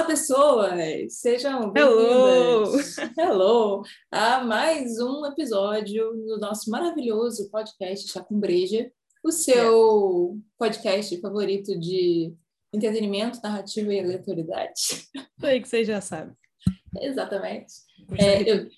Olá, 0.00 0.06
pessoas! 0.06 1.18
Sejam 1.18 1.70
bem-vindas! 1.70 2.96
Hello! 3.18 3.82
A 4.10 4.42
mais 4.42 4.98
um 4.98 5.26
episódio 5.26 6.10
do 6.26 6.38
nosso 6.38 6.70
maravilhoso 6.70 7.50
podcast 7.50 8.08
Chá 8.08 8.24
com 8.24 8.40
Breja, 8.40 8.90
o 9.22 9.30
seu 9.30 10.38
podcast 10.58 11.20
favorito 11.20 11.78
de 11.78 12.32
entretenimento, 12.72 13.42
narrativa 13.42 13.92
e 13.92 14.00
aleatoriedade. 14.00 14.72
Isso 14.74 15.46
aí 15.46 15.60
que 15.60 15.68
você 15.68 15.84
já 15.84 16.00
sabe. 16.00 16.32
Exatamente. 16.98 17.74
É, 18.18 18.50
eu... 18.50 18.70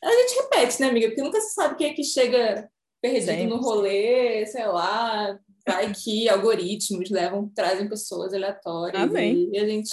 A 0.00 0.10
gente 0.12 0.42
repete, 0.42 0.80
né, 0.80 0.90
amiga? 0.90 1.08
Porque 1.08 1.22
nunca 1.22 1.40
se 1.40 1.54
sabe 1.54 1.74
quem 1.74 1.90
é 1.90 1.94
que 1.94 2.04
chega 2.04 2.70
perdido 3.00 3.24
Sempre. 3.24 3.46
no 3.48 3.56
rolê, 3.56 4.46
sei 4.46 4.66
lá, 4.68 5.36
vai 5.66 5.92
que 5.92 6.28
algoritmos 6.28 7.10
levam, 7.10 7.50
trazem 7.52 7.88
pessoas 7.88 8.32
aleatórias 8.32 9.02
Amém. 9.02 9.50
e 9.52 9.58
a 9.58 9.66
gente 9.66 9.90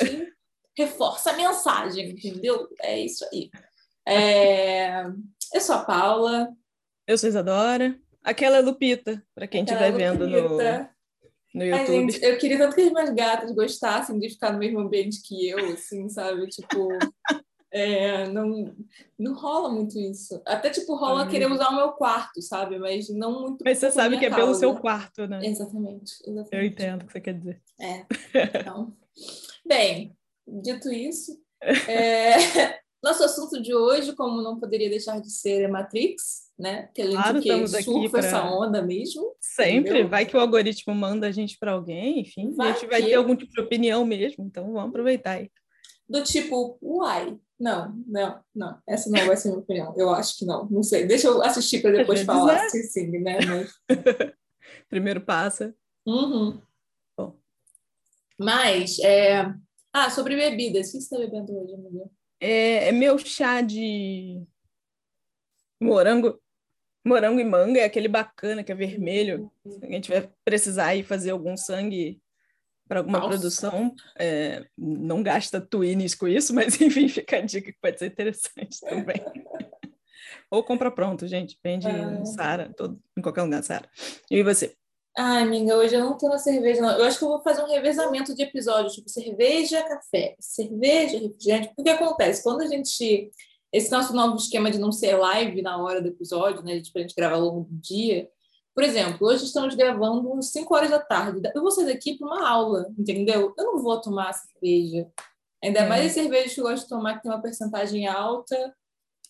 reforça 0.80 1.32
a 1.32 1.36
mensagem, 1.36 2.12
entendeu? 2.12 2.68
É 2.82 3.00
isso 3.00 3.26
aí. 3.32 3.50
É... 4.08 5.04
Eu 5.54 5.62
sou 5.62 5.76
a 5.76 5.84
Paula. 5.84 6.50
Eu 7.06 7.18
sou 7.18 7.28
a 7.28 7.32
Isadora. 7.32 8.00
Aquela 8.24 8.58
é 8.58 8.62
Lupita, 8.62 9.22
para 9.36 9.48
quem 9.48 9.64
estiver 9.64 9.92
vendo 9.92 10.28
no, 10.28 10.58
no 11.54 11.66
YouTube. 11.66 11.74
Ai, 11.74 11.86
gente, 11.86 12.24
eu 12.24 12.38
queria 12.38 12.58
tanto 12.58 12.76
que 12.76 12.82
as 12.82 12.92
minhas 12.92 13.10
gatas 13.10 13.52
gostassem 13.52 14.20
de 14.20 14.30
ficar 14.30 14.54
no 14.54 14.60
mesmo 14.60 14.80
ambiente 14.80 15.22
que 15.22 15.50
eu, 15.50 15.74
assim, 15.74 16.08
sabe? 16.10 16.48
Tipo, 16.48 16.90
é, 17.72 18.28
não, 18.30 18.76
não 19.18 19.34
rola 19.34 19.70
muito 19.70 19.98
isso. 19.98 20.42
Até, 20.46 20.70
tipo, 20.70 20.96
rola 20.96 21.28
querer 21.28 21.52
usar 21.52 21.70
o 21.70 21.76
meu 21.76 21.92
quarto, 21.94 22.42
sabe? 22.42 22.78
Mas 22.78 23.10
não 23.10 23.42
muito. 23.42 23.64
Mas 23.66 23.80
você 23.80 23.92
sabe 23.92 24.18
que 24.18 24.26
é 24.26 24.30
pelo 24.30 24.54
seu 24.54 24.76
quarto, 24.76 25.28
né? 25.28 25.40
Exatamente, 25.44 26.14
exatamente. 26.26 26.50
Eu 26.56 26.64
entendo 26.64 27.04
o 27.04 27.06
que 27.06 27.14
você 27.14 27.22
quer 27.22 27.34
dizer. 27.34 27.62
É. 27.80 28.06
Então. 28.60 28.96
Bem, 29.66 30.16
dito 30.62 30.92
isso, 30.92 31.40
é... 31.62 32.80
nosso 33.04 33.24
assunto 33.24 33.62
de 33.62 33.74
hoje, 33.74 34.16
como 34.16 34.42
não 34.42 34.60
poderia 34.60 34.90
deixar 34.90 35.20
de 35.20 35.32
ser, 35.32 35.62
é 35.64 35.68
Matrix, 35.68 36.50
né? 36.58 36.90
Que 36.94 37.02
a 37.02 37.06
gente 37.06 37.16
claro, 37.16 37.42
que 37.42 37.84
surfa 37.84 38.20
pra... 38.20 38.28
essa 38.28 38.44
onda 38.44 38.82
mesmo. 38.82 39.36
Sempre, 39.40 39.92
entendeu? 39.92 40.10
vai 40.10 40.26
que 40.26 40.36
o 40.36 40.40
algoritmo 40.40 40.94
manda 40.94 41.28
a 41.28 41.32
gente 41.32 41.58
para 41.58 41.72
alguém, 41.72 42.20
enfim, 42.22 42.54
vai 42.54 42.72
a 42.72 42.74
gente 42.74 42.88
vai 42.88 43.02
que... 43.02 43.08
ter 43.08 43.16
algum 43.16 43.36
tipo 43.36 43.52
de 43.52 43.62
opinião 43.62 44.06
mesmo, 44.06 44.44
então 44.46 44.66
vamos 44.74 44.90
aproveitar 44.90 45.32
aí. 45.32 45.50
Do 46.08 46.24
tipo, 46.24 46.78
uai, 46.82 47.38
não, 47.60 47.94
não, 48.08 48.40
não, 48.56 48.78
essa 48.88 49.10
não 49.10 49.28
vai 49.28 49.38
ser 49.38 49.50
minha 49.50 49.60
opinião, 49.60 49.94
eu 49.96 50.10
acho 50.10 50.38
que 50.38 50.46
não, 50.46 50.66
não 50.70 50.82
sei, 50.82 51.06
deixa 51.06 51.28
eu 51.28 51.42
assistir 51.44 51.82
para 51.82 51.92
depois 51.92 52.24
falar, 52.24 52.66
é. 52.66 52.70
sim, 52.70 52.84
sim, 52.84 53.08
né? 53.20 53.38
Mas... 53.46 53.72
Primeiro 54.90 55.22
passa. 55.22 55.74
Uhum. 56.06 56.60
Bom. 57.18 57.36
Mas, 58.38 59.00
é... 59.00 59.54
ah, 59.94 60.10
sobre 60.10 60.36
bebidas, 60.36 60.90
o 60.90 60.92
que 60.92 60.98
você 61.02 61.16
está 61.16 61.18
bebendo 61.18 61.58
hoje, 61.58 61.74
amiga? 61.74 62.10
É, 62.40 62.90
é 62.90 62.92
meu 62.92 63.18
chá 63.18 63.62
de 63.62 64.42
morango 65.82 66.40
morango 67.06 67.40
e 67.40 67.44
manga 67.44 67.80
é 67.80 67.86
aquele 67.86 68.08
bacana 68.08 68.64
que 68.64 68.72
é 68.72 68.76
vermelho. 68.76 69.52
Se 69.68 69.86
a 69.86 69.92
gente 69.92 70.10
vai 70.10 70.30
precisar 70.44 70.96
ir 70.96 71.04
fazer 71.04 71.32
algum 71.32 71.56
sangue 71.58 72.22
para 72.88 73.00
alguma 73.00 73.20
Nossa. 73.20 73.30
produção, 73.30 73.94
é, 74.18 74.66
não 74.78 75.22
gasta 75.22 75.62
twins 75.62 76.16
com 76.16 76.28
isso, 76.28 76.54
mas 76.54 76.80
enfim, 76.82 77.08
fica 77.08 77.38
a 77.38 77.42
dica 77.42 77.72
que 77.72 77.80
pode 77.82 78.00
ser 78.00 78.08
interessante 78.08 78.80
também. 78.88 79.22
Ou 80.52 80.64
compra 80.64 80.90
pronto, 80.90 81.28
gente. 81.28 81.58
Vende 81.64 81.88
no 81.88 82.26
Sara, 82.26 82.72
em 83.18 83.22
qualquer 83.22 83.44
lugar, 83.44 83.64
Sara. 83.64 83.88
E 84.30 84.42
você? 84.42 84.76
Ai, 85.22 85.44
amiga, 85.44 85.76
hoje 85.76 85.96
eu 85.96 86.00
não 86.00 86.18
tenho 86.18 86.32
uma 86.32 86.38
cerveja, 86.38 86.82
não. 86.82 86.98
Eu 86.98 87.04
acho 87.04 87.20
que 87.20 87.26
eu 87.26 87.28
vou 87.28 87.42
fazer 87.42 87.62
um 87.62 87.68
revezamento 87.68 88.34
de 88.34 88.42
episódios, 88.42 88.94
tipo 88.94 89.10
cerveja, 89.10 89.84
café, 89.84 90.38
cerveja, 90.40 91.20
refrigerante. 91.20 91.74
O 91.76 91.84
que 91.84 91.90
acontece? 91.90 92.42
Quando 92.42 92.62
a 92.62 92.68
gente 92.68 93.30
esse 93.70 93.92
nosso 93.92 94.14
novo 94.16 94.38
esquema 94.38 94.72
de 94.72 94.78
não 94.80 94.94
ser 94.94 95.18
live 95.18 95.62
na 95.62 95.78
hora 95.78 96.02
do 96.02 96.08
episódio, 96.08 96.64
né? 96.64 96.80
Tipo, 96.80 97.00
a 97.00 97.02
gente 97.02 97.14
grava 97.14 97.36
ao 97.36 97.42
longo 97.42 97.68
do 97.70 97.82
dia. 97.82 98.30
Por 98.74 98.82
exemplo, 98.82 99.28
hoje 99.28 99.44
estamos 99.44 99.76
gravando 99.76 100.34
às 100.36 100.52
5 100.52 100.74
horas 100.74 100.90
da 100.90 101.00
tarde. 101.00 101.42
Eu 101.54 101.62
vou 101.64 101.70
sair 101.70 101.88
daqui 101.88 102.18
para 102.18 102.26
uma 102.26 102.50
aula, 102.50 102.90
entendeu? 102.98 103.54
Eu 103.58 103.66
não 103.66 103.84
vou 103.84 104.00
tomar 104.00 104.32
cerveja. 104.32 105.06
Ainda 105.62 105.82
é. 105.82 105.90
mais 105.90 106.06
as 106.06 106.14
cervejas 106.14 106.54
que 106.54 106.62
eu 106.62 106.64
gosto 106.64 106.84
de 106.84 106.90
tomar, 106.90 107.18
que 107.18 107.24
tem 107.24 107.32
uma 107.32 107.42
percentagem 107.42 108.08
alta. 108.08 108.74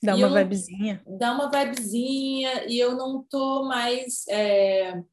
Dá 0.04 0.16
uma 0.16 0.30
vibezinha. 0.30 1.02
Dá 1.08 1.32
uma 1.32 1.50
vibezinha, 1.50 2.66
e 2.68 2.78
eu 2.78 2.96
não 2.96 3.24
tô 3.28 3.64
mais. 3.64 4.28
É... 4.28 5.04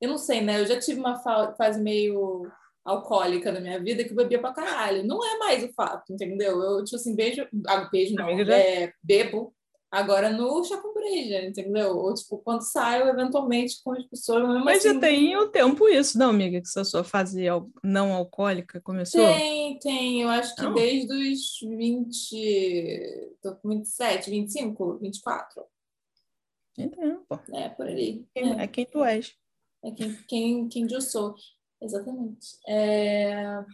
Eu 0.00 0.10
não 0.10 0.18
sei, 0.18 0.40
né? 0.40 0.60
Eu 0.60 0.66
já 0.66 0.78
tive 0.78 1.00
uma 1.00 1.16
fase 1.54 1.80
meio 1.80 2.46
alcoólica 2.84 3.50
na 3.50 3.60
minha 3.60 3.82
vida 3.82 4.04
que 4.04 4.10
eu 4.10 4.16
bebia 4.16 4.38
pra 4.38 4.52
caralho. 4.52 5.04
Não 5.04 5.24
é 5.24 5.38
mais 5.38 5.64
o 5.64 5.72
fato, 5.72 6.12
entendeu? 6.12 6.60
Eu, 6.62 6.84
tipo 6.84 6.96
assim, 6.96 7.16
beijo, 7.16 7.46
ah, 7.66 7.88
beijo 7.90 8.14
não, 8.14 8.28
é, 8.28 8.92
bebo 9.02 9.52
agora 9.90 10.30
no 10.30 10.62
chá 10.64 10.76
com 10.76 10.92
breja, 10.92 11.42
entendeu? 11.42 11.96
Ou, 11.96 12.14
tipo, 12.14 12.38
quando 12.38 12.62
saio, 12.62 13.08
eventualmente, 13.08 13.80
com 13.82 13.92
as 13.92 14.04
pessoas... 14.04 14.42
Mas 14.64 14.84
assim, 14.84 14.94
já 14.94 15.00
tem 15.00 15.36
o 15.36 15.48
tempo 15.48 15.88
isso, 15.88 16.18
não, 16.18 16.30
amiga? 16.30 16.60
Que 16.60 16.66
essa 16.66 16.84
sua 16.84 17.02
fase 17.02 17.44
não 17.82 18.12
alcoólica 18.12 18.80
começou? 18.80 19.24
Tem, 19.24 19.78
tem. 19.78 20.22
Eu 20.22 20.28
acho 20.28 20.54
que 20.54 20.62
não. 20.62 20.74
desde 20.74 21.12
os 21.12 21.58
20... 21.62 23.36
Tô 23.42 23.56
com 23.56 23.70
27, 23.70 24.30
25, 24.30 24.98
24. 24.98 25.64
Entendo, 26.78 27.24
pô. 27.28 27.38
É, 27.54 27.68
por 27.70 27.86
ali. 27.86 28.26
É, 28.34 28.64
é 28.64 28.66
quem 28.66 28.84
tu 28.84 29.02
és. 29.02 29.34
É 29.86 29.92
quem, 29.92 30.16
quem, 30.26 30.68
quem 30.68 30.92
eu 30.92 31.00
sou. 31.00 31.36
Exatamente. 31.80 32.58
É... 32.66 33.64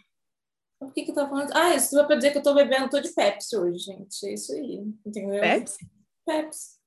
Por 0.79 0.93
que 0.93 1.05
que 1.05 1.11
eu 1.11 1.15
tava 1.15 1.31
falando? 1.31 1.53
Ah, 1.55 1.75
isso 1.75 1.95
vai 1.95 2.07
pra 2.07 2.17
dizer 2.17 2.33
que 2.33 2.39
eu 2.39 2.43
tô 2.43 2.55
bebendo, 2.55 2.91
tô 2.91 3.01
de 3.01 3.13
Pepsi 3.15 3.57
hoje, 3.57 3.79
gente. 3.79 4.27
É 4.27 4.35
isso 4.35 4.53
aí, 4.53 4.85
entendeu? 5.07 5.41
Pepsi? 5.41 5.91
Pepsi. 6.27 6.79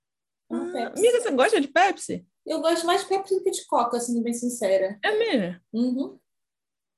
Ah, 0.51 0.69
Pepsi. 0.71 0.99
Amiga, 0.99 1.21
você 1.21 1.31
gosta 1.31 1.61
de 1.61 1.67
Pepsi? 1.69 2.27
Eu 2.45 2.61
gosto 2.61 2.85
mais 2.85 3.01
de 3.01 3.07
Pepsi 3.07 3.35
do 3.35 3.43
que 3.43 3.51
de 3.51 3.65
Coca, 3.65 3.99
sendo 3.99 4.21
bem 4.21 4.33
sincera. 4.33 4.99
É 5.03 5.17
mesmo? 5.17 5.59
Uhum. 5.73 6.19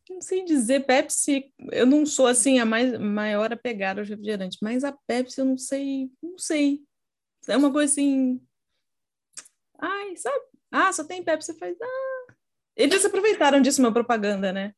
Não 0.10 0.22
sei 0.22 0.44
dizer, 0.44 0.86
Pepsi, 0.86 1.54
eu 1.72 1.86
não 1.86 2.06
sou 2.06 2.28
assim 2.28 2.60
a 2.60 2.66
mais 2.66 2.98
maior 3.00 3.54
apegada 3.54 4.02
aos 4.02 4.10
refrigerantes, 4.10 4.58
mas 4.62 4.84
a 4.84 4.92
Pepsi 4.92 5.40
eu 5.40 5.46
não 5.46 5.58
sei, 5.58 6.12
não 6.22 6.38
sei. 6.38 6.82
É 7.48 7.56
uma 7.56 7.72
coisa 7.72 7.92
assim. 7.92 8.42
Ai, 9.80 10.16
sabe? 10.18 10.44
Ah, 10.72 10.92
só 10.92 11.04
tem 11.04 11.24
Pepsi, 11.24 11.54
você 11.54 11.60
faz. 11.60 11.78
Ah, 11.82 12.17
eles 12.78 13.04
aproveitaram 13.04 13.62
disso 13.62 13.82
uma 13.82 13.92
propaganda, 13.92 14.54
né? 14.54 14.74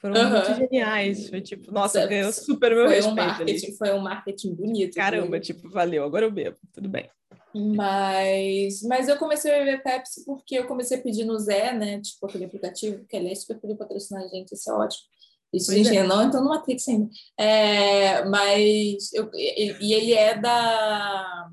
Foram 0.00 0.22
uhum. 0.22 0.30
muito 0.30 0.54
geniais. 0.54 1.28
Foi 1.28 1.40
tipo, 1.40 1.70
nossa, 1.70 2.06
ganhou 2.06 2.32
super 2.32 2.74
meu 2.74 2.86
foi 2.86 2.96
respeito. 2.96 3.12
Um 3.12 3.26
marketing, 3.26 3.76
foi 3.76 3.92
um 3.92 3.98
marketing 4.00 4.54
bonito. 4.54 4.94
Caramba, 4.94 5.28
foi. 5.28 5.40
tipo, 5.40 5.68
valeu, 5.68 6.04
agora 6.04 6.24
eu 6.24 6.30
bebo, 6.30 6.56
tudo 6.72 6.88
bem. 6.88 7.10
Mas, 7.54 8.82
mas 8.82 9.08
eu 9.08 9.18
comecei 9.18 9.52
a 9.52 9.58
beber 9.58 9.82
Pepsi 9.82 10.24
porque 10.24 10.54
eu 10.54 10.66
comecei 10.66 10.98
a 10.98 11.02
pedir 11.02 11.24
no 11.24 11.38
Zé, 11.38 11.72
né? 11.74 12.00
Tipo, 12.00 12.26
aquele 12.26 12.44
aplicativo, 12.44 13.04
que 13.06 13.16
aliás 13.16 13.40
super 13.40 13.58
podia 13.58 13.76
patrocinar 13.76 14.22
a 14.22 14.28
gente, 14.28 14.52
isso 14.52 14.70
é 14.70 14.74
ótimo. 14.74 15.04
Isso, 15.52 15.72
gente, 15.72 15.96
é. 15.96 16.04
não 16.04 16.22
então 16.22 16.42
no 16.42 16.50
Matrix 16.50 16.88
ainda. 16.88 17.10
É, 17.36 18.24
mas, 18.26 19.12
eu, 19.12 19.28
e, 19.34 19.76
e 19.80 19.92
ele 19.92 20.14
é 20.14 20.38
da. 20.38 21.50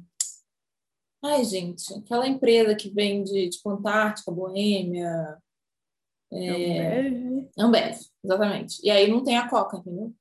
Ai, 1.26 1.44
gente, 1.44 1.92
aquela 1.96 2.28
empresa 2.28 2.76
que 2.76 2.92
vende, 2.92 3.50
tipo, 3.50 3.72
Antártica, 3.72 4.32
Boêmia, 4.32 5.36
é... 6.32 7.10
Ambev, 7.58 7.98
exatamente. 8.24 8.80
E 8.84 8.90
aí 8.90 9.10
não 9.10 9.24
tem 9.24 9.38
a 9.38 9.48
Coca, 9.50 9.78
entendeu? 9.78 10.14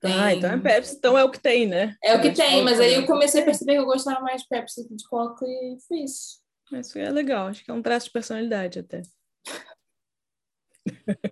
Tem... 0.00 0.18
Ah, 0.18 0.34
então 0.34 0.50
é 0.50 0.58
Pepsi, 0.58 0.96
então 0.96 1.18
é 1.18 1.22
o 1.22 1.30
que 1.30 1.38
tem, 1.38 1.66
né? 1.66 1.94
É 2.02 2.16
o 2.16 2.22
que 2.22 2.32
tem, 2.32 2.64
mas 2.64 2.80
aí 2.80 2.94
eu 2.94 3.06
comecei 3.06 3.42
a 3.42 3.44
perceber 3.44 3.74
que 3.74 3.80
eu 3.80 3.84
gostava 3.84 4.20
mais 4.20 4.42
de 4.42 4.48
Pepsi 4.48 4.88
que 4.88 4.94
de 4.94 5.06
Coca 5.06 5.44
e 5.46 5.76
foi 5.86 5.98
isso. 5.98 6.40
Isso 6.72 6.98
é 6.98 7.10
legal, 7.10 7.48
acho 7.48 7.62
que 7.62 7.70
é 7.70 7.74
um 7.74 7.82
traço 7.82 8.06
de 8.06 8.12
personalidade 8.12 8.78
até. 8.78 9.02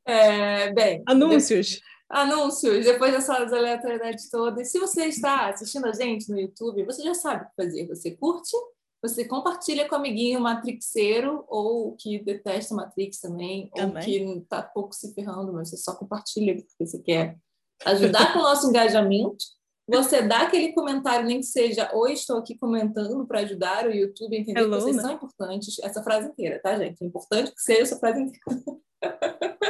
É, 0.04 0.72
bem. 0.72 1.02
Anúncios. 1.06 1.66
De... 1.66 1.80
Anúncios, 2.08 2.84
depois 2.84 3.12
dessas 3.12 3.52
aleatoriedades 3.52 4.28
todas. 4.28 4.70
Se 4.70 4.78
você 4.78 5.06
está 5.06 5.48
assistindo 5.48 5.86
a 5.86 5.92
gente 5.92 6.30
no 6.30 6.38
YouTube, 6.38 6.84
você 6.84 7.02
já 7.02 7.14
sabe 7.14 7.44
o 7.44 7.48
que 7.48 7.64
fazer. 7.64 7.86
Você 7.86 8.10
curte, 8.10 8.56
você 9.02 9.24
compartilha 9.24 9.88
com 9.88 9.94
o 9.94 9.98
amiguinho 9.98 10.40
matrixeiro 10.40 11.44
ou 11.48 11.94
que 11.96 12.18
detesta 12.18 12.74
Matrix 12.74 13.20
também, 13.20 13.70
também. 13.74 13.96
ou 13.96 14.34
que 14.34 14.38
está 14.42 14.62
pouco 14.62 14.94
se 14.94 15.14
ferrando, 15.14 15.52
mas 15.52 15.70
você 15.70 15.76
só 15.76 15.94
compartilha 15.94 16.56
porque 16.56 16.86
você 16.86 16.98
quer 16.98 17.38
ajudar 17.84 18.32
com 18.32 18.40
o 18.40 18.42
nosso 18.42 18.68
engajamento. 18.68 19.44
Você 19.88 20.20
dá 20.20 20.42
aquele 20.42 20.72
comentário, 20.72 21.26
nem 21.26 21.40
que 21.40 21.46
seja 21.46 21.90
Oi, 21.94 22.12
estou 22.12 22.36
aqui 22.36 22.58
comentando 22.58 23.26
para 23.26 23.40
ajudar 23.40 23.86
o 23.86 23.94
YouTube 23.94 24.36
a 24.36 24.40
entender 24.40 24.60
Hello, 24.60 24.76
que 24.76 24.82
vocês 24.82 24.96
né? 24.96 25.02
são 25.02 25.12
importantes. 25.12 25.78
Essa 25.78 26.02
frase 26.02 26.28
inteira, 26.28 26.60
tá, 26.62 26.76
gente? 26.76 27.02
É 27.02 27.06
importante 27.06 27.54
que 27.54 27.60
seja 27.62 27.82
essa 27.82 27.98
frase 27.98 28.20
inteira. 28.20 28.66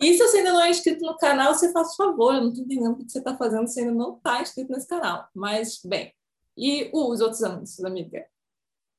E 0.00 0.12
se 0.12 0.18
você 0.18 0.38
ainda 0.38 0.52
não 0.52 0.60
é 0.60 0.70
inscrito 0.70 1.04
no 1.04 1.16
canal, 1.16 1.54
você 1.54 1.72
faz 1.72 1.96
favor, 1.96 2.34
eu 2.34 2.42
não 2.42 2.48
estou 2.50 2.64
entendendo 2.64 2.92
o 2.92 2.96
que 2.96 3.10
você 3.10 3.18
está 3.18 3.36
fazendo 3.36 3.66
se 3.66 3.80
ainda 3.80 3.92
não 3.92 4.16
está 4.16 4.42
inscrito 4.42 4.70
nesse 4.70 4.86
canal. 4.86 5.26
Mas, 5.34 5.80
bem, 5.84 6.12
e 6.56 6.90
os 6.92 7.20
outros 7.20 7.42
anúncios, 7.42 7.84
amiga? 7.84 8.24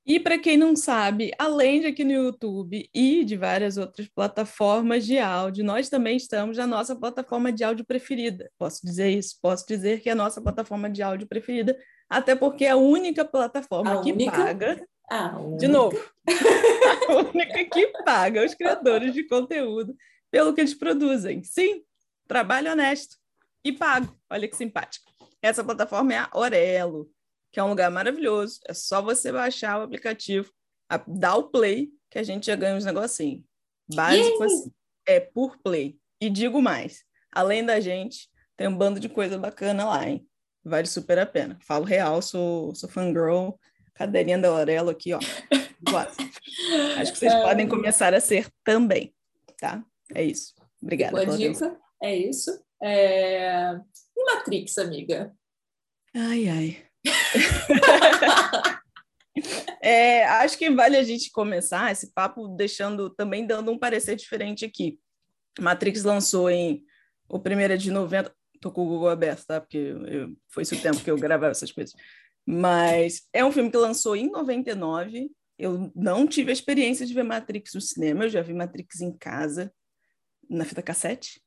E 0.05 0.21
para 0.21 0.39
quem 0.39 0.55
não 0.55 0.73
sabe, 0.73 1.31
além 1.37 1.81
de 1.81 1.87
aqui 1.87 2.05
no 2.05 2.13
YouTube 2.13 2.89
e 2.93 3.25
de 3.25 3.35
várias 3.35 3.75
outras 3.75 4.07
plataformas 4.07 5.05
de 5.05 5.19
áudio, 5.19 5.65
nós 5.65 5.89
também 5.89 6.15
estamos 6.15 6.55
na 6.55 6.65
nossa 6.65 6.95
plataforma 6.95 7.51
de 7.51 7.61
áudio 7.65 7.83
preferida. 7.85 8.49
Posso 8.57 8.85
dizer 8.85 9.09
isso? 9.09 9.37
Posso 9.41 9.65
dizer 9.67 9.99
que 9.99 10.07
é 10.07 10.13
a 10.13 10.15
nossa 10.15 10.39
plataforma 10.41 10.89
de 10.89 11.03
áudio 11.03 11.27
preferida, 11.27 11.77
até 12.09 12.35
porque 12.37 12.63
é 12.63 12.69
a 12.69 12.77
única 12.77 13.25
plataforma 13.25 13.99
A 13.99 14.01
que 14.01 14.13
única? 14.13 14.31
paga. 14.31 14.87
Ah, 15.11 15.37
De 15.57 15.67
novo, 15.67 15.97
a 17.09 17.15
única 17.15 17.65
que 17.65 17.87
paga 18.05 18.45
os 18.45 18.53
criadores 18.55 19.13
de 19.13 19.27
conteúdo 19.27 19.93
pelo 20.31 20.53
que 20.53 20.61
eles 20.61 20.73
produzem. 20.73 21.43
Sim, 21.43 21.83
trabalho 22.27 22.71
honesto 22.71 23.17
e 23.61 23.73
pago. 23.73 24.15
Olha 24.29 24.47
que 24.47 24.55
simpático. 24.55 25.11
Essa 25.41 25.65
plataforma 25.65 26.13
é 26.13 26.17
a 26.17 26.29
Orelo, 26.33 27.09
que 27.51 27.59
é 27.59 27.63
um 27.63 27.69
lugar 27.69 27.89
maravilhoso. 27.91 28.59
É 28.67 28.73
só 28.73 29.01
você 29.01 29.31
baixar 29.31 29.79
o 29.79 29.83
aplicativo, 29.83 30.51
a- 30.89 31.03
dar 31.07 31.35
o 31.37 31.49
play, 31.49 31.89
que 32.09 32.19
a 32.19 32.23
gente 32.23 32.47
já 32.47 32.55
ganha 32.55 32.75
uns 32.75 32.85
negocinhos. 32.85 33.43
Básico 33.93 34.43
assim. 34.43 34.71
É 35.07 35.19
por 35.19 35.57
play. 35.61 35.97
E 36.21 36.29
digo 36.29 36.61
mais, 36.61 37.03
além 37.31 37.63
da 37.65 37.79
gente, 37.79 38.29
tem 38.55 38.67
um 38.67 38.77
bando 38.77 38.99
de 38.99 39.07
coisa 39.09 39.37
bacana 39.37 39.85
lá, 39.85 40.07
hein? 40.07 40.27
Vale 40.63 40.87
super 40.87 41.17
a 41.19 41.25
pena. 41.25 41.57
Falo 41.61 41.85
real, 41.85 42.21
sou, 42.21 42.73
sou 42.75 42.89
fangirl, 42.89 43.51
cadeirinha 43.93 44.37
da 44.37 44.51
Orelo 44.51 44.89
aqui, 44.89 45.13
ó. 45.13 45.19
Acho 46.99 47.13
que 47.13 47.19
vocês 47.19 47.31
É. 47.33 47.41
podem 47.41 47.67
começar 47.67 48.13
a 48.13 48.19
ser 48.19 48.47
também, 48.63 49.13
tá? 49.57 49.83
É 50.13 50.23
isso. 50.23 50.53
Obrigada 50.81 51.11
Boa 51.11 51.23
atenção. 51.35 51.69
dica. 51.69 51.81
É 52.03 52.15
isso. 52.15 52.63
É... 52.83 53.73
E 54.15 54.23
Matrix, 54.25 54.77
amiga? 54.77 55.33
Ai, 56.15 56.47
ai. 56.49 56.83
É, 59.81 60.25
acho 60.25 60.57
que 60.57 60.69
vale 60.69 60.97
a 60.97 61.03
gente 61.03 61.31
começar 61.31 61.91
esse 61.91 62.11
papo 62.11 62.47
deixando 62.47 63.09
também 63.09 63.45
dando 63.45 63.71
um 63.71 63.77
parecer 63.77 64.15
diferente 64.15 64.65
aqui. 64.65 64.99
Matrix 65.59 66.03
lançou 66.03 66.49
em 66.49 66.83
o 67.29 67.39
primeiro 67.39 67.73
é 67.73 67.77
de 67.77 67.91
90, 67.91 68.33
tô 68.61 68.71
com 68.71 68.83
o 68.83 68.87
Google 68.87 69.09
aberto, 69.09 69.45
tá? 69.45 69.59
Porque 69.59 69.77
eu, 69.77 70.35
foi 70.49 70.63
esse 70.63 70.75
o 70.75 70.81
tempo 70.81 71.03
que 71.03 71.11
eu 71.11 71.17
gravava 71.17 71.51
essas 71.51 71.71
coisas. 71.71 71.93
Mas 72.45 73.23
é 73.33 73.43
um 73.43 73.51
filme 73.51 73.69
que 73.69 73.77
lançou 73.77 74.15
em 74.15 74.29
99. 74.29 75.29
Eu 75.59 75.91
não 75.95 76.25
tive 76.25 76.51
a 76.51 76.53
experiência 76.53 77.05
de 77.05 77.13
ver 77.13 77.23
Matrix 77.23 77.73
no 77.73 77.81
cinema, 77.81 78.25
eu 78.25 78.29
já 78.29 78.41
vi 78.41 78.53
Matrix 78.53 79.01
em 79.01 79.11
casa, 79.17 79.73
na 80.49 80.63
fita 80.63 80.81
cassete, 80.81 81.41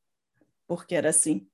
porque 0.67 0.95
era 0.95 1.09
assim. 1.09 1.49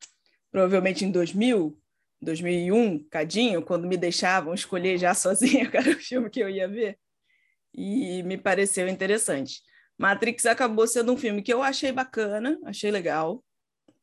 Provavelmente 0.51 1.05
em 1.05 1.11
2000, 1.11 1.79
2001, 2.21 3.07
cadinho, 3.11 3.63
quando 3.63 3.87
me 3.87 3.97
deixavam 3.97 4.55
escolher 4.55 4.99
já 4.99 5.13
sozinha 5.15 5.71
era 5.73 5.91
o 5.91 6.01
filme 6.01 6.31
que 6.31 6.41
eu 6.41 6.49
ia 6.49 6.69
ver. 6.69 6.99
E 7.75 8.23
me 8.23 8.39
pareceu 8.39 8.89
interessante. 8.89 9.61
Matrix 9.99 10.47
acabou 10.47 10.87
sendo 10.87 11.13
um 11.13 11.17
filme 11.17 11.43
que 11.43 11.53
eu 11.53 11.63
achei 11.63 11.93
bacana, 11.93 12.59
achei 12.65 12.91
legal. 12.91 13.45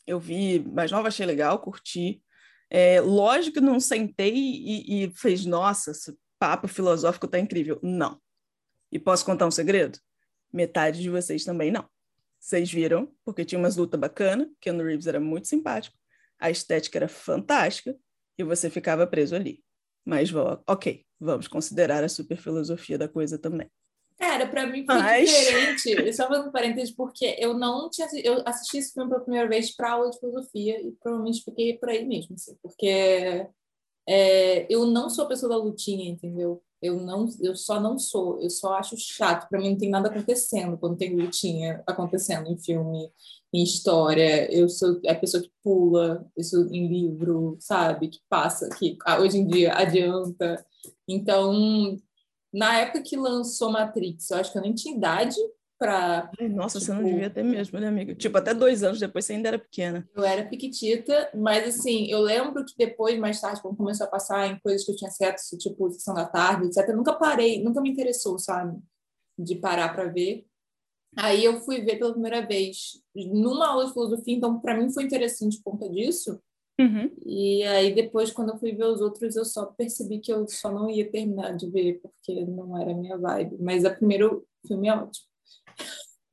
Eu 0.05 0.19
vi 0.19 0.59
mais 0.59 0.91
nova, 0.91 1.07
achei 1.07 1.25
legal, 1.25 1.59
curti. 1.59 2.21
É, 2.69 2.99
lógico 2.99 3.55
que 3.55 3.61
não 3.61 3.79
sentei 3.79 4.33
e, 4.33 5.05
e 5.05 5.11
fez, 5.15 5.45
nossa, 5.45 5.91
esse 5.91 6.15
papo 6.39 6.67
filosófico 6.67 7.27
tá 7.27 7.39
incrível. 7.39 7.79
Não. 7.81 8.19
E 8.91 8.99
posso 8.99 9.25
contar 9.25 9.47
um 9.47 9.51
segredo? 9.51 9.99
Metade 10.51 11.01
de 11.01 11.09
vocês 11.09 11.43
também 11.43 11.71
não. 11.71 11.87
Vocês 12.39 12.71
viram, 12.71 13.11
porque 13.23 13.45
tinha 13.45 13.57
umas 13.57 13.77
lutas 13.77 13.99
bacanas, 13.99 14.49
Keanu 14.59 14.83
Reeves 14.83 15.07
era 15.07 15.19
muito 15.19 15.47
simpático, 15.47 15.97
a 16.43 16.51
estética 16.51 16.97
era 16.97 17.07
fantástica 17.07 17.95
e 18.37 18.43
você 18.43 18.69
ficava 18.69 19.07
preso 19.07 19.33
ali. 19.35 19.63
Mas, 20.05 20.29
ok, 20.67 21.05
vamos 21.19 21.47
considerar 21.47 22.03
a 22.03 22.09
super 22.09 22.37
filosofia 22.37 22.97
da 22.97 23.07
coisa 23.07 23.39
também. 23.39 23.69
Cara, 24.17 24.45
pra 24.47 24.67
mim 24.67 24.85
foi 24.85 24.95
Mas- 24.95 25.29
diferente. 25.29 26.13
Só 26.13 26.27
fazendo 26.27 26.51
parênteses, 26.51 26.93
porque 26.93 27.35
eu 27.39 27.53
não 27.53 27.89
tinha. 27.89 28.07
Eu 28.23 28.43
assisti 28.45 28.77
esse 28.77 28.93
filme 28.93 29.09
pela 29.09 29.21
primeira 29.21 29.47
vez 29.47 29.73
para 29.75 29.91
aula 29.93 30.09
de 30.11 30.19
filosofia 30.19 30.81
e 30.81 30.91
provavelmente 31.01 31.43
fiquei 31.43 31.77
por 31.77 31.89
aí 31.89 32.05
mesmo, 32.05 32.35
assim, 32.35 32.55
porque 32.61 33.47
é, 34.07 34.65
eu 34.69 34.85
não 34.85 35.09
sou 35.09 35.25
a 35.25 35.27
pessoa 35.27 35.49
da 35.49 35.57
lutinha, 35.57 36.09
entendeu? 36.09 36.61
Eu 36.83 36.97
não, 36.97 37.27
eu 37.41 37.55
só 37.55 37.79
não 37.79 37.97
sou. 37.97 38.41
Eu 38.41 38.49
só 38.49 38.73
acho 38.73 38.97
chato. 38.97 39.47
Pra 39.47 39.59
mim 39.59 39.71
não 39.71 39.77
tem 39.77 39.89
nada 39.89 40.09
acontecendo 40.09 40.77
quando 40.77 40.97
tem 40.97 41.15
lutinha 41.15 41.81
acontecendo 41.87 42.47
em 42.49 42.57
filme, 42.57 43.09
em 43.53 43.63
história. 43.63 44.53
Eu 44.53 44.67
sou 44.67 44.99
a 45.07 45.15
pessoa 45.15 45.41
que 45.41 45.51
pula, 45.63 46.29
sou 46.41 46.67
em 46.67 46.87
livro, 46.87 47.55
sabe? 47.59 48.09
Que 48.09 48.19
passa, 48.29 48.69
que 48.77 48.97
ah, 49.05 49.19
hoje 49.19 49.37
em 49.37 49.47
dia 49.47 49.73
adianta. 49.73 50.65
Então, 51.07 51.97
na 52.53 52.79
época 52.79 53.01
que 53.01 53.15
lançou 53.15 53.71
Matrix, 53.71 54.29
eu 54.29 54.37
acho 54.37 54.51
que 54.51 54.57
eu 54.57 54.61
nem 54.61 54.73
tinha 54.73 54.95
idade 54.95 55.37
Ai, 55.91 56.49
Nossa, 56.49 56.79
você 56.79 56.91
não 56.91 56.99
Tipo- 56.99 57.09
devia 57.11 57.29
ter 57.29 57.43
mesmo, 57.43 57.79
né, 57.79 57.87
amiga? 57.87 58.15
Tipo, 58.15 58.37
até 58.37 58.53
dois 58.53 58.83
anos 58.83 58.99
depois 58.99 59.25
você 59.25 59.33
ainda 59.33 59.49
era 59.49 59.59
pequena. 59.59 60.07
Eu 60.15 60.23
era 60.23 60.45
piquitita, 60.47 61.29
mas 61.35 61.67
assim, 61.67 62.07
eu 62.09 62.19
lembro 62.21 62.63
que 62.65 62.73
depois, 62.77 63.17
mais 63.19 63.39
tarde, 63.41 63.61
quando 63.61 63.75
começou 63.77 64.05
a 64.07 64.09
passar 64.09 64.47
em 64.47 64.59
coisas 64.59 64.85
que 64.85 64.91
eu 64.91 64.95
tinha 64.95 65.09
acesso, 65.09 65.57
tipo 65.57 65.89
Sessão 65.91 66.13
da 66.13 66.25
Tarde, 66.25 66.67
etc., 66.67 66.89
eu 66.89 66.97
nunca 66.97 67.13
parei, 67.13 67.63
nunca 67.63 67.81
me 67.81 67.89
interessou, 67.89 68.37
sabe? 68.39 68.77
De 69.37 69.55
parar 69.55 69.93
para 69.93 70.05
ver. 70.05 70.45
Aí 71.15 71.43
eu 71.45 71.59
fui 71.61 71.81
ver 71.81 71.97
pela 71.99 72.11
primeira 72.13 72.45
vez 72.45 72.99
numa 73.15 73.67
aula 73.67 73.85
de 73.85 73.93
filosofia, 73.93 74.35
então 74.35 74.59
para 74.59 74.75
mim 74.75 74.91
foi 74.91 75.03
interessante 75.03 75.61
por 75.61 75.73
conta 75.73 75.89
disso. 75.89 76.39
Uhum. 76.79 77.11
E 77.23 77.61
aí 77.65 77.93
depois, 77.93 78.31
quando 78.31 78.49
eu 78.49 78.57
fui 78.57 78.71
ver 78.71 78.85
os 78.85 78.99
outros, 78.99 79.35
eu 79.35 79.45
só 79.45 79.67
percebi 79.67 80.17
que 80.19 80.33
eu 80.33 80.47
só 80.49 80.71
não 80.71 80.89
ia 80.89 81.07
terminar 81.11 81.55
de 81.55 81.69
ver, 81.69 82.01
porque 82.01 82.43
não 82.45 82.75
era 82.81 82.91
a 82.91 82.95
minha 82.95 83.15
vibe. 83.15 83.57
Mas 83.59 83.83
o 83.85 83.95
primeiro 83.95 84.43
filme 84.67 84.87
é 84.87 84.95
ótimo. 84.95 85.27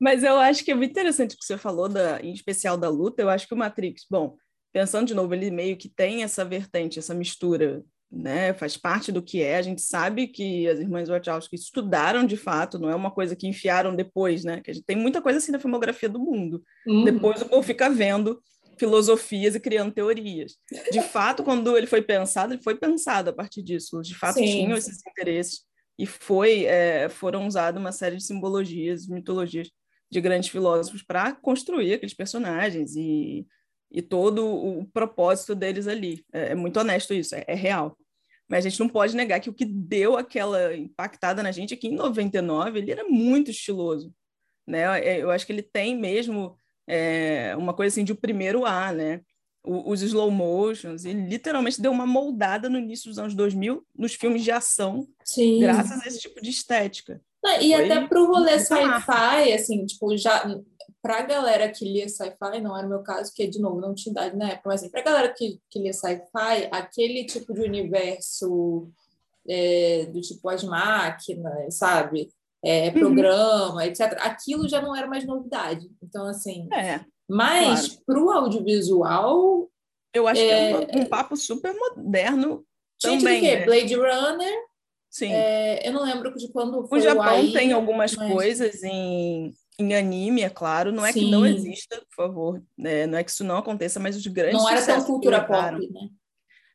Mas 0.01 0.23
eu 0.23 0.39
acho 0.39 0.65
que 0.65 0.71
é 0.71 0.75
muito 0.75 0.89
interessante 0.89 1.35
o 1.35 1.37
que 1.37 1.45
você 1.45 1.59
falou, 1.59 1.87
da, 1.87 2.19
em 2.21 2.33
especial 2.33 2.75
da 2.75 2.89
luta. 2.89 3.21
Eu 3.21 3.29
acho 3.29 3.47
que 3.47 3.53
o 3.53 3.57
Matrix, 3.57 4.03
bom, 4.09 4.35
pensando 4.73 5.05
de 5.05 5.13
novo, 5.13 5.31
ele 5.35 5.51
meio 5.51 5.77
que 5.77 5.87
tem 5.87 6.23
essa 6.23 6.43
vertente, 6.43 6.97
essa 6.97 7.13
mistura, 7.13 7.83
né? 8.11 8.51
Faz 8.55 8.75
parte 8.75 9.11
do 9.11 9.21
que 9.21 9.43
é. 9.43 9.57
A 9.57 9.61
gente 9.61 9.79
sabe 9.79 10.25
que 10.25 10.67
as 10.67 10.79
irmãs 10.79 11.07
Wachowski 11.07 11.55
estudaram 11.55 12.25
de 12.25 12.35
fato, 12.35 12.79
não 12.79 12.89
é 12.89 12.95
uma 12.95 13.11
coisa 13.11 13.35
que 13.35 13.47
enfiaram 13.47 13.95
depois, 13.95 14.43
né? 14.43 14.59
Que 14.59 14.71
a 14.71 14.73
gente 14.73 14.85
tem 14.85 14.95
muita 14.95 15.21
coisa 15.21 15.37
assim 15.37 15.51
na 15.51 15.59
filmografia 15.59 16.09
do 16.09 16.17
mundo. 16.17 16.63
Uhum. 16.87 17.03
Depois 17.03 17.39
o 17.43 17.45
povo 17.45 17.61
fica 17.61 17.87
vendo 17.87 18.41
filosofias 18.79 19.53
e 19.53 19.59
criando 19.59 19.93
teorias. 19.93 20.55
De 20.91 21.01
fato, 21.13 21.43
quando 21.43 21.77
ele 21.77 21.85
foi 21.85 22.01
pensado, 22.01 22.55
ele 22.55 22.63
foi 22.63 22.73
pensado 22.73 23.29
a 23.29 23.33
partir 23.33 23.61
disso. 23.61 24.01
De 24.01 24.15
fato, 24.15 24.39
Sim. 24.39 24.45
tinham 24.45 24.75
esses 24.75 24.97
interesses 25.05 25.61
e 25.95 26.07
foi 26.07 26.65
é, 26.65 27.07
foram 27.07 27.45
usadas 27.45 27.79
uma 27.79 27.91
série 27.91 28.15
de 28.15 28.23
simbologias, 28.23 29.07
mitologias 29.07 29.69
de 30.11 30.19
grandes 30.21 30.49
filósofos 30.49 31.01
para 31.01 31.31
construir 31.33 31.93
aqueles 31.93 32.13
personagens 32.13 32.95
e, 32.95 33.47
e 33.89 34.01
todo 34.01 34.45
o 34.45 34.85
propósito 34.93 35.55
deles 35.55 35.87
ali. 35.87 36.23
É, 36.33 36.51
é 36.51 36.55
muito 36.55 36.77
honesto 36.79 37.13
isso, 37.13 37.33
é, 37.33 37.45
é 37.47 37.55
real. 37.55 37.97
Mas 38.49 38.65
a 38.65 38.69
gente 38.69 38.79
não 38.81 38.89
pode 38.89 39.15
negar 39.15 39.39
que 39.39 39.49
o 39.49 39.53
que 39.53 39.63
deu 39.63 40.17
aquela 40.17 40.75
impactada 40.75 41.41
na 41.41 41.53
gente 41.53 41.73
é 41.73 41.77
que 41.77 41.87
em 41.87 41.95
99 41.95 42.79
ele 42.79 42.91
era 42.91 43.05
muito 43.07 43.49
estiloso. 43.49 44.13
Né? 44.67 44.81
É, 45.01 45.21
Eu 45.21 45.31
acho 45.31 45.45
que 45.45 45.53
ele 45.53 45.61
tem 45.63 45.97
mesmo 45.97 46.57
é, 46.85 47.55
uma 47.55 47.73
coisa 47.73 47.93
assim 47.93 48.03
de 48.03 48.11
o 48.11 48.15
primeiro 48.17 48.65
A, 48.65 48.91
né? 48.91 49.21
O- 49.63 49.91
os 49.91 50.01
slow 50.01 50.29
motions, 50.31 51.05
ele 51.05 51.27
literalmente 51.29 51.81
deu 51.81 51.91
uma 51.91 52.05
moldada 52.05 52.67
no 52.67 52.77
início 52.79 53.07
dos 53.09 53.17
anos 53.19 53.33
2000 53.35 53.85
nos 53.95 54.15
filmes 54.15 54.43
de 54.43 54.51
ação, 54.51 55.07
Sim. 55.23 55.59
graças 55.61 56.01
a 56.01 56.07
esse 56.07 56.19
tipo 56.19 56.41
de 56.41 56.49
estética. 56.49 57.21
Não, 57.43 57.59
e 57.61 57.73
Foi 57.73 57.85
até 57.91 58.07
pro 58.07 58.25
rolê 58.27 58.59
sci-fi, 58.59 59.53
assim, 59.53 59.85
tipo, 59.85 60.15
já 60.17 60.43
pra 61.01 61.23
galera 61.23 61.69
que 61.71 61.83
lia 61.83 62.07
sci-fi, 62.07 62.61
não 62.61 62.77
era 62.77 62.85
o 62.85 62.89
meu 62.89 63.01
caso, 63.01 63.31
porque, 63.31 63.47
de 63.47 63.59
novo, 63.59 63.81
não 63.81 63.95
tinha 63.95 64.11
idade 64.11 64.37
na 64.37 64.49
época, 64.49 64.69
mas 64.69 64.81
assim, 64.81 64.91
pra 64.91 65.01
galera 65.01 65.33
que, 65.33 65.59
que 65.69 65.79
lia 65.79 65.93
sci-fi, 65.93 66.67
aquele 66.71 67.25
tipo 67.25 67.51
de 67.53 67.61
universo 67.61 68.87
é, 69.49 70.05
do 70.05 70.21
tipo 70.21 70.47
as 70.49 70.63
máquinas, 70.63 71.75
sabe? 71.75 72.29
É, 72.63 72.89
Uhum. 72.89 72.93
programa, 72.93 73.85
etc. 73.87 74.01
Aquilo 74.21 74.69
já 74.69 74.79
não 74.79 74.95
era 74.95 75.07
mais 75.07 75.25
novidade. 75.25 75.89
Então, 76.03 76.27
assim, 76.27 76.69
É, 76.71 76.99
mas 77.27 77.87
pro 78.05 78.29
audiovisual, 78.29 79.67
eu 80.13 80.27
acho 80.27 80.41
que 80.41 80.47
é 80.47 80.71
É, 80.71 80.77
um, 80.77 81.01
um 81.01 81.05
papo 81.05 81.35
super 81.35 81.73
moderno 81.73 82.63
tinha 82.99 83.13
tido 83.17 83.21
o 83.21 83.23
também. 83.23 83.41
quê? 83.41 83.55
né? 83.57 83.65
Blade 83.65 83.95
Runner, 83.95 84.53
Sim. 85.11 85.33
é, 85.33 85.85
eu 85.87 85.91
não 85.91 86.03
lembro 86.05 86.33
de 86.35 86.49
quando 86.51 86.79
O 86.79 86.87
foi 86.87 87.01
Japão 87.01 87.23
AI, 87.23 87.51
tem 87.51 87.73
algumas 87.73 88.15
mas- 88.15 88.31
coisas 88.31 88.81
em, 88.81 89.53
em 89.77 89.93
anime, 89.93 90.41
é 90.41 90.49
claro. 90.49 90.91
Não 90.93 91.05
é 91.05 91.11
que 91.11 91.29
não 91.29 91.43
Sim. 91.43 91.49
exista, 91.53 91.97
por 91.97 92.15
favor. 92.15 92.63
né? 92.77 93.05
Não 93.05 93.17
é 93.17 93.23
que 93.23 93.29
isso 93.29 93.43
não 93.43 93.57
aconteça, 93.57 93.99
mas 93.99 94.15
os 94.15 94.25
grandes 94.25 94.61
Não 94.61 94.69
era 94.69 94.85
tão 94.85 95.03
cultura 95.03 95.43
pop, 95.43 95.89
né? 95.91 96.09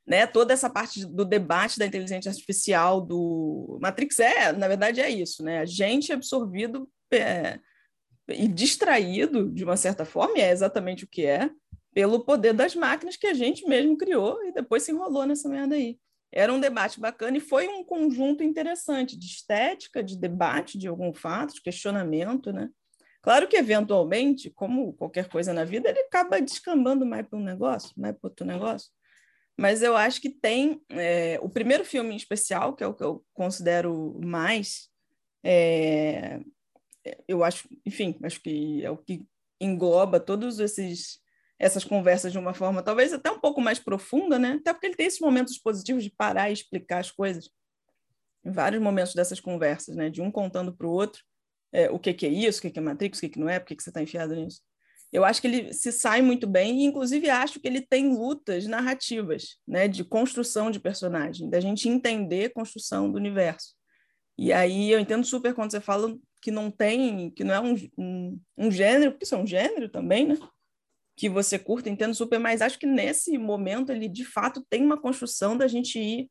né? 0.06 0.26
Toda 0.26 0.52
essa 0.52 0.68
parte 0.68 1.04
do 1.06 1.24
debate 1.24 1.78
da 1.78 1.86
inteligência 1.86 2.28
artificial 2.30 3.00
do 3.00 3.78
Matrix 3.80 4.18
é, 4.20 4.52
na 4.52 4.68
verdade, 4.68 5.00
é 5.00 5.08
isso, 5.08 5.42
né? 5.42 5.60
A 5.60 5.64
gente 5.64 6.12
absorvido 6.12 6.86
é, 7.10 7.58
e 8.28 8.46
distraído 8.46 9.50
de 9.50 9.64
uma 9.64 9.78
certa 9.78 10.04
forma, 10.04 10.36
e 10.38 10.42
é 10.42 10.50
exatamente 10.50 11.04
o 11.04 11.08
que 11.08 11.24
é, 11.24 11.48
pelo 11.94 12.20
poder 12.20 12.52
das 12.52 12.74
máquinas 12.76 13.16
que 13.16 13.26
a 13.26 13.32
gente 13.32 13.66
mesmo 13.66 13.96
criou 13.96 14.44
e 14.44 14.52
depois 14.52 14.82
se 14.82 14.92
enrolou 14.92 15.24
nessa 15.24 15.48
merda 15.48 15.74
aí. 15.74 15.98
Era 16.32 16.52
um 16.52 16.60
debate 16.60 17.00
bacana 17.00 17.36
e 17.36 17.40
foi 17.40 17.68
um 17.68 17.84
conjunto 17.84 18.42
interessante 18.42 19.16
de 19.16 19.26
estética, 19.26 20.02
de 20.02 20.18
debate 20.18 20.78
de 20.78 20.88
algum 20.88 21.12
fato, 21.12 21.54
de 21.54 21.62
questionamento, 21.62 22.52
né? 22.52 22.68
Claro 23.22 23.48
que, 23.48 23.56
eventualmente, 23.56 24.50
como 24.50 24.92
qualquer 24.92 25.28
coisa 25.28 25.52
na 25.52 25.64
vida, 25.64 25.88
ele 25.88 25.98
acaba 25.98 26.40
descambando 26.40 27.04
mais 27.04 27.26
para 27.26 27.38
um 27.38 27.42
negócio, 27.42 27.92
mais 27.96 28.16
para 28.16 28.28
outro 28.28 28.46
negócio. 28.46 28.88
Mas 29.58 29.82
eu 29.82 29.96
acho 29.96 30.20
que 30.20 30.30
tem 30.30 30.80
é, 30.90 31.38
o 31.42 31.48
primeiro 31.48 31.84
filme 31.84 32.12
em 32.12 32.16
especial, 32.16 32.76
que 32.76 32.84
é 32.84 32.86
o 32.86 32.94
que 32.94 33.02
eu 33.02 33.24
considero 33.32 34.20
mais. 34.22 34.88
É, 35.42 36.38
eu 37.26 37.42
acho, 37.42 37.68
enfim, 37.84 38.16
acho 38.22 38.40
que 38.40 38.84
é 38.84 38.90
o 38.90 38.96
que 38.96 39.26
engloba 39.60 40.20
todos 40.20 40.60
esses 40.60 41.18
essas 41.58 41.84
conversas 41.84 42.32
de 42.32 42.38
uma 42.38 42.52
forma 42.52 42.82
talvez 42.82 43.12
até 43.12 43.30
um 43.30 43.40
pouco 43.40 43.60
mais 43.60 43.78
profunda, 43.78 44.38
né? 44.38 44.58
Até 44.60 44.72
porque 44.72 44.86
ele 44.86 44.96
tem 44.96 45.06
esses 45.06 45.20
momentos 45.20 45.58
positivos 45.58 46.04
de 46.04 46.10
parar 46.10 46.50
e 46.50 46.52
explicar 46.52 46.98
as 46.98 47.10
coisas. 47.10 47.50
Em 48.44 48.52
vários 48.52 48.82
momentos 48.82 49.14
dessas 49.14 49.40
conversas, 49.40 49.96
né? 49.96 50.10
De 50.10 50.20
um 50.20 50.30
contando 50.30 50.76
para 50.76 50.86
o 50.86 50.90
outro 50.90 51.22
é, 51.72 51.90
o 51.90 51.98
que, 51.98 52.14
que, 52.14 52.26
é 52.26 52.28
isso, 52.28 52.58
o 52.58 52.62
que, 52.62 52.70
que 52.70 52.78
é 52.78 52.82
Matrix, 52.82 53.18
o 53.18 53.20
que, 53.20 53.28
que 53.28 53.38
não 53.38 53.48
é, 53.48 53.58
por 53.58 53.66
que, 53.66 53.76
que 53.76 53.82
você 53.82 53.90
está 53.90 54.02
enfiado 54.02 54.34
nisso. 54.34 54.62
Eu 55.12 55.24
acho 55.24 55.40
que 55.40 55.46
ele 55.46 55.72
se 55.72 55.92
sai 55.92 56.20
muito 56.20 56.46
bem 56.46 56.80
e, 56.80 56.84
inclusive, 56.84 57.28
acho 57.30 57.60
que 57.60 57.68
ele 57.68 57.80
tem 57.80 58.14
lutas 58.14 58.66
narrativas, 58.66 59.58
né? 59.66 59.88
De 59.88 60.04
construção 60.04 60.70
de 60.70 60.80
personagem, 60.80 61.48
da 61.48 61.60
gente 61.60 61.88
entender 61.88 62.46
a 62.46 62.54
construção 62.54 63.10
do 63.10 63.16
universo. 63.16 63.74
E 64.38 64.52
aí 64.52 64.90
eu 64.90 64.98
entendo 64.98 65.24
super 65.24 65.54
quando 65.54 65.70
você 65.70 65.80
fala 65.80 66.14
que 66.42 66.50
não 66.50 66.70
tem, 66.70 67.30
que 67.30 67.42
não 67.44 67.54
é 67.54 67.60
um, 67.60 67.74
um, 67.96 68.40
um 68.58 68.70
gênero, 68.70 69.12
porque 69.12 69.24
isso 69.24 69.34
é 69.34 69.38
um 69.38 69.46
gênero 69.46 69.88
também, 69.88 70.26
né? 70.26 70.36
Que 71.16 71.28
você 71.28 71.58
curta, 71.58 71.88
entendo 71.88 72.14
super, 72.14 72.38
mas 72.38 72.60
acho 72.60 72.78
que 72.78 72.86
nesse 72.86 73.38
momento 73.38 73.90
ele 73.90 74.06
de 74.06 74.24
fato 74.24 74.64
tem 74.68 74.84
uma 74.84 75.00
construção 75.00 75.56
da 75.56 75.66
gente 75.66 75.98
ir 75.98 76.30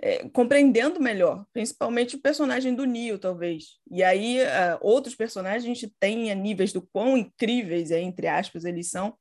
é, 0.00 0.28
compreendendo 0.28 1.00
melhor, 1.00 1.44
principalmente 1.52 2.14
o 2.14 2.20
personagem 2.20 2.74
do 2.74 2.84
Neo, 2.84 3.18
talvez. 3.18 3.78
E 3.90 4.02
aí, 4.04 4.40
uh, 4.40 4.78
outros 4.80 5.14
personagens 5.16 5.64
a 5.64 5.66
gente 5.66 5.92
tem 5.98 6.30
a 6.30 6.34
níveis 6.34 6.72
do 6.72 6.80
quão 6.80 7.16
incríveis, 7.16 7.90
é, 7.90 8.00
entre 8.00 8.28
aspas, 8.28 8.64
eles 8.64 8.90
são, 8.90 9.16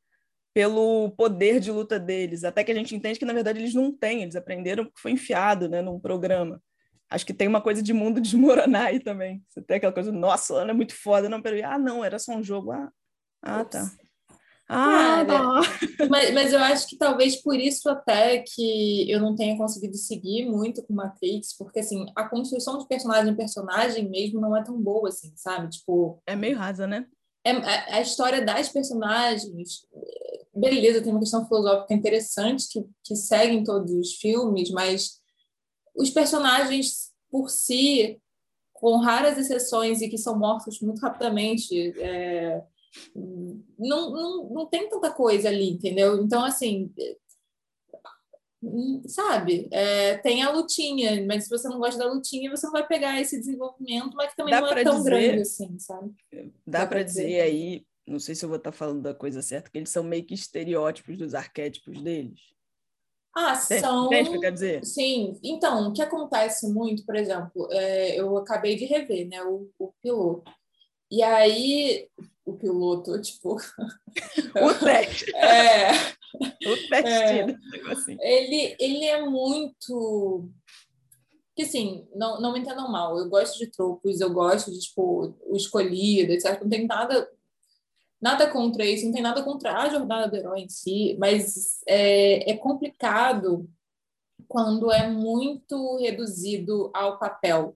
pelo 0.53 1.11
poder 1.11 1.59
de 1.59 1.71
luta 1.71 1.99
deles, 1.99 2.43
até 2.43 2.63
que 2.63 2.71
a 2.71 2.75
gente 2.75 2.95
entende 2.95 3.17
que, 3.17 3.25
na 3.25 3.33
verdade, 3.33 3.59
eles 3.59 3.73
não 3.73 3.91
têm, 3.91 4.21
eles 4.21 4.35
aprenderam 4.35 4.85
porque 4.85 5.01
foi 5.01 5.11
enfiado 5.11 5.67
né, 5.67 5.81
num 5.81 5.99
programa. 5.99 6.61
Acho 7.09 7.25
que 7.25 7.33
tem 7.33 7.47
uma 7.47 7.61
coisa 7.61 7.81
de 7.81 7.93
mundo 7.93 8.19
desmoronar 8.21 8.87
aí 8.87 8.99
também. 8.99 9.43
Você 9.47 9.61
tem 9.61 9.77
aquela 9.77 9.93
coisa, 9.93 10.11
nossa, 10.11 10.53
Ana 10.55 10.71
é 10.71 10.75
muito 10.75 10.93
foda, 10.93 11.29
não, 11.29 11.41
peraí, 11.41 11.63
ah, 11.63 11.79
não, 11.79 12.03
era 12.03 12.19
só 12.19 12.33
um 12.33 12.43
jogo, 12.43 12.71
ah, 12.71 12.91
ah 13.41 13.65
tá. 13.65 13.89
Ah, 14.69 15.23
mas, 16.09 16.33
mas 16.33 16.53
eu 16.53 16.59
acho 16.59 16.87
que 16.87 16.97
talvez 16.97 17.37
por 17.37 17.55
isso 17.55 17.89
até 17.89 18.39
que 18.39 19.09
eu 19.09 19.19
não 19.21 19.35
tenha 19.35 19.57
conseguido 19.57 19.95
seguir 19.95 20.45
muito 20.45 20.83
com 20.83 20.93
Matrix, 20.93 21.55
porque 21.57 21.79
assim, 21.79 22.05
a 22.15 22.27
construção 22.27 22.77
de 22.77 22.87
personagem 22.87 23.31
em 23.31 23.37
personagem 23.37 24.09
mesmo 24.09 24.41
não 24.41 24.55
é 24.55 24.63
tão 24.63 24.79
boa 24.81 25.07
assim, 25.07 25.31
sabe? 25.37 25.69
Tipo, 25.69 26.21
é 26.25 26.35
meio 26.35 26.57
rasa, 26.57 26.85
né? 26.85 27.07
É, 27.45 27.51
a, 27.51 27.95
a 27.95 28.01
história 28.01 28.43
das 28.43 28.67
personagens, 28.67 29.87
beleza, 30.53 31.01
tem 31.01 31.11
uma 31.11 31.21
questão 31.21 31.47
filosófica 31.47 31.93
interessante 31.93 32.67
que, 32.69 32.85
que 33.05 33.15
segue 33.15 33.55
em 33.55 33.63
todos 33.63 33.93
os 33.93 34.15
filmes, 34.15 34.69
mas 34.69 35.21
os 35.95 36.09
personagens 36.09 37.11
por 37.31 37.49
si, 37.49 38.19
com 38.73 38.97
raras 38.97 39.37
exceções 39.37 40.01
e 40.01 40.09
que 40.09 40.17
são 40.17 40.37
mortos 40.37 40.81
muito 40.81 40.99
rapidamente, 40.99 41.93
é, 42.01 42.61
não, 43.15 44.11
não, 44.11 44.49
não 44.49 44.65
tem 44.65 44.89
tanta 44.89 45.11
coisa 45.11 45.49
ali, 45.49 45.71
entendeu? 45.71 46.21
Então, 46.21 46.43
assim, 46.43 46.91
sabe, 49.07 49.67
é, 49.71 50.17
tem 50.17 50.43
a 50.43 50.51
lutinha, 50.51 51.25
mas 51.25 51.43
se 51.43 51.49
você 51.49 51.67
não 51.67 51.79
gosta 51.79 51.99
da 51.99 52.11
lutinha, 52.11 52.49
você 52.49 52.65
não 52.65 52.73
vai 52.73 52.87
pegar 52.87 53.19
esse 53.19 53.37
desenvolvimento, 53.39 54.15
mas 54.15 54.31
que 54.31 54.37
também 54.37 54.53
dá 54.53 54.61
não 54.61 54.69
é 54.69 54.83
tão 54.83 54.97
dizer, 54.97 55.09
grande 55.09 55.41
assim, 55.41 55.79
sabe? 55.79 56.13
Dá, 56.65 56.79
dá 56.79 56.87
para 56.87 57.03
dizer, 57.03 57.25
dizer 57.25 57.41
aí, 57.41 57.85
não 58.05 58.19
sei 58.19 58.33
se 58.35 58.43
eu 58.43 58.49
vou 58.49 58.57
estar 58.57 58.71
falando 58.71 59.01
da 59.01 59.13
coisa 59.13 59.41
certa, 59.41 59.69
que 59.69 59.77
eles 59.77 59.89
são 59.89 60.03
meio 60.03 60.25
que 60.25 60.33
estereótipos 60.33 61.17
dos 61.17 61.35
arquétipos 61.35 62.01
deles. 62.01 62.39
Ah, 63.35 63.53
são. 63.53 64.07
Entende 64.07 64.29
o 64.29 64.33
que 64.33 64.39
quer 64.39 64.51
dizer? 64.51 64.83
Sim. 64.83 65.39
Então, 65.43 65.89
o 65.89 65.93
que 65.93 66.01
acontece 66.01 66.73
muito, 66.73 67.05
por 67.05 67.15
exemplo, 67.15 67.67
é, 67.71 68.19
eu 68.19 68.35
acabei 68.35 68.75
de 68.75 68.85
rever 68.85 69.27
né, 69.27 69.43
o, 69.43 69.69
o 69.77 69.93
piloto. 70.01 70.51
E 71.09 71.23
aí, 71.23 72.07
o 72.45 72.53
piloto, 72.53 73.19
tipo. 73.21 73.55
o 74.55 74.73
teste. 74.83 75.31
É. 75.35 75.91
O 76.39 76.89
teste. 76.89 76.93
É, 76.93 77.91
assim. 77.91 78.17
ele, 78.19 78.75
ele 78.79 79.05
é 79.05 79.25
muito. 79.25 80.49
Que 81.55 81.63
assim, 81.63 82.07
não, 82.13 82.39
não 82.39 82.53
me 82.53 82.59
entendam 82.59 82.91
mal, 82.91 83.17
eu 83.17 83.27
gosto 83.29 83.57
de 83.57 83.71
tropos, 83.71 84.21
eu 84.21 84.31
gosto 84.31 84.71
de, 84.71 84.79
tipo, 84.79 85.33
o 85.47 85.55
escolhido, 85.55 86.31
etc. 86.31 86.61
Não 86.61 86.69
tem 86.69 86.85
nada 86.85 87.27
nada 88.21 88.49
contra 88.49 88.85
isso, 88.85 89.05
não 89.05 89.13
tem 89.13 89.21
nada 89.21 89.43
contra 89.43 89.77
a 89.77 89.89
jornada 89.89 90.27
do 90.27 90.35
herói 90.35 90.61
em 90.61 90.69
si, 90.69 91.15
mas 91.19 91.81
é, 91.87 92.51
é 92.51 92.57
complicado 92.57 93.69
quando 94.47 94.91
é 94.91 95.09
muito 95.09 95.97
reduzido 95.97 96.89
ao 96.93 97.19
papel 97.19 97.75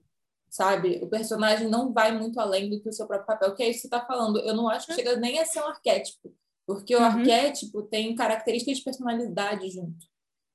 sabe? 0.52 1.00
O 1.02 1.08
personagem 1.08 1.66
não 1.66 1.94
vai 1.94 2.12
muito 2.16 2.38
além 2.38 2.68
do 2.68 2.78
que 2.78 2.90
o 2.90 2.92
seu 2.92 3.06
próprio 3.06 3.26
papel, 3.26 3.54
que 3.54 3.62
é 3.62 3.70
isso 3.70 3.78
que 3.78 3.80
você 3.80 3.86
está 3.86 4.04
falando. 4.04 4.38
Eu 4.40 4.54
não 4.54 4.68
acho 4.68 4.86
que 4.86 4.94
chega 4.94 5.16
nem 5.16 5.38
a 5.38 5.46
ser 5.46 5.60
um 5.60 5.68
arquétipo, 5.68 6.30
porque 6.66 6.94
o 6.94 6.98
uhum. 6.98 7.06
arquétipo 7.06 7.82
tem 7.84 8.14
características 8.14 8.76
de 8.76 8.84
personalidade 8.84 9.70
junto, 9.70 10.06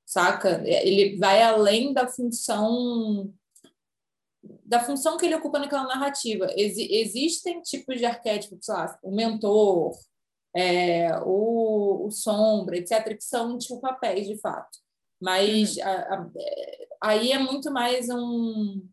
saca? 0.06 0.62
Ele 0.64 1.18
vai 1.18 1.42
além 1.42 1.94
da 1.94 2.08
função 2.08 3.34
da 4.64 4.80
função 4.80 5.18
que 5.18 5.26
ele 5.26 5.36
ocupa 5.36 5.60
naquela 5.60 5.84
narrativa. 5.84 6.48
Ex 6.56 6.78
existem 6.78 7.62
tipos 7.62 7.98
de 7.98 8.06
arquétipos, 8.06 8.66
sei 8.66 8.76
lá, 8.76 9.00
o 9.02 9.14
mentor, 9.14 9.98
é, 10.56 11.10
o, 11.26 12.06
o 12.06 12.12
sombra, 12.12 12.78
etc., 12.78 13.16
que 13.16 13.24
são 13.24 13.58
tipo 13.58 13.82
papéis 13.82 14.28
de 14.28 14.38
fato. 14.38 14.78
Mas 15.20 15.76
uhum. 15.78 15.84
a, 15.84 15.90
a, 15.90 16.30
é, 16.38 16.88
aí 17.02 17.32
é 17.32 17.40
muito 17.40 17.72
mais 17.72 18.10
um 18.10 18.88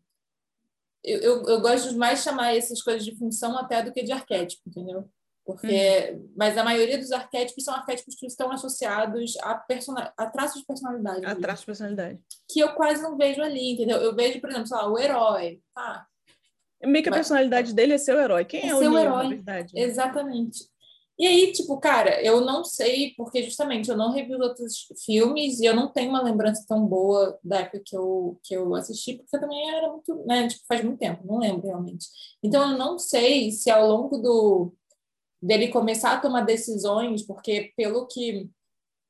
eu, 1.05 1.19
eu, 1.19 1.43
eu, 1.43 1.61
gosto 1.61 1.89
de 1.89 1.97
mais 1.97 2.23
chamar 2.23 2.55
essas 2.55 2.81
coisas 2.81 3.05
de 3.05 3.15
função 3.15 3.57
até 3.57 3.83
do 3.83 3.93
que 3.93 4.03
de 4.03 4.11
arquétipo, 4.11 4.63
entendeu? 4.67 5.07
Porque, 5.45 6.11
uhum. 6.11 6.33
mas 6.35 6.57
a 6.57 6.63
maioria 6.63 6.97
dos 6.97 7.11
arquétipos 7.11 7.63
são 7.63 7.75
arquétipos 7.75 8.15
que 8.15 8.25
estão 8.25 8.51
associados 8.51 9.37
a, 9.43 9.53
persona, 9.53 10.11
a 10.17 10.25
traços 10.25 10.61
de 10.61 10.65
personalidade. 10.65 11.23
A 11.23 11.35
traços 11.35 11.59
de 11.59 11.65
personalidade. 11.67 12.19
Que 12.51 12.61
eu 12.61 12.73
quase 12.73 13.03
não 13.03 13.15
vejo 13.15 13.43
ali, 13.43 13.73
entendeu? 13.73 13.97
Eu 13.97 14.15
vejo, 14.15 14.41
por 14.41 14.49
exemplo, 14.49 14.67
sei 14.67 14.77
lá, 14.77 14.91
o 14.91 14.97
herói. 14.97 15.61
Tá? 15.75 16.07
Meio 16.83 17.03
que 17.03 17.09
a 17.09 17.13
personalidade 17.13 17.75
dele 17.75 17.93
é 17.93 17.97
ser 17.99 18.15
o 18.15 18.19
herói. 18.19 18.43
Quem 18.43 18.63
é, 18.63 18.69
é 18.69 18.75
o 18.75 18.79
Neo, 18.79 18.97
herói. 18.97 19.23
na 19.23 19.29
verdade? 19.29 19.71
Exatamente. 19.75 20.67
E 21.17 21.25
aí, 21.25 21.51
tipo, 21.53 21.79
cara, 21.79 22.21
eu 22.21 22.41
não 22.41 22.63
sei, 22.63 23.13
porque 23.15 23.41
justamente 23.41 23.89
eu 23.89 23.95
não 23.95 24.11
revi 24.11 24.35
os 24.35 24.41
outros 24.41 24.87
filmes 25.05 25.59
e 25.61 25.65
eu 25.65 25.73
não 25.73 25.89
tenho 25.89 26.09
uma 26.09 26.21
lembrança 26.21 26.65
tão 26.67 26.85
boa 26.85 27.39
da 27.41 27.61
época 27.61 27.81
que 27.85 27.95
eu, 27.95 28.37
que 28.43 28.53
eu 28.53 28.75
assisti, 28.75 29.13
porque 29.13 29.39
também 29.39 29.69
era 29.75 29.89
muito, 29.89 30.25
né, 30.25 30.47
tipo, 30.47 30.65
faz 30.67 30.83
muito 30.83 30.99
tempo, 30.99 31.25
não 31.25 31.39
lembro 31.39 31.67
realmente. 31.67 32.05
Então 32.43 32.69
eu 32.69 32.77
não 32.77 32.99
sei 32.99 33.49
se 33.51 33.69
ao 33.71 33.87
longo 33.87 34.17
do 34.17 34.73
dele 35.41 35.69
começar 35.69 36.13
a 36.13 36.19
tomar 36.19 36.41
decisões, 36.41 37.21
porque 37.25 37.71
pelo 37.77 38.07
que 38.07 38.49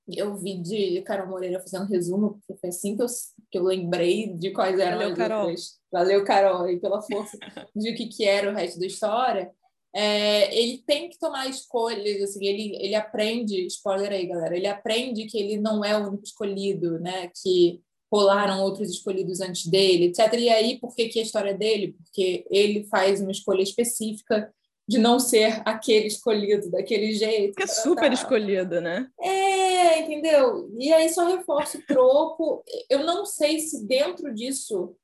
eu 0.07 0.38
vi 0.38 0.62
de 0.62 1.01
Carol 1.01 1.27
Moreira 1.27 1.59
fazendo 1.59 1.89
resumo, 1.89 2.39
porque 2.45 2.59
foi 2.59 2.69
assim 2.69 2.95
que 2.95 3.01
eu, 3.01 3.07
que 3.51 3.57
eu 3.57 3.63
lembrei 3.63 4.33
de 4.33 4.51
quais 4.51 4.77
eram 4.79 4.97
Valeu, 4.97 5.12
as 5.12 5.17
Carol. 5.17 5.55
Valeu, 5.91 6.25
Carol, 6.25 6.69
e 6.69 6.79
pela 6.79 7.01
força 7.01 7.38
de 7.75 7.91
o 7.91 7.95
que, 7.95 8.07
que 8.07 8.25
era 8.25 8.51
o 8.51 8.53
resto 8.53 8.79
da 8.79 8.85
história 8.85 9.51
é, 9.95 10.53
ele 10.53 10.83
tem 10.85 11.07
que 11.09 11.17
tomar 11.17 11.47
escolhas, 11.47 12.21
assim, 12.21 12.45
ele, 12.45 12.75
ele 12.81 12.95
aprende, 12.95 13.65
spoiler 13.67 14.11
aí, 14.11 14.25
galera, 14.25 14.57
ele 14.57 14.67
aprende 14.67 15.25
que 15.25 15.37
ele 15.37 15.57
não 15.57 15.85
é 15.85 15.97
o 15.97 16.09
único 16.09 16.25
escolhido, 16.25 16.99
né, 16.99 17.31
que 17.41 17.79
rolaram 18.11 18.61
outros 18.61 18.89
escolhidos 18.89 19.39
antes 19.39 19.67
dele, 19.67 20.07
etc. 20.07 20.33
E 20.33 20.49
aí, 20.49 20.79
por 20.79 20.93
que, 20.93 21.07
que 21.07 21.19
a 21.19 21.23
história 21.23 21.51
é 21.51 21.57
dele? 21.57 21.93
Porque 21.93 22.45
ele 22.51 22.85
faz 22.85 23.21
uma 23.21 23.31
escolha 23.31 23.61
específica 23.61 24.53
de 24.87 24.97
não 24.97 25.19
ser 25.19 25.61
aquele 25.65 26.07
escolhido 26.07 26.69
daquele 26.69 27.13
jeito. 27.13 27.55
Que 27.55 27.63
é 27.63 27.67
super 27.67 28.11
escolhido, 28.11 28.79
né? 28.79 29.07
É, 29.19 30.01
entendeu? 30.01 30.69
E 30.77 30.93
aí 30.93 31.09
só 31.09 31.27
reforça 31.27 31.77
o 31.77 31.85
troco. 31.85 32.63
Eu 32.89 33.03
não 33.03 33.25
sei 33.25 33.59
se 33.59 33.85
dentro 33.85 34.33
disso 34.33 34.95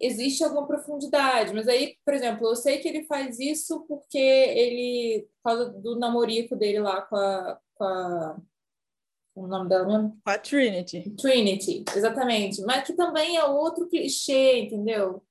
existe 0.00 0.44
alguma 0.44 0.66
profundidade. 0.66 1.52
Mas 1.54 1.68
aí, 1.68 1.96
por 2.04 2.14
exemplo, 2.14 2.46
eu 2.48 2.56
sei 2.56 2.78
que 2.78 2.88
ele 2.88 3.04
faz 3.04 3.38
isso 3.38 3.84
porque 3.86 4.18
ele, 4.18 5.28
por 5.42 5.50
causa 5.50 5.70
do 5.70 5.98
namorico 5.98 6.56
dele 6.56 6.80
lá 6.80 7.02
com 7.02 7.16
a. 7.16 7.58
Com 7.74 7.84
a 7.84 8.36
o 9.34 9.46
nome 9.46 9.68
dela 9.68 9.86
mesmo? 9.86 10.18
A 10.24 10.38
Trinity. 10.38 11.10
Trinity, 11.10 11.84
exatamente. 11.94 12.62
Mas 12.62 12.86
que 12.86 12.94
também 12.94 13.36
é 13.36 13.44
outro 13.44 13.86
clichê, 13.86 14.60
entendeu? 14.60 15.22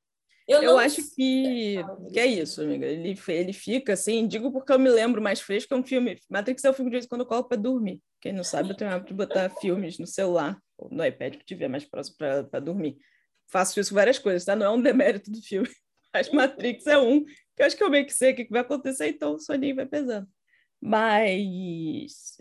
Eu, 0.48 0.62
eu 0.62 0.78
acho 0.78 1.02
que, 1.16 1.84
que 2.14 2.20
é 2.20 2.26
isso, 2.28 2.62
amiga. 2.62 2.86
Ele, 2.86 3.20
ele 3.30 3.54
fica 3.54 3.94
assim, 3.94 4.28
digo 4.28 4.52
porque 4.52 4.72
eu 4.72 4.78
me 4.78 4.90
lembro 4.90 5.20
mais 5.20 5.42
fresco, 5.42 5.74
é 5.74 5.78
um 5.78 5.84
filme. 5.84 6.20
Matrix 6.30 6.64
é 6.64 6.70
um 6.70 6.74
filme 6.74 6.92
de 6.92 6.96
vez 6.98 7.06
em 7.06 7.08
quando 7.08 7.22
eu 7.22 7.26
coloco 7.26 7.50
para 7.50 7.58
dormir. 7.58 8.00
Quem 8.22 8.32
não 8.32 8.44
sabe, 8.44 8.70
eu 8.70 8.78
tenho 8.78 8.92
hábito 8.92 9.08
de 9.08 9.16
botar 9.16 9.50
filmes 9.60 9.98
no 9.98 10.06
celular 10.06 10.60
ou 10.78 10.88
no 10.92 11.04
iPad 11.04 11.36
que 11.36 11.46
tiver 11.46 11.68
mais 11.68 11.84
próximo 11.84 12.18
para 12.18 12.60
dormir. 12.60 12.96
Faço 13.48 13.80
isso 13.80 13.94
várias 13.94 14.20
coisas, 14.20 14.46
tá? 14.46 14.56
Não 14.56 14.66
é 14.66 14.70
um 14.70 14.82
demérito 14.82 15.32
do 15.32 15.42
filme. 15.42 15.70
Mas 16.14 16.30
Matrix 16.30 16.88
é 16.88 16.98
um, 16.98 17.24
que 17.24 17.34
eu 17.60 17.66
acho 17.66 17.76
que 17.76 17.84
eu 17.84 17.90
meio 17.90 18.06
que 18.06 18.14
sei 18.14 18.32
o 18.32 18.36
que 18.36 18.48
vai 18.50 18.62
acontecer, 18.62 19.08
então 19.08 19.34
o 19.34 19.40
soninho 19.40 19.76
vai 19.76 19.86
pesando. 19.86 20.28
Mas 20.82 22.38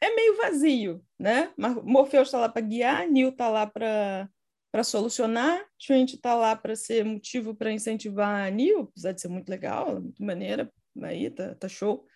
é 0.00 0.14
meio 0.14 0.36
vazio, 0.36 1.04
né? 1.18 1.52
Morpheus 1.56 2.28
está 2.28 2.38
lá 2.38 2.48
para 2.48 2.62
guiar, 2.62 3.08
Neo 3.08 3.30
está 3.30 3.48
lá 3.48 3.66
para 3.66 4.28
para 4.70 4.84
solucionar, 4.84 5.66
Trinity 5.78 6.16
está 6.16 6.34
lá 6.34 6.54
para 6.54 6.76
ser 6.76 7.02
motivo 7.02 7.54
para 7.54 7.72
incentivar 7.72 8.46
a 8.46 8.50
Neo, 8.50 8.80
apesar 8.80 9.12
de 9.12 9.20
ser 9.22 9.28
muito 9.28 9.48
legal, 9.48 10.00
muito 10.00 10.22
maneira, 10.22 10.70
aí 11.02 11.30
tá, 11.30 11.54
tá 11.54 11.68
show, 11.68 12.06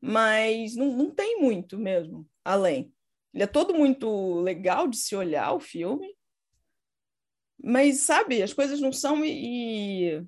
mas 0.00 0.74
não, 0.74 0.86
não 0.86 1.10
tem 1.10 1.40
muito 1.40 1.78
mesmo, 1.78 2.28
além. 2.44 2.92
Ele 3.32 3.44
é 3.44 3.46
todo 3.46 3.72
muito 3.72 4.40
legal 4.40 4.88
de 4.88 4.96
se 4.96 5.14
olhar, 5.14 5.52
o 5.52 5.60
filme, 5.60 6.12
mas, 7.62 8.00
sabe, 8.00 8.42
as 8.42 8.52
coisas 8.52 8.80
não 8.80 8.92
são 8.92 9.24
e 9.24 10.22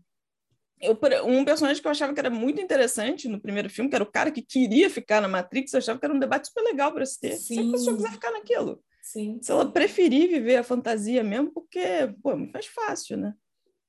eu, 0.82 0.98
um 1.24 1.44
personagem 1.44 1.80
que 1.80 1.86
eu 1.86 1.92
achava 1.92 2.12
que 2.12 2.18
era 2.18 2.28
muito 2.28 2.60
interessante 2.60 3.28
no 3.28 3.40
primeiro 3.40 3.70
filme, 3.70 3.88
que 3.88 3.94
era 3.94 4.04
o 4.04 4.10
cara 4.10 4.32
que 4.32 4.42
queria 4.42 4.90
ficar 4.90 5.20
na 5.20 5.28
Matrix, 5.28 5.72
eu 5.72 5.78
achava 5.78 5.98
que 5.98 6.04
era 6.04 6.14
um 6.14 6.18
debate 6.18 6.48
super 6.48 6.62
legal 6.62 6.92
para 6.92 7.06
se 7.06 7.20
ter. 7.20 7.36
Sim. 7.36 7.54
Se 7.54 7.60
a 7.60 7.72
pessoa 7.72 7.96
quiser 7.96 8.10
ficar 8.10 8.32
naquilo. 8.32 8.82
Sim. 9.00 9.38
Se 9.40 9.52
ela 9.52 9.70
preferir 9.70 10.28
viver 10.28 10.56
a 10.56 10.64
fantasia 10.64 11.22
mesmo, 11.22 11.52
porque, 11.52 12.12
pô, 12.20 12.32
é 12.32 12.36
muito 12.36 12.52
mais 12.52 12.66
fácil, 12.66 13.16
né? 13.16 13.34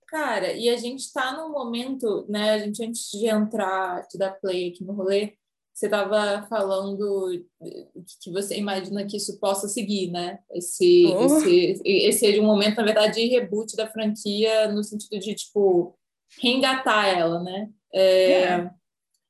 Cara, 0.08 0.54
e 0.54 0.70
a 0.70 0.78
gente 0.78 1.00
está 1.00 1.36
num 1.36 1.52
momento, 1.52 2.28
né? 2.30 2.52
A 2.52 2.60
gente, 2.60 2.84
antes 2.84 3.10
de 3.10 3.26
entrar, 3.26 4.08
de 4.08 4.18
dar 4.20 4.34
play 4.40 4.70
aqui 4.70 4.84
no 4.84 4.94
rolê, 4.94 5.34
você 5.74 5.88
estava 5.88 6.46
falando 6.48 7.30
que 8.22 8.32
você 8.32 8.58
imagina 8.58 9.06
que 9.06 9.18
isso 9.18 9.40
possa 9.40 9.68
seguir, 9.68 10.12
né? 10.12 10.40
Esse, 10.52 11.08
oh. 11.08 11.26
esse, 11.26 11.82
esse 11.84 12.20
seja 12.20 12.42
um 12.42 12.46
momento, 12.46 12.78
na 12.78 12.84
verdade, 12.84 13.16
de 13.16 13.28
reboot 13.28 13.76
da 13.76 13.90
franquia, 13.90 14.72
no 14.72 14.84
sentido 14.84 15.20
de, 15.20 15.34
tipo, 15.34 15.98
reengatar 16.40 17.08
ela, 17.08 17.42
né? 17.42 17.70
É, 17.92 18.44
é. 18.44 18.72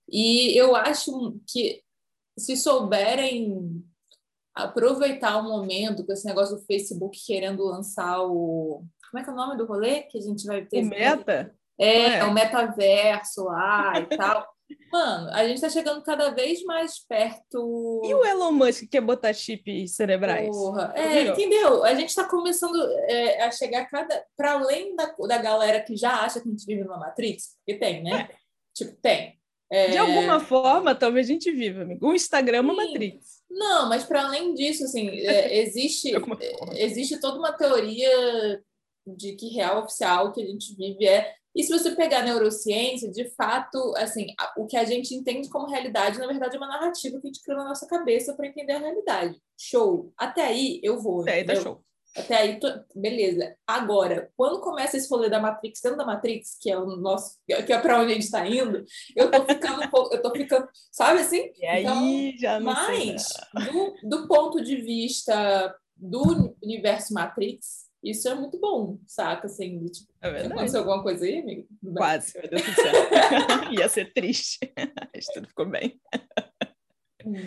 E 0.09 0.57
eu 0.57 0.75
acho 0.75 1.39
que 1.47 1.81
se 2.37 2.57
souberem 2.57 3.81
aproveitar 4.53 5.37
o 5.37 5.43
momento 5.43 6.05
com 6.05 6.11
esse 6.11 6.25
negócio 6.25 6.57
do 6.57 6.65
Facebook 6.65 7.17
querendo 7.25 7.63
lançar 7.63 8.21
o. 8.21 8.83
Como 9.09 9.21
é 9.21 9.23
que 9.23 9.29
é 9.29 9.33
o 9.33 9.35
nome 9.35 9.57
do 9.57 9.65
rolê 9.65 10.01
que 10.03 10.17
a 10.17 10.21
gente 10.21 10.45
vai 10.45 10.65
ter? 10.65 10.83
O 10.83 10.85
meta? 10.87 11.55
É, 11.79 12.17
é, 12.17 12.23
o 12.25 12.33
metaverso 12.33 13.45
lá 13.45 13.99
e 13.99 14.05
tal. 14.17 14.52
Mano, 14.91 15.29
a 15.31 15.47
gente 15.47 15.59
tá 15.59 15.69
chegando 15.69 16.03
cada 16.03 16.29
vez 16.29 16.63
mais 16.63 16.99
perto. 16.99 18.01
E 18.05 18.13
o 18.13 18.23
Elon 18.23 18.51
Musk 18.51 18.87
quer 18.89 19.01
botar 19.01 19.33
chip 19.33 19.87
cerebrais? 19.87 20.55
Porra. 20.55 20.93
É, 20.95 21.23
entendeu? 21.23 21.83
A 21.83 21.95
gente 21.95 22.13
tá 22.13 22.27
começando 22.27 22.75
é, 23.07 23.43
a 23.43 23.51
chegar 23.51 23.85
cada. 23.85 24.23
para 24.37 24.53
além 24.53 24.95
da, 24.95 25.05
da 25.27 25.37
galera 25.37 25.81
que 25.81 25.95
já 25.95 26.21
acha 26.21 26.39
que 26.39 26.47
a 26.47 26.51
gente 26.51 26.65
vive 26.65 26.83
numa 26.83 26.99
Matrix, 26.99 27.57
porque 27.57 27.79
tem, 27.79 28.03
né? 28.03 28.29
É. 28.29 28.35
Tipo, 28.73 28.95
tem. 29.01 29.39
É... 29.71 29.89
De 29.89 29.97
alguma 29.97 30.39
forma, 30.39 30.93
talvez 30.93 31.27
a 31.27 31.33
gente 31.33 31.51
viva, 31.51 31.81
amigo. 31.81 32.07
O 32.07 32.13
Instagram 32.13 32.57
é 32.57 32.61
uma 32.61 32.75
Matrix. 32.75 33.41
Não, 33.49 33.89
mas 33.89 34.03
para 34.03 34.25
além 34.25 34.53
disso, 34.53 34.83
assim, 34.83 35.09
é, 35.25 35.57
existe, 35.61 36.11
existe 36.75 37.19
toda 37.19 37.39
uma 37.39 37.51
teoria 37.51 38.61
de 39.07 39.33
que 39.33 39.49
real 39.49 39.83
oficial 39.83 40.31
que 40.31 40.41
a 40.41 40.45
gente 40.45 40.75
vive 40.75 41.07
é 41.07 41.33
e 41.55 41.63
se 41.63 41.71
você 41.71 41.91
pegar 41.91 42.19
a 42.19 42.23
neurociência, 42.23 43.11
de 43.11 43.29
fato, 43.35 43.93
assim, 43.97 44.27
o 44.57 44.65
que 44.65 44.75
a 44.75 44.83
gente 44.83 45.13
entende 45.13 45.49
como 45.49 45.69
realidade, 45.69 46.17
na 46.17 46.27
verdade, 46.27 46.55
é 46.55 46.59
uma 46.59 46.67
narrativa 46.67 47.19
que 47.19 47.27
a 47.27 47.31
gente 47.31 47.43
cria 47.43 47.57
na 47.57 47.65
nossa 47.65 47.87
cabeça 47.87 48.33
para 48.33 48.47
entender 48.47 48.73
a 48.73 48.79
realidade. 48.79 49.39
Show. 49.57 50.11
Até 50.17 50.45
aí 50.45 50.79
eu 50.83 50.99
vou. 50.99 51.21
Até 51.21 51.33
aí 51.33 51.45
tá 51.45 51.55
show. 51.55 51.83
Até 52.15 52.35
aí, 52.37 52.59
tô... 52.59 52.67
beleza. 52.95 53.55
Agora, 53.65 54.31
quando 54.35 54.61
começa 54.61 54.97
esse 54.97 55.09
rolê 55.09 55.29
da 55.29 55.39
Matrix, 55.39 55.81
dentro 55.81 55.97
da 55.97 56.05
Matrix, 56.05 56.57
que 56.59 56.71
é 56.71 56.77
o 56.77 56.85
nosso, 56.85 57.37
que 57.45 57.73
é 57.73 57.79
para 57.79 57.99
onde 57.99 58.11
a 58.11 58.15
gente 58.15 58.25
está 58.25 58.47
indo, 58.47 58.83
eu 59.15 59.31
tô 59.31 59.43
ficando 59.45 59.81
um 59.81 59.89
pouco, 59.89 60.13
eu 60.13 60.21
tô 60.21 60.31
ficando, 60.31 60.67
sabe 60.91 61.21
assim? 61.21 61.51
E 61.57 61.65
aí, 61.65 61.83
então, 61.83 62.37
já 62.37 62.59
não 62.59 62.65
mas, 62.71 63.33
do, 63.53 64.09
do 64.09 64.27
ponto 64.27 64.63
de 64.63 64.75
vista 64.75 65.75
do 65.95 66.55
universo 66.61 67.13
Matrix, 67.13 67.87
isso 68.03 68.27
é 68.27 68.35
muito 68.35 68.59
bom, 68.59 68.99
saca? 69.07 69.47
Assim, 69.47 69.85
tipo, 69.85 70.11
é 70.21 70.29
verdade. 70.29 70.53
Aconteceu 70.53 70.79
alguma 70.81 71.01
coisa 71.01 71.25
aí, 71.25 71.39
amigo? 71.39 71.67
Quase, 71.95 72.33
deu 72.33 72.61
tudo 72.61 72.75
certo. 72.75 73.73
Ia 73.73 73.87
ser 73.87 74.13
triste, 74.13 74.59
mas 75.13 75.25
tudo 75.27 75.47
ficou 75.47 75.65
bem. 75.65 75.99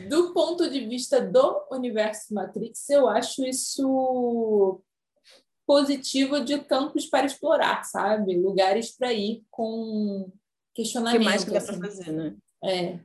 Do 0.08 0.32
ponto 0.32 0.70
de 0.70 0.86
vista 0.86 1.20
do 1.20 1.66
universo 1.70 2.32
Matrix, 2.32 2.88
eu 2.88 3.06
acho 3.08 3.44
isso 3.44 4.82
positivo 5.66 6.40
de 6.40 6.58
campos 6.60 7.06
para 7.06 7.26
explorar, 7.26 7.84
sabe? 7.84 8.38
Lugares 8.38 8.96
para 8.96 9.12
ir 9.12 9.44
com 9.50 10.32
questionamento. 10.72 11.16
O 11.16 11.18
que 11.18 11.24
mais 11.24 11.44
que 11.44 11.50
dá 11.50 11.58
assim. 11.58 11.78
para 11.78 11.88
fazer, 11.88 12.12
né? 12.12 12.36
É. 12.64 13.00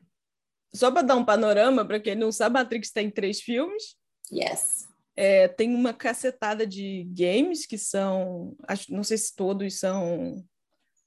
Só 0.73 0.89
para 0.91 1.01
dar 1.01 1.17
um 1.17 1.25
panorama, 1.25 1.83
para 1.83 1.99
quem 1.99 2.15
não 2.15 2.31
sabe, 2.31 2.53
Matrix 2.53 2.91
tem 2.91 3.09
três 3.09 3.41
filmes. 3.41 3.97
Yes. 4.31 4.87
É, 5.15 5.47
tem 5.47 5.73
uma 5.75 5.93
cacetada 5.93 6.65
de 6.65 7.03
games 7.11 7.65
que 7.65 7.77
são, 7.77 8.55
acho, 8.67 8.93
não 8.93 9.03
sei 9.03 9.17
se 9.17 9.35
todos 9.35 9.77
são 9.77 10.43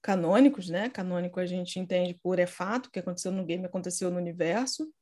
canônicos, 0.02 0.68
né? 0.68 0.90
Canônico 0.90 1.40
a 1.40 1.46
gente 1.46 1.78
entende 1.80 2.14
por 2.22 2.38
é 2.38 2.46
fato, 2.46 2.86
o 2.86 2.90
que 2.90 2.98
aconteceu 2.98 3.32
no 3.32 3.44
game 3.44 3.64
aconteceu 3.64 4.10
no 4.10 4.18
universo. 4.18 4.92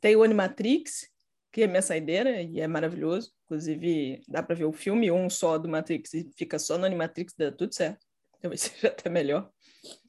Tem 0.00 0.14
o 0.14 0.22
Animatrix, 0.22 1.08
que 1.50 1.62
é 1.62 1.66
minha 1.66 1.82
saideira 1.82 2.42
e 2.42 2.60
é 2.60 2.66
maravilhoso. 2.66 3.32
Inclusive, 3.44 4.22
dá 4.28 4.42
para 4.42 4.54
ver 4.54 4.66
o 4.66 4.72
filme 4.72 5.10
um 5.10 5.30
só 5.30 5.56
do 5.56 5.68
Matrix 5.68 6.12
e 6.14 6.30
fica 6.36 6.58
só 6.58 6.76
no 6.76 6.84
Animatrix, 6.84 7.34
dá 7.36 7.50
tudo 7.50 7.74
certo. 7.74 8.06
Talvez 8.40 8.60
seja 8.62 8.88
até 8.88 9.08
melhor. 9.08 9.50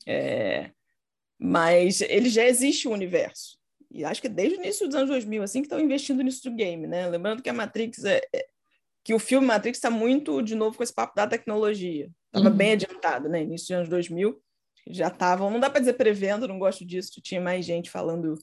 É... 0.05 0.71
Mas 1.37 2.01
ele 2.01 2.29
já 2.29 2.43
existe 2.43 2.87
o 2.87 2.91
universo 2.91 3.58
e 3.91 4.05
acho 4.05 4.21
que 4.21 4.29
desde 4.29 4.57
o 4.57 4.59
início 4.59 4.87
dos 4.87 4.95
anos 4.95 5.09
2000, 5.09 5.43
assim, 5.43 5.61
que 5.61 5.65
estão 5.65 5.79
investindo 5.79 6.21
nisso 6.21 6.49
do 6.49 6.55
game, 6.55 6.85
né? 6.85 7.07
Lembrando 7.07 7.41
que 7.41 7.49
a 7.49 7.53
Matrix 7.53 8.03
é, 8.03 8.21
é 8.33 8.47
que 9.03 9.13
o 9.13 9.19
filme 9.19 9.47
Matrix 9.47 9.77
está 9.77 9.89
muito, 9.89 10.41
de 10.41 10.55
novo, 10.55 10.77
com 10.77 10.83
esse 10.83 10.93
papo 10.93 11.15
da 11.15 11.27
tecnologia. 11.27 12.09
Estava 12.27 12.49
uhum. 12.49 12.55
bem 12.55 12.73
adiantado, 12.73 13.27
né? 13.27 13.41
Início 13.41 13.67
dos 13.67 13.71
anos 13.71 13.89
2000, 13.89 14.39
já 14.87 15.07
estavam, 15.07 15.49
não 15.49 15.59
dá 15.59 15.69
para 15.69 15.79
dizer 15.79 15.93
prevendo, 15.93 16.47
não 16.47 16.59
gosto 16.59 16.85
disso, 16.85 17.19
tinha 17.21 17.41
mais 17.41 17.65
gente 17.65 17.89
falando. 17.89 18.35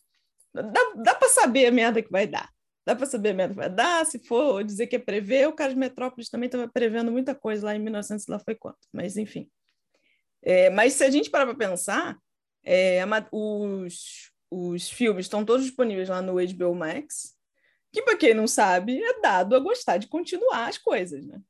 Dá, 0.52 0.92
dá 0.96 1.14
para 1.14 1.28
saber 1.28 1.66
a 1.66 1.70
merda 1.70 2.02
que 2.02 2.10
vai 2.10 2.26
dar. 2.26 2.50
Dá 2.84 2.94
para 2.94 3.06
saber 3.06 3.30
a 3.30 3.34
merda 3.34 3.54
que 3.54 3.60
vai 3.60 3.70
dar. 3.70 4.04
Se 4.06 4.18
for 4.18 4.64
dizer 4.64 4.86
que 4.86 4.96
é 4.96 4.98
prever, 4.98 5.48
o 5.48 5.52
cara 5.52 5.72
de 5.72 5.78
Metrópolis 5.78 6.28
também 6.28 6.46
estava 6.46 6.68
prevendo 6.68 7.12
muita 7.12 7.34
coisa 7.34 7.66
lá 7.66 7.74
em 7.74 7.78
1900, 7.78 8.26
lá 8.26 8.38
foi 8.38 8.54
quanto. 8.54 8.78
Mas, 8.92 9.16
enfim. 9.16 9.50
É, 10.42 10.70
mas 10.70 10.94
se 10.94 11.04
a 11.04 11.10
gente 11.10 11.30
parar 11.30 11.46
para 11.46 11.68
pensar, 11.68 12.16
é, 12.64 13.00
os, 13.32 14.30
os 14.56 14.88
filmes 14.88 15.26
estão 15.26 15.44
todos 15.44 15.64
disponíveis 15.64 16.08
lá 16.08 16.22
no 16.22 16.34
HBO 16.34 16.74
Max, 16.74 17.34
que, 17.92 18.02
para 18.02 18.16
quem 18.16 18.34
não 18.34 18.46
sabe, 18.46 19.02
é 19.02 19.20
dado 19.20 19.54
a 19.54 19.58
gostar 19.58 19.98
de 19.98 20.06
continuar 20.06 20.68
as 20.68 20.78
coisas, 20.78 21.26
né? 21.26 21.40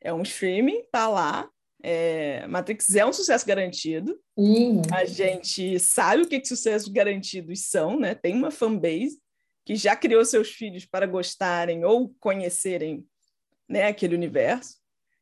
É 0.00 0.12
um 0.12 0.22
streaming, 0.22 0.84
tá 0.90 1.08
lá. 1.08 1.48
É... 1.82 2.46
Matrix 2.46 2.94
é 2.94 3.04
um 3.04 3.12
sucesso 3.12 3.46
garantido. 3.46 4.18
Uhum. 4.36 4.82
A 4.92 5.04
gente 5.04 5.78
sabe 5.78 6.22
o 6.22 6.28
que, 6.28 6.40
que 6.40 6.48
sucessos 6.48 6.88
garantidos 6.88 7.64
são, 7.66 7.98
né? 7.98 8.14
Tem 8.14 8.34
uma 8.34 8.50
fanbase 8.50 9.20
que 9.64 9.76
já 9.76 9.94
criou 9.94 10.24
seus 10.24 10.50
filhos 10.50 10.86
para 10.86 11.06
gostarem 11.06 11.84
ou 11.84 12.14
conhecerem 12.20 13.06
né, 13.68 13.86
aquele 13.86 14.14
universo. 14.14 14.76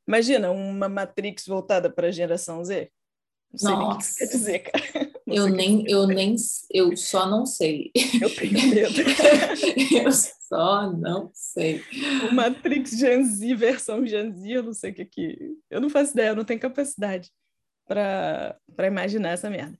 Imagina 0.06 0.50
uma 0.52 0.88
Matrix 0.88 1.46
voltada 1.46 1.90
para 1.90 2.08
a 2.08 2.12
geração 2.12 2.64
Z. 2.64 2.90
Não 3.50 3.58
sei 3.58 3.70
Nossa. 3.70 3.88
nem 3.88 3.96
o 3.96 3.98
que 3.98 4.16
quer 4.18 4.26
dizer, 4.26 4.58
cara. 4.60 5.05
Eu 5.26 5.48
nem, 5.48 5.84
eu 5.88 6.06
nem, 6.06 6.36
eu 6.70 6.96
só 6.96 7.28
não 7.28 7.44
sei. 7.44 7.90
Eu 8.20 8.32
tenho 8.34 8.52
medo. 8.70 8.94
eu 10.04 10.12
só 10.12 10.92
não 10.92 11.30
sei. 11.34 11.82
O 12.30 12.32
Matrix 12.32 12.92
Gen 12.92 13.24
Z, 13.24 13.54
versão 13.56 14.06
Gen 14.06 14.32
Z, 14.32 14.48
eu 14.48 14.62
não 14.62 14.72
sei 14.72 14.92
o 14.92 14.94
que 14.94 15.04
que. 15.04 15.38
Eu 15.68 15.80
não 15.80 15.90
faço 15.90 16.12
ideia, 16.12 16.28
eu 16.28 16.36
não 16.36 16.44
tenho 16.44 16.60
capacidade 16.60 17.32
para 17.88 18.56
imaginar 18.86 19.30
essa 19.30 19.50
merda. 19.50 19.76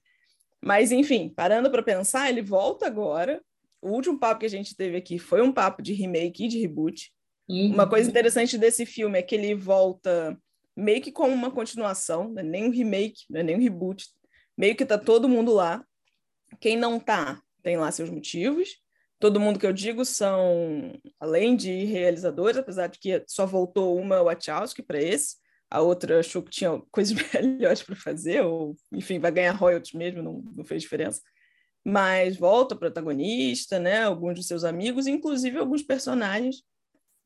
Mas, 0.61 0.91
enfim, 0.91 1.29
parando 1.29 1.71
para 1.71 1.83
pensar, 1.83 2.29
ele 2.29 2.41
volta 2.41 2.85
agora. 2.85 3.41
O 3.81 3.91
último 3.91 4.19
papo 4.19 4.41
que 4.41 4.45
a 4.45 4.49
gente 4.49 4.75
teve 4.75 4.97
aqui 4.97 5.17
foi 5.17 5.41
um 5.41 5.53
papo 5.53 5.81
de 5.81 5.93
remake 5.93 6.45
e 6.45 6.47
de 6.49 6.59
reboot. 6.59 7.11
Uhum. 7.47 7.73
Uma 7.73 7.87
coisa 7.87 8.09
interessante 8.09 8.57
desse 8.57 8.85
filme 8.85 9.17
é 9.17 9.21
que 9.21 9.35
ele 9.35 9.55
volta 9.55 10.37
meio 10.75 11.01
que 11.01 11.11
como 11.11 11.33
uma 11.33 11.49
continuação, 11.49 12.29
não 12.29 12.39
é 12.39 12.43
nem 12.43 12.65
um 12.65 12.69
remake, 12.69 13.21
não 13.29 13.39
é 13.39 13.43
nem 13.43 13.55
um 13.55 13.61
reboot, 13.61 14.05
meio 14.57 14.75
que 14.75 14.85
tá 14.85 14.97
todo 14.97 15.29
mundo 15.29 15.53
lá. 15.53 15.85
Quem 16.59 16.75
não 16.75 16.99
tá, 16.99 17.41
tem 17.61 17.77
lá 17.77 17.91
seus 17.91 18.09
motivos. 18.09 18.77
Todo 19.19 19.39
mundo 19.39 19.59
que 19.59 19.65
eu 19.65 19.73
digo 19.73 20.05
são, 20.05 20.93
além 21.19 21.55
de 21.55 21.85
realizadores, 21.85 22.57
apesar 22.57 22.87
de 22.87 22.99
que 22.99 23.23
só 23.27 23.45
voltou 23.45 23.97
uma 23.97 24.21
Wachowski 24.21 24.83
para 24.83 25.01
esse, 25.01 25.37
a 25.69 25.81
outra 25.81 26.19
achou 26.19 26.43
que 26.43 26.51
tinha 26.51 26.81
coisas 26.91 27.15
melhores 27.33 27.83
para 27.83 27.95
fazer, 27.95 28.43
ou, 28.43 28.75
enfim, 28.91 29.19
vai 29.19 29.31
ganhar 29.31 29.53
royalties 29.53 29.93
mesmo, 29.93 30.21
não, 30.21 30.41
não 30.55 30.63
fez 30.63 30.83
diferença. 30.83 31.21
Mas 31.83 32.37
volta 32.37 32.75
o 32.75 32.79
protagonista, 32.79 33.79
né? 33.79 34.03
Alguns 34.03 34.35
dos 34.35 34.47
seus 34.47 34.63
amigos, 34.63 35.07
inclusive 35.07 35.57
alguns 35.57 35.81
personagens 35.81 36.57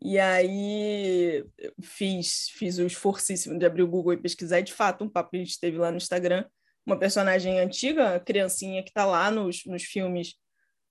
E 0.02 0.20
aí 0.20 1.46
fiz, 1.82 2.50
fiz 2.52 2.78
o 2.78 2.86
esforçíssimo 2.86 3.58
de 3.58 3.65
abrir 3.65 3.84
o 3.84 3.88
Google 3.88 4.13
e 4.13 4.17
pesquisar, 4.17 4.60
e 4.60 4.63
de 4.63 4.74
fato, 4.74 5.04
um 5.04 5.10
papo 5.10 5.32
que 5.32 5.38
a 5.38 5.39
gente 5.39 5.60
teve 5.60 5.78
lá 5.78 5.91
no 5.91 5.98
Instagram, 5.98 6.46
uma 6.86 6.98
personagem 6.98 7.60
antiga, 7.60 8.20
criancinha 8.20 8.84
que 8.84 8.89
está 8.89 9.06
lá 9.06 9.30
nos, 9.30 9.65
nos 9.65 9.84
filmes 9.84 10.36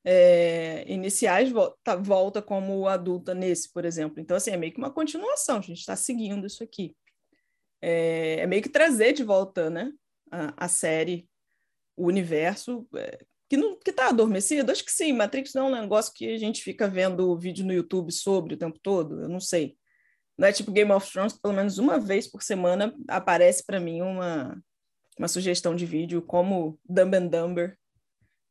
é, 0.05 0.85
iniciais, 0.87 1.51
volta, 1.51 1.97
volta 1.97 2.43
como 2.43 2.89
adulta 2.89 3.35
nesse, 3.35 3.73
por 3.73 3.85
exemplo. 3.85 4.21
Então, 4.21 4.37
assim, 4.37 4.51
é 4.51 4.57
meio 4.57 4.73
que 4.73 4.79
uma 4.79 4.93
continuação, 4.93 5.59
a 5.59 5.63
gente 5.63 5.79
está 5.79 5.97
seguindo 5.97 6.47
isso 6.47 6.63
aqui. 6.63 6.95
É, 7.83 8.41
é, 8.41 8.47
meio 8.47 8.63
que 8.63 8.69
trazer 8.69 9.13
de 9.13 9.25
volta, 9.25 9.71
né, 9.71 9.93
a, 10.31 10.65
a 10.65 10.69
série, 10.69 11.29
o 11.97 12.07
universo, 12.07 12.87
é, 12.97 13.19
que 13.49 13.59
que 13.79 13.91
está 13.91 14.09
adormecido? 14.09 14.71
Acho 14.71 14.85
que 14.85 14.93
sim. 14.93 15.13
Matrix 15.13 15.53
não 15.55 15.67
é 15.67 15.79
um 15.79 15.83
negócio 15.83 16.13
que 16.15 16.33
a 16.33 16.39
gente 16.39 16.63
fica 16.63 16.89
vendo 16.89 17.37
vídeo 17.37 17.67
no 17.67 17.73
YouTube 17.73 18.13
sobre 18.13 18.55
o 18.55 18.57
tempo 18.57 18.79
todo. 18.81 19.23
Eu 19.23 19.29
não 19.29 19.41
sei. 19.41 19.77
Não 20.39 20.47
é 20.47 20.53
tipo 20.53 20.71
Game 20.71 20.91
of 20.93 21.11
Thrones, 21.11 21.33
pelo 21.37 21.53
menos 21.53 21.77
uma 21.77 21.99
vez 21.99 22.29
por 22.31 22.43
semana 22.43 22.95
aparece 23.09 23.67
para 23.67 23.81
mim 23.81 24.01
uma, 24.01 24.57
uma 25.21 25.29
sugestão 25.29 25.77
de 25.77 25.85
vídeo 25.85 26.23
como 26.23 26.81
Dumb 26.89 27.15
and 27.15 27.27
Dumber 27.27 27.77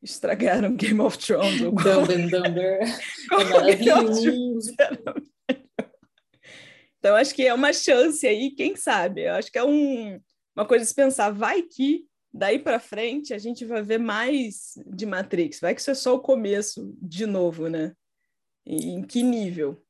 estragaram 0.04 0.76
Game 0.78 1.02
of 1.02 1.18
Thrones. 1.18 1.62
Ou 1.62 1.72
Dumb 1.72 2.14
and 2.14 2.28
Dumber. 2.28 2.80
é. 5.50 5.60
Então, 7.00 7.16
acho 7.16 7.34
que 7.34 7.48
é 7.48 7.54
uma 7.54 7.74
chance 7.74 8.28
aí, 8.28 8.52
quem 8.52 8.76
sabe? 8.76 9.24
Eu 9.24 9.34
acho 9.34 9.52
que 9.52 9.58
é 9.58 9.64
um, 9.64 10.22
uma 10.56 10.64
coisa 10.64 10.84
de 10.84 10.90
se 10.90 10.96
pensar, 10.96 11.32
vai 11.32 11.64
que 11.64 12.06
daí 12.32 12.60
para 12.60 12.80
frente 12.80 13.34
a 13.34 13.40
gente 13.40 13.66
vai 13.66 13.82
ver 13.82 13.98
mais 13.98 14.74
de 14.86 15.08
Matrix. 15.08 15.60
Vai 15.60 15.74
que 15.74 15.82
isso 15.82 15.90
é 15.90 15.96
só 15.96 16.14
o 16.14 16.22
começo 16.22 16.96
de 17.02 17.26
novo, 17.26 17.68
né? 17.68 17.94
E 18.64 18.92
em 18.92 19.02
que 19.02 19.24
nível? 19.24 19.84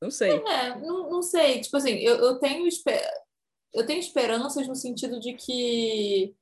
Não 0.00 0.10
sei. 0.10 0.30
É, 0.30 0.80
não, 0.80 1.10
não 1.10 1.22
sei. 1.22 1.60
Tipo 1.60 1.76
assim, 1.76 1.98
eu, 1.98 2.16
eu 2.16 2.38
tenho 2.38 2.66
eu 3.74 3.86
tenho 3.86 4.00
esperanças 4.00 4.66
no 4.68 4.74
sentido 4.74 5.18
de 5.18 5.34
que 5.34 6.34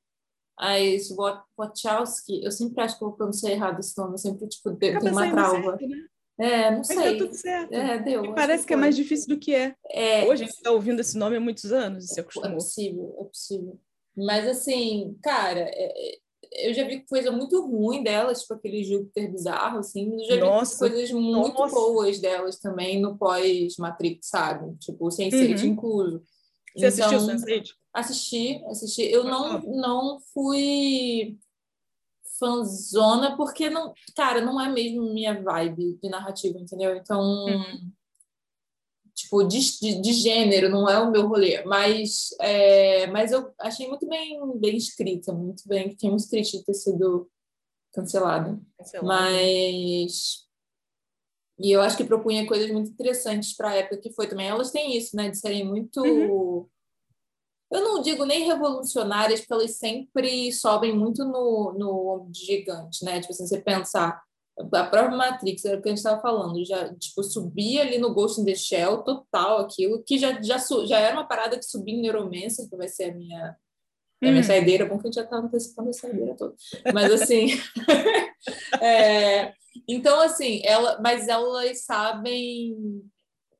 as 0.57 1.09
Wachowski, 1.57 2.43
eu 2.43 2.51
sempre 2.51 2.83
acho 2.83 2.97
que 2.97 3.03
eu 3.03 3.09
vou 3.09 3.17
pronunciar 3.17 3.51
errado 3.51 3.79
esse 3.79 3.97
nome, 3.97 4.13
eu 4.13 4.17
sempre 4.19 4.47
tipo, 4.47 4.75
tenho 4.75 4.99
uma 4.99 5.31
trava. 5.31 5.77
Certo, 5.77 5.87
né? 5.87 5.97
É, 6.39 6.71
não 6.71 6.77
Mas 6.79 6.87
sei. 6.87 6.97
Deu 6.97 7.17
tudo 7.17 7.35
certo. 7.35 7.73
É, 7.73 7.99
deu. 7.99 8.25
E 8.25 8.35
parece 8.35 8.63
que, 8.63 8.67
que 8.69 8.73
é 8.73 8.77
mais 8.77 8.95
difícil 8.95 9.27
do 9.27 9.39
que 9.39 9.53
é. 9.53 9.75
é. 9.91 10.23
Hoje 10.23 10.43
a 10.43 10.45
gente 10.47 10.55
está 10.55 10.71
ouvindo 10.71 10.99
esse 10.99 11.17
nome 11.17 11.37
há 11.37 11.39
muitos 11.39 11.71
anos 11.71 12.05
e 12.05 12.07
se 12.07 12.19
acostumou. 12.19 12.49
É 12.49 12.53
possível, 12.53 13.15
é 13.19 13.23
possível. 13.23 13.79
Mas 14.15 14.47
assim, 14.47 15.17
cara, 15.23 15.59
é, 15.59 16.15
é, 16.15 16.17
eu 16.69 16.73
já 16.73 16.87
vi 16.87 17.05
coisa 17.05 17.31
muito 17.31 17.65
ruim 17.65 18.03
delas, 18.03 18.41
tipo 18.41 18.53
aquele 18.53 18.83
Júpiter 18.83 19.31
bizarro, 19.31 19.79
assim, 19.79 20.09
mas 20.09 20.27
eu 20.29 20.35
já 20.37 20.45
nossa, 20.45 20.85
vi 20.85 20.91
coisas 20.91 21.11
muito 21.11 21.57
nossa. 21.57 21.73
boas 21.73 22.19
delas 22.19 22.59
também 22.59 23.01
no 23.01 23.17
pós-Matrix, 23.17 24.27
sabe? 24.27 24.75
Tipo, 24.77 25.09
sem 25.11 25.31
uhum. 25.33 25.57
ser 25.57 25.65
incluso. 25.65 26.23
Você 26.75 26.87
então, 26.87 27.15
assistiu 27.15 27.35
Sense8? 27.35 27.67
Assisti, 27.93 28.65
assisti. 28.65 29.01
Eu 29.03 29.23
não, 29.23 29.61
não 29.61 30.19
fui 30.33 31.37
fanzona 32.39 33.37
porque 33.37 33.69
não, 33.69 33.93
cara, 34.15 34.41
não 34.41 34.59
é 34.59 34.69
mesmo 34.69 35.13
minha 35.13 35.39
vibe 35.41 35.99
de 36.01 36.09
narrativa, 36.09 36.57
entendeu? 36.59 36.95
Então, 36.95 37.21
uhum 37.21 37.91
tipo, 39.13 39.43
de, 39.43 39.59
de, 39.79 40.01
de, 40.01 40.13
gênero, 40.13 40.69
não 40.69 40.89
é 40.89 40.99
o 40.99 41.11
meu 41.11 41.27
rolê, 41.27 41.63
mas, 41.65 42.29
é, 42.39 43.07
mas 43.07 43.31
eu 43.31 43.53
achei 43.59 43.87
muito 43.87 44.07
bem, 44.07 44.39
bem 44.59 44.75
escrita, 44.75 45.31
muito 45.31 45.67
bem, 45.67 45.89
que 45.89 45.95
tinha 45.95 46.11
muito 46.11 46.27
triste 46.29 46.57
de 46.57 46.65
ter 46.65 46.73
sido 46.73 47.29
cancelada. 47.93 48.59
Cancelado. 48.77 49.07
Mas. 49.07 50.43
E 51.59 51.71
eu 51.71 51.81
acho 51.81 51.95
que 51.95 52.03
propunha 52.03 52.47
coisas 52.47 52.69
muito 52.71 52.89
interessantes 52.89 53.55
para 53.55 53.69
a 53.69 53.75
época 53.75 53.97
que 53.97 54.11
foi 54.11 54.27
também. 54.27 54.47
Elas 54.47 54.71
têm 54.71 54.97
isso, 54.97 55.15
né, 55.15 55.29
de 55.29 55.37
serem 55.37 55.65
muito. 55.65 56.01
Uhum. 56.01 56.67
Eu 57.71 57.83
não 57.83 58.01
digo 58.01 58.25
nem 58.25 58.45
revolucionárias, 58.45 59.39
porque 59.39 59.53
elas 59.53 59.71
sempre 59.77 60.51
sobem 60.51 60.95
muito 60.95 61.23
no, 61.25 61.73
no 61.77 62.29
gigante, 62.31 63.03
né? 63.03 63.19
Tipo 63.19 63.33
assim, 63.33 63.47
você 63.47 63.59
pensar 63.59 64.21
a 64.55 64.83
própria 64.83 65.09
Matrix, 65.09 65.65
era 65.65 65.79
o 65.79 65.81
que 65.81 65.89
a 65.89 65.91
gente 65.91 65.97
estava 65.97 66.21
falando, 66.21 66.63
já 66.63 66.93
tipo, 66.95 67.23
subia 67.23 67.81
ali 67.81 67.97
no 67.97 68.13
Ghost 68.13 68.39
in 68.39 68.45
the 68.45 68.53
Shell, 68.53 68.99
total 68.99 69.59
aquilo, 69.61 70.03
que 70.03 70.19
já, 70.19 70.39
já, 70.41 70.59
já 70.85 70.99
era 70.99 71.15
uma 71.15 71.27
parada 71.27 71.57
que 71.57 71.65
subia 71.65 71.95
em 71.95 72.01
Neuromancer, 72.01 72.69
que 72.69 72.75
vai 72.75 72.87
ser 72.87 73.05
a 73.05 73.15
minha, 73.15 73.57
hum. 74.21 74.27
a 74.27 74.31
minha 74.31 74.43
saideira, 74.43 74.85
bom 74.85 74.99
que 74.99 75.07
a 75.07 75.09
gente 75.09 75.15
já 75.15 75.23
está 75.23 75.37
antecipando 75.37 75.89
a 75.89 75.93
saideira 75.93 76.35
toda. 76.35 76.53
Mas 76.93 77.11
assim. 77.11 77.47
é, 78.79 79.53
então, 79.87 80.19
assim, 80.21 80.61
ela, 80.63 80.99
mas 81.01 81.27
elas 81.27 81.85
sabem. 81.85 82.75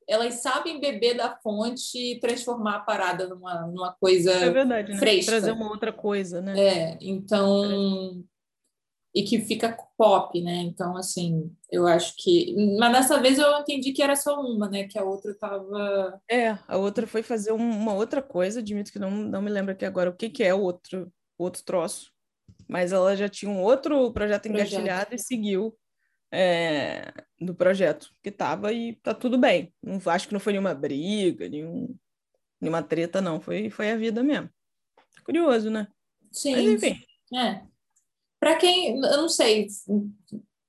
Elas 0.06 0.34
sabem 0.42 0.78
beber 0.78 1.14
da 1.16 1.34
fonte 1.42 1.96
e 1.96 2.20
transformar 2.20 2.76
a 2.76 2.80
parada 2.80 3.26
numa, 3.26 3.66
numa 3.66 3.94
coisa 3.94 4.32
é 4.32 4.50
verdade, 4.50 4.92
né? 4.92 4.98
fresca. 4.98 5.32
Trazer 5.32 5.52
uma 5.52 5.70
outra 5.70 5.92
coisa, 5.92 6.42
né? 6.42 6.58
É, 6.60 6.98
então. 7.00 8.22
É 8.30 8.34
e 9.14 9.22
que 9.22 9.40
fica 9.40 9.78
pop, 9.96 10.40
né? 10.42 10.56
Então, 10.56 10.96
assim, 10.96 11.54
eu 11.70 11.86
acho 11.86 12.14
que. 12.16 12.54
Mas 12.78 12.92
dessa 12.92 13.20
vez 13.20 13.38
eu 13.38 13.48
entendi 13.60 13.92
que 13.92 14.02
era 14.02 14.16
só 14.16 14.40
uma, 14.40 14.68
né? 14.68 14.88
Que 14.88 14.98
a 14.98 15.04
outra 15.04 15.32
tava. 15.34 16.20
É, 16.28 16.58
a 16.66 16.76
outra 16.76 17.06
foi 17.06 17.22
fazer 17.22 17.52
uma 17.52 17.94
outra 17.94 18.20
coisa, 18.20 18.58
admito 18.58 18.90
que 18.90 18.98
não, 18.98 19.10
não 19.12 19.40
me 19.40 19.50
lembro 19.50 19.70
aqui 19.70 19.84
agora 19.84 20.10
o 20.10 20.16
que, 20.16 20.28
que 20.28 20.42
é 20.42 20.52
o 20.52 20.60
outro, 20.60 21.12
outro 21.38 21.62
troço. 21.62 22.10
Mas 22.66 22.92
ela 22.92 23.14
já 23.14 23.28
tinha 23.28 23.50
um 23.50 23.62
outro 23.62 24.12
projeto 24.12 24.46
engatilhado 24.46 25.06
projeto. 25.06 25.14
e 25.14 25.18
seguiu 25.18 25.76
é, 26.34 27.12
no 27.40 27.54
projeto 27.54 28.10
que 28.22 28.30
tava 28.30 28.72
e 28.72 28.96
tá 28.96 29.14
tudo 29.14 29.38
bem. 29.38 29.72
Não, 29.80 30.00
acho 30.06 30.26
que 30.26 30.32
não 30.32 30.40
foi 30.40 30.52
nenhuma 30.52 30.74
briga, 30.74 31.48
nenhum, 31.48 31.94
nenhuma 32.60 32.82
treta, 32.82 33.20
não. 33.20 33.40
Foi, 33.40 33.70
foi 33.70 33.90
a 33.90 33.96
vida 33.96 34.22
mesmo. 34.22 34.50
Curioso, 35.24 35.70
né? 35.70 35.86
Sim. 36.32 36.52
Mas 36.52 36.64
enfim. 36.66 37.00
É. 37.34 37.62
Para 38.40 38.56
quem, 38.56 38.96
eu 38.96 39.16
não 39.16 39.28
sei 39.28 39.68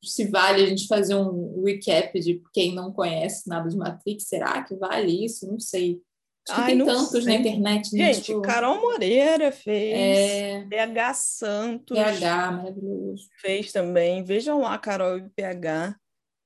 se 0.04 0.28
vale 0.30 0.63
a 0.63 0.67
gente 0.67 0.88
fazer 0.88 1.15
um 1.15 1.63
recap 1.63 2.17
de 2.19 2.41
quem 2.54 2.73
não 2.73 2.93
conhece 2.93 3.49
nada 3.49 3.67
de 3.67 3.75
Matrix, 3.75 4.25
será 4.28 4.63
que 4.63 4.75
vale 4.75 5.25
isso? 5.25 5.47
Não 5.47 5.60
sei. 5.60 5.99
Acho 6.48 6.62
Ai, 6.62 6.68
tem 6.68 6.86
tantos 6.86 7.24
sei. 7.24 7.24
na 7.24 7.34
internet. 7.36 7.96
Né? 7.96 8.14
Gente, 8.14 8.26
tipo... 8.26 8.42
Carol 8.42 8.80
Moreira 8.80 9.52
fez, 9.52 9.96
é... 9.98 10.66
PH 10.70 11.14
Santos. 11.16 11.98
PH, 11.98 12.52
maravilhoso. 12.52 13.30
Fez 13.42 13.72
também. 13.72 14.24
Vejam 14.24 14.62
lá, 14.62 14.78
Carol 14.78 15.18
e 15.18 15.30
PH. 15.30 15.96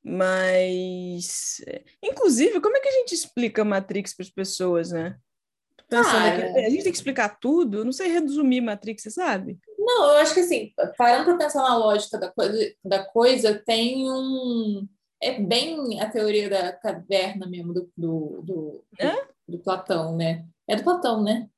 Mas, 0.02 1.62
inclusive, 2.02 2.62
como 2.62 2.78
é 2.78 2.80
que 2.80 2.88
a 2.88 2.94
gente 2.94 3.14
explica 3.14 3.66
Matrix 3.66 4.14
para 4.14 4.24
as 4.24 4.30
pessoas, 4.30 4.92
né? 4.92 5.18
Pensando 5.90 6.26
aqui, 6.28 6.42
a 6.42 6.70
gente 6.70 6.84
tem 6.84 6.92
que 6.92 6.98
explicar 6.98 7.40
tudo, 7.40 7.84
não 7.84 7.92
sei 7.92 8.10
resumir 8.10 8.62
Matrix, 8.62 9.02
você 9.02 9.10
sabe? 9.10 9.58
Não, 9.78 10.12
eu 10.12 10.18
acho 10.18 10.36
que 10.36 10.42
assim, 10.42 10.72
parando 10.96 11.26
para 11.26 11.38
pensar 11.38 11.64
na 11.64 11.76
lógica 11.76 12.18
da 12.20 12.30
coisa, 12.30 12.74
da 12.86 13.04
coisa, 13.06 13.56
tem 13.66 14.10
um. 14.10 14.88
É 15.22 15.42
bem 15.42 16.00
a 16.00 16.10
teoria 16.10 16.50
da 16.50 16.72
caverna 16.72 17.48
mesmo 17.48 17.74
do, 17.74 17.90
do, 17.98 18.42
do, 18.44 18.86
é? 19.00 19.12
do, 19.12 19.22
do 19.50 19.60
Platão, 19.60 20.16
né? 20.16 20.46
É 20.68 20.76
do 20.76 20.84
Platão, 20.84 21.24
né? 21.24 21.50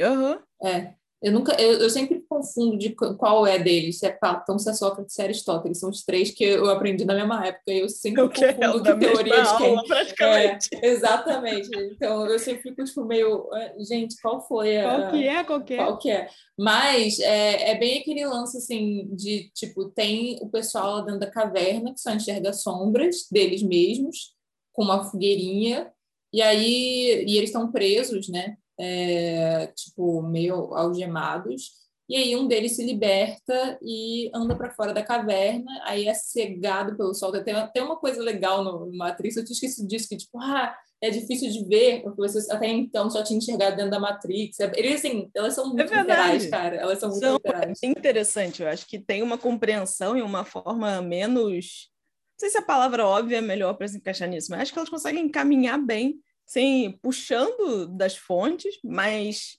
Uhum. 0.00 0.38
É. 0.62 0.94
Eu 1.22 1.32
nunca, 1.32 1.60
eu, 1.60 1.80
eu, 1.80 1.88
sempre 1.88 2.22
confundo 2.28 2.76
de 2.76 2.90
qual 2.90 3.46
é 3.46 3.58
deles, 3.58 3.98
se 3.98 4.06
é 4.06 4.12
Platão, 4.12 4.58
se 4.58 4.68
é 4.68 4.74
Sócrates, 4.74 5.14
se 5.14 5.22
é 5.22 5.24
Aristóteles. 5.24 5.80
São 5.80 5.88
os 5.88 6.04
três 6.04 6.30
que 6.30 6.44
eu 6.44 6.70
aprendi 6.70 7.06
na 7.06 7.14
mesma 7.14 7.44
época. 7.46 7.72
E 7.72 7.80
eu 7.80 7.88
sempre 7.88 8.20
eu 8.20 8.28
confundo 8.28 8.82
que 8.82 8.94
teoria 8.96 9.42
de 9.42 9.56
quem. 9.56 9.84
praticamente. 9.86 10.68
É, 10.74 10.86
exatamente. 10.86 11.70
Então 11.90 12.26
eu 12.26 12.38
sempre 12.38 12.62
fico 12.62 12.84
tipo, 12.84 13.04
meio, 13.04 13.48
é, 13.54 13.74
gente, 13.80 14.20
qual 14.20 14.46
foi 14.46 14.76
a. 14.76 14.88
Qual 14.88 15.10
que 15.10 15.26
é, 15.26 15.44
qual 15.44 15.64
que 15.64 15.74
é? 15.74 15.76
Qual 15.78 15.98
que 15.98 16.10
é? 16.10 16.28
Mas 16.56 17.18
é, 17.18 17.70
é 17.70 17.78
bem 17.78 17.98
aquele 17.98 18.26
lance 18.26 18.58
assim 18.58 19.08
de 19.12 19.50
tipo, 19.54 19.86
tem 19.86 20.38
o 20.42 20.48
pessoal 20.50 20.96
lá 20.96 21.00
dentro 21.00 21.20
da 21.20 21.30
caverna 21.30 21.94
que 21.94 22.00
só 22.00 22.10
enxerga 22.10 22.52
sombras 22.52 23.26
deles 23.32 23.62
mesmos, 23.62 24.34
com 24.72 24.84
uma 24.84 25.02
fogueirinha, 25.02 25.90
e 26.36 26.42
aí 26.42 27.24
e 27.26 27.36
eles 27.36 27.50
estão 27.50 27.72
presos, 27.72 28.28
né? 28.28 28.56
é, 28.78 29.68
tipo, 29.68 30.22
meio 30.22 30.74
algemados. 30.74 31.86
E 32.08 32.16
aí 32.16 32.36
um 32.36 32.46
deles 32.46 32.76
se 32.76 32.84
liberta 32.84 33.78
e 33.82 34.30
anda 34.32 34.54
para 34.54 34.70
fora 34.70 34.94
da 34.94 35.02
caverna, 35.02 35.70
aí 35.84 36.06
é 36.06 36.14
cegado 36.14 36.96
pelo 36.96 37.12
sol. 37.14 37.32
Tem, 37.32 37.54
tem 37.72 37.82
uma 37.82 37.96
coisa 37.96 38.22
legal 38.22 38.62
no, 38.62 38.86
no 38.86 38.96
Matrix, 38.96 39.36
eu 39.36 39.44
tinha 39.44 39.54
esquecido 39.54 39.88
disso, 39.88 40.08
que 40.08 40.16
tipo, 40.16 40.38
ah, 40.38 40.72
é 41.02 41.10
difícil 41.10 41.50
de 41.50 41.64
ver, 41.64 42.02
porque 42.02 42.20
você 42.20 42.52
até 42.52 42.68
então 42.68 43.10
só 43.10 43.24
tinha 43.24 43.38
enxergado 43.38 43.74
dentro 43.74 43.90
da 43.90 43.98
Matrix. 43.98 44.60
Eles, 44.60 45.00
assim, 45.00 45.28
elas 45.34 45.54
são 45.54 45.66
muito 45.66 45.92
é 45.92 46.00
literais, 46.00 46.46
cara. 46.46 46.76
Elas 46.76 47.00
são 47.00 47.08
muito 47.08 47.22
são, 47.24 47.34
literais. 47.34 47.78
É 47.82 47.86
interessante, 47.86 48.62
eu 48.62 48.68
acho 48.68 48.86
que 48.86 49.00
tem 49.00 49.22
uma 49.22 49.36
compreensão 49.36 50.16
e 50.16 50.22
uma 50.22 50.44
forma 50.44 51.02
menos... 51.02 51.90
Não 52.36 52.40
sei 52.40 52.50
se 52.50 52.58
a 52.58 52.62
palavra 52.62 53.06
óbvia 53.06 53.38
é 53.38 53.40
melhor 53.40 53.72
para 53.74 53.88
se 53.88 53.96
encaixar 53.96 54.28
nisso, 54.28 54.50
mas 54.50 54.60
acho 54.60 54.72
que 54.72 54.78
elas 54.78 54.90
conseguem 54.90 55.26
caminhar 55.26 55.78
bem 55.78 56.20
sem 56.44 56.92
puxando 56.98 57.88
das 57.88 58.14
fontes, 58.14 58.78
mas 58.84 59.58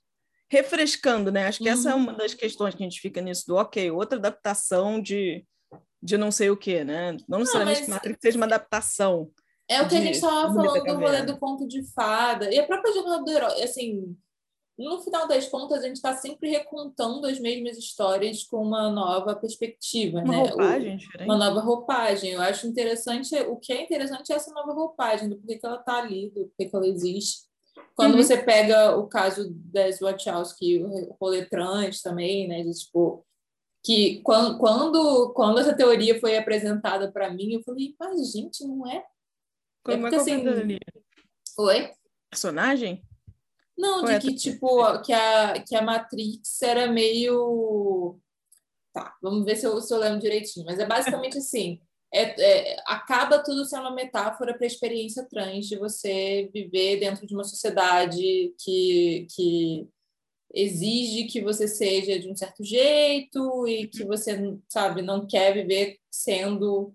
refrescando, 0.49 1.31
né? 1.31 1.47
Acho 1.47 1.57
que 1.57 1.65
uhum. 1.65 1.73
essa 1.73 1.91
é 1.91 1.95
uma 1.95 2.13
das 2.13 2.35
questões 2.35 2.75
que 2.75 2.83
a 2.83 2.85
gente 2.85 3.01
fica 3.01 3.19
nisso 3.19 3.45
do 3.47 3.55
ok, 3.55 3.89
outra 3.89 4.19
adaptação 4.19 5.01
de, 5.01 5.43
de 6.01 6.17
não 6.17 6.31
sei 6.31 6.51
o 6.51 6.55
que, 6.55 6.83
né? 6.83 7.17
Não 7.27 7.39
necessariamente 7.39 7.81
não, 7.81 7.89
mas... 7.89 7.99
que 7.99 8.07
Matrix 8.09 8.19
seja 8.21 8.37
uma 8.37 8.45
adaptação, 8.45 9.31
É 9.67 9.81
o 9.81 9.89
que 9.89 9.95
a 9.95 9.99
de 9.99 10.05
gente 10.05 10.15
estava 10.15 10.53
falando 10.53 10.83
do 10.83 10.93
rolê 10.93 11.23
do 11.23 11.37
conto 11.39 11.67
de 11.67 11.83
fada. 11.93 12.53
E 12.53 12.59
a 12.59 12.65
própria 12.67 12.93
jornada 12.93 13.23
do 13.23 13.31
herói, 13.31 13.63
assim, 13.63 14.15
no 14.77 14.99
final 15.01 15.27
das 15.27 15.47
contas, 15.47 15.79
a 15.83 15.87
gente 15.87 15.95
está 15.95 16.15
sempre 16.15 16.49
recontando 16.49 17.25
as 17.25 17.39
mesmas 17.39 17.77
histórias 17.77 18.43
com 18.43 18.57
uma 18.57 18.91
nova 18.91 19.35
perspectiva, 19.35 20.19
Uma 20.19 20.31
né? 20.31 20.37
Roupagem 20.49 20.97
diferente. 20.97 21.27
uma 21.27 21.37
nova 21.37 21.59
roupagem. 21.61 22.31
Eu 22.31 22.41
acho 22.41 22.67
interessante, 22.67 23.35
o 23.41 23.55
que 23.57 23.73
é 23.73 23.83
interessante 23.83 24.31
é 24.31 24.35
essa 24.35 24.53
nova 24.53 24.73
roupagem, 24.73 25.29
do 25.29 25.37
porquê 25.37 25.57
que 25.57 25.65
ela 25.65 25.79
está 25.79 25.97
ali, 25.97 26.29
do 26.29 26.45
porquê 26.47 26.65
que 26.65 26.75
ela 26.75 26.87
existe. 26.87 27.47
Quando 27.95 28.15
Uhum. 28.15 28.23
você 28.23 28.37
pega 28.37 28.95
o 28.97 29.07
caso 29.07 29.49
das 29.51 29.99
Wachowski, 29.99 30.83
o 30.83 31.15
rolê 31.19 31.45
trans 31.45 32.01
também, 32.01 32.47
né? 32.47 32.61
De, 32.63 32.71
tipo, 32.71 33.25
que 33.83 34.21
quando, 34.21 34.57
quando, 34.59 35.33
quando 35.33 35.59
essa 35.59 35.75
teoria 35.75 36.19
foi 36.19 36.37
apresentada 36.37 37.11
para 37.11 37.31
mim, 37.31 37.53
eu 37.53 37.63
falei, 37.63 37.95
mas 37.99 38.31
gente, 38.31 38.63
não 38.65 38.85
é? 38.85 39.03
Como 39.83 40.05
é 40.07 40.11
porque, 40.11 40.23
que 40.23 40.31
eu 40.31 40.51
assim? 40.51 40.79
Oi? 41.57 41.91
Personagem? 42.29 43.01
Não, 43.77 44.07
é 44.07 44.17
de 44.17 44.27
que, 44.27 44.35
tipo, 44.35 45.01
que 45.01 45.13
a, 45.13 45.61
que 45.61 45.75
a 45.75 45.81
Matrix 45.81 46.61
era 46.61 46.87
meio. 46.87 48.17
Tá, 48.91 49.15
vamos 49.21 49.45
ver 49.45 49.55
se 49.55 49.65
eu, 49.67 49.79
se 49.81 49.93
eu 49.93 49.99
lembro 49.99 50.19
direitinho. 50.19 50.65
Mas 50.65 50.79
é 50.79 50.85
basicamente 50.85 51.37
assim: 51.37 51.79
é, 52.13 52.73
é- 52.73 52.83
acaba 52.87 53.43
tudo 53.43 53.65
sendo 53.65 53.81
uma 53.81 53.93
metáfora 53.93 54.53
para 54.55 54.65
a 54.65 54.67
experiência 54.67 55.27
trans 55.29 55.67
de 55.67 55.77
você 55.77 56.49
viver 56.53 56.99
dentro 56.99 57.27
de 57.27 57.33
uma 57.35 57.43
sociedade 57.43 58.55
que, 58.59 59.27
que 59.35 59.87
exige 60.53 61.25
que 61.25 61.41
você 61.41 61.67
seja 61.67 62.17
de 62.19 62.31
um 62.31 62.35
certo 62.35 62.63
jeito 62.63 63.67
e 63.67 63.87
que 63.87 64.03
você, 64.05 64.57
sabe, 64.69 65.01
não 65.01 65.27
quer 65.27 65.53
viver 65.53 65.99
sendo 66.09 66.93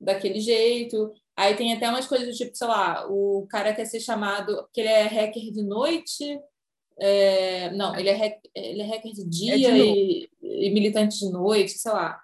daquele 0.00 0.40
jeito. 0.40 1.12
Aí 1.36 1.54
tem 1.54 1.72
até 1.74 1.88
umas 1.88 2.06
coisas 2.06 2.28
do 2.28 2.34
tipo, 2.34 2.56
sei 2.56 2.66
lá, 2.66 3.06
o 3.10 3.46
cara 3.50 3.74
quer 3.74 3.84
ser 3.84 4.00
chamado, 4.00 4.66
que 4.72 4.80
ele 4.80 4.88
é 4.88 5.02
hacker 5.02 5.52
de 5.52 5.62
noite. 5.62 6.40
é, 6.98 7.70
não, 7.72 7.94
ele 7.96 8.08
é, 8.08 8.14
hack- 8.14 8.40
ele 8.54 8.80
é 8.82 8.86
hacker 8.86 9.12
de 9.12 9.24
dia 9.28 9.58
de 9.58 9.66
e, 9.68 10.30
e 10.42 10.70
militante 10.70 11.18
de 11.18 11.30
noite, 11.30 11.72
sei 11.72 11.92
lá. 11.92 12.18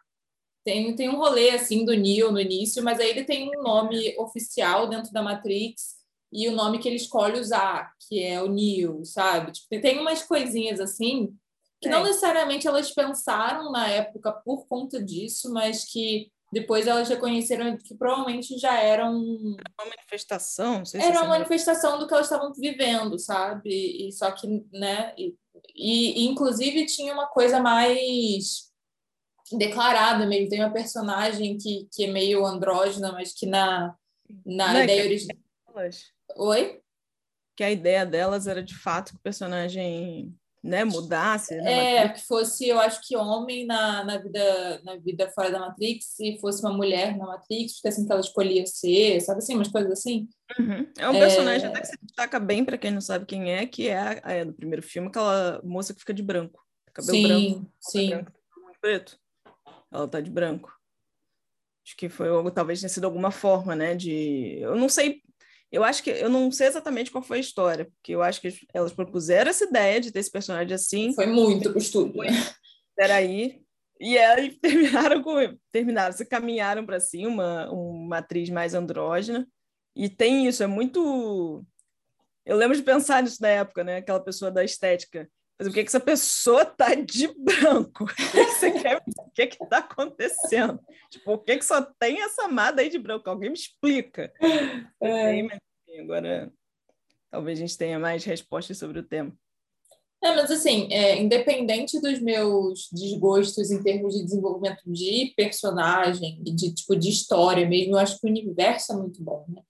Tem, 0.64 0.94
tem 0.96 1.08
um 1.10 1.16
rolê 1.16 1.50
assim 1.50 1.84
do 1.84 1.92
Neo 1.94 2.30
no 2.32 2.40
início, 2.40 2.82
mas 2.82 3.00
aí 3.00 3.10
ele 3.10 3.24
tem 3.24 3.50
um 3.50 3.62
nome 3.62 4.16
oficial 4.18 4.88
dentro 4.88 5.12
da 5.12 5.20
Matrix 5.22 5.96
e 6.32 6.48
o 6.48 6.52
nome 6.52 6.78
que 6.78 6.88
ele 6.88 6.96
escolhe 6.96 7.38
usar, 7.38 7.92
que 8.08 8.22
é 8.22 8.40
o 8.42 8.48
Neo, 8.48 9.04
sabe? 9.04 9.52
Tipo, 9.52 9.80
tem 9.82 9.98
umas 9.98 10.22
coisinhas 10.22 10.80
assim 10.80 11.34
que 11.80 11.88
não 11.88 11.98
É. 12.00 12.04
necessariamente 12.04 12.66
elas 12.68 12.92
pensaram 12.92 13.72
na 13.72 13.88
época 13.88 14.32
por 14.32 14.66
conta 14.68 15.02
disso, 15.02 15.52
mas 15.52 15.84
que 15.84 16.30
depois 16.52 16.86
elas 16.86 17.08
reconheceram 17.08 17.76
que 17.78 17.94
provavelmente 17.94 18.58
já 18.58 18.78
eram 18.78 19.18
Uma 19.18 19.86
manifestação? 19.88 20.78
Não 20.78 20.84
sei 20.84 21.00
se 21.00 21.06
era 21.06 21.20
uma 21.20 21.28
manifestação 21.28 21.98
do 21.98 22.06
que 22.06 22.12
elas 22.12 22.26
estavam 22.26 22.52
vivendo, 22.52 23.18
sabe? 23.18 23.70
E 24.06 24.12
só 24.12 24.30
que, 24.30 24.46
né? 24.72 25.14
E, 25.16 25.34
e, 25.74 26.24
e, 26.24 26.28
inclusive 26.28 26.86
tinha 26.86 27.12
uma 27.14 27.26
coisa 27.26 27.60
mais 27.60 28.70
declarada 29.50 30.26
mesmo. 30.26 30.50
Tem 30.50 30.60
uma 30.60 30.72
personagem 30.72 31.56
que, 31.56 31.88
que 31.90 32.04
é 32.04 32.12
meio 32.12 32.44
andrógena, 32.44 33.12
mas 33.12 33.32
que 33.32 33.46
na, 33.46 33.96
na 34.44 34.72
Não, 34.72 34.80
é 34.80 34.84
ideia 34.84 35.04
original. 35.04 35.36
Oi? 36.36 36.82
que 37.56 37.64
a 37.64 37.70
ideia 37.70 38.04
delas 38.04 38.46
era 38.46 38.62
de 38.62 38.74
fato 38.74 39.12
que 39.12 39.18
o 39.18 39.22
personagem 39.22 40.34
né, 40.62 40.84
mudasse. 40.84 41.56
né, 41.56 41.96
É, 41.96 42.08
que 42.08 42.20
fosse, 42.20 42.68
eu 42.68 42.78
acho 42.78 43.00
que 43.06 43.16
homem 43.16 43.66
na, 43.66 44.04
na, 44.04 44.18
vida, 44.18 44.80
na 44.84 44.96
vida 44.96 45.28
fora 45.30 45.50
da 45.50 45.58
Matrix, 45.58 46.20
e 46.20 46.38
fosse 46.38 46.62
uma 46.64 46.72
mulher 46.72 47.16
na 47.16 47.26
Matrix, 47.26 47.74
porque 47.74 47.88
assim 47.88 48.06
que 48.06 48.12
ela 48.12 48.20
escolhia 48.20 48.64
ser, 48.66 49.20
sabe 49.20 49.38
assim, 49.38 49.54
umas 49.54 49.68
coisas 49.68 49.92
assim. 49.92 50.28
Uhum. 50.58 50.86
É 50.98 51.08
um 51.08 51.12
personagem 51.12 51.68
até 51.68 51.80
que 51.80 51.86
se 51.88 51.98
destaca 52.00 52.38
bem 52.38 52.64
para 52.64 52.78
quem 52.78 52.90
não 52.90 53.00
sabe 53.00 53.26
quem 53.26 53.52
é, 53.52 53.66
que 53.66 53.88
é 53.88 53.98
a, 53.98 54.40
a 54.40 54.44
do 54.44 54.52
primeiro 54.52 54.82
filme, 54.82 55.08
aquela 55.08 55.60
moça 55.64 55.92
que 55.92 56.00
fica 56.00 56.14
de 56.14 56.22
branco. 56.22 56.62
Cabelo 56.92 57.16
sim, 57.16 57.26
branco, 57.26 57.72
sim. 57.80 58.10
branco, 58.10 58.32
muito 58.62 58.80
preto. 58.80 59.18
Ela 59.90 60.08
tá 60.08 60.20
de 60.20 60.30
branco. 60.30 60.72
Acho 61.84 61.96
que 61.96 62.08
foi 62.08 62.28
talvez 62.52 62.80
tenha 62.80 62.88
sido 62.88 63.04
alguma 63.04 63.30
forma, 63.30 63.74
né? 63.74 63.94
De. 63.94 64.58
Eu 64.60 64.76
não 64.76 64.88
sei. 64.88 65.22
Eu 65.72 65.82
acho 65.82 66.02
que 66.02 66.10
eu 66.10 66.28
não 66.28 66.50
sei 66.52 66.66
exatamente 66.66 67.10
qual 67.10 67.24
foi 67.24 67.38
a 67.38 67.40
história, 67.40 67.86
porque 67.86 68.12
eu 68.12 68.22
acho 68.22 68.42
que 68.42 68.54
elas 68.74 68.92
propuseram 68.92 69.48
essa 69.48 69.64
ideia 69.64 69.98
de 70.00 70.12
ter 70.12 70.18
esse 70.18 70.30
personagem 70.30 70.74
assim, 70.74 71.14
Foi 71.14 71.26
muito 71.26 71.76
estúdio. 71.78 72.22
né? 72.22 73.14
aí, 73.14 73.62
e 73.98 74.18
aí 74.18 74.50
terminaram 74.60 75.22
com. 75.22 75.34
Terminaram, 75.70 76.12
se 76.12 76.26
caminharam 76.26 76.84
para 76.84 77.00
si, 77.00 77.24
uma, 77.24 77.70
uma 77.70 78.18
atriz 78.18 78.50
mais 78.50 78.74
andrógena. 78.74 79.48
E 79.96 80.10
tem 80.10 80.46
isso, 80.46 80.62
é 80.62 80.66
muito. 80.66 81.64
Eu 82.44 82.56
lembro 82.56 82.76
de 82.76 82.82
pensar 82.82 83.22
nisso 83.22 83.40
na 83.40 83.48
época, 83.48 83.82
né? 83.82 83.96
Aquela 83.96 84.20
pessoa 84.20 84.50
da 84.50 84.64
estética. 84.64 85.26
Mas 85.58 85.68
o 85.68 85.72
que, 85.72 85.82
que 85.82 85.88
essa 85.88 86.00
pessoa 86.00 86.64
tá 86.64 86.94
de 86.94 87.28
branco? 87.28 88.04
O 88.04 88.06
que, 88.06 88.44
que 88.44 88.50
você 88.52 88.70
quer? 88.72 88.96
O 88.96 89.30
que 89.30 89.46
que 89.46 89.68
tá 89.68 89.78
acontecendo? 89.78 90.80
Tipo, 91.10 91.24
por 91.24 91.44
que, 91.44 91.58
que 91.58 91.64
só 91.64 91.82
tem 91.82 92.22
essa 92.22 92.44
amada 92.44 92.82
aí 92.82 92.88
de 92.88 92.98
branco? 92.98 93.28
Alguém 93.28 93.50
me 93.50 93.56
explica. 93.56 94.32
É. 95.00 95.42
Mas, 95.42 95.58
agora 96.00 96.52
talvez 97.30 97.58
a 97.58 97.62
gente 97.62 97.78
tenha 97.78 97.98
mais 97.98 98.24
respostas 98.24 98.76
sobre 98.76 98.98
o 98.98 99.02
tema. 99.02 99.32
É, 100.22 100.36
mas 100.36 100.50
assim, 100.52 100.86
é, 100.92 101.20
independente 101.20 102.00
dos 102.00 102.20
meus 102.20 102.88
desgostos 102.92 103.72
em 103.72 103.82
termos 103.82 104.14
de 104.14 104.22
desenvolvimento 104.22 104.82
de 104.86 105.32
personagem 105.36 106.40
de 106.44 106.72
tipo 106.72 106.94
de 106.94 107.08
história 107.08 107.68
mesmo, 107.68 107.94
eu 107.94 107.98
acho 107.98 108.20
que 108.20 108.26
o 108.26 108.30
universo 108.30 108.92
é 108.92 108.96
muito 108.96 109.20
bom, 109.20 109.44
né? 109.48 109.62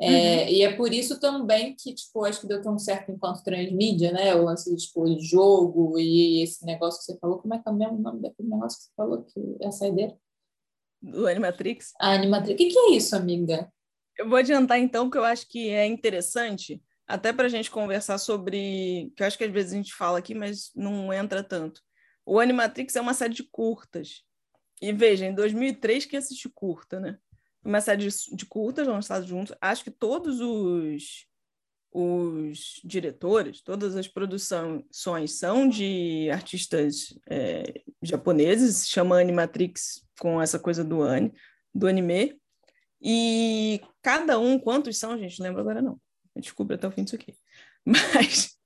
É, 0.00 0.50
E 0.50 0.62
é 0.62 0.74
por 0.74 0.92
isso 0.92 1.20
também 1.20 1.74
que, 1.78 1.94
tipo, 1.94 2.24
acho 2.24 2.40
que 2.40 2.46
deu 2.46 2.62
tão 2.62 2.78
certo 2.78 3.12
enquanto 3.12 3.42
transmídia, 3.42 4.12
né? 4.12 4.34
O 4.34 4.44
lance 4.44 4.74
de, 4.74 4.86
tipo, 4.86 5.04
jogo 5.20 5.98
e 5.98 6.42
esse 6.42 6.64
negócio 6.64 7.00
que 7.00 7.04
você 7.04 7.18
falou. 7.18 7.38
Como 7.38 7.54
é 7.54 7.58
que 7.58 7.68
é 7.68 7.70
o 7.70 7.74
mesmo 7.74 7.98
nome 7.98 8.22
daquele 8.22 8.48
negócio 8.48 8.78
que 8.78 8.84
você 8.84 8.92
falou? 8.96 9.22
Que 9.24 9.40
é 9.60 9.68
a 9.68 9.72
saideira? 9.72 10.16
Do 11.02 11.26
Animatrix. 11.26 11.92
A 12.00 12.14
Animatrix. 12.14 12.54
O 12.54 12.56
que, 12.56 12.72
que 12.72 12.78
é 12.78 12.96
isso, 12.96 13.14
amiga? 13.14 13.70
Eu 14.18 14.28
vou 14.28 14.38
adiantar 14.38 14.78
então, 14.78 15.06
porque 15.06 15.18
eu 15.18 15.24
acho 15.24 15.48
que 15.48 15.70
é 15.70 15.86
interessante, 15.86 16.82
até 17.06 17.32
para 17.32 17.46
a 17.46 17.50
gente 17.50 17.70
conversar 17.70 18.18
sobre. 18.18 19.12
que 19.16 19.22
eu 19.22 19.26
acho 19.26 19.36
que 19.36 19.44
às 19.44 19.52
vezes 19.52 19.72
a 19.72 19.76
gente 19.76 19.94
fala 19.94 20.18
aqui, 20.18 20.34
mas 20.34 20.70
não 20.74 21.12
entra 21.12 21.42
tanto. 21.42 21.80
O 22.24 22.38
Animatrix 22.38 22.96
é 22.96 23.00
uma 23.00 23.14
série 23.14 23.34
de 23.34 23.44
curtas. 23.44 24.22
E 24.80 24.92
veja, 24.92 25.26
em 25.26 25.34
2003 25.34 26.06
que 26.06 26.16
assisti 26.16 26.48
curta, 26.48 26.98
né? 27.00 27.18
Uma 27.64 27.80
série 27.80 28.08
de, 28.08 28.36
de 28.36 28.46
curtas 28.46 28.86
lançadas 28.86 29.26
juntos. 29.26 29.54
Acho 29.60 29.84
que 29.84 29.90
todos 29.90 30.40
os, 30.40 31.26
os 31.92 32.80
diretores, 32.84 33.60
todas 33.60 33.96
as 33.96 34.08
produções 34.08 35.38
são 35.38 35.68
de 35.68 36.30
artistas 36.30 37.18
é, 37.28 37.82
japoneses, 38.02 38.88
chama 38.88 39.20
Animatrix 39.20 40.06
com 40.18 40.40
essa 40.40 40.58
coisa 40.58 40.84
do, 40.84 41.02
an, 41.02 41.30
do 41.74 41.86
anime. 41.86 42.40
E 43.02 43.80
cada 44.02 44.38
um, 44.38 44.58
quantos 44.58 44.98
são, 44.98 45.18
gente? 45.18 45.38
Não 45.38 45.46
lembro 45.46 45.60
agora, 45.60 45.82
não. 45.82 46.00
Eu 46.34 46.42
descubro 46.42 46.74
até 46.74 46.86
o 46.86 46.90
fim 46.90 47.04
disso 47.04 47.16
aqui. 47.16 47.34
Mas 47.84 48.56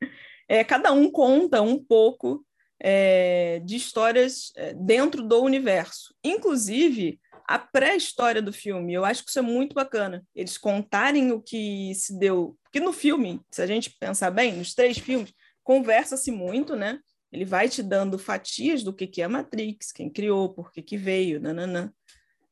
é, 0.49 0.63
cada 0.63 0.93
um 0.93 1.11
conta 1.11 1.63
um 1.63 1.83
pouco 1.83 2.45
é, 2.81 3.61
de 3.61 3.77
histórias 3.77 4.53
é, 4.57 4.75
dentro 4.75 5.23
do 5.23 5.41
universo. 5.41 6.15
Inclusive, 6.23 7.19
a 7.47 7.59
pré-história 7.59 8.41
do 8.41 8.53
filme. 8.53 8.93
Eu 8.93 9.05
acho 9.05 9.23
que 9.23 9.31
isso 9.31 9.39
é 9.39 9.43
muito 9.43 9.75
bacana. 9.75 10.25
Eles 10.35 10.57
contarem 10.57 11.33
o 11.33 11.41
que 11.41 11.95
se 11.95 12.19
deu. 12.19 12.57
Porque 12.63 12.81
no 12.81 12.93
filme, 12.93 13.41
se 13.51 13.63
a 13.63 13.67
gente 13.67 13.95
pensar 13.99 14.31
bem, 14.31 14.55
nos 14.55 14.75
três 14.75 14.99
filmes, 14.99 15.33
conversa-se 15.63 16.31
muito, 16.31 16.75
né? 16.75 16.99
Ele 17.31 17.45
vai 17.45 17.69
te 17.69 17.83
dando 17.83 18.19
fatias 18.19 18.83
do 18.83 18.93
que, 18.93 19.07
que 19.07 19.21
é 19.21 19.25
a 19.25 19.29
Matrix, 19.29 19.91
quem 19.93 20.09
criou, 20.09 20.55
por 20.55 20.71
que, 20.71 20.81
que 20.81 20.97
veio, 20.97 21.41
nananã. 21.41 21.93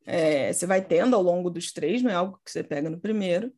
É, 0.05 0.53
você 0.53 0.67
vai 0.67 0.85
tendo 0.85 1.15
ao 1.15 1.23
longo 1.23 1.49
dos 1.49 1.73
três, 1.73 2.03
não 2.03 2.11
é 2.11 2.15
algo 2.15 2.41
que 2.45 2.51
você 2.51 2.65
pega 2.65 2.91
no 2.91 3.01
primeiro, 3.01 3.53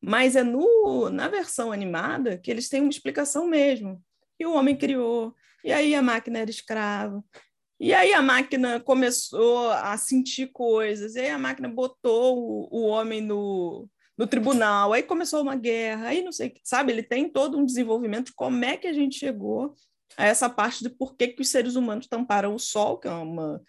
mas 0.00 0.36
é 0.36 0.42
no, 0.42 1.08
na 1.08 1.28
versão 1.28 1.72
animada 1.72 2.36
que 2.36 2.50
eles 2.50 2.68
têm 2.68 2.82
uma 2.82 2.90
explicação 2.90 3.46
mesmo. 3.46 4.02
E 4.38 4.44
o 4.44 4.52
homem 4.52 4.76
criou, 4.76 5.34
e 5.64 5.72
aí 5.72 5.94
a 5.94 6.02
máquina 6.02 6.40
era 6.40 6.50
escrava, 6.50 7.24
e 7.78 7.92
aí 7.92 8.12
a 8.12 8.22
máquina 8.22 8.80
começou 8.80 9.70
a 9.70 9.96
sentir 9.98 10.48
coisas, 10.48 11.14
e 11.14 11.20
aí 11.20 11.30
a 11.30 11.38
máquina 11.38 11.68
botou 11.68 12.38
o, 12.38 12.68
o 12.70 12.86
homem 12.86 13.20
no, 13.20 13.88
no 14.16 14.26
tribunal, 14.26 14.92
aí 14.92 15.02
começou 15.02 15.42
uma 15.42 15.56
guerra, 15.56 16.08
aí 16.08 16.22
não 16.22 16.32
sei, 16.32 16.54
sabe? 16.64 16.92
Ele 16.92 17.02
tem 17.02 17.28
todo 17.28 17.58
um 17.58 17.66
desenvolvimento 17.66 18.26
de 18.26 18.34
como 18.34 18.64
é 18.64 18.76
que 18.76 18.86
a 18.86 18.92
gente 18.92 19.18
chegou 19.18 19.74
a 20.16 20.24
essa 20.24 20.48
parte 20.48 20.82
de 20.82 20.88
por 20.88 21.16
que, 21.16 21.28
que 21.28 21.42
os 21.42 21.50
seres 21.50 21.76
humanos 21.76 22.06
tamparam 22.06 22.54
o 22.54 22.58
sol, 22.58 22.98
que 22.98 23.08
é 23.08 23.10
uma 23.10 23.60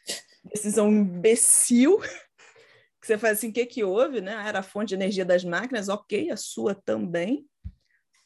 decisão 0.45 0.89
imbecil, 0.89 1.99
que 3.01 3.07
você 3.07 3.17
faz 3.17 3.39
assim, 3.39 3.49
o 3.49 3.53
que 3.53 3.65
que 3.65 3.83
houve, 3.83 4.21
né? 4.21 4.41
Era 4.47 4.59
a 4.59 4.63
fonte 4.63 4.89
de 4.89 4.95
energia 4.95 5.25
das 5.25 5.43
máquinas, 5.43 5.89
ok, 5.89 6.31
a 6.31 6.37
sua 6.37 6.73
também 6.73 7.45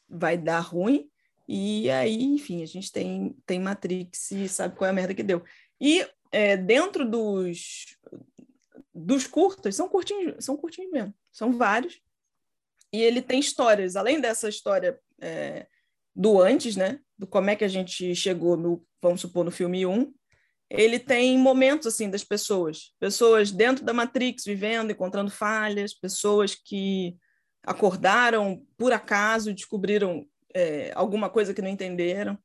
vai 0.08 0.38
dar 0.38 0.60
ruim, 0.60 1.10
e 1.54 1.90
aí, 1.90 2.24
enfim, 2.24 2.64
a 2.64 2.66
gente 2.66 2.90
tem, 2.92 3.36
tem 3.46 3.60
Matrix 3.60 4.32
e 4.32 4.48
sabe 4.48 4.74
qual 4.76 4.88
é 4.88 4.92
a 4.92 4.94
merda 4.94 5.14
que 5.14 5.22
deu. 5.22 5.44
E 5.82 6.08
é, 6.32 6.56
dentro 6.56 7.04
dos, 7.04 7.98
dos 8.94 9.26
curtas, 9.26 9.76
são 9.76 9.90
curtinhos, 9.90 10.46
são 10.46 10.56
curtinhos 10.56 10.92
mesmo, 10.92 11.14
são 11.32 11.52
vários, 11.52 12.00
e 12.94 13.02
ele 13.02 13.22
tem 13.22 13.40
histórias, 13.40 13.96
além 13.96 14.22
dessa 14.22 14.48
história 14.48 15.00
é, 15.20 15.66
do 16.16 16.40
antes, 16.40 16.76
né? 16.76 17.00
Do 17.18 17.26
como 17.26 17.50
é 17.50 17.56
que 17.56 17.64
a 17.64 17.70
gente 17.70 18.14
chegou 18.14 18.56
no, 18.58 18.86
vamos 19.02 19.22
supor, 19.22 19.44
no 19.44 19.52
filme 19.52 19.86
1, 19.86 20.14
ele 20.70 21.00
tem 21.00 21.38
momentos 21.38 21.88
assim 21.88 22.10
das 22.10 22.24
pessoas, 22.24 22.94
pessoas 23.00 23.52
dentro 23.52 23.84
da 23.84 23.94
Matrix 23.94 24.44
vivendo, 24.46 24.92
encontrando 24.92 25.32
falhas, 25.32 25.94
pessoas 25.94 26.56
que 26.56 27.18
acordaram 27.64 28.66
por 28.78 28.94
acaso, 28.94 29.54
descobriram 29.54 30.26
é, 30.54 30.92
alguma 30.96 31.30
coisa 31.30 31.54
que 31.54 31.62
não 31.62 31.70
entenderam. 31.70 32.38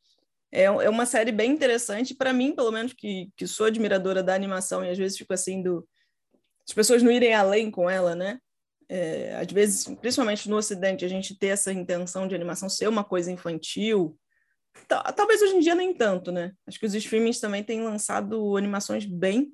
É, 0.52 0.64
é 0.64 0.90
uma 0.90 1.06
série 1.06 1.32
bem 1.32 1.52
interessante 1.52 2.14
para 2.14 2.32
mim, 2.32 2.54
pelo 2.54 2.70
menos 2.70 2.92
que, 2.92 3.30
que 3.36 3.46
sou 3.46 3.66
admiradora 3.66 4.22
da 4.22 4.34
animação 4.34 4.84
e 4.84 4.90
às 4.90 4.98
vezes 4.98 5.18
fico 5.18 5.32
assim 5.32 5.62
do 5.62 5.86
as 6.68 6.74
pessoas 6.74 7.02
não 7.02 7.12
irem 7.12 7.32
além 7.32 7.70
com 7.70 7.88
ela, 7.88 8.16
né? 8.16 8.40
É, 8.88 9.36
às 9.36 9.52
vezes, 9.52 9.84
principalmente 10.00 10.48
no 10.48 10.56
Ocidente, 10.56 11.04
a 11.04 11.08
gente 11.08 11.38
ter 11.38 11.48
essa 11.48 11.72
intenção 11.72 12.26
de 12.26 12.34
animação 12.34 12.68
ser 12.68 12.88
uma 12.88 13.04
coisa 13.04 13.30
infantil, 13.30 14.18
Talvez 14.88 15.40
hoje 15.42 15.56
em 15.56 15.60
dia 15.60 15.74
nem 15.74 15.94
tanto, 15.94 16.30
né? 16.30 16.52
Acho 16.66 16.78
que 16.78 16.86
os 16.86 16.94
streamings 16.94 17.40
também 17.40 17.64
têm 17.64 17.82
lançado 17.82 18.56
animações 18.56 19.04
bem 19.06 19.52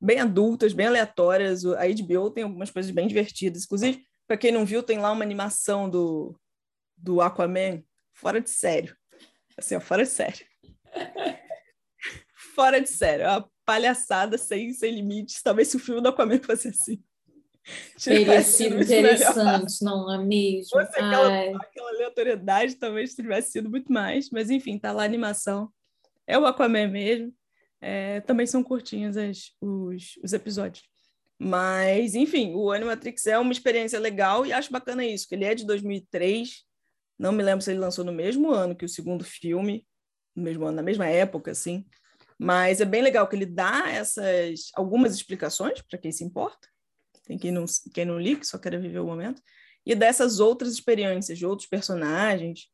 bem 0.00 0.20
adultas, 0.20 0.72
bem 0.72 0.86
aleatórias. 0.86 1.64
A 1.64 1.82
HBO 1.86 2.30
tem 2.30 2.44
algumas 2.44 2.70
coisas 2.70 2.90
bem 2.90 3.08
divertidas. 3.08 3.64
Inclusive, 3.64 4.04
para 4.26 4.36
quem 4.36 4.52
não 4.52 4.64
viu, 4.64 4.82
tem 4.82 4.98
lá 4.98 5.10
uma 5.10 5.24
animação 5.24 5.90
do, 5.90 6.38
do 6.96 7.20
Aquaman 7.20 7.82
fora 8.12 8.40
de 8.40 8.48
sério. 8.48 8.96
Assim, 9.58 9.74
ó, 9.74 9.80
fora 9.80 10.04
de 10.04 10.10
sério. 10.10 10.46
fora 12.54 12.80
de 12.80 12.88
sério. 12.88 13.24
É 13.24 13.30
uma 13.30 13.50
palhaçada 13.64 14.38
sem, 14.38 14.72
sem 14.72 14.94
limites. 14.94 15.42
Talvez 15.42 15.68
se 15.68 15.76
o 15.76 15.80
filme 15.80 16.00
do 16.00 16.08
Aquaman 16.08 16.38
fosse 16.40 16.68
assim. 16.68 17.02
Teria 18.02 18.40
sido 18.42 18.80
interessante, 18.80 19.84
não 19.84 20.14
é 20.14 20.24
mesmo? 20.24 20.70
Fosse 20.70 20.98
aquela, 20.98 21.56
aquela 21.60 21.90
aleatoriedade 21.90 22.76
talvez 22.76 23.14
tivesse 23.14 23.52
sido 23.52 23.68
muito 23.68 23.92
mais, 23.92 24.30
mas 24.30 24.48
enfim, 24.48 24.78
tá 24.78 24.90
lá 24.90 25.02
a 25.02 25.04
animação. 25.04 25.70
É 26.26 26.38
o 26.38 26.46
Aquaman 26.46 26.88
mesmo. 26.88 27.34
É, 27.80 28.20
também 28.20 28.46
são 28.46 28.62
curtinhos 28.62 29.16
as, 29.16 29.52
os, 29.60 30.18
os 30.22 30.32
episódios. 30.32 30.84
Mas, 31.38 32.14
enfim, 32.14 32.54
o 32.54 32.72
Animatrix 32.72 33.26
é 33.26 33.38
uma 33.38 33.52
experiência 33.52 34.00
legal 34.00 34.44
e 34.44 34.52
acho 34.52 34.72
bacana 34.72 35.04
isso, 35.04 35.28
que 35.28 35.34
ele 35.34 35.44
é 35.44 35.54
de 35.54 35.66
2003. 35.66 36.64
Não 37.18 37.32
me 37.32 37.42
lembro 37.42 37.62
se 37.62 37.70
ele 37.70 37.80
lançou 37.80 38.04
no 38.04 38.12
mesmo 38.12 38.52
ano 38.52 38.76
que 38.76 38.84
o 38.84 38.88
segundo 38.88 39.24
filme, 39.24 39.86
no 40.34 40.42
mesmo 40.42 40.64
ano, 40.64 40.76
na 40.76 40.82
mesma 40.82 41.06
época, 41.06 41.50
assim. 41.50 41.84
Mas 42.38 42.80
é 42.80 42.84
bem 42.84 43.02
legal 43.02 43.26
que 43.26 43.34
ele 43.34 43.46
dá 43.46 43.90
essas 43.90 44.70
algumas 44.74 45.14
explicações 45.14 45.82
para 45.82 45.98
quem 45.98 46.12
se 46.12 46.22
importa 46.22 46.68
tem 47.28 47.38
quem 47.38 47.52
não, 47.52 47.66
quem 47.92 48.06
não 48.06 48.18
li, 48.18 48.36
que 48.36 48.46
só 48.46 48.58
quer 48.58 48.80
viver 48.80 48.98
o 48.98 49.06
momento, 49.06 49.42
e 49.84 49.94
dessas 49.94 50.40
outras 50.40 50.72
experiências, 50.72 51.38
de 51.38 51.46
outros 51.46 51.68
personagens. 51.68 52.66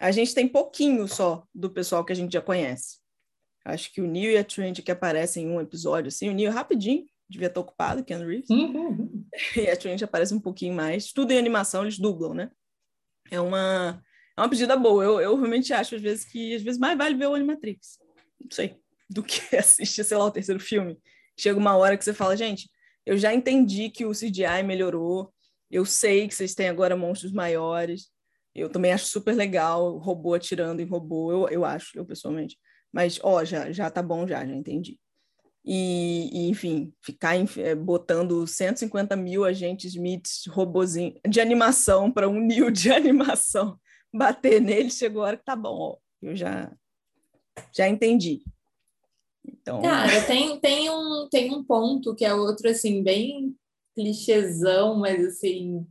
A 0.00 0.10
gente 0.10 0.34
tem 0.34 0.48
pouquinho 0.48 1.06
só 1.06 1.44
do 1.54 1.70
pessoal 1.70 2.04
que 2.04 2.12
a 2.12 2.16
gente 2.16 2.32
já 2.32 2.40
conhece. 2.40 2.98
Acho 3.64 3.92
que 3.92 4.00
o 4.00 4.06
Neil 4.06 4.30
e 4.32 4.38
a 4.38 4.44
Trent 4.44 4.80
que 4.80 4.90
aparecem 4.90 5.44
em 5.44 5.50
um 5.50 5.60
episódio, 5.60 6.08
assim, 6.08 6.30
o 6.30 6.32
Neil 6.32 6.50
rapidinho, 6.50 7.04
devia 7.28 7.48
estar 7.48 7.60
ocupado, 7.60 8.02
Ken 8.02 8.24
Reeves, 8.24 8.48
uhum. 8.48 9.26
e 9.54 9.68
a 9.68 9.76
Trent 9.76 10.02
aparece 10.02 10.32
um 10.32 10.40
pouquinho 10.40 10.74
mais. 10.74 11.12
Tudo 11.12 11.32
em 11.32 11.38
animação, 11.38 11.82
eles 11.82 11.98
dublam, 11.98 12.32
né? 12.32 12.50
É 13.30 13.40
uma, 13.40 14.02
é 14.36 14.40
uma 14.40 14.48
pedida 14.48 14.76
boa. 14.76 15.04
Eu, 15.04 15.20
eu 15.20 15.36
realmente 15.36 15.72
acho, 15.72 15.94
às 15.94 16.02
vezes, 16.02 16.24
que 16.24 16.54
às 16.54 16.62
vezes 16.62 16.78
mais 16.78 16.96
vale 16.96 17.14
ver 17.14 17.26
o 17.26 17.34
Animatrix. 17.34 17.98
Não 18.40 18.50
sei, 18.50 18.76
do 19.08 19.22
que 19.22 19.40
assistir, 19.56 20.04
sei 20.04 20.16
lá, 20.16 20.24
o 20.24 20.30
terceiro 20.30 20.60
filme. 20.60 20.98
Chega 21.38 21.58
uma 21.58 21.76
hora 21.76 21.96
que 21.96 22.04
você 22.04 22.14
fala, 22.14 22.36
gente, 22.36 22.68
eu 23.06 23.16
já 23.16 23.32
entendi 23.32 23.90
que 23.90 24.04
o 24.04 24.12
CGI 24.12 24.62
melhorou, 24.64 25.32
eu 25.70 25.84
sei 25.84 26.26
que 26.28 26.34
vocês 26.34 26.54
têm 26.54 26.68
agora 26.68 26.96
monstros 26.96 27.32
maiores, 27.32 28.10
eu 28.54 28.68
também 28.68 28.92
acho 28.92 29.06
super 29.06 29.34
legal 29.34 29.98
robô 29.98 30.34
atirando 30.34 30.82
em 30.82 30.86
robô, 30.86 31.32
eu, 31.32 31.48
eu 31.48 31.64
acho, 31.64 31.96
eu 31.96 32.04
pessoalmente. 32.04 32.58
Mas, 32.92 33.20
ó, 33.22 33.44
já, 33.44 33.70
já 33.70 33.90
tá 33.90 34.02
bom, 34.02 34.26
já, 34.26 34.44
já 34.44 34.54
entendi. 34.54 34.98
E, 35.64 36.30
e 36.32 36.48
enfim, 36.48 36.92
ficar 37.02 37.36
é, 37.58 37.74
botando 37.74 38.46
150 38.46 39.14
mil 39.16 39.44
agentes 39.44 39.94
MITs 39.94 40.46
robozinho 40.48 41.14
de 41.28 41.40
animação 41.40 42.10
para 42.10 42.28
um 42.28 42.40
Neo 42.40 42.70
de 42.70 42.90
animação 42.92 43.78
bater 44.12 44.60
nele, 44.60 44.90
chegou 44.90 45.22
a 45.22 45.26
hora 45.26 45.36
que 45.36 45.44
tá 45.44 45.54
bom, 45.54 45.78
ó, 45.78 45.96
eu 46.22 46.34
já, 46.34 46.72
já 47.72 47.88
entendi. 47.88 48.42
Então... 49.46 49.80
Cara, 49.82 50.24
tem, 50.26 50.58
tem, 50.60 50.90
um, 50.90 51.28
tem 51.30 51.54
um 51.54 51.62
ponto 51.64 52.14
que 52.14 52.24
é 52.24 52.34
outro, 52.34 52.68
assim, 52.68 53.02
bem 53.02 53.56
clichêzão, 53.94 54.96
mas 54.96 55.24
assim. 55.24 55.86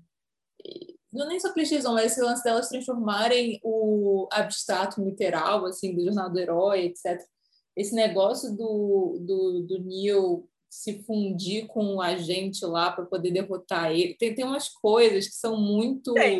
Não 1.11 1.27
nem 1.27 1.39
só 1.39 1.51
clichêzão, 1.51 1.93
mas 1.93 2.11
esse 2.11 2.21
lance 2.21 2.43
delas 2.43 2.69
transformarem 2.69 3.59
o 3.63 4.27
abstrato 4.31 5.03
literal, 5.03 5.65
assim, 5.65 5.95
do 5.95 6.03
jornal 6.03 6.29
do 6.29 6.39
herói, 6.39 6.85
etc. 6.85 7.19
Esse 7.77 7.93
negócio 7.93 8.57
do, 8.57 9.19
do, 9.21 9.61
do 9.67 9.83
Neil 9.83 10.49
se 10.67 11.03
fundir 11.03 11.67
com 11.67 11.95
o 11.95 12.01
agente 12.01 12.65
lá 12.65 12.91
para 12.91 13.05
poder 13.05 13.31
derrotar 13.31 13.91
ele. 13.91 14.15
Tem, 14.15 14.33
tem 14.33 14.43
umas 14.43 14.67
coisas 14.67 15.27
que 15.27 15.35
são 15.35 15.55
muito. 15.55 16.13
Tem. 16.13 16.39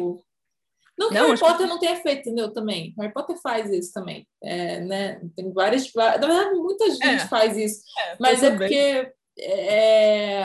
Não 0.97 1.10
que 1.10 1.13
não, 1.13 1.28
Harry 1.28 1.39
Potter 1.39 1.58
que... 1.58 1.65
não 1.67 1.80
tenha 1.80 1.95
feito, 1.97 2.21
entendeu? 2.21 2.52
Também. 2.52 2.93
Harry 2.97 3.13
Potter 3.13 3.38
faz 3.39 3.71
isso 3.71 3.93
também. 3.93 4.28
É, 4.41 4.82
né? 4.82 5.21
Tem 5.36 5.54
várias. 5.54 5.93
Na 5.93 6.17
verdade, 6.17 6.56
muita 6.56 6.89
gente 6.89 7.06
é. 7.06 7.28
faz 7.28 7.56
isso. 7.56 7.84
É, 8.00 8.17
mas 8.19 8.41
é 8.41 8.52
porque. 8.52 9.13
É... 9.39 10.43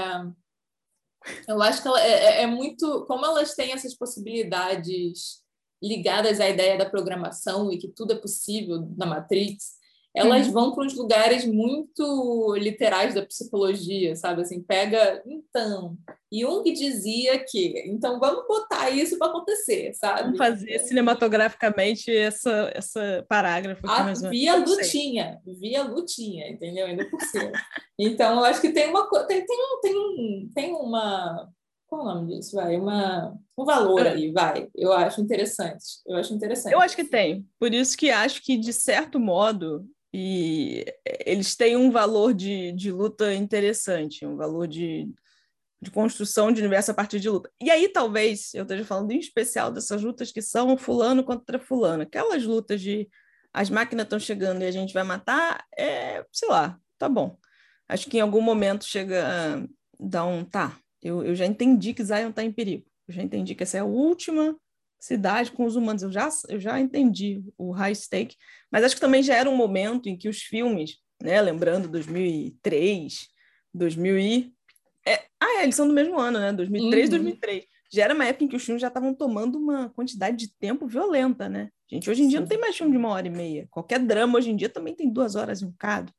Eu 1.48 1.62
acho 1.62 1.80
que 1.80 1.88
ela 1.88 2.02
é, 2.02 2.10
é, 2.10 2.42
é, 2.42 2.46
muito. 2.46 3.06
Como 3.06 3.24
elas 3.24 3.54
têm 3.54 3.72
essas 3.72 3.94
possibilidades 3.94 5.40
ligadas 5.82 6.38
à 6.38 6.48
ideia 6.48 6.76
da 6.76 6.88
programação 6.88 7.72
e 7.72 7.78
que 7.78 7.88
tudo 7.88 8.12
é 8.12 8.16
possível 8.16 8.88
na 8.96 9.06
Matrix, 9.06 9.81
elas 10.14 10.46
uhum. 10.46 10.52
vão 10.52 10.74
para 10.74 10.84
uns 10.84 10.94
lugares 10.94 11.46
muito 11.46 12.54
literais 12.56 13.14
da 13.14 13.24
psicologia, 13.24 14.14
sabe? 14.14 14.42
Assim, 14.42 14.62
pega, 14.62 15.22
então, 15.26 15.96
Jung 16.30 16.70
dizia 16.70 17.42
que, 17.44 17.82
então 17.86 18.20
vamos 18.20 18.46
botar 18.46 18.90
isso 18.90 19.18
para 19.18 19.28
acontecer, 19.28 19.94
sabe? 19.94 20.24
Vamos 20.24 20.38
fazer 20.38 20.78
cinematograficamente 20.80 22.14
essa, 22.14 22.70
essa 22.74 23.24
parágrafo. 23.26 23.82
Ah, 23.88 24.12
via 24.28 24.56
lutinha, 24.56 25.40
via 25.46 25.82
lutinha, 25.82 26.50
entendeu? 26.50 26.86
Ainda 26.86 27.08
por 27.08 27.20
cima. 27.22 27.52
então, 27.98 28.38
eu 28.38 28.44
acho 28.44 28.60
que 28.60 28.70
tem 28.70 28.90
uma 28.90 29.08
tem, 29.26 29.46
tem, 29.46 29.58
um, 29.58 29.80
tem, 29.80 29.96
um, 29.96 30.50
tem 30.54 30.72
uma 30.74 31.50
qual 31.92 32.02
o 32.02 32.04
nome 32.06 32.34
disso? 32.34 32.56
Vai, 32.56 32.74
uma, 32.78 33.38
um 33.56 33.66
valor 33.66 34.06
aí, 34.06 34.32
vai. 34.32 34.66
Eu 34.74 34.94
acho 34.94 35.20
interessante. 35.20 36.00
Eu 36.06 36.16
acho 36.16 36.32
interessante. 36.32 36.72
Eu 36.72 36.80
acho 36.80 36.96
que 36.96 37.04
tem. 37.04 37.46
Por 37.60 37.74
isso 37.74 37.98
que 37.98 38.10
acho 38.10 38.42
que, 38.42 38.56
de 38.56 38.72
certo 38.72 39.20
modo, 39.20 39.86
e 40.12 40.84
eles 41.24 41.56
têm 41.56 41.76
um 41.76 41.90
valor 41.90 42.34
de, 42.34 42.72
de 42.72 42.92
luta 42.92 43.34
interessante, 43.34 44.26
um 44.26 44.36
valor 44.36 44.68
de, 44.68 45.08
de 45.80 45.90
construção 45.90 46.52
de 46.52 46.60
universo 46.60 46.90
a 46.90 46.94
partir 46.94 47.18
de 47.18 47.30
luta. 47.30 47.50
E 47.60 47.70
aí, 47.70 47.88
talvez, 47.88 48.52
eu 48.54 48.62
esteja 48.62 48.84
falando 48.84 49.10
em 49.12 49.18
especial 49.18 49.72
dessas 49.72 50.02
lutas 50.02 50.30
que 50.30 50.42
são 50.42 50.76
fulano 50.76 51.24
contra 51.24 51.58
fulano. 51.58 52.02
Aquelas 52.02 52.44
lutas 52.44 52.80
de 52.80 53.08
as 53.54 53.70
máquinas 53.70 54.04
estão 54.04 54.18
chegando 54.18 54.62
e 54.62 54.66
a 54.66 54.70
gente 54.70 54.94
vai 54.94 55.02
matar, 55.02 55.64
é, 55.76 56.24
sei 56.32 56.48
lá, 56.48 56.78
tá 56.98 57.08
bom. 57.08 57.38
Acho 57.88 58.08
que 58.08 58.18
em 58.18 58.20
algum 58.20 58.40
momento 58.40 58.84
chega 58.84 59.66
dar 59.98 60.24
um, 60.24 60.44
tá, 60.44 60.78
eu, 61.02 61.22
eu 61.22 61.34
já 61.34 61.46
entendi 61.46 61.92
que 61.92 62.04
Zion 62.04 62.30
está 62.30 62.42
em 62.42 62.52
perigo. 62.52 62.84
Eu 63.06 63.14
já 63.14 63.22
entendi 63.22 63.54
que 63.54 63.62
essa 63.62 63.76
é 63.76 63.80
a 63.80 63.84
última 63.84 64.56
cidade 65.02 65.50
com 65.50 65.64
os 65.64 65.74
humanos. 65.74 66.02
Eu 66.04 66.12
já, 66.12 66.28
eu 66.48 66.60
já 66.60 66.78
entendi 66.78 67.42
o 67.58 67.72
high 67.72 67.94
stake, 67.94 68.36
mas 68.70 68.84
acho 68.84 68.94
que 68.94 69.00
também 69.00 69.20
já 69.20 69.34
era 69.34 69.50
um 69.50 69.56
momento 69.56 70.08
em 70.08 70.16
que 70.16 70.28
os 70.28 70.42
filmes, 70.42 70.98
né, 71.20 71.40
lembrando 71.40 71.88
2003, 71.88 73.28
2000 73.74 74.18
e... 74.18 74.52
É, 75.04 75.24
ah, 75.40 75.58
é, 75.58 75.62
eles 75.64 75.74
são 75.74 75.88
do 75.88 75.92
mesmo 75.92 76.16
ano, 76.16 76.38
né? 76.38 76.52
2003, 76.52 77.04
uhum. 77.04 77.10
2003. 77.10 77.64
Já 77.92 78.04
era 78.04 78.14
uma 78.14 78.24
época 78.24 78.44
em 78.44 78.48
que 78.48 78.54
os 78.54 78.64
filmes 78.64 78.80
já 78.80 78.86
estavam 78.86 79.12
tomando 79.12 79.58
uma 79.58 79.90
quantidade 79.90 80.36
de 80.36 80.54
tempo 80.54 80.86
violenta, 80.86 81.48
né? 81.48 81.70
Gente, 81.90 82.08
hoje 82.08 82.22
em 82.22 82.28
dia 82.28 82.38
Sim. 82.38 82.42
não 82.42 82.48
tem 82.48 82.60
mais 82.60 82.76
filme 82.76 82.92
de 82.92 82.98
uma 82.98 83.08
hora 83.08 83.26
e 83.26 83.30
meia. 83.30 83.66
Qualquer 83.72 83.98
drama 83.98 84.38
hoje 84.38 84.50
em 84.50 84.56
dia 84.56 84.68
também 84.68 84.94
tem 84.94 85.12
duas 85.12 85.34
horas 85.34 85.60
e 85.60 85.64
um 85.64 85.70
bocado. 85.70 86.12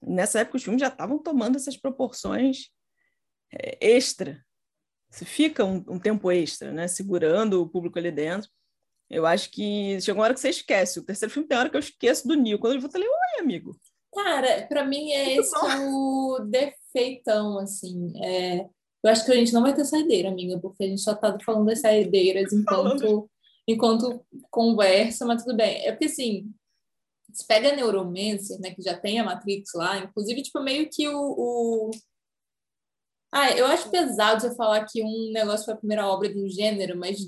Nessa 0.00 0.38
época 0.38 0.56
os 0.56 0.62
filmes 0.62 0.80
já 0.80 0.86
estavam 0.86 1.18
tomando 1.18 1.56
essas 1.56 1.76
proporções 1.76 2.70
é, 3.52 3.76
extra, 3.80 4.40
se 5.12 5.26
fica 5.26 5.62
um, 5.62 5.84
um, 5.88 5.98
tempo 5.98 6.32
extra, 6.32 6.72
né, 6.72 6.88
segurando 6.88 7.60
o 7.60 7.68
público 7.68 7.98
ali 7.98 8.10
dentro. 8.10 8.50
Eu 9.10 9.26
acho 9.26 9.50
que 9.50 10.00
chega 10.00 10.18
uma 10.18 10.24
hora 10.24 10.32
que 10.32 10.40
você 10.40 10.48
esquece. 10.48 10.98
O 10.98 11.04
terceiro 11.04 11.32
filme 11.32 11.46
tem 11.46 11.58
hora 11.58 11.68
que 11.68 11.76
eu 11.76 11.80
esqueço 11.80 12.26
do 12.26 12.34
Neil. 12.34 12.58
Quando 12.58 12.72
ele 12.72 12.80
volta 12.80 12.96
ali, 12.96 13.06
oi, 13.06 13.40
amigo. 13.40 13.76
Cara, 14.14 14.66
para 14.66 14.84
mim 14.86 15.10
é 15.10 15.36
esse 15.36 15.54
o 15.54 16.38
defeitão, 16.48 17.58
assim. 17.58 18.10
É... 18.24 18.66
Eu 19.04 19.10
acho 19.10 19.26
que 19.26 19.32
a 19.32 19.34
gente 19.34 19.52
não 19.52 19.60
vai 19.60 19.74
ter 19.74 19.84
saideira, 19.84 20.30
amiga, 20.30 20.58
porque 20.58 20.84
a 20.84 20.86
gente 20.86 21.02
só 21.02 21.14
tá 21.14 21.36
falando 21.44 21.66
das 21.66 21.80
saideiras 21.80 22.50
enquanto, 22.54 23.28
enquanto 23.68 24.24
conversa, 24.50 25.26
mas 25.26 25.44
tudo 25.44 25.56
bem. 25.56 25.84
É 25.84 25.92
porque, 25.92 26.06
assim, 26.06 26.50
se 27.30 27.46
pega 27.46 27.70
a 27.70 27.76
Neuromancer, 27.76 28.58
né, 28.60 28.70
que 28.70 28.80
já 28.80 28.96
tem 28.96 29.20
a 29.20 29.24
Matrix 29.24 29.74
lá, 29.74 29.98
inclusive, 29.98 30.42
tipo, 30.42 30.62
meio 30.62 30.88
que 30.88 31.06
o, 31.06 31.18
o 31.18 31.90
Ah, 33.32 33.50
eu 33.52 33.66
acho 33.66 33.90
pesado 33.90 34.42
você 34.42 34.54
falar 34.54 34.84
que 34.84 35.02
um 35.02 35.32
negócio 35.32 35.64
foi 35.64 35.74
a 35.74 35.78
primeira 35.78 36.06
obra 36.06 36.28
de 36.28 36.38
um 36.38 36.48
gênero, 36.48 36.98
mas 36.98 37.18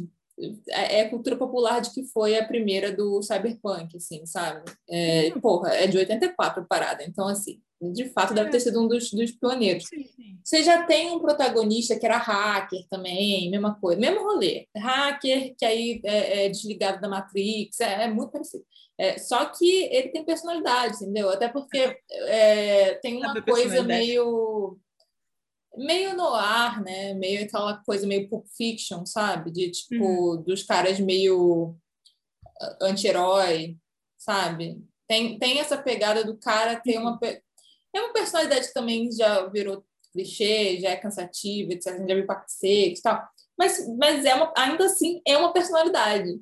é, 0.68 1.00
é 1.00 1.08
cultura 1.08 1.36
popular 1.36 1.80
de 1.80 1.90
que 1.94 2.04
foi 2.04 2.36
a 2.36 2.46
primeira 2.46 2.92
do 2.92 3.22
cyberpunk, 3.22 3.96
assim, 3.96 4.26
sabe? 4.26 4.62
É, 4.88 5.30
porra, 5.40 5.70
é 5.70 5.86
de 5.86 5.96
84 5.96 6.62
a 6.62 6.66
parada, 6.66 7.04
então, 7.04 7.26
assim, 7.26 7.60
de 7.80 8.08
fato 8.10 8.34
deve 8.34 8.50
ter 8.50 8.60
sido 8.60 8.82
um 8.82 8.88
dos, 8.88 9.10
dos 9.10 9.30
pioneiros. 9.32 9.86
Sim, 9.86 10.04
sim. 10.04 10.38
Você 10.42 10.62
já 10.62 10.82
tem 10.84 11.10
um 11.10 11.20
protagonista 11.20 11.98
que 11.98 12.04
era 12.04 12.18
hacker 12.18 12.86
também, 12.90 13.50
mesma 13.50 13.74
coisa, 13.80 14.00
mesmo 14.00 14.22
rolê. 14.22 14.66
Hacker 14.76 15.54
que 15.56 15.64
aí 15.64 16.00
é, 16.04 16.46
é 16.46 16.48
desligado 16.48 17.00
da 17.00 17.08
Matrix, 17.08 17.80
é, 17.80 18.04
é 18.04 18.08
muito 18.08 18.30
parecido. 18.30 18.64
É, 18.98 19.18
só 19.18 19.44
que 19.46 19.84
ele 19.90 20.08
tem 20.08 20.24
personalidade, 20.24 20.96
entendeu? 20.96 21.30
Até 21.30 21.48
porque 21.48 21.96
é, 22.10 22.94
tem 23.02 23.16
uma 23.16 23.40
coisa 23.42 23.82
meio 23.82 24.78
meio 25.76 26.16
no 26.16 26.28
ar, 26.34 26.82
né? 26.82 27.14
Meio 27.14 27.44
aquela 27.44 27.76
coisa 27.84 28.06
meio 28.06 28.28
Pulp 28.28 28.46
Fiction, 28.56 29.04
sabe? 29.06 29.50
De 29.50 29.70
tipo 29.70 30.04
uhum. 30.04 30.42
dos 30.42 30.62
caras 30.62 30.98
meio 31.00 31.76
ah, 32.60 32.78
anti-herói, 32.82 33.76
sabe? 34.18 34.82
Tem, 35.08 35.38
tem 35.38 35.60
essa 35.60 35.76
pegada 35.76 36.24
do 36.24 36.36
cara 36.38 36.80
ter 36.80 36.98
uma 36.98 37.18
é 37.94 38.00
uma 38.00 38.12
personalidade 38.12 38.68
que 38.68 38.74
também 38.74 39.10
já 39.12 39.46
virou 39.46 39.84
clichê, 40.12 40.80
já 40.80 40.90
é 40.90 40.96
cansativa, 40.96 41.72
etc. 41.72 41.94
A 41.94 41.98
gente 41.98 42.08
já 42.08 42.14
viu 42.14 42.26
pra 42.26 42.36
cacete 42.36 42.98
e 42.98 43.02
tal. 43.02 43.28
Mas, 43.58 43.86
mas 43.96 44.24
é 44.24 44.34
uma, 44.34 44.52
ainda 44.56 44.84
assim 44.86 45.20
é 45.26 45.36
uma 45.36 45.52
personalidade. 45.52 46.40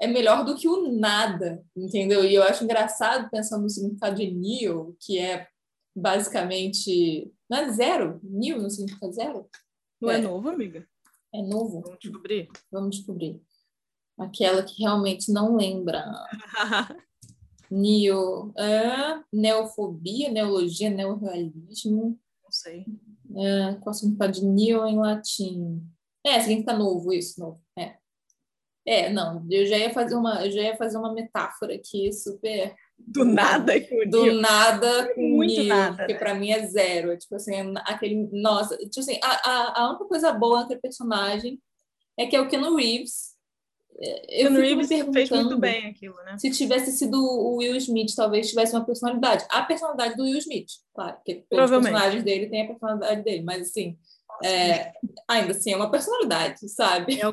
É 0.00 0.06
melhor 0.06 0.44
do 0.44 0.56
que 0.56 0.68
o 0.68 0.92
nada, 0.92 1.62
entendeu? 1.76 2.24
E 2.24 2.34
eu 2.34 2.42
acho 2.42 2.64
engraçado 2.64 3.30
pensando 3.30 3.62
no 3.62 3.70
significado 3.70 4.16
de 4.16 4.30
Neo, 4.30 4.96
que 5.00 5.18
é 5.18 5.46
basicamente. 5.94 7.30
Não 7.52 7.58
é 7.58 7.70
zero? 7.70 8.18
Neo 8.22 8.62
não 8.62 8.70
significa 8.70 9.12
zero? 9.12 9.46
Não 10.00 10.10
é, 10.10 10.14
é 10.14 10.22
novo, 10.22 10.48
amiga? 10.48 10.88
É 11.34 11.42
novo. 11.42 11.82
Vamos 11.82 11.98
descobrir. 12.00 12.48
Vamos 12.72 12.96
descobrir. 12.96 13.42
Aquela 14.18 14.62
que 14.62 14.82
realmente 14.82 15.30
não 15.30 15.54
lembra. 15.54 16.02
Neo, 17.70 18.54
é, 18.56 19.22
neofobia, 19.30 20.30
neologia, 20.30 20.88
neorrealismo. 20.88 22.18
Não 22.42 22.50
sei. 22.50 22.86
É, 23.36 23.74
qual 23.82 23.90
o 23.90 23.94
significado 23.94 24.32
de 24.32 24.46
neo 24.46 24.86
em 24.86 24.96
latim? 24.96 25.86
É, 26.24 26.40
significa 26.40 26.72
novo, 26.72 27.12
isso, 27.12 27.38
novo. 27.38 27.62
É. 27.78 27.98
É, 28.86 29.10
não, 29.10 29.46
eu 29.50 29.66
já 29.66 29.76
ia 29.76 29.92
fazer 29.92 30.14
uma, 30.14 30.46
eu 30.46 30.50
já 30.50 30.62
ia 30.62 30.76
fazer 30.76 30.96
uma 30.96 31.12
metáfora 31.12 31.74
aqui 31.74 32.10
super 32.14 32.74
do 33.06 33.24
nada 33.24 33.80
com 33.80 34.08
do 34.08 34.32
nada 34.32 35.14
com 35.14 35.20
muito 35.20 35.62
nada, 35.64 35.96
porque 35.96 36.12
né? 36.12 36.18
para 36.18 36.34
mim 36.34 36.50
é 36.50 36.66
zero, 36.66 37.16
tipo 37.16 37.34
assim, 37.34 37.52
aquele, 37.84 38.28
nossa, 38.32 38.76
tipo 38.76 39.00
assim, 39.00 39.18
a, 39.22 39.50
a, 39.50 39.80
a 39.80 39.90
única 39.90 40.04
coisa 40.06 40.32
boa 40.32 40.62
entre 40.62 40.76
personagem 40.76 41.60
é 42.18 42.26
que 42.26 42.36
é 42.36 42.40
o 42.40 42.48
Keanu 42.48 42.76
Reeves, 42.76 43.32
eu 44.28 44.50
Ken 44.50 44.60
Reeves 44.60 44.88
fez 44.88 45.30
muito 45.30 45.58
bem 45.58 45.86
aquilo, 45.86 46.16
né? 46.24 46.36
Se 46.38 46.50
tivesse 46.50 46.92
sido 46.92 47.22
o 47.22 47.56
Will 47.56 47.76
Smith, 47.76 48.14
talvez 48.16 48.48
tivesse 48.48 48.74
uma 48.74 48.84
personalidade. 48.84 49.44
A 49.50 49.62
personalidade 49.62 50.16
do 50.16 50.24
Will 50.24 50.38
Smith, 50.38 50.68
claro, 50.94 51.16
porque 51.16 51.44
todos 51.48 51.70
os 51.70 51.78
personagens 51.78 52.24
dele 52.24 52.48
têm 52.48 52.62
a 52.62 52.68
personalidade 52.68 53.22
dele, 53.22 53.42
mas 53.42 53.68
assim, 53.68 53.96
é, 54.42 54.92
ainda 55.28 55.52
assim 55.52 55.72
é 55.72 55.76
uma 55.76 55.90
personalidade, 55.90 56.68
sabe? 56.68 57.20
É 57.20 57.24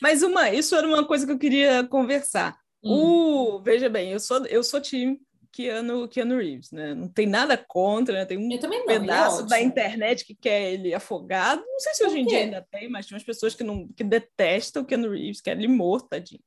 mas 0.00 0.22
uma, 0.22 0.50
isso 0.50 0.76
era 0.76 0.86
uma 0.86 1.06
coisa 1.06 1.24
que 1.24 1.32
eu 1.32 1.38
queria 1.38 1.82
conversar. 1.84 2.56
Hum. 2.82 3.56
O, 3.56 3.58
veja 3.60 3.88
bem, 3.88 4.12
eu 4.12 4.20
sou 4.20 4.44
eu 4.46 4.62
sou 4.62 4.80
time 4.80 5.20
Keanu, 5.56 6.06
Keanu 6.06 6.36
Reeves, 6.36 6.70
né? 6.70 6.94
Não 6.94 7.08
tem 7.08 7.26
nada 7.26 7.56
contra, 7.56 8.12
né? 8.12 8.24
Tem 8.26 8.36
um 8.36 8.46
não, 8.46 8.56
é 8.56 8.84
pedaço 8.84 9.40
é 9.40 9.46
da 9.46 9.60
internet 9.60 10.26
que 10.26 10.34
quer 10.34 10.74
ele 10.74 10.92
afogado. 10.92 11.64
Não 11.66 11.80
sei 11.80 11.94
se 11.94 12.04
hoje 12.04 12.18
em 12.18 12.26
dia 12.26 12.40
ainda 12.40 12.66
tem, 12.70 12.90
mas 12.90 13.06
tem 13.06 13.16
umas 13.16 13.24
pessoas 13.24 13.54
que 13.54 13.64
não 13.64 13.88
que 13.88 14.04
detestam 14.04 14.82
o 14.82 14.84
Keanu 14.84 15.10
Reeves, 15.10 15.40
querem 15.40 15.64
ele 15.64 15.72
morto, 15.72 16.08
tadinho. 16.10 16.42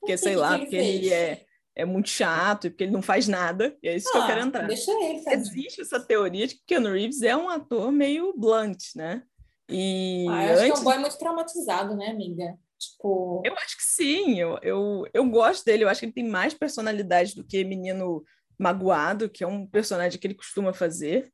Porque, 0.00 0.16
sei 0.16 0.34
lá, 0.34 0.58
porque 0.58 0.74
ele 0.74 1.12
é, 1.12 1.44
é 1.76 1.84
muito 1.84 2.08
chato 2.08 2.66
e 2.66 2.70
porque 2.70 2.82
ele 2.82 2.92
não 2.92 3.02
faz 3.02 3.28
nada. 3.28 3.76
E 3.80 3.88
é 3.88 3.94
isso 3.94 4.08
ah, 4.08 4.12
que 4.12 4.18
eu 4.18 4.26
quero 4.26 4.40
ah, 4.40 4.46
entrar. 4.46 4.66
Deixa 4.66 4.90
ele, 4.90 5.22
tadinho. 5.22 5.40
Existe 5.40 5.80
essa 5.80 6.00
teoria 6.00 6.48
de 6.48 6.56
que 6.56 6.62
o 6.62 6.66
Keanu 6.66 6.92
Reeves 6.92 7.22
é 7.22 7.36
um 7.36 7.48
ator 7.48 7.92
meio 7.92 8.34
blunt, 8.36 8.96
né? 8.96 9.22
E 9.68 10.26
ah, 10.30 10.46
eu 10.46 10.52
antes... 10.54 10.62
acho 10.62 10.72
que 10.72 10.78
é 10.78 10.80
um 10.80 10.84
boy 10.84 10.98
muito 10.98 11.18
traumatizado, 11.18 11.96
né, 11.96 12.08
amiga? 12.08 12.58
Tipo... 12.78 13.42
Eu 13.44 13.54
acho 13.54 13.76
que 13.76 13.82
sim, 13.82 14.38
eu, 14.38 14.58
eu, 14.62 15.04
eu 15.12 15.28
gosto 15.28 15.64
dele, 15.64 15.84
eu 15.84 15.88
acho 15.88 16.00
que 16.00 16.06
ele 16.06 16.12
tem 16.12 16.28
mais 16.28 16.54
personalidade 16.54 17.34
do 17.34 17.44
que 17.44 17.64
menino 17.64 18.24
magoado, 18.58 19.28
que 19.28 19.42
é 19.42 19.46
um 19.46 19.66
personagem 19.66 20.18
que 20.18 20.26
ele 20.26 20.34
costuma 20.34 20.72
fazer, 20.72 21.30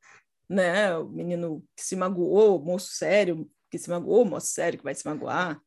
né? 0.48 0.96
O 0.96 1.08
menino 1.08 1.64
que 1.76 1.82
se 1.82 1.96
magoou, 1.96 2.62
moço 2.62 2.92
sério 2.92 3.50
que 3.70 3.78
se 3.78 3.90
magoou, 3.90 4.24
moço 4.24 4.48
sério 4.48 4.78
que 4.78 4.84
vai 4.84 4.94
se 4.94 5.06
magoar. 5.06 5.60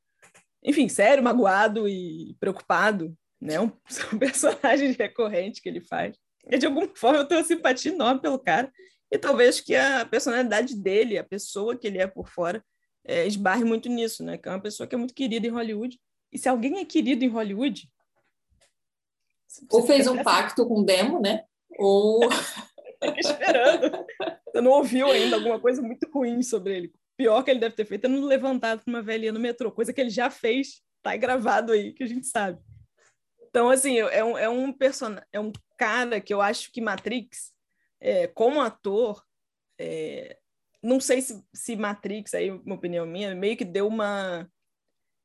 Enfim, 0.64 0.88
sério, 0.88 1.24
magoado 1.24 1.88
e 1.88 2.36
preocupado, 2.40 3.16
né? 3.42 3.60
Um, 3.60 3.72
um 4.14 4.20
personagem 4.20 4.92
recorrente 4.92 5.62
que 5.62 5.70
ele 5.70 5.82
faz. 5.82 6.18
E 6.50 6.58
de 6.58 6.66
alguma 6.66 6.90
forma 6.96 7.20
eu 7.20 7.26
tenho 7.26 7.42
uma 7.42 7.48
simpatia 7.48 7.92
enorme 7.92 8.22
pelo 8.22 8.40
cara. 8.40 8.72
E 9.12 9.18
talvez 9.18 9.62
que 9.62 9.76
a 9.76 10.06
personalidade 10.06 10.76
dele, 10.76 11.18
a 11.18 11.24
pessoa 11.24 11.78
que 11.78 11.88
ele 11.88 11.98
é 11.98 12.08
por 12.08 12.28
fora, 12.30 12.64
é, 13.08 13.26
esbarre 13.26 13.64
muito 13.64 13.90
nisso, 13.90 14.24
né? 14.24 14.38
Que 14.38 14.50
é 14.50 14.52
uma 14.52 14.62
pessoa 14.62 14.86
que 14.86 14.94
é 14.94 14.98
muito 14.98 15.14
querida 15.14 15.48
em 15.48 15.52
Hollywood. 15.52 16.00
E 16.32 16.38
se 16.38 16.50
alguém 16.50 16.80
é 16.80 16.86
querido 16.86 17.24
em 17.24 17.30
Hollywood, 17.30 17.90
ou 19.72 19.86
fez 19.86 20.08
um 20.08 20.22
pacto 20.22 20.68
com 20.68 20.82
o 20.82 20.86
demo, 20.86 21.20
né? 21.20 21.46
Ou. 21.80 22.20
esperando. 23.18 24.06
Você 24.46 24.62
não 24.62 24.72
ouviu 24.72 25.08
ainda 25.08 25.36
alguma 25.36 25.60
coisa 25.60 25.82
muito 25.82 26.10
ruim 26.12 26.42
sobre 26.42 26.76
ele. 26.76 26.94
pior 27.16 27.44
que 27.44 27.52
ele 27.52 27.60
deve 27.60 27.76
ter 27.76 27.86
feito 27.86 28.06
é 28.06 28.08
não 28.08 28.26
levantado 28.26 28.84
para 28.84 28.92
uma 28.92 29.02
velhinha 29.02 29.32
no 29.32 29.40
metrô, 29.40 29.72
coisa 29.72 29.94
que 29.94 30.02
ele 30.02 30.10
já 30.10 30.30
fez, 30.30 30.82
tá 31.02 31.16
gravado 31.16 31.72
aí, 31.72 31.94
que 31.94 32.04
a 32.04 32.08
gente 32.08 32.28
sabe. 32.28 32.60
Então, 33.50 33.70
assim, 33.70 34.00
é 34.00 34.24
um, 34.24 34.38
é 34.38 34.50
um 34.50 34.72
personagem, 34.74 35.26
é 35.32 35.40
um 35.40 35.52
cara 35.78 36.20
que 36.20 36.34
eu 36.34 36.42
acho 36.42 36.72
que 36.72 36.82
Matrix, 36.82 37.52
é, 38.00 38.28
como 38.28 38.62
ator, 38.62 39.24
é, 39.80 40.38
não 40.88 41.00
sei 41.02 41.22
se, 41.22 41.44
se 41.54 41.76
Matrix, 41.76 42.34
aí 42.34 42.50
uma 42.50 42.76
opinião 42.76 43.06
minha, 43.06 43.36
meio 43.36 43.58
que 43.58 43.66
deu 43.66 43.88
uma 43.88 44.50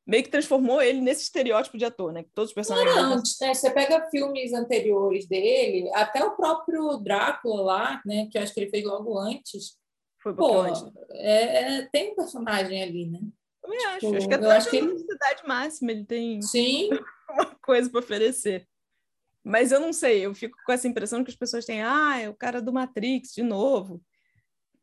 meio 0.05 0.21
que 0.21 0.29
transformou 0.29 0.81
ele 0.81 0.99
nesse 0.99 1.23
estereótipo 1.23 1.77
de 1.77 1.85
ator, 1.85 2.11
né? 2.11 2.23
Que 2.23 2.29
todos 2.31 2.49
os 2.49 2.53
personagens. 2.53 2.93
Não, 2.93 3.15
né? 3.15 3.53
Você 3.53 3.71
pega 3.71 4.09
filmes 4.09 4.51
anteriores 4.51 5.25
dele, 5.25 5.89
até 5.93 6.21
o 6.23 6.35
próprio 6.35 6.97
Drácula 6.97 7.61
lá, 7.61 8.01
né? 8.05 8.27
Que 8.29 8.37
eu 8.37 8.43
acho 8.43 8.53
que 8.53 8.59
ele 8.59 8.69
fez 8.69 8.83
logo 8.83 9.17
antes. 9.17 9.77
Foi 10.21 10.35
Pô, 10.35 10.61
antes. 10.61 10.83
É, 11.11 11.77
é, 11.77 11.89
tem 11.91 12.11
um 12.11 12.15
personagem 12.15 12.83
ali, 12.83 13.09
né? 13.09 13.19
Também 13.61 13.79
tipo, 13.79 14.07
acho. 14.07 14.15
Acho 14.17 14.27
que 14.27 14.33
até 14.33 14.51
acho 14.51 14.69
que 14.69 14.77
ele... 14.77 14.99
cidade 14.99 15.47
máxima 15.47 15.91
ele 15.91 16.05
tem 16.05 16.41
Sim. 16.41 16.89
uma 17.31 17.55
coisa 17.61 17.89
para 17.89 17.99
oferecer. 17.99 18.67
Mas 19.41 19.71
eu 19.71 19.79
não 19.79 19.93
sei, 19.93 20.25
eu 20.25 20.33
fico 20.33 20.57
com 20.65 20.71
essa 20.71 20.87
impressão 20.87 21.23
que 21.23 21.31
as 21.31 21.35
pessoas 21.35 21.65
têm, 21.65 21.81
ah, 21.81 22.19
é 22.19 22.29
o 22.29 22.33
cara 22.33 22.61
do 22.61 22.71
Matrix 22.71 23.33
de 23.33 23.43
novo. 23.43 24.01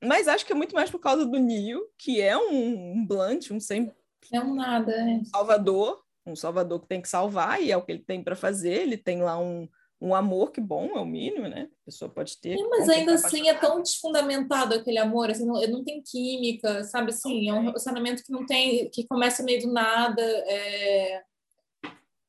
Mas 0.02 0.28
acho 0.28 0.46
que 0.46 0.52
é 0.52 0.56
muito 0.56 0.74
mais 0.74 0.90
por 0.90 0.98
causa 0.98 1.26
do 1.26 1.38
Neo, 1.38 1.86
que 1.98 2.20
é 2.20 2.36
um, 2.36 2.92
um 2.92 3.06
blunt, 3.06 3.50
um 3.50 3.60
sem 3.60 3.92
é 4.32 4.40
um 4.40 4.54
nada, 4.54 4.92
é. 4.92 5.24
Salvador, 5.24 6.02
um 6.26 6.36
Salvador 6.36 6.80
que 6.80 6.88
tem 6.88 7.02
que 7.02 7.08
salvar, 7.08 7.62
e 7.62 7.72
é 7.72 7.76
o 7.76 7.82
que 7.82 7.92
ele 7.92 8.02
tem 8.02 8.22
para 8.22 8.36
fazer. 8.36 8.82
Ele 8.82 8.96
tem 8.96 9.22
lá 9.22 9.38
um, 9.38 9.68
um 10.00 10.14
amor 10.14 10.52
que 10.52 10.60
bom, 10.60 10.96
é 10.96 11.00
o 11.00 11.04
mínimo, 11.04 11.48
né? 11.48 11.68
A 11.82 11.84
pessoa 11.86 12.10
pode 12.10 12.38
ter. 12.40 12.56
Sim, 12.56 12.68
mas 12.68 12.88
ainda 12.88 13.14
assim 13.14 13.48
é 13.48 13.54
tão 13.54 13.82
desfundamentado 13.82 14.74
aquele 14.74 14.98
amor, 14.98 15.30
assim, 15.30 15.46
não, 15.46 15.60
não 15.68 15.84
tem 15.84 16.02
química, 16.02 16.84
sabe? 16.84 17.10
Assim, 17.10 17.48
é 17.48 17.54
um 17.54 17.62
relacionamento 17.62 18.22
que 18.22 18.32
não 18.32 18.46
tem, 18.46 18.88
que 18.90 19.06
começa 19.06 19.42
meio 19.42 19.62
do 19.62 19.72
nada. 19.72 20.22
É... 20.22 21.22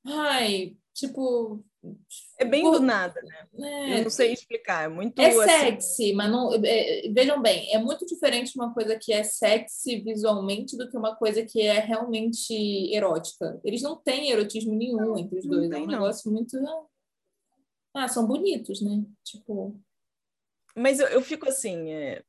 Ai, 0.06 0.76
tipo, 0.94 1.64
é 2.38 2.46
bem 2.46 2.64
do 2.64 2.80
nada, 2.80 3.20
né? 3.22 3.48
É, 3.60 4.00
eu 4.00 4.04
não 4.04 4.10
sei 4.10 4.34
explicar, 4.34 4.86
é 4.86 4.88
muito. 4.88 5.20
É 5.20 5.30
assim... 5.30 5.42
sexy, 5.42 6.14
mas 6.14 6.32
não. 6.32 6.54
É, 6.64 7.10
vejam 7.12 7.42
bem, 7.42 7.74
é 7.74 7.80
muito 7.80 8.06
diferente 8.06 8.56
uma 8.56 8.74
coisa 8.74 8.98
que 8.98 9.12
é 9.12 9.24
sexy 9.24 10.02
visualmente 10.02 10.78
do 10.78 10.90
que 10.90 10.98
uma 10.98 11.16
coisa 11.16 11.44
que 11.44 11.62
é 11.62 11.80
realmente 11.80 12.54
erótica. 12.94 13.60
Eles 13.64 13.82
não 13.82 13.96
têm 13.96 14.30
erotismo 14.32 14.76
nenhum 14.76 15.18
entre 15.18 15.40
os 15.40 15.46
dois. 15.46 15.70
Tem, 15.70 15.80
é 15.80 15.84
um 15.84 15.88
negócio 15.88 16.32
muito. 16.32 16.58
Ah, 17.94 18.08
são 18.08 18.28
bonitos, 18.28 18.82
né? 18.82 19.04
Tipo. 19.24 19.80
Mas 20.76 21.00
eu, 21.00 21.08
eu 21.08 21.22
fico 21.22 21.50
assim. 21.50 21.92
É... 21.92 22.24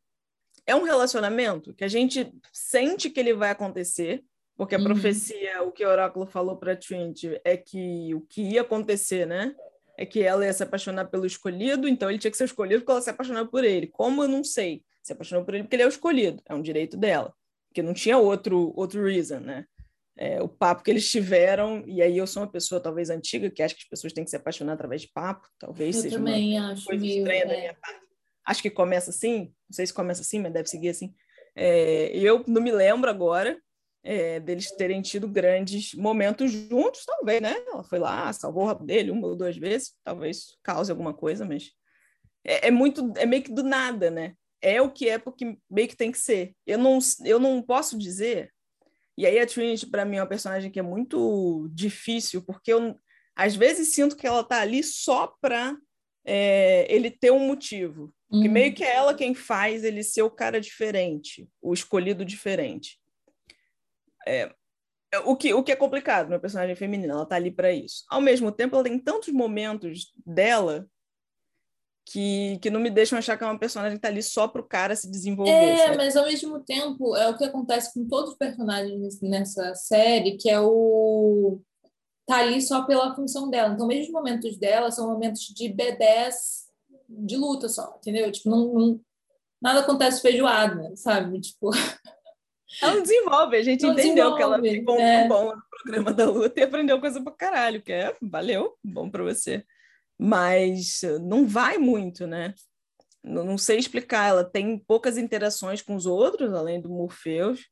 é 0.67 0.75
um 0.75 0.85
relacionamento 0.85 1.75
que 1.75 1.85
a 1.85 1.89
gente 1.89 2.33
sente 2.53 3.11
que 3.11 3.21
ele 3.21 3.35
vai 3.35 3.51
acontecer, 3.51 4.25
porque 4.63 4.77
a 4.77 4.79
uhum. 4.79 4.85
profecia, 4.85 5.61
o 5.65 5.73
que 5.73 5.85
o 5.85 5.89
oráculo 5.89 6.25
falou 6.25 6.57
para 6.57 6.77
Trinity 6.77 7.41
é 7.45 7.57
que 7.57 8.15
o 8.15 8.21
que 8.21 8.43
ia 8.43 8.61
acontecer, 8.61 9.27
né? 9.27 9.57
É 9.99 10.07
que 10.07 10.23
ela 10.23 10.47
ia 10.47 10.53
se 10.53 10.63
apaixonar 10.63 11.07
pelo 11.07 11.27
escolhido, 11.27 11.89
então 11.89 12.09
ele 12.09 12.21
tinha 12.21 12.31
que 12.31 12.37
ser 12.37 12.45
escolhido 12.45 12.79
porque 12.81 12.93
ela 12.93 13.03
se 13.03 13.11
apaixonou 13.11 13.49
por 13.49 13.65
ele. 13.65 13.89
Como 13.89 14.23
eu 14.23 14.29
não 14.29 14.45
sei? 14.45 14.85
Se 15.03 15.15
apaixonou 15.15 15.45
por 15.45 15.53
ele 15.53 15.65
porque 15.65 15.75
ele 15.75 15.83
é 15.83 15.87
o 15.87 15.89
escolhido, 15.89 16.41
é 16.49 16.55
um 16.55 16.63
direito 16.63 16.97
dela. 16.97 17.35
Porque 17.69 17.83
não 17.83 17.93
tinha 17.93 18.17
outro 18.17 18.73
outro 18.77 19.05
reason, 19.05 19.41
né? 19.41 19.67
É, 20.17 20.41
o 20.41 20.47
papo 20.47 20.85
que 20.85 20.93
eles 20.93 21.11
tiveram, 21.11 21.83
e 21.85 22.01
aí 22.01 22.17
eu 22.17 22.27
sou 22.29 22.45
uma 22.45 22.49
pessoa 22.49 22.81
talvez 22.81 23.11
antiga 23.11 23.51
que 23.51 23.65
acha 23.65 23.75
que 23.75 23.83
as 23.83 23.89
pessoas 23.89 24.13
têm 24.13 24.23
que 24.23 24.31
se 24.31 24.37
apaixonar 24.37 24.75
através 24.75 25.03
de 25.03 25.09
papo, 25.09 25.49
talvez 25.59 25.97
eu 25.97 26.03
seja 26.03 26.19
também 26.19 26.57
uma 26.57 26.71
acho 26.71 26.85
coisa 26.85 27.05
meio, 27.05 27.19
estranha 27.19 27.43
é. 27.43 27.47
da 27.47 27.57
minha 27.57 27.75
parte. 27.75 28.01
Acho 28.47 28.63
que 28.63 28.71
começa 28.71 29.11
assim, 29.11 29.53
não 29.69 29.75
sei 29.75 29.87
se 29.89 29.93
começa 29.93 30.21
assim, 30.21 30.39
mas 30.39 30.53
deve 30.53 30.69
seguir 30.69 30.91
assim 30.91 31.13
É, 31.57 32.17
eu 32.17 32.45
não 32.47 32.63
me 32.63 32.71
lembro 32.71 33.11
agora 33.11 33.61
é, 34.05 34.41
deles 34.41 34.71
terem 34.73 35.01
tido 35.01 35.29
grandes 35.29 35.95
momentos 35.95 36.51
juntos, 36.51 37.05
talvez, 37.05 37.41
né? 37.41 37.55
Ela 37.67 37.85
foi 37.85 37.99
lá, 37.99 38.33
salvou 38.33 38.65
o 38.65 38.67
rabo 38.67 38.85
dele 38.85 39.11
uma 39.11 39.29
ou 39.29 39.37
duas 39.37 39.57
vezes, 39.57 39.95
talvez 40.03 40.57
cause 40.63 40.91
alguma 40.91 41.15
coisa, 41.15 41.45
mas 41.45 41.71
é, 42.45 42.69
é, 42.69 42.71
muito, 42.71 43.13
é 43.17 43.25
meio 43.25 43.43
que 43.43 43.53
do 43.53 43.63
nada, 43.63 44.11
né? 44.11 44.35
É 44.61 44.81
o 44.81 44.91
que 44.91 45.09
é 45.09 45.19
porque 45.19 45.57
meio 45.71 45.89
que 45.89 45.97
tem 45.97 46.11
que 46.11 46.19
ser. 46.19 46.55
Eu 46.67 46.79
não, 46.79 46.99
eu 47.25 47.39
não 47.39 47.63
posso 47.63 47.99
dizer. 47.99 48.53
E 49.17 49.27
aí 49.27 49.39
a 49.39 49.47
Trinity 49.47 49.87
para 49.87 50.05
mim 50.05 50.17
é 50.17 50.21
uma 50.21 50.29
personagem 50.29 50.71
que 50.71 50.79
é 50.79 50.83
muito 50.83 51.69
difícil, 51.73 52.43
porque 52.43 52.73
eu 52.73 52.97
às 53.35 53.55
vezes 53.55 53.95
sinto 53.95 54.17
que 54.17 54.27
ela 54.27 54.45
tá 54.45 54.61
ali 54.61 54.83
só 54.83 55.35
para 55.41 55.77
é, 56.25 56.87
ele 56.93 57.11
ter 57.11 57.31
um 57.31 57.47
motivo. 57.47 58.15
Uhum. 58.31 58.51
meio 58.51 58.73
que 58.73 58.83
é 58.83 58.95
ela 58.95 59.15
quem 59.15 59.35
faz 59.35 59.85
ele 59.85 60.03
ser 60.03 60.23
o 60.23 60.31
cara 60.31 60.59
diferente, 60.59 61.47
o 61.61 61.75
escolhido 61.75 62.25
diferente. 62.25 62.99
É, 64.27 64.53
é, 65.13 65.19
o, 65.21 65.37
que, 65.37 65.53
o 65.53 65.63
que 65.63 65.73
é 65.73 65.77
complicado 65.77 66.31
no 66.31 66.41
personagem 66.41 66.75
feminino, 66.75 67.13
ela 67.13 67.27
tá 67.27 67.37
ali 67.37 67.51
para 67.51 67.73
isso. 67.73 68.05
Ao 68.09 68.21
mesmo 68.21 68.51
tempo, 68.51 68.75
ela 68.75 68.85
tem 68.85 68.99
tantos 68.99 69.29
momentos 69.29 70.13
dela 70.25 70.87
que, 72.05 72.59
que 72.61 72.71
não 72.71 72.81
me 72.81 72.91
deixam 72.91 73.19
achar 73.19 73.37
que 73.37 73.45
é 73.45 73.47
uma 73.47 73.59
personagem 73.59 73.97
que 73.97 74.03
tá 74.03 74.09
ali 74.09 74.23
só 74.23 74.49
pro 74.49 74.67
cara 74.67 74.97
se 74.97 75.11
desenvolver. 75.11 75.53
É, 75.53 75.87
sabe? 75.87 75.97
mas 75.97 76.17
ao 76.17 76.25
mesmo 76.25 76.61
tempo, 76.61 77.15
é 77.17 77.29
o 77.29 77.37
que 77.37 77.45
acontece 77.45 77.93
com 77.95 78.07
todos 78.07 78.33
os 78.33 78.37
personagens 78.37 79.21
nessa 79.21 79.75
série, 79.75 80.37
que 80.37 80.51
é 80.51 80.61
o 80.61 81.61
tá 82.27 82.37
ali 82.39 82.63
só 82.63 82.85
pela 82.85 83.15
função 83.15 83.51
dela. 83.51 83.75
Então, 83.75 83.87
mesmo 83.87 84.07
os 84.07 84.13
momentos 84.13 84.57
dela 84.57 84.91
são 84.91 85.09
momentos 85.09 85.43
de 85.43 85.69
B10 85.69 86.33
de 87.09 87.37
luta 87.37 87.69
só, 87.69 87.97
entendeu? 87.99 88.31
Tipo, 88.33 88.49
não, 88.49 88.73
não 88.73 89.01
nada 89.61 89.81
acontece 89.81 90.23
feijoada, 90.23 90.95
sabe? 90.97 91.41
Tipo, 91.41 91.71
ela 92.81 92.95
não 92.95 93.03
desenvolve, 93.03 93.57
a 93.57 93.63
gente 93.63 93.83
não 93.83 93.93
entendeu 93.93 94.35
que 94.35 94.43
ela 94.43 94.61
ficou 94.61 94.99
é. 94.99 95.29
bom 95.29 95.55
no 95.55 95.63
programa 95.71 96.13
da 96.13 96.31
luta 96.31 96.61
e 96.61 96.63
aprendeu 96.63 97.01
coisa 97.01 97.23
pra 97.23 97.33
caralho, 97.33 97.83
que 97.83 97.93
é, 97.93 98.17
valeu, 98.23 98.77
bom 98.83 99.11
pra 99.11 99.23
você. 99.23 99.65
Mas 100.19 101.01
não 101.23 101.47
vai 101.47 101.79
muito, 101.79 102.27
né? 102.27 102.55
Não, 103.23 103.45
não 103.45 103.59
sei 103.59 103.79
explicar, 103.79 104.29
ela 104.29 104.45
tem 104.45 104.79
poucas 104.79 105.17
interações 105.17 105.83
com 105.83 105.95
os 105.95 106.07
outros, 106.07 106.53
além 106.53 106.81
do 106.81 106.89
Morpheus. 106.89 107.69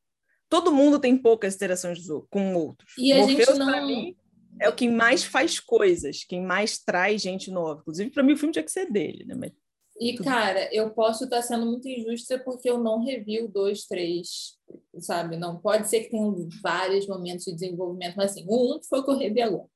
Todo 0.48 0.72
mundo 0.72 0.98
tem 0.98 1.16
poucas 1.16 1.54
interações 1.54 1.98
com 2.28 2.54
outros. 2.54 2.92
E 2.98 3.12
a 3.12 3.18
Morpheus, 3.18 3.48
gente 3.48 3.58
não... 3.58 3.86
mim, 3.86 4.16
é 4.60 4.68
o 4.68 4.74
quem 4.74 4.90
mais 4.90 5.24
faz 5.24 5.58
coisas, 5.58 6.24
quem 6.24 6.42
mais 6.42 6.78
traz 6.78 7.22
gente 7.22 7.50
nova. 7.50 7.80
Inclusive, 7.80 8.10
para 8.10 8.22
mim, 8.22 8.32
o 8.32 8.36
filme 8.36 8.52
tinha 8.52 8.64
que 8.64 8.70
ser 8.70 8.90
dele, 8.90 9.24
né? 9.24 9.34
Mas... 9.34 9.52
E, 10.00 10.16
cara, 10.16 10.72
eu 10.72 10.90
posso 10.92 11.24
estar 11.24 11.42
sendo 11.42 11.66
muito 11.66 11.86
injusta 11.86 12.38
porque 12.38 12.70
eu 12.70 12.78
não 12.78 13.04
revi 13.04 13.42
o 13.42 13.48
2, 13.48 13.86
3, 13.86 14.56
sabe? 14.98 15.36
Não 15.36 15.58
pode 15.58 15.88
ser 15.88 16.04
que 16.04 16.10
tenha 16.10 16.32
vários 16.62 17.06
momentos 17.06 17.44
de 17.44 17.52
desenvolvimento, 17.52 18.16
mas 18.16 18.32
assim, 18.32 18.46
o 18.48 18.74
1 18.74 18.76
um 18.76 18.82
foi 18.82 19.00
o 19.00 19.04
que 19.04 19.10
eu 19.10 19.18
revi 19.18 19.42
agora. 19.42 19.68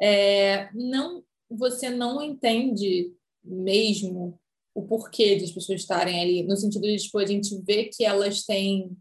É, 0.00 0.70
não, 0.72 1.24
você 1.50 1.90
não 1.90 2.22
entende 2.22 3.12
mesmo 3.42 4.38
o 4.74 4.82
porquê 4.82 5.36
de 5.36 5.44
as 5.44 5.50
pessoas 5.50 5.80
estarem 5.80 6.20
ali, 6.20 6.42
no 6.44 6.56
sentido 6.56 6.82
de 6.82 6.96
tipo, 6.96 7.18
a 7.18 7.26
gente 7.26 7.60
vê 7.62 7.84
que 7.84 8.04
elas 8.04 8.44
têm 8.44 8.96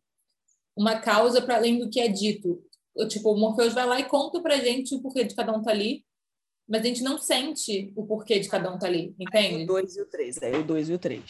uma 0.76 1.00
causa 1.00 1.40
para 1.40 1.58
além 1.58 1.78
do 1.78 1.90
que 1.90 2.00
é 2.00 2.08
dito 2.08 2.64
tipo, 3.08 3.32
o 3.32 3.38
Morpheus 3.38 3.74
vai 3.74 3.86
lá 3.86 4.00
e 4.00 4.06
conta 4.06 4.42
pra 4.42 4.58
gente 4.58 4.94
o 4.96 5.02
porquê 5.02 5.24
de 5.24 5.36
cada 5.36 5.56
um 5.56 5.62
tá 5.62 5.72
ali, 5.72 6.06
mas 6.68 6.82
a 6.82 6.86
gente 6.86 7.04
não 7.04 7.18
sente 7.18 7.92
o 7.96 8.06
porquê 8.06 8.40
de 8.40 8.48
cada 8.48 8.74
um 8.74 8.80
tá 8.80 8.88
ali, 8.88 9.14
entende? 9.20 9.64
o 9.64 9.68
2 9.68 9.98
e 9.98 10.02
o 10.02 10.06
3, 10.06 10.42
é 10.42 10.58
o 10.58 10.64
2 10.64 10.90
e 10.90 10.94
o 10.94 11.00
3. 11.00 11.24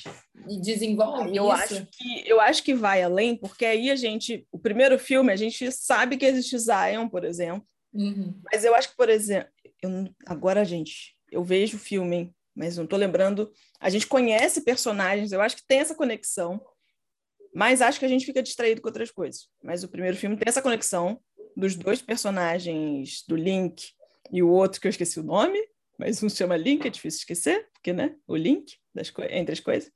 E 0.48 0.62
desenvolve 0.62 1.36
eu 1.36 1.46
isso. 1.46 1.76
Acho 1.76 1.88
que, 1.92 2.30
eu 2.30 2.40
acho 2.40 2.64
que 2.64 2.74
vai 2.74 3.02
além, 3.02 3.36
porque 3.36 3.66
aí 3.66 3.90
a 3.90 3.96
gente, 3.96 4.48
o 4.52 4.60
primeiro 4.60 4.98
filme, 5.00 5.32
a 5.32 5.36
gente 5.36 5.72
sabe 5.72 6.18
que 6.18 6.26
existe 6.26 6.58
Zion, 6.60 7.10
por 7.10 7.24
exemplo, 7.24 7.66
uhum. 7.94 8.40
mas 8.52 8.64
eu 8.64 8.76
acho 8.76 8.90
que, 8.90 8.96
por 8.96 9.10
exemplo, 9.10 9.50
eu, 9.82 10.08
agora, 10.26 10.64
gente, 10.64 11.16
eu 11.32 11.44
vejo 11.44 11.78
o 11.78 11.80
filme, 11.80 12.32
mas 12.56 12.78
não 12.78 12.86
tô 12.86 12.96
lembrando, 12.96 13.52
a 13.80 13.90
gente 13.90 14.06
conhece 14.06 14.62
personagens, 14.62 15.32
eu 15.32 15.42
acho 15.42 15.56
que 15.56 15.68
tem 15.68 15.80
essa 15.80 15.96
conexão, 15.96 16.64
mas 17.56 17.82
acho 17.82 18.00
que 18.00 18.06
a 18.06 18.10
gente 18.10 18.26
fica 18.26 18.42
distraído 18.42 18.82
com 18.82 18.88
outras 18.88 19.12
coisas. 19.12 19.48
Mas 19.64 19.84
o 19.84 19.88
primeiro 19.88 20.18
filme 20.18 20.38
tem 20.38 20.48
essa 20.48 20.62
conexão, 20.62 21.20
dos 21.56 21.76
dois 21.76 22.02
personagens, 22.02 23.24
do 23.28 23.36
Link 23.36 23.94
e 24.32 24.42
o 24.42 24.50
outro 24.50 24.80
que 24.80 24.88
eu 24.88 24.92
esqueci 24.92 25.20
o 25.20 25.24
nome, 25.24 25.60
mas 25.98 26.22
um 26.24 26.30
se 26.30 26.38
chama 26.38 26.58
Link, 26.58 26.86
é 26.86 26.90
difícil 26.90 27.20
esquecer, 27.20 27.70
porque, 27.74 27.94
né, 27.94 28.16
o 28.28 28.36
link 28.36 28.78
das 28.94 29.12
entre 29.30 29.54
as 29.54 29.60
coisas, 29.60 29.92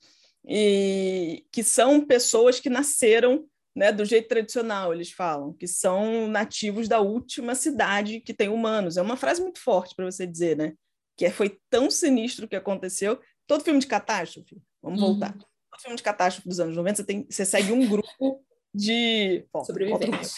e 0.45 1.45
que 1.51 1.63
são 1.63 2.05
pessoas 2.05 2.59
que 2.59 2.69
nasceram 2.69 3.45
né, 3.75 3.91
do 3.91 4.03
jeito 4.05 4.27
tradicional, 4.27 4.91
eles 4.91 5.11
falam, 5.11 5.53
que 5.53 5.67
são 5.67 6.27
nativos 6.27 6.87
da 6.87 6.99
última 6.99 7.53
cidade 7.53 8.21
que 8.21 8.33
tem 8.33 8.49
humanos. 8.49 8.97
É 8.97 9.01
uma 9.03 9.15
frase 9.15 9.39
muito 9.39 9.59
forte 9.59 9.93
para 9.95 10.05
você 10.05 10.25
dizer, 10.25 10.57
né? 10.57 10.73
Que 11.15 11.25
é, 11.25 11.29
foi 11.29 11.59
tão 11.69 11.91
sinistro 11.91 12.45
o 12.45 12.47
que 12.47 12.55
aconteceu. 12.55 13.19
Todo 13.45 13.63
filme 13.63 13.79
de 13.79 13.85
catástrofe, 13.85 14.57
vamos 14.81 14.99
uhum. 14.99 15.09
voltar. 15.09 15.33
Todo 15.33 15.81
filme 15.81 15.95
de 15.95 16.01
catástrofe 16.01 16.49
dos 16.49 16.59
anos 16.59 16.75
90, 16.75 16.95
você, 16.95 17.03
tem, 17.03 17.27
você 17.29 17.45
segue 17.45 17.71
um 17.71 17.87
grupo 17.87 18.43
de. 18.73 19.45
Sobreviventes. 19.63 20.33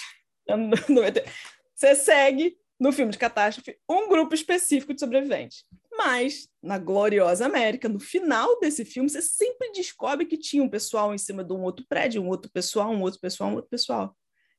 Você 1.75 1.95
segue 1.95 2.57
no 2.79 2.91
filme 2.91 3.11
de 3.11 3.17
catástrofe 3.17 3.77
um 3.89 4.07
grupo 4.07 4.33
específico 4.33 4.93
de 4.93 4.99
sobreviventes. 4.99 5.65
Mas, 5.91 6.47
na 6.63 6.77
gloriosa 6.77 7.45
América, 7.45 7.89
no 7.89 7.99
final 7.99 8.59
desse 8.59 8.85
filme, 8.85 9.09
você 9.09 9.21
sempre 9.21 9.71
descobre 9.73 10.25
que 10.25 10.37
tinha 10.37 10.63
um 10.63 10.69
pessoal 10.69 11.13
em 11.13 11.17
cima 11.17 11.43
de 11.43 11.51
um 11.51 11.61
outro 11.61 11.85
prédio, 11.89 12.21
um 12.21 12.27
outro 12.29 12.49
pessoal, 12.49 12.89
um 12.89 13.01
outro 13.01 13.19
pessoal, 13.19 13.49
um 13.49 13.55
outro 13.55 13.69
pessoal. 13.69 14.15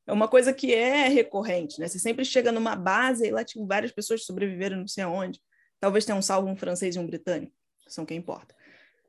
É 0.06 0.12
uma 0.12 0.28
coisa 0.28 0.52
que 0.52 0.74
é 0.74 1.08
recorrente, 1.08 1.80
né? 1.80 1.88
Você 1.88 1.98
sempre 1.98 2.24
chega 2.24 2.52
numa 2.52 2.76
base 2.76 3.26
e 3.26 3.30
lá 3.30 3.44
tinham 3.44 3.66
várias 3.66 3.92
pessoas 3.92 4.20
que 4.20 4.26
sobreviveram 4.26 4.78
não 4.78 4.88
sei 4.88 5.04
aonde. 5.04 5.40
Talvez 5.78 6.04
tenha 6.04 6.16
um 6.16 6.22
salvo 6.22 6.48
um 6.48 6.56
francês 6.56 6.96
e 6.96 6.98
um 6.98 7.06
britânico, 7.06 7.54
são 7.86 8.04
quem 8.04 8.18
importa. 8.18 8.54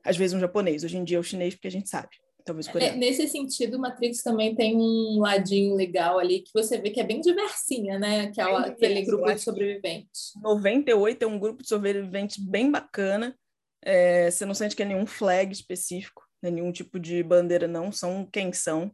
Às 0.04 0.16
vezes 0.16 0.34
um 0.34 0.40
japonês, 0.40 0.84
hoje 0.84 0.96
em 0.96 1.04
dia 1.04 1.18
é 1.18 1.20
o 1.20 1.24
chinês, 1.24 1.54
porque 1.54 1.68
a 1.68 1.70
gente 1.70 1.88
sabe. 1.88 2.08
Talvez 2.44 2.66
É, 2.68 2.96
nesse 2.96 3.28
sentido, 3.28 3.78
Matrix 3.78 4.22
também 4.22 4.54
tem 4.54 4.76
um 4.76 5.20
ladinho 5.20 5.74
legal 5.74 6.18
ali 6.18 6.40
que 6.40 6.50
você 6.52 6.78
vê 6.78 6.90
que 6.90 7.00
é 7.00 7.04
bem 7.04 7.20
diversinha, 7.20 7.98
né? 7.98 8.22
Aquela, 8.22 8.66
aquele 8.66 9.02
grupo 9.02 9.32
de 9.32 9.40
sobreviventes. 9.40 10.32
98 10.42 11.22
é 11.22 11.26
um 11.26 11.38
grupo 11.38 11.62
de 11.62 11.68
sobreviventes 11.68 12.38
bem 12.38 12.70
bacana. 12.70 13.36
É, 13.84 14.30
você 14.30 14.44
não 14.44 14.54
sente 14.54 14.74
que 14.74 14.82
é 14.82 14.86
nenhum 14.86 15.06
flag 15.06 15.52
específico, 15.52 16.22
né? 16.42 16.50
nenhum 16.50 16.72
tipo 16.72 16.98
de 16.98 17.22
bandeira, 17.22 17.68
não. 17.68 17.92
São 17.92 18.26
quem 18.30 18.52
são. 18.52 18.90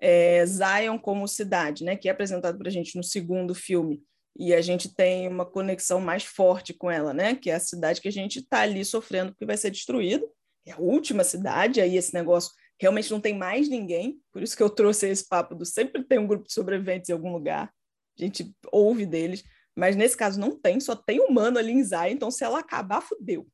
É, 0.00 0.44
Zion 0.46 0.98
como 0.98 1.28
cidade, 1.28 1.84
né? 1.84 1.96
Que 1.96 2.08
é 2.08 2.12
apresentado 2.12 2.56
para 2.56 2.68
a 2.68 2.72
gente 2.72 2.96
no 2.96 3.02
segundo 3.02 3.54
filme. 3.54 4.02
E 4.38 4.54
a 4.54 4.60
gente 4.60 4.94
tem 4.94 5.26
uma 5.26 5.44
conexão 5.44 6.00
mais 6.00 6.24
forte 6.24 6.72
com 6.72 6.90
ela, 6.90 7.12
né? 7.12 7.34
Que 7.34 7.50
é 7.50 7.54
a 7.54 7.60
cidade 7.60 8.00
que 8.00 8.08
a 8.08 8.12
gente 8.12 8.38
está 8.38 8.60
ali 8.60 8.84
sofrendo 8.84 9.32
porque 9.32 9.44
vai 9.44 9.56
ser 9.56 9.70
destruída. 9.70 10.24
É 10.64 10.72
a 10.72 10.78
última 10.78 11.24
cidade, 11.24 11.80
aí 11.80 11.96
esse 11.96 12.14
negócio 12.14 12.52
realmente 12.80 13.10
não 13.10 13.20
tem 13.20 13.36
mais 13.36 13.68
ninguém, 13.68 14.20
por 14.32 14.42
isso 14.42 14.56
que 14.56 14.62
eu 14.62 14.70
trouxe 14.70 15.08
esse 15.08 15.26
papo 15.26 15.54
do 15.54 15.64
sempre 15.64 16.04
tem 16.04 16.18
um 16.18 16.26
grupo 16.26 16.46
de 16.46 16.52
sobreviventes 16.52 17.10
em 17.10 17.12
algum 17.12 17.32
lugar, 17.32 17.72
a 18.18 18.22
gente 18.22 18.54
ouve 18.72 19.06
deles, 19.06 19.44
mas 19.76 19.94
nesse 19.94 20.16
caso 20.16 20.40
não 20.40 20.58
tem, 20.58 20.80
só 20.80 20.96
tem 20.96 21.20
humano 21.20 21.58
ali 21.58 21.72
em 21.72 21.84
Zay, 21.84 22.12
então 22.12 22.30
se 22.30 22.44
ela 22.44 22.58
acabar, 22.58 23.00
fudeu. 23.00 23.46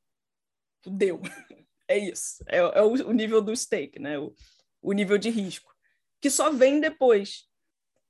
Fudeu. 0.83 1.21
É 1.87 1.99
isso. 1.99 2.43
É, 2.49 2.57
é 2.57 2.83
o, 2.83 2.93
o, 3.09 3.13
nível 3.13 3.43
do 3.43 3.55
stake, 3.55 3.99
né? 3.99 4.19
O, 4.19 4.35
o 4.81 4.93
nível 4.95 5.19
de 5.19 5.29
risco. 5.29 5.71
Que 6.19 6.31
só 6.31 6.51
vem 6.51 6.81
depois. 6.81 7.45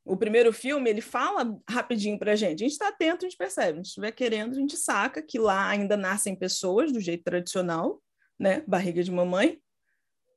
O 0.05 0.17
primeiro 0.17 0.53
filme, 0.53 0.89
ele 0.89 1.01
fala 1.01 1.61
rapidinho 1.69 2.17
pra 2.17 2.37
gente. 2.37 2.63
A 2.63 2.69
gente 2.69 2.73
está 2.75 2.87
atento, 2.87 3.27
a 3.27 3.29
gente 3.29 3.37
percebe. 3.37 3.73
A 3.73 3.77
gente 3.79 3.87
estiver 3.87 4.13
querendo, 4.13 4.53
a 4.53 4.61
gente 4.61 4.77
saca 4.77 5.21
que 5.21 5.41
lá 5.41 5.69
ainda 5.69 5.97
nascem 5.97 6.37
pessoas 6.37 6.93
do 6.93 7.01
jeito 7.01 7.25
tradicional, 7.25 8.01
né? 8.39 8.63
Barriga 8.65 9.03
de 9.03 9.11
mamãe 9.11 9.61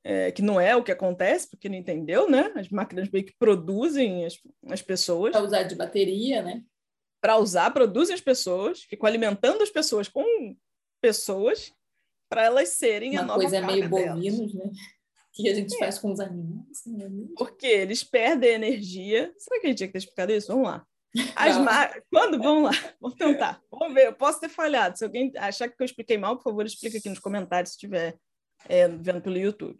é, 0.08 0.32
que 0.32 0.40
não 0.40 0.58
é 0.58 0.74
o 0.74 0.82
que 0.82 0.90
acontece, 0.90 1.50
porque 1.50 1.68
não 1.68 1.76
entendeu, 1.76 2.30
né? 2.30 2.50
As 2.56 2.70
máquinas 2.70 3.10
meio 3.10 3.26
que 3.26 3.36
produzem 3.38 4.24
as, 4.24 4.38
as 4.66 4.80
pessoas. 4.80 5.32
Para 5.32 5.44
usar 5.44 5.64
de 5.64 5.74
bateria, 5.74 6.42
né? 6.42 6.64
Para 7.20 7.36
usar, 7.36 7.70
produzem 7.72 8.14
as 8.14 8.20
pessoas, 8.22 8.80
ficam 8.84 9.06
alimentando 9.06 9.62
as 9.62 9.68
pessoas 9.68 10.08
com 10.08 10.56
pessoas 10.98 11.70
para 12.26 12.44
elas 12.44 12.70
serem 12.70 13.12
Uma 13.12 13.20
a 13.20 13.24
nova 13.24 13.40
coisa 13.40 13.60
meio 13.60 13.86
bovinos, 13.86 14.54
né? 14.54 14.70
que 15.34 15.46
a 15.46 15.54
gente 15.54 15.74
é. 15.74 15.78
faz 15.78 15.98
com 15.98 16.10
os 16.10 16.20
animais. 16.20 16.82
Né? 16.86 17.06
Porque 17.36 17.66
eles 17.66 18.02
perdem 18.02 18.54
energia. 18.54 19.30
Será 19.36 19.60
que 19.60 19.66
a 19.66 19.68
gente 19.68 19.78
tinha 19.78 19.88
que 19.88 19.92
ter 19.92 19.98
explicado 19.98 20.32
isso? 20.32 20.48
Vamos 20.48 20.68
lá. 20.68 20.86
As 21.36 21.58
ma... 21.58 21.86
Quando? 22.10 22.38
Vamos 22.38 22.64
lá, 22.64 22.94
vamos 22.98 23.16
tentar. 23.18 23.62
Vamos 23.70 23.92
ver, 23.92 24.06
eu 24.06 24.14
posso 24.14 24.40
ter 24.40 24.48
falhado. 24.48 24.96
Se 24.96 25.04
alguém 25.04 25.30
achar 25.36 25.68
que 25.68 25.80
eu 25.82 25.84
expliquei 25.84 26.16
mal, 26.16 26.36
por 26.36 26.44
favor, 26.44 26.64
explica 26.64 26.96
aqui 26.96 27.10
nos 27.10 27.18
comentários 27.18 27.72
se 27.72 27.76
estiver 27.76 28.16
é, 28.66 28.88
vendo 28.88 29.20
pelo 29.20 29.36
YouTube. 29.36 29.78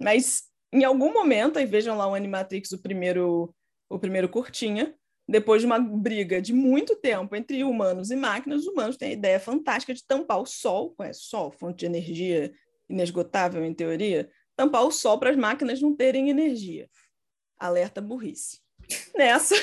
Mas 0.00 0.44
em 0.72 0.84
algum 0.84 1.12
momento, 1.12 1.58
aí 1.58 1.66
vejam 1.66 1.96
lá 1.96 2.06
o 2.06 2.14
Animatrix, 2.14 2.72
o 2.72 2.78
primeiro, 2.78 3.54
o 3.88 3.98
primeiro 3.98 4.28
curtinha, 4.28 4.94
depois 5.28 5.62
de 5.62 5.66
uma 5.66 5.78
briga 5.78 6.40
de 6.40 6.52
muito 6.52 6.96
tempo 6.96 7.36
entre 7.36 7.62
humanos 7.62 8.10
e 8.10 8.16
máquinas, 8.16 8.62
os 8.62 8.66
humanos 8.66 8.96
têm 8.96 9.10
a 9.10 9.12
ideia 9.12 9.38
fantástica 9.38 9.94
de 9.94 10.04
tampar 10.04 10.40
o 10.40 10.46
Sol, 10.46 10.94
conhece 10.96 11.20
Sol, 11.20 11.52
fonte 11.52 11.78
de 11.80 11.86
energia 11.86 12.52
inesgotável 12.88 13.64
em 13.64 13.72
teoria, 13.72 14.28
tampar 14.56 14.84
o 14.84 14.90
Sol 14.90 15.18
para 15.18 15.30
as 15.30 15.36
máquinas 15.36 15.80
não 15.80 15.94
terem 15.94 16.30
energia. 16.30 16.88
alerta 17.58 18.00
burrice. 18.00 18.58
Nessa, 19.14 19.54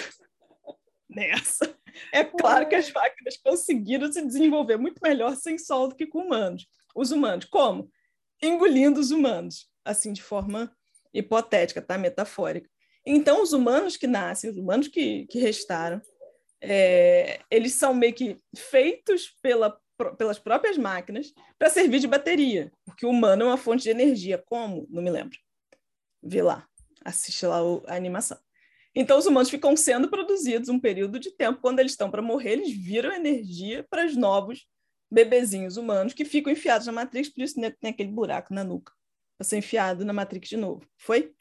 nessa, 1.10 1.76
é 2.14 2.24
claro 2.24 2.70
que 2.70 2.76
as 2.76 2.92
máquinas 2.92 3.36
conseguiram 3.38 4.12
se 4.12 4.26
desenvolver 4.26 4.78
muito 4.78 5.00
melhor 5.02 5.36
sem 5.36 5.58
sol 5.58 5.90
do 5.90 5.96
que 5.96 6.06
com 6.06 6.20
humanos. 6.20 6.66
Os 6.96 7.12
humanos, 7.12 7.46
como? 7.46 7.92
Engolindo 8.42 9.00
os 9.00 9.12
humanos, 9.12 9.70
assim, 9.88 10.14
de 10.14 10.22
forma 10.22 10.72
hipotética, 11.14 11.82
tá? 11.82 11.98
Metafórica. 11.98 12.70
Então, 13.06 13.42
os 13.42 13.54
humanos 13.54 13.96
que 13.96 14.06
nascem, 14.06 14.50
os 14.50 14.58
humanos 14.58 14.88
que, 14.88 15.26
que 15.28 15.40
restaram, 15.40 16.02
é, 16.62 17.40
eles 17.50 17.74
são 17.74 17.94
meio 17.94 18.14
que 18.14 18.38
feitos 18.56 19.34
pela, 19.42 19.80
pelas 20.18 20.38
próprias 20.38 20.78
máquinas 20.78 21.34
para 21.58 21.70
servir 21.70 22.00
de 22.00 22.08
bateria, 22.08 22.72
porque 22.86 23.06
o 23.06 23.10
humano 23.10 23.44
é 23.44 23.46
uma 23.48 23.58
fonte 23.58 23.84
de 23.84 23.90
energia. 23.90 24.38
Como? 24.38 24.86
Não 24.90 25.02
me 25.02 25.10
lembro. 25.10 25.38
Vê 26.22 26.42
lá, 26.42 26.68
assiste 27.06 27.46
lá 27.46 27.60
a 27.88 27.96
animação. 27.96 28.38
Então, 28.94 29.18
os 29.18 29.26
humanos 29.26 29.50
ficam 29.50 29.76
sendo 29.78 30.10
produzidos 30.10 30.70
um 30.70 30.80
período 30.80 31.20
de 31.20 31.32
tempo. 31.32 31.62
Quando 31.62 31.80
eles 31.80 31.92
estão 31.92 32.10
para 32.10 32.22
morrer, 32.22 32.54
eles 32.54 32.72
viram 32.72 33.14
energia 33.14 33.86
para 33.90 34.06
os 34.06 34.16
novos 34.16 34.68
bebezinhos 35.10 35.78
humanos 35.78 36.14
que 36.14 36.26
ficam 36.26 36.52
enfiados 36.52 36.88
na 36.88 36.92
Matrix, 36.92 37.30
por 37.30 37.42
isso 37.42 37.56
tem 37.80 37.92
aquele 37.92 38.10
buraco 38.10 38.54
na 38.54 38.64
nuca 38.64 38.97
para 39.38 39.48
ser 39.48 39.58
enfiado 39.58 40.04
na 40.04 40.14
Matrix 40.14 40.50
de 40.50 40.58
novo. 40.58 40.86
Foi? 40.98 41.34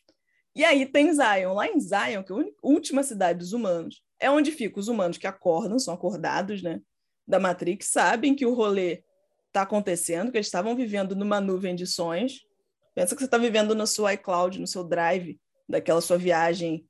E 0.54 0.64
aí 0.64 0.86
tem 0.86 1.12
Zion. 1.12 1.54
Lá 1.54 1.66
em 1.66 1.80
Zion, 1.80 2.22
que 2.22 2.32
é 2.32 2.36
a 2.36 2.44
última 2.62 3.02
cidade 3.02 3.38
dos 3.38 3.52
humanos, 3.52 4.02
é 4.18 4.30
onde 4.30 4.50
ficam 4.52 4.80
os 4.80 4.88
humanos 4.88 5.18
que 5.18 5.26
acordam, 5.26 5.78
são 5.78 5.94
acordados, 5.94 6.62
né? 6.62 6.80
Da 7.26 7.38
Matrix, 7.38 7.88
sabem 7.88 8.34
que 8.34 8.46
o 8.46 8.54
rolê 8.54 9.02
está 9.48 9.62
acontecendo, 9.62 10.30
que 10.30 10.38
eles 10.38 10.46
estavam 10.46 10.76
vivendo 10.76 11.16
numa 11.16 11.40
nuvem 11.40 11.74
de 11.74 11.86
sonhos. 11.86 12.46
Pensa 12.94 13.14
que 13.14 13.20
você 13.20 13.26
está 13.26 13.38
vivendo 13.38 13.74
no 13.74 13.86
seu 13.86 14.08
iCloud, 14.10 14.60
no 14.60 14.66
seu 14.66 14.84
Drive, 14.84 15.38
daquela 15.68 16.00
sua 16.00 16.16
viagem 16.16 16.86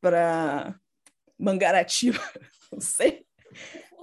para 0.00 0.78
Mangaratiba, 1.38 2.20
não 2.72 2.80
sei. 2.80 3.24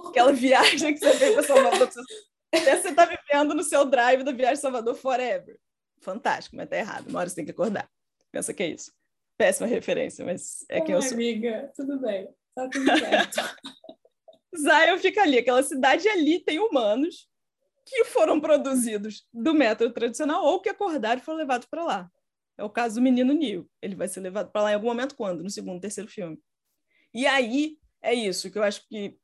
Aquela 0.08 0.32
viagem 0.32 0.94
que 0.94 1.00
você 1.00 1.12
veio 1.14 1.34
para 1.34 1.42
Salvador. 1.42 1.88
Você 1.88 2.88
está 2.90 3.04
vivendo 3.04 3.54
no 3.54 3.62
seu 3.62 3.84
drive 3.84 4.22
da 4.22 4.32
viagem 4.32 4.56
Salvador 4.56 4.94
Forever. 4.94 5.58
Fantástico, 6.00 6.56
mas 6.56 6.68
tá 6.68 6.76
errado. 6.76 7.08
Uma 7.08 7.20
hora 7.20 7.28
você 7.28 7.36
tem 7.36 7.44
que 7.44 7.50
acordar. 7.50 7.88
Pensa 8.30 8.54
que 8.54 8.62
é 8.62 8.68
isso. 8.68 8.92
Péssima 9.36 9.66
referência, 9.66 10.24
mas 10.24 10.64
é 10.68 10.80
quem 10.80 10.94
eu 10.94 11.02
sou. 11.02 11.14
amiga, 11.14 11.70
tudo 11.74 12.00
bem. 12.00 12.28
Tá 12.54 12.68
tudo 12.68 12.98
certo. 12.98 13.36
Zion 14.56 14.98
fica 14.98 15.22
ali. 15.22 15.38
Aquela 15.38 15.62
cidade 15.62 16.08
ali 16.08 16.40
tem 16.40 16.58
humanos 16.58 17.28
que 17.86 18.04
foram 18.04 18.40
produzidos 18.40 19.26
do 19.32 19.54
método 19.54 19.92
tradicional 19.92 20.44
ou 20.44 20.60
que 20.60 20.68
acordaram 20.68 21.20
e 21.20 21.24
foram 21.24 21.38
levados 21.38 21.66
para 21.70 21.84
lá. 21.84 22.10
É 22.56 22.64
o 22.64 22.70
caso 22.70 22.96
do 22.96 23.02
menino 23.02 23.32
Neil. 23.32 23.68
Ele 23.80 23.94
vai 23.94 24.08
ser 24.08 24.20
levado 24.20 24.50
para 24.50 24.62
lá 24.62 24.72
em 24.72 24.74
algum 24.74 24.88
momento, 24.88 25.14
quando? 25.14 25.42
No 25.42 25.50
segundo, 25.50 25.80
terceiro 25.80 26.10
filme. 26.10 26.38
E 27.14 27.26
aí, 27.26 27.78
é 28.02 28.12
isso 28.12 28.50
que 28.50 28.58
eu 28.58 28.62
acho 28.62 28.86
que, 28.88 29.16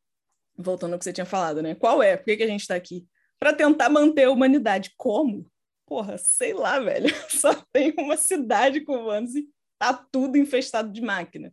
voltando 0.57 0.93
ao 0.93 0.99
que 0.99 1.05
você 1.05 1.12
tinha 1.12 1.27
falado, 1.27 1.61
né? 1.61 1.75
Qual 1.75 2.03
é? 2.03 2.16
Por 2.16 2.25
que, 2.25 2.37
que 2.37 2.43
a 2.43 2.49
gente 2.49 2.61
está 2.61 2.75
aqui? 2.75 3.07
Para 3.39 3.53
tentar 3.53 3.91
manter 3.91 4.25
a 4.25 4.31
humanidade. 4.31 4.93
Como? 4.97 5.51
Porra, 5.87 6.18
sei 6.18 6.53
lá, 6.53 6.78
velho. 6.78 7.09
Só 7.30 7.55
tem 7.72 7.95
uma 7.99 8.16
cidade 8.16 8.80
com 8.80 8.97
humanos 8.97 9.35
e 9.35 9.49
tá 9.78 9.93
tudo 9.93 10.37
infestado 10.37 10.91
de 10.91 11.01
máquina. 11.01 11.53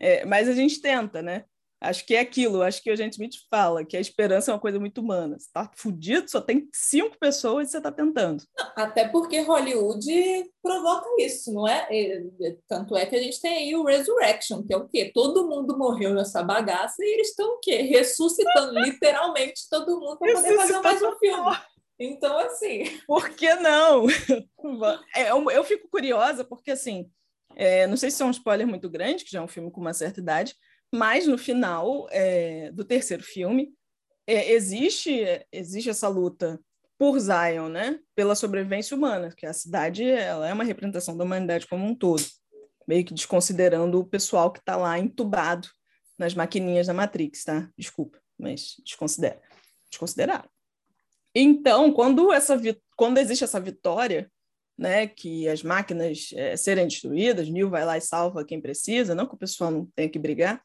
É, 0.00 0.24
mas 0.24 0.48
a 0.48 0.52
gente 0.52 0.80
tenta, 0.80 1.22
né? 1.22 1.44
Acho 1.84 2.06
que 2.06 2.14
é 2.14 2.20
aquilo, 2.20 2.62
acho 2.62 2.82
que 2.82 2.88
a 2.88 2.96
gente 2.96 3.12
Smith 3.12 3.34
fala 3.50 3.84
que 3.84 3.94
a 3.94 4.00
esperança 4.00 4.50
é 4.50 4.54
uma 4.54 4.60
coisa 4.60 4.80
muito 4.80 5.02
humana. 5.02 5.38
Você 5.38 5.48
tá 5.52 5.70
fudido, 5.76 6.30
só 6.30 6.40
tem 6.40 6.66
cinco 6.72 7.18
pessoas 7.18 7.68
e 7.68 7.72
você 7.72 7.80
tá 7.80 7.92
tentando. 7.92 8.42
Até 8.74 9.06
porque 9.08 9.40
Hollywood 9.40 10.50
provoca 10.62 11.06
isso, 11.18 11.52
não 11.52 11.68
é? 11.68 11.86
Tanto 12.66 12.96
é 12.96 13.04
que 13.04 13.14
a 13.14 13.22
gente 13.22 13.38
tem 13.38 13.54
aí 13.54 13.76
o 13.76 13.84
Resurrection, 13.84 14.62
que 14.62 14.72
é 14.72 14.76
o 14.78 14.88
quê? 14.88 15.10
Todo 15.12 15.46
mundo 15.46 15.76
morreu 15.76 16.14
nessa 16.14 16.42
bagaça 16.42 16.96
e 17.04 17.14
eles 17.14 17.28
estão 17.28 17.56
o 17.56 17.58
quê? 17.58 17.82
Ressuscitando 17.82 18.72
literalmente 18.80 19.68
todo 19.68 20.00
mundo 20.00 20.16
para 20.18 20.32
poder 20.32 20.56
fazer 20.56 20.80
mais 20.80 21.02
um 21.02 21.18
filme. 21.18 21.56
Então, 21.98 22.38
assim. 22.38 22.84
Por 23.06 23.30
que 23.30 23.54
não? 23.54 24.06
É, 25.14 25.30
eu, 25.30 25.64
fico 25.64 25.88
curiosa, 25.88 26.44
porque 26.44 26.70
assim, 26.70 27.10
é, 27.56 27.86
não 27.86 27.96
sei 27.96 28.10
se 28.10 28.22
é 28.22 28.26
um 28.26 28.30
spoiler 28.30 28.66
muito 28.66 28.88
grande, 28.90 29.24
que 29.24 29.30
já 29.30 29.38
é 29.38 29.42
um 29.42 29.48
filme 29.48 29.70
com 29.70 29.80
uma 29.80 29.94
certa 29.94 30.20
idade, 30.20 30.54
mas 30.92 31.26
no 31.26 31.38
final 31.38 32.06
é, 32.10 32.70
do 32.72 32.84
terceiro 32.84 33.22
filme 33.22 33.72
é, 34.26 34.52
existe 34.52 35.24
existe 35.52 35.90
essa 35.90 36.08
luta 36.08 36.60
por 36.98 37.18
Zion, 37.18 37.68
né? 37.68 37.98
Pela 38.14 38.34
sobrevivência 38.34 38.96
humana, 38.96 39.32
que 39.36 39.46
a 39.46 39.52
cidade 39.52 40.04
ela 40.08 40.48
é 40.48 40.52
uma 40.52 40.64
representação 40.64 41.16
da 41.16 41.24
humanidade 41.24 41.66
como 41.66 41.84
um 41.84 41.94
todo, 41.94 42.22
meio 42.86 43.04
que 43.04 43.14
desconsiderando 43.14 43.98
o 44.00 44.06
pessoal 44.06 44.52
que 44.52 44.60
está 44.60 44.76
lá 44.76 44.98
entubado 44.98 45.68
nas 46.18 46.34
maquininhas 46.34 46.86
da 46.86 46.94
Matrix, 46.94 47.44
tá? 47.44 47.68
Desculpa, 47.76 48.20
mas 48.38 48.76
desconsidera. 48.84 49.40
Desconsideraram. 49.90 50.53
Então, 51.34 51.92
quando 51.92 52.32
essa 52.32 52.60
quando 52.96 53.18
existe 53.18 53.44
essa 53.44 53.60
vitória, 53.60 54.30
né, 54.78 55.06
que 55.06 55.48
as 55.48 55.62
máquinas 55.62 56.30
é, 56.34 56.56
serem 56.56 56.86
destruídas, 56.86 57.48
Neil 57.48 57.70
vai 57.70 57.84
lá 57.84 57.96
e 57.96 58.00
salva 58.00 58.44
quem 58.44 58.60
precisa, 58.60 59.14
não 59.14 59.26
que 59.26 59.34
o 59.34 59.38
pessoal 59.38 59.70
não 59.70 59.86
tenha 59.94 60.08
que 60.08 60.18
brigar, 60.18 60.62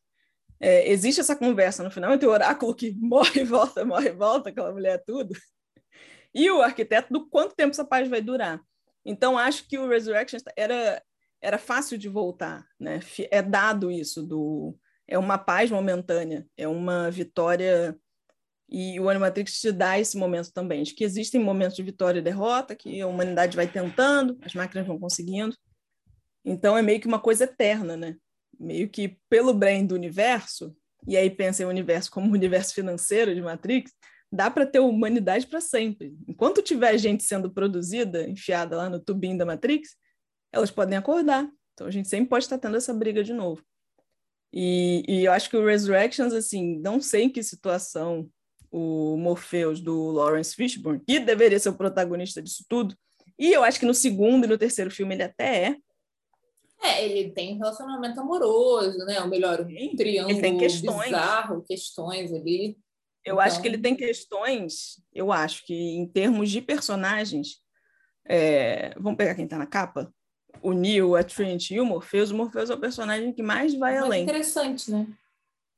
é, 0.59 0.91
existe 0.91 1.21
essa 1.21 1.35
conversa 1.35 1.83
no 1.83 1.91
final 1.91 2.13
entre 2.13 2.27
o 2.27 2.31
oráculo 2.31 2.75
que 2.75 2.91
morre 2.99 3.41
e 3.41 3.43
volta, 3.43 3.85
morre 3.85 4.09
e 4.09 4.13
volta, 4.13 4.49
aquela 4.49 4.71
mulher 4.71 4.95
é 4.95 4.97
tudo, 4.97 5.33
e 6.33 6.49
o 6.51 6.61
arquiteto 6.61 7.11
do 7.11 7.27
quanto 7.29 7.55
tempo 7.55 7.71
essa 7.71 7.85
paz 7.85 8.07
vai 8.07 8.21
durar. 8.21 8.61
Então, 9.05 9.37
acho 9.37 9.67
que 9.67 9.77
o 9.77 9.87
Resurrection 9.87 10.39
era, 10.55 11.01
era 11.41 11.57
fácil 11.57 11.97
de 11.97 12.07
voltar, 12.07 12.67
né? 12.79 12.99
É 13.31 13.41
dado 13.41 13.89
isso, 13.89 14.21
do, 14.21 14.77
é 15.07 15.17
uma 15.17 15.37
paz 15.37 15.71
momentânea, 15.71 16.45
é 16.55 16.67
uma 16.67 17.09
vitória. 17.09 17.97
E 18.71 18.99
o 18.99 19.09
Animatrix 19.09 19.59
te 19.59 19.71
dá 19.71 19.99
esse 19.99 20.17
momento 20.17 20.51
também, 20.53 20.83
de 20.83 20.93
que 20.93 21.03
existem 21.03 21.41
momentos 21.41 21.75
de 21.75 21.83
vitória 21.83 22.19
e 22.19 22.23
derrota, 22.23 22.75
que 22.75 23.01
a 23.01 23.07
humanidade 23.07 23.55
vai 23.55 23.67
tentando, 23.67 24.37
as 24.41 24.53
máquinas 24.53 24.85
vão 24.85 24.99
conseguindo. 24.99 25.55
Então, 26.45 26.77
é 26.77 26.81
meio 26.81 26.99
que 26.99 27.07
uma 27.07 27.19
coisa 27.19 27.45
eterna, 27.45 27.97
né? 27.97 28.15
meio 28.59 28.89
que 28.89 29.17
pelo 29.29 29.53
bem 29.53 29.85
do 29.85 29.95
universo, 29.95 30.75
e 31.07 31.15
aí 31.15 31.29
pensa 31.29 31.63
em 31.63 31.65
universo 31.65 32.11
como 32.11 32.31
universo 32.33 32.73
financeiro 32.73 33.33
de 33.33 33.41
Matrix, 33.41 33.93
dá 34.31 34.51
para 34.51 34.65
ter 34.65 34.79
humanidade 34.79 35.47
para 35.47 35.61
sempre. 35.61 36.13
Enquanto 36.27 36.61
tiver 36.61 36.97
gente 36.97 37.23
sendo 37.23 37.49
produzida, 37.49 38.27
enfiada 38.27 38.75
lá 38.75 38.89
no 38.89 38.99
tubinho 38.99 39.37
da 39.37 39.45
Matrix, 39.45 39.95
elas 40.51 40.69
podem 40.69 40.97
acordar. 40.97 41.49
Então 41.73 41.87
a 41.87 41.91
gente 41.91 42.09
sempre 42.09 42.27
pode 42.27 42.43
estar 42.43 42.57
tendo 42.57 42.75
essa 42.75 42.93
briga 42.93 43.23
de 43.23 43.33
novo. 43.33 43.63
E, 44.51 45.03
e 45.07 45.25
eu 45.25 45.31
acho 45.31 45.49
que 45.49 45.55
o 45.55 45.65
Resurrections, 45.65 46.33
assim, 46.33 46.79
não 46.79 46.99
sei 46.99 47.23
em 47.23 47.29
que 47.29 47.41
situação 47.41 48.29
o 48.71 49.17
Morpheus 49.17 49.81
do 49.81 50.11
Lawrence 50.11 50.55
Fishburne, 50.55 51.01
que 51.05 51.19
deveria 51.19 51.59
ser 51.59 51.69
o 51.69 51.77
protagonista 51.77 52.41
disso 52.41 52.65
tudo, 52.67 52.95
e 53.37 53.51
eu 53.51 53.63
acho 53.63 53.79
que 53.79 53.85
no 53.85 53.93
segundo 53.93 54.45
e 54.45 54.47
no 54.47 54.57
terceiro 54.57 54.91
filme 54.91 55.15
ele 55.15 55.23
até 55.23 55.65
é, 55.65 55.75
é, 56.81 57.05
ele 57.05 57.31
tem 57.31 57.55
um 57.55 57.57
relacionamento 57.57 58.19
amoroso, 58.19 58.99
né? 58.99 59.19
Ou 59.21 59.27
melhor, 59.27 59.61
um 59.61 59.95
triângulo 59.95 60.33
ele 60.33 60.41
tem 60.41 60.57
questões. 60.57 61.09
bizarro, 61.09 61.63
questões 61.63 62.33
ali. 62.33 62.77
Eu 63.25 63.35
então... 63.35 63.39
acho 63.39 63.61
que 63.61 63.67
ele 63.67 63.77
tem 63.77 63.95
questões, 63.95 65.01
eu 65.13 65.31
acho 65.31 65.65
que 65.65 65.73
em 65.73 66.07
termos 66.07 66.49
de 66.49 66.61
personagens, 66.61 67.57
é... 68.25 68.93
vamos 68.97 69.17
pegar 69.17 69.35
quem 69.35 69.43
está 69.43 69.57
na 69.57 69.67
capa? 69.67 70.13
O 70.61 70.71
Neil, 70.71 71.15
a 71.15 71.23
Trinity 71.23 71.75
e 71.75 71.81
o 71.81 71.85
Morpheus. 71.85 72.31
O 72.31 72.35
Morpheus 72.35 72.69
é 72.69 72.73
o 72.73 72.79
personagem 72.79 73.33
que 73.33 73.43
mais 73.43 73.73
vai 73.75 73.97
além. 73.97 74.23
interessante, 74.23 74.89
né? 74.89 75.05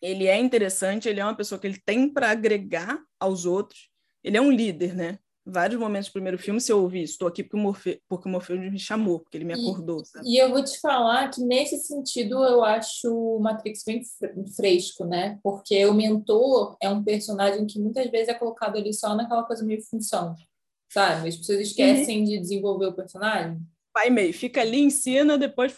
Ele 0.02 0.28
é 0.28 0.38
interessante, 0.38 1.08
ele 1.08 1.20
é 1.20 1.24
uma 1.24 1.36
pessoa 1.36 1.60
que 1.60 1.68
ele 1.68 1.80
tem 1.86 2.10
para 2.10 2.32
agregar 2.32 3.00
aos 3.20 3.46
outros. 3.46 3.90
Ele 4.24 4.38
é 4.38 4.42
um 4.42 4.52
líder, 4.52 4.96
né? 4.96 5.20
vários 5.46 5.80
momentos 5.80 6.10
do 6.10 6.14
primeiro 6.14 6.38
filme, 6.38 6.62
se 6.62 6.72
eu 6.72 6.82
ouvir, 6.82 7.04
estou 7.04 7.28
aqui 7.28 7.44
porque 7.44 7.58
o, 7.58 7.60
Morfe, 7.60 8.02
porque 8.08 8.28
o 8.28 8.32
Morfeu 8.32 8.58
me 8.58 8.80
chamou, 8.80 9.20
porque 9.20 9.38
ele 9.38 9.46
me 9.46 9.54
acordou. 9.54 10.04
E, 10.24 10.36
e, 10.36 10.38
eu 10.38 10.50
vou 10.50 10.64
te 10.64 10.80
falar 10.80 11.30
que, 11.30 11.42
nesse 11.42 11.78
sentido, 11.80 12.44
eu 12.46 12.64
acho 12.64 13.12
o 13.12 13.40
Matrix 13.40 13.84
bem 13.84 14.02
fresco, 14.56 15.06
né? 15.06 15.40
Porque 15.44 15.86
o 15.86 15.94
mentor 15.94 16.78
é 16.82 16.90
um 16.90 17.04
personagem 17.04 17.66
que 17.66 17.80
muitas 17.80 18.10
vezes 18.10 18.30
é 18.30 18.34
colocado 18.34 18.78
ali 18.78 18.94
só 18.94 19.16
naquela 19.16 19.44
coisa 19.44 19.66
meio 19.66 19.82
função, 19.84 20.36
sabe? 20.92 21.30
As 21.30 21.38
pessoas 21.38 21.60
esquecem 21.60 22.20
uhum. 22.20 22.26
de 22.26 22.40
desenvolver 22.40 22.88
o 22.88 22.94
personagem. 22.94 23.60
Pai 23.94 24.10
meio, 24.10 24.34
fica 24.34 24.62
ali, 24.62 24.80
ensina, 24.80 25.38
depois 25.38 25.74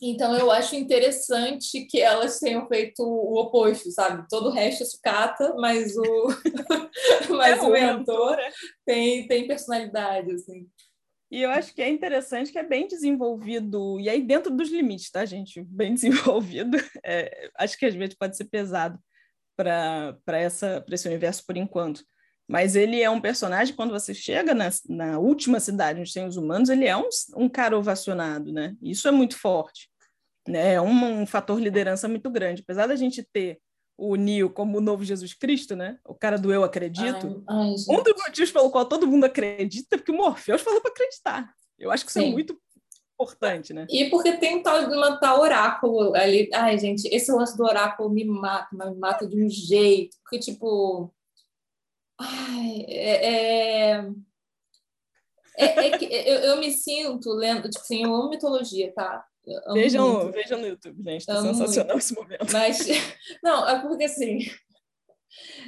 então, 0.00 0.34
eu 0.34 0.50
acho 0.50 0.74
interessante 0.74 1.84
que 1.84 2.00
elas 2.00 2.38
tenham 2.38 2.66
feito 2.66 3.02
o 3.02 3.38
oposto, 3.38 3.90
sabe? 3.90 4.26
Todo 4.30 4.48
o 4.48 4.52
resto 4.52 4.82
é 4.82 4.86
sucata, 4.86 5.54
mas 5.56 5.94
o, 5.96 6.28
mas 7.36 7.58
é, 7.58 7.62
o 7.62 7.70
mentor 7.70 8.38
é. 8.38 8.50
tem, 8.86 9.26
tem 9.26 9.46
personalidade, 9.46 10.32
assim. 10.32 10.66
E 11.30 11.42
eu 11.42 11.50
acho 11.50 11.74
que 11.74 11.82
é 11.82 11.88
interessante 11.88 12.50
que 12.50 12.58
é 12.58 12.62
bem 12.62 12.88
desenvolvido, 12.88 14.00
e 14.00 14.08
aí 14.08 14.20
dentro 14.20 14.50
dos 14.50 14.70
limites, 14.70 15.10
tá, 15.10 15.24
gente? 15.24 15.62
Bem 15.62 15.92
desenvolvido. 15.94 16.78
É, 17.04 17.50
acho 17.58 17.78
que 17.78 17.86
às 17.86 17.94
vezes 17.94 18.14
pode 18.14 18.36
ser 18.36 18.44
pesado 18.46 18.98
para 19.56 20.42
esse 20.90 21.06
universo 21.06 21.44
por 21.46 21.56
enquanto. 21.56 22.02
Mas 22.50 22.74
ele 22.74 23.00
é 23.00 23.08
um 23.08 23.20
personagem, 23.20 23.76
quando 23.76 23.92
você 23.92 24.12
chega 24.12 24.52
na, 24.52 24.70
na 24.88 25.20
última 25.20 25.60
cidade 25.60 26.00
onde 26.00 26.12
tem 26.12 26.26
os 26.26 26.36
humanos, 26.36 26.68
ele 26.68 26.84
é 26.84 26.96
um, 26.96 27.08
um 27.36 27.48
cara 27.48 27.78
ovacionado, 27.78 28.52
né? 28.52 28.74
Isso 28.82 29.06
é 29.06 29.12
muito 29.12 29.38
forte. 29.38 29.88
Né? 30.48 30.74
É 30.74 30.80
um, 30.80 31.22
um 31.22 31.26
fator 31.26 31.60
liderança 31.60 32.08
muito 32.08 32.28
grande. 32.28 32.62
Apesar 32.62 32.88
da 32.88 32.96
gente 32.96 33.22
ter 33.22 33.60
o 33.96 34.16
Neo 34.16 34.50
como 34.50 34.78
o 34.78 34.80
novo 34.80 35.04
Jesus 35.04 35.32
Cristo, 35.32 35.76
né? 35.76 35.98
O 36.04 36.12
cara 36.12 36.36
do 36.36 36.52
eu 36.52 36.64
acredito. 36.64 37.44
Ai, 37.48 37.56
ai, 37.56 37.74
um 37.88 38.02
dos 38.02 38.14
motivos 38.16 38.50
pelo 38.50 38.70
qual 38.70 38.84
todo 38.84 39.06
mundo 39.06 39.26
acredita 39.26 39.94
é 39.94 39.98
porque 39.98 40.10
o 40.10 40.16
Morpheus 40.16 40.60
falou 40.60 40.80
para 40.80 40.90
acreditar. 40.90 41.54
Eu 41.78 41.92
acho 41.92 42.04
que 42.04 42.10
isso 42.10 42.18
é 42.18 42.22
Sim. 42.22 42.32
muito 42.32 42.60
importante, 43.14 43.72
né? 43.72 43.86
E 43.88 44.10
porque 44.10 44.32
tem 44.38 44.56
um 44.56 44.62
tal 44.64 44.88
uma 44.88 45.20
tal 45.20 45.40
oráculo 45.40 46.16
ali. 46.16 46.50
Ai, 46.52 46.76
gente, 46.78 47.06
esse 47.14 47.30
lance 47.30 47.56
do 47.56 47.62
oráculo 47.62 48.10
me 48.10 48.24
mata, 48.24 48.70
mas 48.72 48.90
me 48.90 48.98
mata 48.98 49.24
de 49.24 49.40
um 49.40 49.48
jeito. 49.48 50.16
Porque, 50.24 50.40
tipo. 50.40 51.14
Ai, 52.20 52.84
é. 52.88 53.92
é... 53.92 53.92
é- 55.58 55.86
é 55.88 55.98
que 55.98 56.04
eu, 56.04 56.36
eu 56.40 56.60
me 56.60 56.70
sinto 56.70 57.30
lendo, 57.32 57.68
tipo 57.68 57.82
assim, 57.82 58.04
eu 58.04 58.14
amo 58.14 58.28
mitologia, 58.30 58.92
tá? 58.92 59.24
Eu 59.46 59.72
Vejam, 59.74 60.12
muito. 60.22 60.32
vejam 60.32 60.58
no 60.60 60.66
YouTube, 60.66 61.02
gente. 61.02 61.24
Tá 61.26 61.34
Amo 61.38 61.48
sensacional 61.54 61.94
muito. 61.96 62.04
esse 62.04 62.14
momento. 62.14 62.52
Mas, 62.52 62.78
não, 63.42 63.66
é 63.68 63.80
porque 63.80 64.04
assim, 64.04 64.38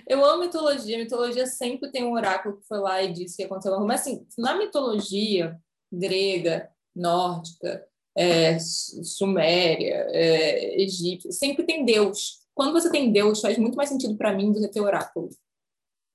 eu 0.08 0.22
amo 0.24 0.42
mitologia. 0.42 0.98
Mitologia 0.98 1.46
sempre 1.46 1.90
tem 1.90 2.04
um 2.04 2.12
oráculo 2.12 2.58
que 2.58 2.66
foi 2.66 2.78
lá 2.78 3.02
e 3.02 3.12
disse 3.12 3.36
que 3.36 3.44
aconteceu. 3.44 3.78
Mas, 3.80 4.02
assim, 4.02 4.26
na 4.38 4.56
mitologia 4.56 5.58
grega, 5.90 6.70
nórdica, 6.94 7.84
é, 8.14 8.58
su- 8.58 9.02
suméria, 9.04 10.06
é, 10.10 10.82
egípcia, 10.82 11.32
sempre 11.32 11.64
tem 11.64 11.84
Deus. 11.84 12.40
Quando 12.54 12.72
você 12.74 12.90
tem 12.90 13.10
Deus, 13.10 13.40
faz 13.40 13.56
muito 13.56 13.74
mais 13.76 13.88
sentido 13.88 14.16
para 14.18 14.34
mim 14.34 14.52
do 14.52 14.60
que 14.60 14.68
ter 14.68 14.80
oráculo. 14.82 15.30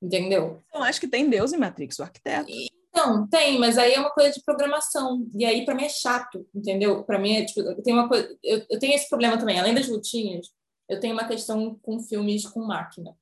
Entendeu? 0.01 0.61
Eu 0.73 0.83
acho 0.83 0.99
que 0.99 1.07
tem 1.07 1.29
Deus 1.29 1.53
em 1.53 1.57
Matrix, 1.57 1.97
o 1.99 2.03
arquiteto. 2.03 2.49
Então, 2.97 3.27
tem, 3.27 3.59
mas 3.59 3.77
aí 3.77 3.93
é 3.93 3.99
uma 3.99 4.11
coisa 4.11 4.31
de 4.31 4.43
programação. 4.43 5.27
E 5.35 5.45
aí, 5.45 5.65
para 5.65 5.75
mim, 5.75 5.83
é 5.83 5.89
chato, 5.89 6.47
entendeu? 6.53 7.03
Para 7.03 7.19
mim, 7.19 7.35
é 7.35 7.45
tipo, 7.45 7.59
eu 7.59 7.81
tenho 7.83 7.97
uma 7.97 8.07
coisa. 8.07 8.27
Eu, 8.43 8.65
eu 8.69 8.79
tenho 8.79 8.93
esse 8.93 9.07
problema 9.07 9.37
também. 9.37 9.59
Além 9.59 9.75
das 9.75 9.87
lutinhas, 9.87 10.47
eu 10.89 10.99
tenho 10.99 11.13
uma 11.13 11.27
questão 11.27 11.77
com 11.81 11.99
filmes 11.99 12.45
com 12.47 12.61
máquina. 12.61 13.15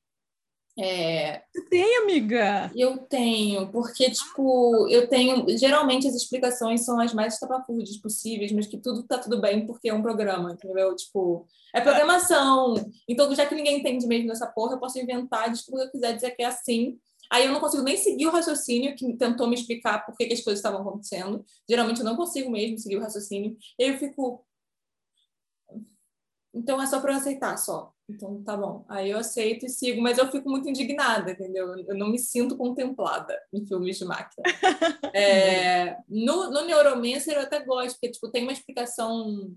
É, 0.77 1.41
Tem, 1.69 1.97
amiga! 1.99 2.69
eu 2.75 2.97
tenho, 2.97 3.71
porque, 3.71 4.11
tipo, 4.11 4.87
eu 4.89 5.07
tenho. 5.07 5.45
Geralmente 5.57 6.05
as 6.05 6.15
explicações 6.15 6.83
são 6.83 6.99
as 6.99 7.13
mais 7.13 7.35
estapafúrdias 7.35 7.95
possíveis, 7.97 8.51
mas 8.51 8.67
que 8.67 8.77
tudo 8.77 9.03
tá 9.03 9.17
tudo 9.17 9.39
bem 9.39 9.65
porque 9.65 9.87
é 9.87 9.93
um 9.93 10.01
programa, 10.01 10.51
entendeu? 10.51 10.93
Tipo, 10.95 11.47
é 11.73 11.79
programação. 11.79 12.73
Então, 13.07 13.33
já 13.33 13.45
que 13.45 13.55
ninguém 13.55 13.79
entende 13.79 14.05
mesmo 14.05 14.27
dessa 14.27 14.47
porra, 14.47 14.73
eu 14.73 14.79
posso 14.79 14.99
inventar, 14.99 15.51
que 15.51 15.73
eu 15.73 15.91
quiser 15.91 16.13
dizer 16.13 16.31
que 16.31 16.43
é 16.43 16.47
assim. 16.47 16.99
Aí 17.31 17.45
eu 17.45 17.53
não 17.53 17.61
consigo 17.61 17.83
nem 17.83 17.95
seguir 17.97 18.27
o 18.27 18.31
raciocínio 18.31 18.95
que 18.95 19.13
tentou 19.13 19.47
me 19.47 19.55
explicar 19.55 20.05
por 20.05 20.15
que, 20.15 20.25
que 20.25 20.33
as 20.33 20.41
coisas 20.41 20.59
estavam 20.59 20.81
acontecendo. 20.81 21.43
Geralmente 21.69 21.99
eu 21.99 22.05
não 22.05 22.17
consigo 22.17 22.51
mesmo 22.51 22.77
seguir 22.77 22.97
o 22.97 23.01
raciocínio. 23.01 23.57
E 23.79 23.83
aí 23.83 23.89
eu 23.91 23.97
fico. 23.97 24.45
Então 26.53 26.81
é 26.81 26.85
só 26.85 26.99
para 26.99 27.13
eu 27.13 27.17
aceitar, 27.17 27.57
só. 27.57 27.94
Então 28.07 28.43
tá 28.43 28.55
bom. 28.55 28.85
Aí 28.87 29.09
eu 29.09 29.17
aceito 29.17 29.65
e 29.65 29.69
sigo, 29.69 30.01
mas 30.01 30.17
eu 30.17 30.29
fico 30.29 30.49
muito 30.49 30.69
indignada, 30.69 31.31
entendeu? 31.31 31.75
Eu 31.87 31.95
não 31.95 32.09
me 32.09 32.19
sinto 32.19 32.55
contemplada 32.55 33.35
em 33.51 33.65
filmes 33.65 33.97
de 33.97 34.05
máquina. 34.05 34.43
É, 35.17 35.95
no, 36.09 36.51
no 36.51 36.65
Neuromancer 36.65 37.35
eu 37.35 37.41
até 37.43 37.63
gosto, 37.63 37.95
porque 37.95 38.11
tipo, 38.11 38.29
tem 38.29 38.43
uma 38.43 38.51
explicação. 38.51 39.49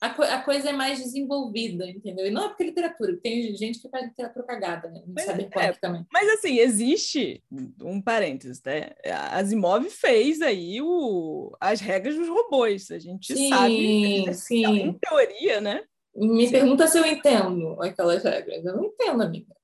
A, 0.00 0.10
co- 0.10 0.22
a 0.24 0.42
coisa 0.42 0.70
é 0.70 0.72
mais 0.72 0.98
desenvolvida, 0.98 1.88
entendeu? 1.88 2.26
E 2.26 2.30
não 2.30 2.44
é 2.44 2.48
porque 2.48 2.64
é 2.64 2.66
literatura, 2.66 3.16
tem 3.22 3.54
gente 3.56 3.80
que 3.80 3.88
faz 3.88 4.04
literatura 4.06 4.44
cagada, 4.44 4.90
né? 4.90 5.00
No 5.06 5.14
Mas, 5.14 5.24
Cyberpunk 5.24 5.64
é, 5.64 5.72
também. 5.74 6.04
Mas 6.12 6.28
assim, 6.30 6.58
existe 6.58 7.40
um 7.80 8.02
parênteses, 8.02 8.60
né? 8.64 8.90
A 9.04 9.38
Asimov 9.38 9.88
fez 9.90 10.42
aí 10.42 10.82
o, 10.82 11.56
as 11.60 11.80
regras 11.80 12.16
dos 12.16 12.28
robôs. 12.28 12.90
A 12.90 12.98
gente 12.98 13.32
Sim, 13.32 13.48
sabe, 13.48 13.84
em 13.84 14.32
sim. 14.34 14.98
teoria, 15.00 15.60
né? 15.60 15.84
Me 16.16 16.46
Sim. 16.46 16.52
pergunta 16.52 16.86
se 16.88 16.98
eu 16.98 17.04
entendo 17.04 17.80
aquelas 17.82 18.22
regras. 18.24 18.64
Eu 18.64 18.76
não 18.76 18.84
entendo, 18.86 19.22
amiga. 19.22 19.54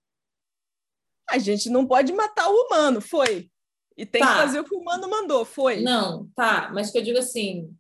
A 1.31 1.39
gente 1.39 1.71
não 1.71 1.87
pode 1.87 2.13
matar 2.13 2.49
o 2.51 2.67
humano, 2.67 3.01
foi. 3.01 3.51
E 3.97 4.05
tem 4.05 4.21
Tá. 4.21 4.29
que 4.29 4.41
fazer 4.41 4.61
o 4.61 4.65
que 4.65 4.75
o 4.75 4.79
humano 4.81 5.09
mandou, 5.09 5.45
foi. 5.45 5.81
Não, 5.81 6.29
tá, 6.35 6.71
mas 6.75 6.91
que 6.91 6.99
eu 6.99 7.03
digo 7.03 7.19
assim, 7.19 7.75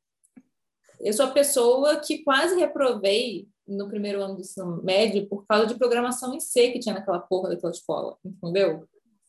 eu 1.01 1.12
sou 1.12 1.27
a 1.27 1.31
pessoa 1.31 1.97
que 2.01 2.23
quase 2.23 2.55
reprovei 2.59 3.49
no 3.66 3.89
primeiro 3.89 4.23
ano 4.23 4.35
do 4.35 4.41
ensino 4.41 4.83
médio 4.83 5.27
por 5.29 5.47
causa 5.47 5.66
de 5.66 5.75
programação 5.75 6.35
em 6.35 6.41
C 6.41 6.70
que 6.70 6.79
tinha 6.81 6.95
naquela 6.95 7.20
porra 7.20 7.51
daquela 7.51 7.73
escola, 7.73 8.16
entendeu? 8.25 8.87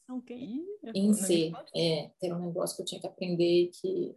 Não, 0.07 0.19
que- 0.21 0.33
Em 0.93 1.07
não 1.07 1.13
C. 1.13 1.51
É, 1.75 2.09
era 2.21 2.35
um 2.35 2.45
negócio 2.45 2.75
que 2.75 2.81
eu 2.81 2.85
tinha 2.85 2.99
que 3.01 3.07
aprender 3.07 3.71
que 3.81 4.15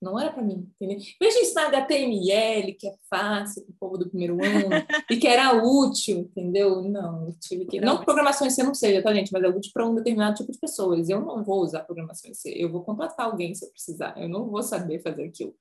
não 0.00 0.18
era 0.18 0.32
para 0.32 0.42
mim, 0.42 0.66
entendeu? 0.80 0.98
Veja 1.20 1.38
ensinar 1.40 1.66
HTML, 1.66 2.72
que 2.74 2.88
é 2.88 2.94
fácil 3.08 3.62
para 3.64 3.70
o 3.72 3.76
povo 3.78 3.98
do 3.98 4.08
primeiro 4.08 4.34
ano, 4.42 4.68
e 5.10 5.16
que 5.16 5.26
era 5.26 5.52
útil, 5.62 6.20
entendeu? 6.20 6.82
Não, 6.82 7.26
eu 7.26 7.34
tive 7.40 7.66
que. 7.66 7.80
Não 7.80 7.92
Não, 7.94 7.98
que 7.98 8.04
programação 8.04 8.46
em 8.46 8.50
C 8.50 8.62
não 8.62 8.74
seja, 8.74 9.02
tá, 9.02 9.12
gente? 9.12 9.32
Mas 9.32 9.42
é 9.42 9.48
útil 9.48 9.70
para 9.74 9.86
um 9.86 9.94
determinado 9.94 10.36
tipo 10.36 10.50
de 10.52 10.58
pessoas. 10.58 11.08
Eu 11.08 11.20
não 11.20 11.44
vou 11.44 11.60
usar 11.60 11.80
programação 11.84 12.30
em 12.30 12.34
C, 12.34 12.50
eu 12.56 12.70
vou 12.70 12.82
contratar 12.82 13.26
alguém 13.26 13.54
se 13.54 13.64
eu 13.64 13.70
precisar. 13.70 14.14
Eu 14.16 14.28
não 14.28 14.48
vou 14.50 14.62
saber 14.62 15.02
fazer 15.02 15.24
aquilo. 15.24 15.54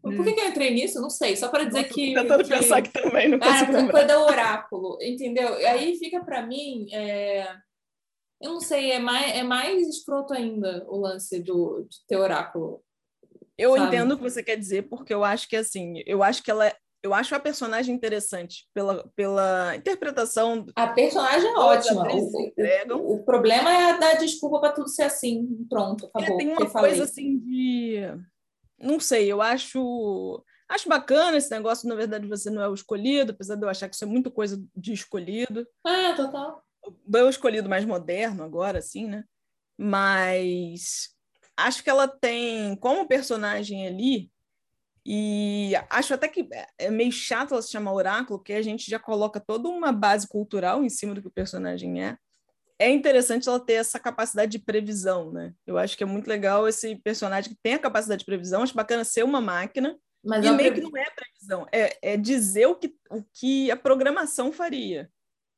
Por 0.00 0.24
que, 0.24 0.32
que 0.32 0.40
eu 0.40 0.48
entrei 0.48 0.70
nisso? 0.72 1.00
Não 1.00 1.10
sei, 1.10 1.36
só 1.36 1.48
para 1.48 1.64
dizer 1.64 1.82
Nossa, 1.82 1.94
que. 1.94 2.14
tentando 2.14 2.44
que... 2.44 2.50
pensar 2.50 2.78
aqui 2.78 2.92
também, 2.92 3.28
não 3.28 3.38
Ah, 3.42 3.46
consigo 3.46 3.66
porque 3.66 3.76
lembrar. 3.82 3.92
coisa 4.06 4.18
do 4.18 4.24
oráculo, 4.24 4.98
entendeu? 5.02 5.60
E 5.60 5.66
aí 5.66 5.96
fica 5.98 6.24
para 6.24 6.46
mim. 6.46 6.86
é, 6.92 7.46
Eu 8.40 8.52
não 8.52 8.60
sei, 8.60 8.92
é 8.92 8.98
mais, 8.98 9.34
é 9.34 9.42
mais 9.42 9.88
escroto 9.88 10.32
ainda 10.34 10.84
o 10.88 10.98
lance 10.98 11.40
do, 11.42 11.86
de 11.88 11.96
ter 12.06 12.16
oráculo. 12.16 12.83
Eu 13.58 13.74
sabe? 13.76 13.86
entendo 13.86 14.12
o 14.12 14.16
que 14.16 14.22
você 14.22 14.42
quer 14.42 14.56
dizer, 14.56 14.82
porque 14.88 15.12
eu 15.14 15.22
acho 15.24 15.48
que 15.48 15.56
assim, 15.56 16.02
eu 16.06 16.22
acho 16.22 16.42
que 16.42 16.50
ela 16.50 16.66
é- 16.66 16.76
eu 17.02 17.12
acho 17.12 17.34
a 17.34 17.38
personagem 17.40 17.94
interessante 17.94 18.66
pela, 18.72 19.06
pela 19.14 19.76
interpretação 19.76 20.64
A 20.74 20.86
personagem 20.88 21.50
é 21.50 21.58
ótima. 21.58 22.08
O, 22.10 22.30
o- 22.96 23.12
o- 23.16 23.24
problema 23.24 23.70
é 23.70 23.98
dar 23.98 24.14
desculpa 24.14 24.58
para 24.58 24.72
tudo 24.72 24.88
ser 24.88 25.02
assim. 25.02 25.46
Pronto, 25.68 26.06
É, 26.06 26.08
acabou. 26.08 26.38
tem 26.38 26.48
Eu 26.48 26.54
uma 26.56 26.66
falei. 26.70 26.90
coisa 26.92 27.04
assim 27.04 27.38
de. 27.38 28.00
Não 28.78 28.98
sei, 28.98 29.30
eu 29.30 29.42
acho. 29.42 30.42
Acho 30.66 30.88
bacana 30.88 31.36
esse 31.36 31.50
negócio, 31.50 31.86
na 31.86 31.94
verdade, 31.94 32.26
você 32.26 32.48
não 32.48 32.62
é 32.62 32.68
o 32.68 32.74
escolhido, 32.74 33.32
apesar 33.32 33.54
de 33.56 33.62
eu 33.64 33.68
achar 33.68 33.86
que 33.86 33.94
isso 33.94 34.04
é 34.04 34.08
muito 34.08 34.30
coisa 34.30 34.60
de 34.74 34.94
escolhido. 34.94 35.66
É, 35.86 36.14
total. 36.14 36.62
É 37.14 37.22
o 37.22 37.28
escolhido 37.28 37.68
mais 37.68 37.84
moderno 37.84 38.42
agora, 38.42 38.78
assim, 38.78 39.06
né? 39.06 39.24
Mas 39.78 41.13
acho 41.56 41.82
que 41.82 41.90
ela 41.90 42.08
tem 42.08 42.76
como 42.76 43.06
personagem 43.06 43.86
ali, 43.86 44.30
e 45.06 45.72
acho 45.90 46.14
até 46.14 46.28
que 46.28 46.48
é 46.78 46.90
meio 46.90 47.12
chato 47.12 47.52
ela 47.52 47.60
se 47.62 47.70
chamar 47.70 47.92
Oráculo, 47.92 48.38
porque 48.38 48.54
a 48.54 48.62
gente 48.62 48.90
já 48.90 48.98
coloca 48.98 49.38
toda 49.38 49.68
uma 49.68 49.92
base 49.92 50.26
cultural 50.26 50.82
em 50.82 50.88
cima 50.88 51.14
do 51.14 51.20
que 51.20 51.28
o 51.28 51.32
personagem 51.32 52.02
é. 52.02 52.16
É 52.78 52.90
interessante 52.90 53.48
ela 53.48 53.60
ter 53.60 53.74
essa 53.74 54.00
capacidade 54.00 54.50
de 54.50 54.58
previsão, 54.58 55.30
né? 55.30 55.52
Eu 55.66 55.78
acho 55.78 55.96
que 55.96 56.02
é 56.02 56.06
muito 56.06 56.26
legal 56.26 56.66
esse 56.66 56.96
personagem 56.96 57.50
que 57.50 57.58
tem 57.62 57.74
a 57.74 57.78
capacidade 57.78 58.20
de 58.20 58.24
previsão. 58.24 58.62
Acho 58.62 58.74
bacana 58.74 59.04
ser 59.04 59.24
uma 59.24 59.40
máquina, 59.40 59.96
Mas 60.24 60.44
e 60.44 60.50
meio 60.52 60.72
pre- 60.72 60.80
que 60.80 60.90
não 60.90 60.98
é 60.98 61.04
previsão, 61.10 61.66
é, 61.70 62.14
é 62.14 62.16
dizer 62.16 62.66
o 62.66 62.74
que, 62.74 62.96
o 63.10 63.22
que 63.32 63.70
a 63.70 63.76
programação 63.76 64.50
faria. 64.50 65.10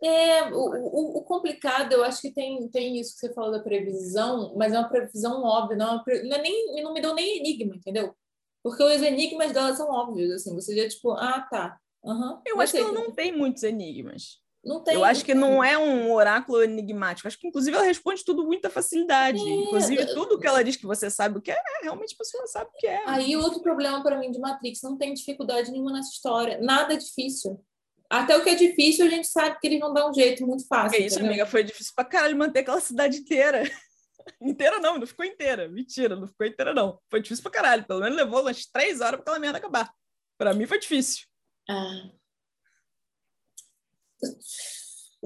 É, 0.03 0.53
o, 0.53 0.59
o, 0.59 1.19
o 1.19 1.23
complicado, 1.25 1.93
eu 1.93 2.05
acho 2.05 2.21
que 2.21 2.31
tem, 2.33 2.69
tem 2.69 2.99
isso 3.01 3.15
que 3.15 3.21
você 3.21 3.33
falou 3.33 3.51
da 3.51 3.61
previsão, 3.61 4.55
mas 4.57 4.73
é 4.73 4.79
uma 4.79 4.89
previsão 4.89 5.43
óbvia, 5.43 5.77
não, 5.77 6.01
é 6.01 6.05
pre- 6.05 6.23
não, 6.25 6.37
é 6.37 6.43
nem, 6.43 6.83
não 6.83 6.93
me 6.93 7.01
deu 7.01 7.15
nem 7.15 7.39
enigma, 7.39 7.75
entendeu? 7.77 8.15
Porque 8.63 8.83
os 8.83 9.01
enigmas 9.01 9.53
dela 9.53 9.75
são 9.75 9.89
óbvios, 9.89 10.31
assim, 10.33 10.55
você 10.55 10.77
já, 10.77 10.89
tipo, 10.89 11.13
ah, 11.13 11.41
tá. 11.51 11.79
aham, 12.05 12.43
Eu 12.45 12.61
acho 12.61 12.73
que 12.73 12.79
ela 12.79 12.93
não 12.93 13.11
tem 13.11 13.33
muitos 13.33 13.63
enigmas. 13.63 14.41
não 14.63 14.83
tem. 14.83 14.95
Eu 14.95 15.05
acho 15.05 15.25
que 15.25 15.33
não 15.35 15.63
é 15.65 15.79
um 15.79 16.13
oráculo 16.13 16.63
enigmático. 16.63 17.27
Acho 17.29 17.39
que, 17.39 17.47
inclusive, 17.47 17.75
ela 17.77 17.87
responde 17.87 18.23
tudo 18.25 18.43
com 18.43 18.49
muita 18.49 18.69
facilidade. 18.69 19.39
É. 19.39 19.55
Inclusive, 19.55 20.07
tudo 20.13 20.39
que 20.39 20.47
ela 20.47 20.63
diz 20.65 20.77
que 20.77 20.85
você 20.85 21.09
sabe 21.09 21.39
o 21.39 21.41
que 21.41 21.51
é, 21.53 21.55
é, 21.55 21.85
realmente 21.85 22.15
a 22.15 22.19
pessoa 22.19 22.47
sabe 22.49 22.69
o 22.71 22.79
que 22.79 22.87
é. 22.89 23.01
Aí, 23.07 23.35
outro 23.37 23.63
problema 23.63 24.03
para 24.03 24.19
mim 24.19 24.31
de 24.33 24.39
Matrix, 24.41 24.83
não 24.83 24.99
tem 24.99 25.15
dificuldade 25.15 25.71
nenhuma 25.71 25.93
nessa 25.93 26.11
história, 26.11 26.59
nada 26.61 26.93
é 26.93 26.97
difícil. 26.97 27.65
Até 28.11 28.37
o 28.37 28.43
que 28.43 28.51
é 28.51 28.55
difícil, 28.55 29.07
a 29.07 29.09
gente 29.09 29.27
sabe 29.29 29.59
que 29.59 29.67
eles 29.67 29.81
vão 29.81 29.93
dar 29.93 30.09
um 30.09 30.15
jeito 30.15 30.47
muito 30.47 30.67
fácil. 30.67 30.91
Porque 30.91 31.07
isso, 31.07 31.17
entendeu? 31.17 31.33
amiga, 31.33 31.47
foi 31.47 31.65
difícil 31.65 31.93
pra 31.95 32.05
caralho 32.05 32.37
manter 32.37 32.61
aquela 32.61 32.81
cidade 32.81 33.19
inteira. 33.19 33.63
inteira 34.41 34.79
não, 34.79 34.99
não 34.99 35.07
ficou 35.07 35.25
inteira. 35.25 35.69
Mentira, 35.69 36.15
não 36.15 36.29
ficou 36.29 36.47
inteira, 36.47 36.73
não. 36.73 37.01
Foi 37.11 37.21
difícil 37.21 37.43
pra 37.43 37.53
caralho. 37.53 37.85
Pelo 37.85 38.01
menos 38.01 38.17
levou 38.17 38.43
umas 38.43 38.67
três 38.67 39.01
horas 39.01 39.21
pra 39.21 39.23
aquela 39.23 39.39
merda 39.39 39.59
acabar. 39.59 39.93
Pra 40.39 40.55
mim 40.55 40.67
foi 40.67 40.79
difícil. 40.79 41.27
Ah. 41.69 42.11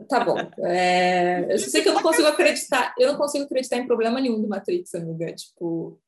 Tá 0.09 0.25
bom. 0.25 0.39
É, 0.65 1.53
Eu 1.53 1.59
sei 1.59 1.83
que 1.83 1.89
eu 1.89 1.95
não 1.95 2.03
consigo 2.03 2.29
acreditar. 2.29 2.95
Eu 2.99 3.13
não 3.13 3.19
consigo 3.19 3.45
acreditar 3.45 3.77
em 3.77 3.87
problema 3.87 4.21
nenhum 4.21 4.41
do 4.41 4.49
Matrix, 4.49 4.95
amiga. 4.95 5.35
Tipo. 5.35 6.01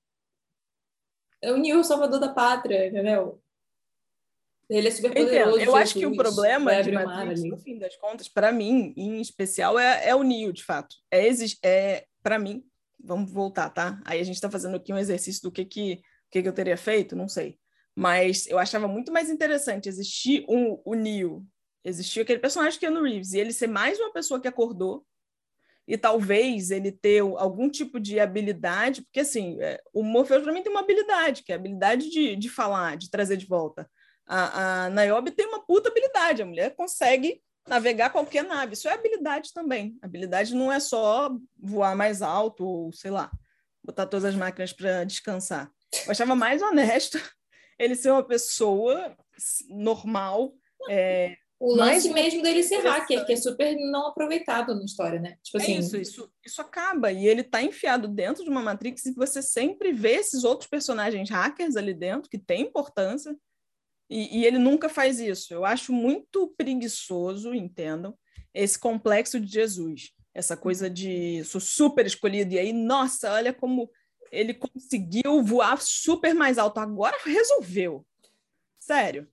É 1.43 1.53
o 1.53 1.57
Neo 1.57 1.81
o 1.81 1.85
salvador 1.85 2.21
da 2.21 2.33
pátria, 2.33 2.87
entendeu? 2.87 3.43
Ele 4.69 4.89
é 4.89 4.91
super 4.91 5.13
poderoso. 5.13 5.61
Eu 5.61 5.77
acho 5.77 5.95
que 5.95 6.07
o 6.07 6.17
problema 6.17 6.83
de 6.83 6.93
Matrix, 6.93 7.43
no 7.45 7.59
fim 7.59 7.79
das 7.79 7.97
contas, 7.97 8.29
para 8.29 8.51
mim, 8.53 8.95
em 8.97 9.21
especial, 9.21 9.79
é, 9.79 10.09
é 10.09 10.15
o 10.15 10.23
Neo, 10.23 10.53
de 10.53 10.65
fato. 10.65 10.97
É, 11.11 11.29
é 11.63 12.07
para 12.23 12.39
mim, 12.39 12.65
vamos 13.03 13.31
voltar, 13.31 13.69
tá? 13.71 14.01
Aí 14.05 14.21
a 14.21 14.25
gente 14.25 14.37
está 14.37 14.51
fazendo 14.51 14.77
aqui 14.77 14.93
um 14.93 14.99
exercício 14.99 15.43
do 15.43 15.53
que 15.53 15.65
que, 15.65 16.01
que 16.31 16.43
que 16.43 16.49
eu 16.49 16.53
teria 16.53 16.77
feito, 16.77 17.17
não 17.17 17.29
sei. 17.29 17.59
Mas 17.95 18.47
eu 18.47 18.59
achava 18.59 18.89
muito 18.89 19.13
mais 19.13 19.29
interessante 19.29 19.89
existir 19.89 20.45
um, 20.49 20.81
o 20.85 20.95
Neo, 20.95 21.45
existir 21.85 22.21
aquele 22.21 22.39
personagem 22.39 22.79
que 22.79 22.87
é 22.87 22.91
no 22.91 23.03
Reeves, 23.03 23.33
e 23.33 23.39
ele 23.39 23.53
ser 23.53 23.67
mais 23.67 23.99
uma 23.99 24.13
pessoa 24.13 24.41
que 24.41 24.49
acordou, 24.49 25.05
e 25.87 25.99
talvez 25.99 26.71
ele 26.71 26.93
ter 26.93 27.21
algum 27.21 27.69
tipo 27.69 27.99
de 27.99 28.21
habilidade, 28.21 29.03
porque 29.03 29.21
assim, 29.21 29.61
é, 29.61 29.83
o 29.93 30.03
Morpheus 30.03 30.43
para 30.43 30.53
mim 30.53 30.63
tem 30.63 30.71
uma 30.71 30.81
habilidade, 30.81 31.43
que 31.43 31.53
é 31.53 31.57
a 31.57 31.59
habilidade 31.59 32.09
de, 32.09 32.37
de 32.37 32.49
falar, 32.49 32.97
de 32.97 33.11
trazer 33.11 33.37
de 33.37 33.47
volta. 33.47 33.91
A, 34.27 34.85
a 34.85 34.91
Niobe 34.91 35.31
tem 35.31 35.47
uma 35.47 35.65
puta 35.65 35.89
habilidade, 35.89 36.43
a 36.43 36.47
mulher 36.47 36.75
consegue 36.75 37.43
navegar 37.67 38.11
qualquer 38.11 38.45
nave. 38.45 38.75
Isso 38.75 38.89
é 38.89 38.93
habilidade 38.93 39.53
também. 39.53 39.97
Habilidade 40.03 40.55
não 40.55 40.73
é 40.73 40.81
só 40.81 41.31
voar 41.59 41.97
mais 41.97 42.23
alto 42.23 42.65
ou, 42.65 42.93
sei 42.93 43.11
lá, 43.11 43.31
botar 43.83 44.07
todas 44.07 44.25
as 44.25 44.35
máquinas 44.35 44.73
para 44.73 45.05
descansar. 45.05 45.71
Eu 46.05 46.11
achava 46.11 46.35
mais 46.35 46.63
honesto 46.63 47.19
ele 47.79 47.95
ser 47.95 48.11
uma 48.11 48.25
pessoa 48.25 49.17
normal. 49.69 50.55
É, 50.89 51.37
o 51.61 51.77
lance 51.77 52.13
mesmo 52.13 52.43
dele 52.43 52.63
ser 52.63 52.79
hacker, 52.79 53.25
que 53.25 53.35
é 53.35 53.37
super 53.37 53.77
não 53.77 54.09
aproveitado 54.09 54.75
na 54.75 54.85
história, 54.85 55.21
né? 55.21 55.37
Tipo 55.45 55.59
é 55.59 55.63
assim... 55.63 55.79
Isso, 55.79 55.97
isso, 55.97 56.33
isso 56.45 56.61
acaba. 56.61 57.13
E 57.13 57.27
ele 57.27 57.45
tá 57.45 57.63
enfiado 57.63 58.09
dentro 58.09 58.43
de 58.43 58.51
uma 58.51 58.61
Matrix 58.61 59.07
e 59.07 59.15
você 59.15 59.41
sempre 59.41 59.93
vê 59.93 60.15
esses 60.15 60.43
outros 60.43 60.69
personagens 60.69 61.31
hackers 61.31 61.77
ali 61.77 61.95
dentro, 61.95 62.29
que 62.29 62.39
tem 62.39 62.63
importância, 62.63 63.37
e, 64.13 64.41
e, 64.41 64.45
ele 64.45 64.59
nunca 64.59 64.89
faz 64.89 65.19
isso. 65.19 65.55
Eu 65.55 65.65
acho 65.65 65.93
muito 65.93 66.53
preguiçoso, 66.57 67.55
entendam, 67.55 68.15
esse 68.53 68.79
complexo 68.79 69.41
de 69.41 69.51
Jesus. 69.51 70.11
Essa 70.35 70.57
coisa 70.57 70.91
de 70.91 71.43
sou 71.45 71.61
super 71.61 72.05
escolhido, 72.05 72.55
e 72.55 72.59
aí, 72.59 72.73
nossa, 72.73 73.33
olha 73.33 73.53
como 73.53 73.91
ele 74.31 74.55
conseguiu 74.55 75.43
voar 75.43 75.81
super 75.81 76.35
mais 76.35 76.59
alto. 76.59 76.79
Agora 76.79 77.17
resolveu. 77.25 78.07
Sério. 78.79 79.29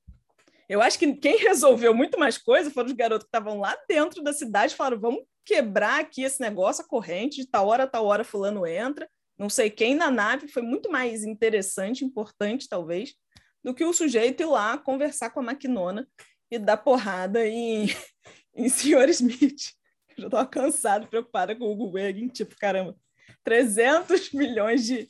Eu 0.68 0.82
acho 0.82 1.00
que 1.00 1.14
quem 1.16 1.38
resolveu 1.38 1.94
muito 1.94 2.20
mais 2.20 2.38
coisa 2.38 2.70
foram 2.70 2.88
os 2.88 2.94
garotos 2.94 3.24
que 3.24 3.36
estavam 3.36 3.60
lá 3.60 3.78
dentro 3.88 4.22
da 4.22 4.32
cidade 4.32 4.76
falaram: 4.76 5.00
vamos 5.00 5.24
quebrar 5.44 6.00
aqui 6.00 6.24
esse 6.24 6.40
negócio, 6.40 6.86
a 6.86 6.88
corrente, 6.88 7.42
de 7.42 7.48
tal 7.48 7.68
hora, 7.68 7.88
tal 7.88 8.06
hora, 8.06 8.24
fulano 8.24 8.68
entra. 8.68 9.10
Não 9.38 9.50
sei 9.50 9.70
quem 9.70 9.96
na 9.96 10.12
nave 10.12 10.48
foi 10.48 10.62
muito 10.62 10.92
mais 10.92 11.24
interessante, 11.24 12.06
importante, 12.06 12.68
talvez, 12.68 13.16
do 13.64 13.74
que 13.74 13.84
o 13.84 13.94
sujeito 13.94 14.42
ir 14.42 14.46
lá 14.46 14.78
conversar 14.78 15.30
com 15.30 15.40
a 15.40 15.44
maquinona 15.44 16.08
e 16.50 16.58
dar 16.58 16.78
porrada 16.78 17.46
em, 17.48 17.88
em 18.56 18.70
Sr. 18.70 19.10
Smith. 19.10 19.74
Eu 20.10 20.22
já 20.24 20.28
estava 20.28 20.48
cansado, 20.48 21.08
preocupada 21.08 21.56
com 21.56 21.66
o 21.66 21.72
Hugo 21.72 21.92
Wegging, 21.92 22.28
tipo, 22.28 22.56
caramba, 22.58 22.96
300 23.44 24.32
milhões 24.34 24.86
de, 24.86 25.08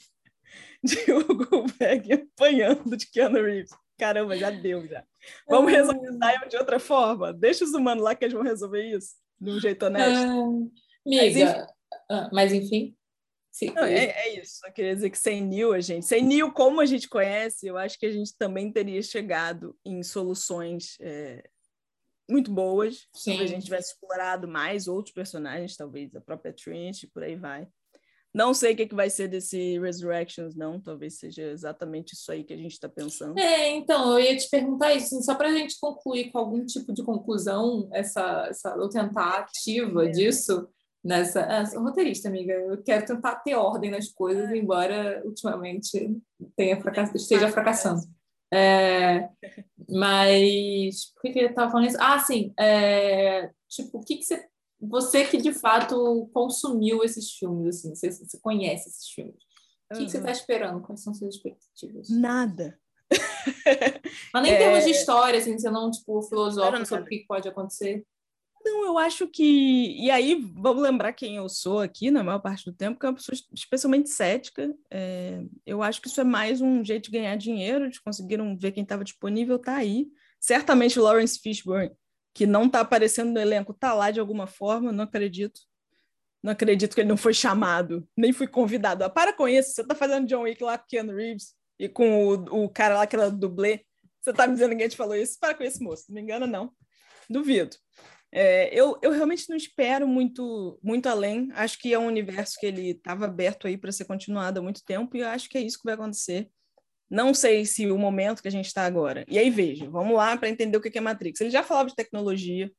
de 0.83 0.97
Hugo 1.11 1.65
Wegging 1.79 2.13
apanhando 2.13 2.97
de 2.97 3.07
Keanu 3.07 3.43
Reeves. 3.43 3.71
Caramba, 3.97 4.37
já 4.37 4.49
deu, 4.49 4.87
já. 4.87 5.03
Vamos 5.47 5.71
resolver 5.71 6.09
isso 6.09 6.49
de 6.49 6.57
outra 6.57 6.79
forma? 6.79 7.33
Deixa 7.33 7.65
os 7.65 7.73
humanos 7.73 8.03
lá 8.03 8.15
que 8.15 8.23
eles 8.23 8.33
vão 8.33 8.43
resolver 8.43 8.95
isso, 8.95 9.15
de 9.39 9.51
um 9.51 9.59
jeito 9.59 9.85
honesto. 9.85 10.25
Ah, 10.25 10.31
amiga, 11.05 11.05
mas 11.05 11.35
enfim, 11.35 11.67
ah, 12.09 12.29
mas, 12.31 12.53
enfim 12.53 12.98
Sim, 13.59 13.73
Não, 13.73 13.83
é, 13.83 14.05
é, 14.05 14.39
isso. 14.39 14.59
Só 14.59 14.71
queria 14.71 14.95
dizer 14.95 15.09
que 15.09 15.17
sem 15.17 15.41
Nil, 15.41 15.73
a 15.73 15.81
gente, 15.81 16.05
sem 16.05 16.23
Nil, 16.23 16.53
como 16.53 16.79
a 16.79 16.85
gente 16.85 17.09
conhece, 17.09 17.67
eu 17.67 17.77
acho 17.77 17.99
que 17.99 18.05
a 18.05 18.11
gente 18.11 18.33
também 18.37 18.71
teria 18.71 19.01
chegado 19.01 19.77
em 19.85 20.01
soluções 20.01 20.95
é, 21.01 21.43
muito 22.29 22.53
boas. 22.53 23.05
Sim. 23.13 23.31
Talvez 23.31 23.51
a 23.51 23.53
gente 23.53 23.65
tivesse 23.65 23.91
explorado 23.91 24.47
mais 24.47 24.87
outros 24.87 25.13
personagens, 25.13 25.75
talvez 25.75 26.15
a 26.15 26.21
própria 26.21 26.53
Trinity, 26.53 27.07
por 27.07 27.21
aí 27.21 27.35
vai. 27.35 27.67
Não 28.33 28.53
sei 28.53 28.71
o 28.71 28.77
que, 28.77 28.87
que 28.87 28.95
vai 28.95 29.09
ser 29.09 29.27
desse 29.27 29.77
Resurrections, 29.79 30.55
não. 30.55 30.79
Talvez 30.79 31.19
seja 31.19 31.41
exatamente 31.51 32.13
isso 32.13 32.31
aí 32.31 32.45
que 32.45 32.53
a 32.53 32.57
gente 32.57 32.71
está 32.71 32.87
pensando. 32.87 33.37
É, 33.37 33.71
então, 33.71 34.13
eu 34.13 34.23
ia 34.23 34.37
te 34.37 34.49
perguntar 34.49 34.93
isso, 34.93 35.21
só 35.21 35.35
para 35.35 35.49
a 35.49 35.53
gente 35.53 35.77
concluir 35.81 36.31
com 36.31 36.37
algum 36.37 36.65
tipo 36.65 36.93
de 36.93 37.03
conclusão, 37.03 37.89
essa, 37.91 38.47
essa 38.49 38.73
tentativa 38.89 40.05
é. 40.05 40.11
disso 40.11 40.69
nessa. 41.03 41.41
Ah, 41.45 41.65
sou 41.65 41.81
roteirista, 41.81 42.27
amiga. 42.27 42.53
Eu 42.53 42.81
quero 42.83 43.05
tentar 43.05 43.35
ter 43.37 43.55
ordem 43.55 43.91
nas 43.91 44.09
coisas, 44.09 44.51
embora 44.51 45.21
ultimamente 45.25 46.17
tenha 46.55 46.79
fracass... 46.79 47.13
esteja 47.15 47.49
fracassando. 47.49 48.01
É, 48.51 49.29
mas 49.87 51.13
por 51.13 51.31
que, 51.31 51.39
eu 51.39 51.49
estava 51.49 51.71
falando 51.71 51.87
isso? 51.87 51.97
Ah, 51.99 52.19
sim. 52.19 52.53
É, 52.59 53.51
tipo, 53.67 53.99
o 53.99 54.03
que, 54.03 54.17
que 54.17 54.23
você. 54.23 54.47
Você 54.81 55.25
que 55.25 55.35
de 55.35 55.51
fato 55.51 56.29
consumiu 56.33 57.03
esses 57.03 57.33
filmes, 57.33 57.67
assim, 57.67 57.93
você, 57.93 58.11
você 58.11 58.39
conhece 58.39 58.87
esses 58.87 59.09
filmes. 59.09 59.35
O 59.35 59.93
que, 59.93 59.99
uhum. 59.99 60.05
que 60.05 60.11
você 60.11 60.17
está 60.19 60.31
esperando? 60.31 60.81
Quais 60.81 61.03
são 61.03 61.13
suas 61.13 61.35
expectativas? 61.35 62.09
Nada. 62.09 62.79
Mas 64.33 64.43
nem 64.43 64.53
em 64.53 64.55
é... 64.55 64.57
termos 64.57 64.85
de 64.85 64.91
história, 64.91 65.37
assim, 65.37 65.57
você 65.57 65.69
não, 65.69 65.91
tipo, 65.91 66.21
filosofa 66.21 66.85
sobre 66.85 67.03
o 67.03 67.07
que 67.07 67.25
pode 67.27 67.49
acontecer. 67.49 68.05
Não, 68.69 68.85
eu 68.85 68.97
acho 68.99 69.27
que. 69.27 69.95
E 69.99 70.11
aí, 70.11 70.35
vamos 70.53 70.83
lembrar 70.83 71.11
quem 71.13 71.37
eu 71.37 71.49
sou 71.49 71.79
aqui, 71.79 72.11
na 72.11 72.23
maior 72.23 72.39
parte 72.39 72.63
do 72.65 72.71
tempo, 72.71 72.99
que 72.99 73.05
é 73.05 73.09
uma 73.09 73.15
pessoa 73.15 73.35
especialmente 73.53 74.09
cética. 74.09 74.71
É... 74.91 75.43
Eu 75.65 75.81
acho 75.81 75.99
que 75.99 76.07
isso 76.07 76.21
é 76.21 76.23
mais 76.23 76.61
um 76.61 76.85
jeito 76.85 77.05
de 77.05 77.17
ganhar 77.17 77.35
dinheiro, 77.35 77.85
eles 77.85 77.97
conseguiram 77.97 78.55
ver 78.55 78.71
quem 78.71 78.83
estava 78.83 79.03
disponível, 79.03 79.57
tá 79.57 79.75
aí. 79.75 80.07
Certamente 80.39 80.99
Lawrence 80.99 81.39
Fishburne, 81.39 81.91
que 82.33 82.45
não 82.45 82.65
está 82.65 82.81
aparecendo 82.81 83.31
no 83.31 83.39
elenco, 83.39 83.73
tá 83.73 83.93
lá 83.93 84.11
de 84.11 84.19
alguma 84.19 84.45
forma, 84.45 84.91
não 84.91 85.03
acredito. 85.03 85.61
Não 86.43 86.51
acredito 86.53 86.93
que 86.93 87.01
ele 87.01 87.09
não 87.09 87.17
foi 87.17 87.33
chamado, 87.33 88.07
nem 88.15 88.31
fui 88.31 88.47
convidado. 88.47 89.03
Ah, 89.03 89.09
para 89.09 89.33
com 89.33 89.47
isso, 89.47 89.73
você 89.73 89.81
está 89.81 89.95
fazendo 89.95 90.27
John 90.27 90.43
Wick 90.43 90.63
lá 90.63 90.77
com 90.77 90.85
Ken 90.87 91.03
Reeves 91.07 91.55
e 91.77 91.89
com 91.89 92.27
o, 92.27 92.65
o 92.65 92.69
cara 92.69 92.97
lá 92.99 93.07
que 93.07 93.15
era 93.15 93.31
dublê. 93.31 93.83
Você 94.21 94.29
está 94.29 94.45
me 94.45 94.53
dizendo 94.53 94.69
que 94.69 94.75
ninguém 94.75 94.89
te 94.89 94.95
falou 94.95 95.15
isso? 95.15 95.39
Para 95.39 95.55
com 95.55 95.63
isso, 95.63 95.83
moço. 95.83 96.05
Não 96.07 96.15
me 96.15 96.21
engana, 96.21 96.45
não. 96.45 96.71
Duvido. 97.29 97.75
É, 98.31 98.73
eu, 98.73 98.97
eu 99.01 99.11
realmente 99.11 99.49
não 99.49 99.57
espero 99.57 100.07
muito, 100.07 100.79
muito 100.83 101.07
além. 101.07 101.49
Acho 101.53 101.79
que 101.79 101.93
é 101.93 101.99
um 101.99 102.07
universo 102.07 102.57
que 102.59 102.65
ele 102.65 102.91
estava 102.91 103.25
aberto 103.25 103.67
aí 103.67 103.77
para 103.77 103.91
ser 103.91 104.05
continuado 104.05 104.59
há 104.59 104.63
muito 104.63 104.83
tempo 104.83 105.17
e 105.17 105.23
acho 105.23 105.49
que 105.49 105.57
é 105.57 105.61
isso 105.61 105.77
que 105.77 105.85
vai 105.85 105.95
acontecer. 105.95 106.49
Não 107.09 107.33
sei 107.33 107.65
se 107.65 107.89
o 107.89 107.97
momento 107.97 108.41
que 108.41 108.47
a 108.47 108.51
gente 108.51 108.67
está 108.67 108.85
agora. 108.85 109.25
E 109.27 109.39
aí, 109.39 109.49
veja, 109.49 109.89
vamos 109.89 110.15
lá 110.15 110.37
para 110.37 110.49
entender 110.49 110.77
o 110.77 110.81
que 110.81 110.95
é 110.95 111.01
Matrix. 111.01 111.41
Ele 111.41 111.49
já 111.49 111.63
falava 111.63 111.89
de 111.89 111.95
tecnologia, 111.95 112.71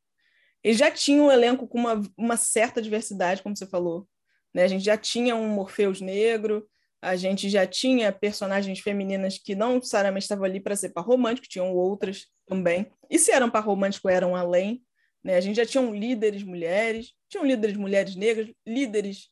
ele 0.62 0.74
já 0.74 0.90
tinha 0.90 1.20
um 1.20 1.32
elenco 1.32 1.66
com 1.66 1.78
uma, 1.78 2.00
uma 2.16 2.36
certa 2.36 2.80
diversidade, 2.80 3.42
como 3.42 3.56
você 3.56 3.66
falou. 3.66 4.06
Né? 4.54 4.62
A 4.62 4.68
gente 4.68 4.84
já 4.84 4.96
tinha 4.96 5.34
um 5.34 5.48
Morpheus 5.48 6.00
negro, 6.00 6.68
a 7.02 7.16
gente 7.16 7.48
já 7.48 7.66
tinha 7.66 8.12
personagens 8.12 8.78
femininas 8.78 9.38
que 9.38 9.54
não 9.54 9.76
necessariamente 9.76 10.24
estavam 10.24 10.44
ali 10.44 10.60
para 10.60 10.76
ser 10.76 10.90
par 10.90 11.04
romântico, 11.04 11.48
tinham 11.48 11.72
outras 11.74 12.26
também. 12.46 12.86
E 13.08 13.18
se 13.18 13.32
eram 13.32 13.50
par 13.50 13.64
romântico, 13.64 14.08
eram 14.08 14.36
além. 14.36 14.82
Né? 15.22 15.36
A 15.36 15.40
gente 15.40 15.56
já 15.56 15.66
tinha 15.66 15.82
líderes 15.82 16.42
mulheres, 16.42 17.12
tinham 17.28 17.44
líderes 17.44 17.76
mulheres 17.76 18.16
negras, 18.16 18.50
líderes 18.66 19.28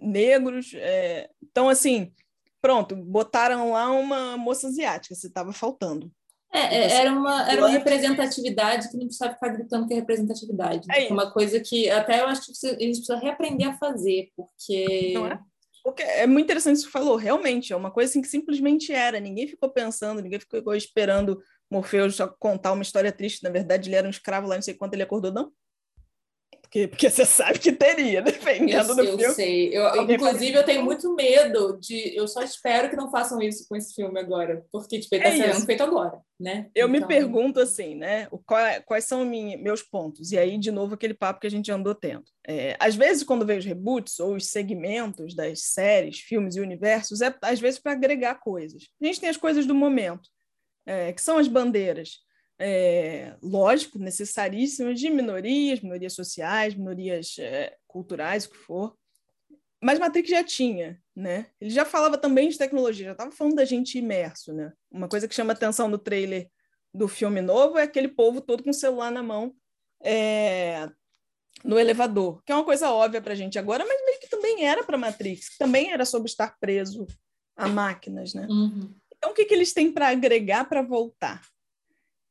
negros. 0.00 0.72
É... 0.74 1.28
Então, 1.42 1.68
assim, 1.68 2.12
pronto, 2.60 2.96
botaram 2.96 3.72
lá 3.72 3.90
uma 3.90 4.36
moça 4.36 4.68
asiática, 4.68 5.14
se 5.14 5.26
estava 5.26 5.52
faltando. 5.52 6.10
É, 6.52 6.76
é 6.76 6.92
era 6.94 7.12
uma, 7.12 7.50
era 7.50 7.60
uma 7.60 7.68
representatividade 7.68 8.88
que 8.88 8.96
não 8.96 9.06
precisava 9.06 9.34
ficar 9.34 9.48
gritando 9.48 9.86
que 9.86 9.94
é 9.94 9.96
representatividade. 9.96 10.86
É 10.90 11.12
uma 11.12 11.30
coisa 11.30 11.60
que 11.60 11.90
até 11.90 12.20
eu 12.20 12.26
acho 12.26 12.46
que 12.46 12.66
a 12.66 12.70
gente 12.70 12.98
precisa 12.98 13.18
reaprender 13.18 13.68
a 13.68 13.76
fazer, 13.76 14.30
porque. 14.36 15.12
Não 15.14 15.26
é? 15.26 15.38
Porque 15.84 16.02
é 16.02 16.26
muito 16.26 16.46
interessante 16.46 16.78
isso 16.78 16.86
que 16.86 16.92
você 16.92 16.98
falou, 16.98 17.14
realmente, 17.14 17.72
é 17.72 17.76
uma 17.76 17.92
coisa 17.92 18.10
assim 18.10 18.20
que 18.20 18.26
simplesmente 18.26 18.92
era, 18.92 19.20
ninguém 19.20 19.46
ficou 19.46 19.70
pensando, 19.70 20.20
ninguém 20.20 20.40
ficou 20.40 20.74
esperando 20.74 21.40
Morfeu 21.70 22.10
só 22.10 22.28
contar 22.28 22.72
uma 22.72 22.82
história 22.82 23.12
triste, 23.12 23.42
na 23.42 23.50
verdade 23.50 23.88
ele 23.88 23.96
era 23.96 24.06
um 24.06 24.10
escravo 24.10 24.46
lá, 24.46 24.54
não 24.54 24.62
sei 24.62 24.74
quanto 24.74 24.94
ele 24.94 25.02
acordou, 25.02 25.32
não? 25.32 25.52
Porque, 26.66 26.88
porque 26.88 27.08
você 27.08 27.24
sabe 27.24 27.58
que 27.58 27.72
teria, 27.72 28.20
dependendo 28.22 28.90
eu, 28.90 28.96
do 28.96 29.02
eu 29.02 29.18
filme. 29.18 29.34
Sei. 29.34 29.76
Eu, 29.76 30.10
inclusive, 30.10 30.52
eu 30.52 30.64
tenho 30.64 30.84
muito 30.84 31.14
medo 31.14 31.78
de. 31.80 32.14
Eu 32.14 32.26
só 32.26 32.42
espero 32.42 32.90
que 32.90 32.96
não 32.96 33.10
façam 33.10 33.40
isso 33.40 33.66
com 33.68 33.76
esse 33.76 33.94
filme 33.94 34.18
agora. 34.18 34.64
Porque, 34.72 34.98
tipo, 34.98 35.14
ele 35.14 35.26
está 35.26 35.46
é 35.46 35.52
sendo 35.52 35.64
feito 35.66 35.82
agora, 35.82 36.20
né? 36.38 36.68
Eu 36.74 36.88
então... 36.88 37.00
me 37.00 37.06
pergunto 37.06 37.60
assim, 37.60 37.94
né? 37.94 38.28
Quais, 38.44 38.82
quais 38.84 39.04
são 39.04 39.24
meus 39.24 39.82
pontos? 39.82 40.32
E 40.32 40.38
aí, 40.38 40.58
de 40.58 40.72
novo, 40.72 40.94
aquele 40.94 41.14
papo 41.14 41.40
que 41.40 41.46
a 41.46 41.50
gente 41.50 41.70
andou 41.70 41.94
tendo. 41.94 42.24
É, 42.46 42.76
às 42.78 42.94
vezes, 42.96 43.22
quando 43.22 43.46
vejo 43.46 43.68
reboots 43.68 44.18
ou 44.18 44.34
os 44.34 44.46
segmentos 44.46 45.34
das 45.34 45.62
séries, 45.62 46.18
filmes 46.18 46.56
e 46.56 46.60
universos, 46.60 47.20
é 47.20 47.34
às 47.42 47.60
vezes 47.60 47.78
para 47.78 47.92
agregar 47.92 48.36
coisas. 48.36 48.88
A 49.00 49.06
gente 49.06 49.20
tem 49.20 49.28
as 49.28 49.36
coisas 49.36 49.66
do 49.66 49.74
momento 49.74 50.28
é, 50.86 51.12
que 51.12 51.20
são 51.20 51.36
as 51.36 51.48
bandeiras, 51.48 52.20
é, 52.58 53.36
lógico, 53.42 53.98
necessaríssimas 53.98 54.98
de 54.98 55.10
minorias, 55.10 55.80
minorias 55.80 56.14
sociais, 56.14 56.74
minorias 56.74 57.36
é, 57.38 57.76
culturais, 57.86 58.46
o 58.46 58.50
que 58.50 58.56
for. 58.56 58.96
Mas 59.82 59.98
Matrix 59.98 60.30
já 60.30 60.42
tinha, 60.42 60.98
né? 61.14 61.48
Ele 61.60 61.70
já 61.70 61.84
falava 61.84 62.16
também 62.16 62.48
de 62.48 62.56
tecnologia, 62.56 63.06
já 63.06 63.12
estava 63.12 63.30
falando 63.30 63.56
da 63.56 63.64
gente 63.64 63.98
imerso, 63.98 64.54
né? 64.54 64.72
Uma 64.90 65.08
coisa 65.08 65.28
que 65.28 65.34
chama 65.34 65.52
atenção 65.52 65.86
no 65.88 65.98
trailer 65.98 66.48
do 66.94 67.06
filme 67.08 67.42
novo 67.42 67.76
é 67.76 67.82
aquele 67.82 68.08
povo 68.08 68.40
todo 68.40 68.62
com 68.62 68.70
o 68.70 68.74
celular 68.74 69.12
na 69.12 69.22
mão 69.22 69.54
é, 70.02 70.88
no 71.64 71.78
elevador, 71.78 72.42
que 72.44 72.52
é 72.52 72.54
uma 72.54 72.64
coisa 72.64 72.90
óbvia 72.90 73.20
para 73.20 73.32
a 73.32 73.36
gente 73.36 73.58
agora, 73.58 73.84
mas 73.86 74.04
meio 74.04 74.20
que 74.20 74.28
também 74.28 74.64
era 74.64 74.82
para 74.82 74.96
Matrix, 74.96 75.56
também 75.58 75.92
era 75.92 76.04
sobre 76.04 76.28
estar 76.28 76.56
preso 76.58 77.06
a 77.56 77.68
máquinas, 77.68 78.34
né? 78.34 78.46
Uhum. 78.48 78.94
Então, 79.26 79.32
o 79.32 79.34
que, 79.34 79.44
que 79.44 79.54
eles 79.54 79.72
têm 79.72 79.90
para 79.90 80.08
agregar 80.08 80.66
para 80.66 80.82
voltar? 80.82 81.42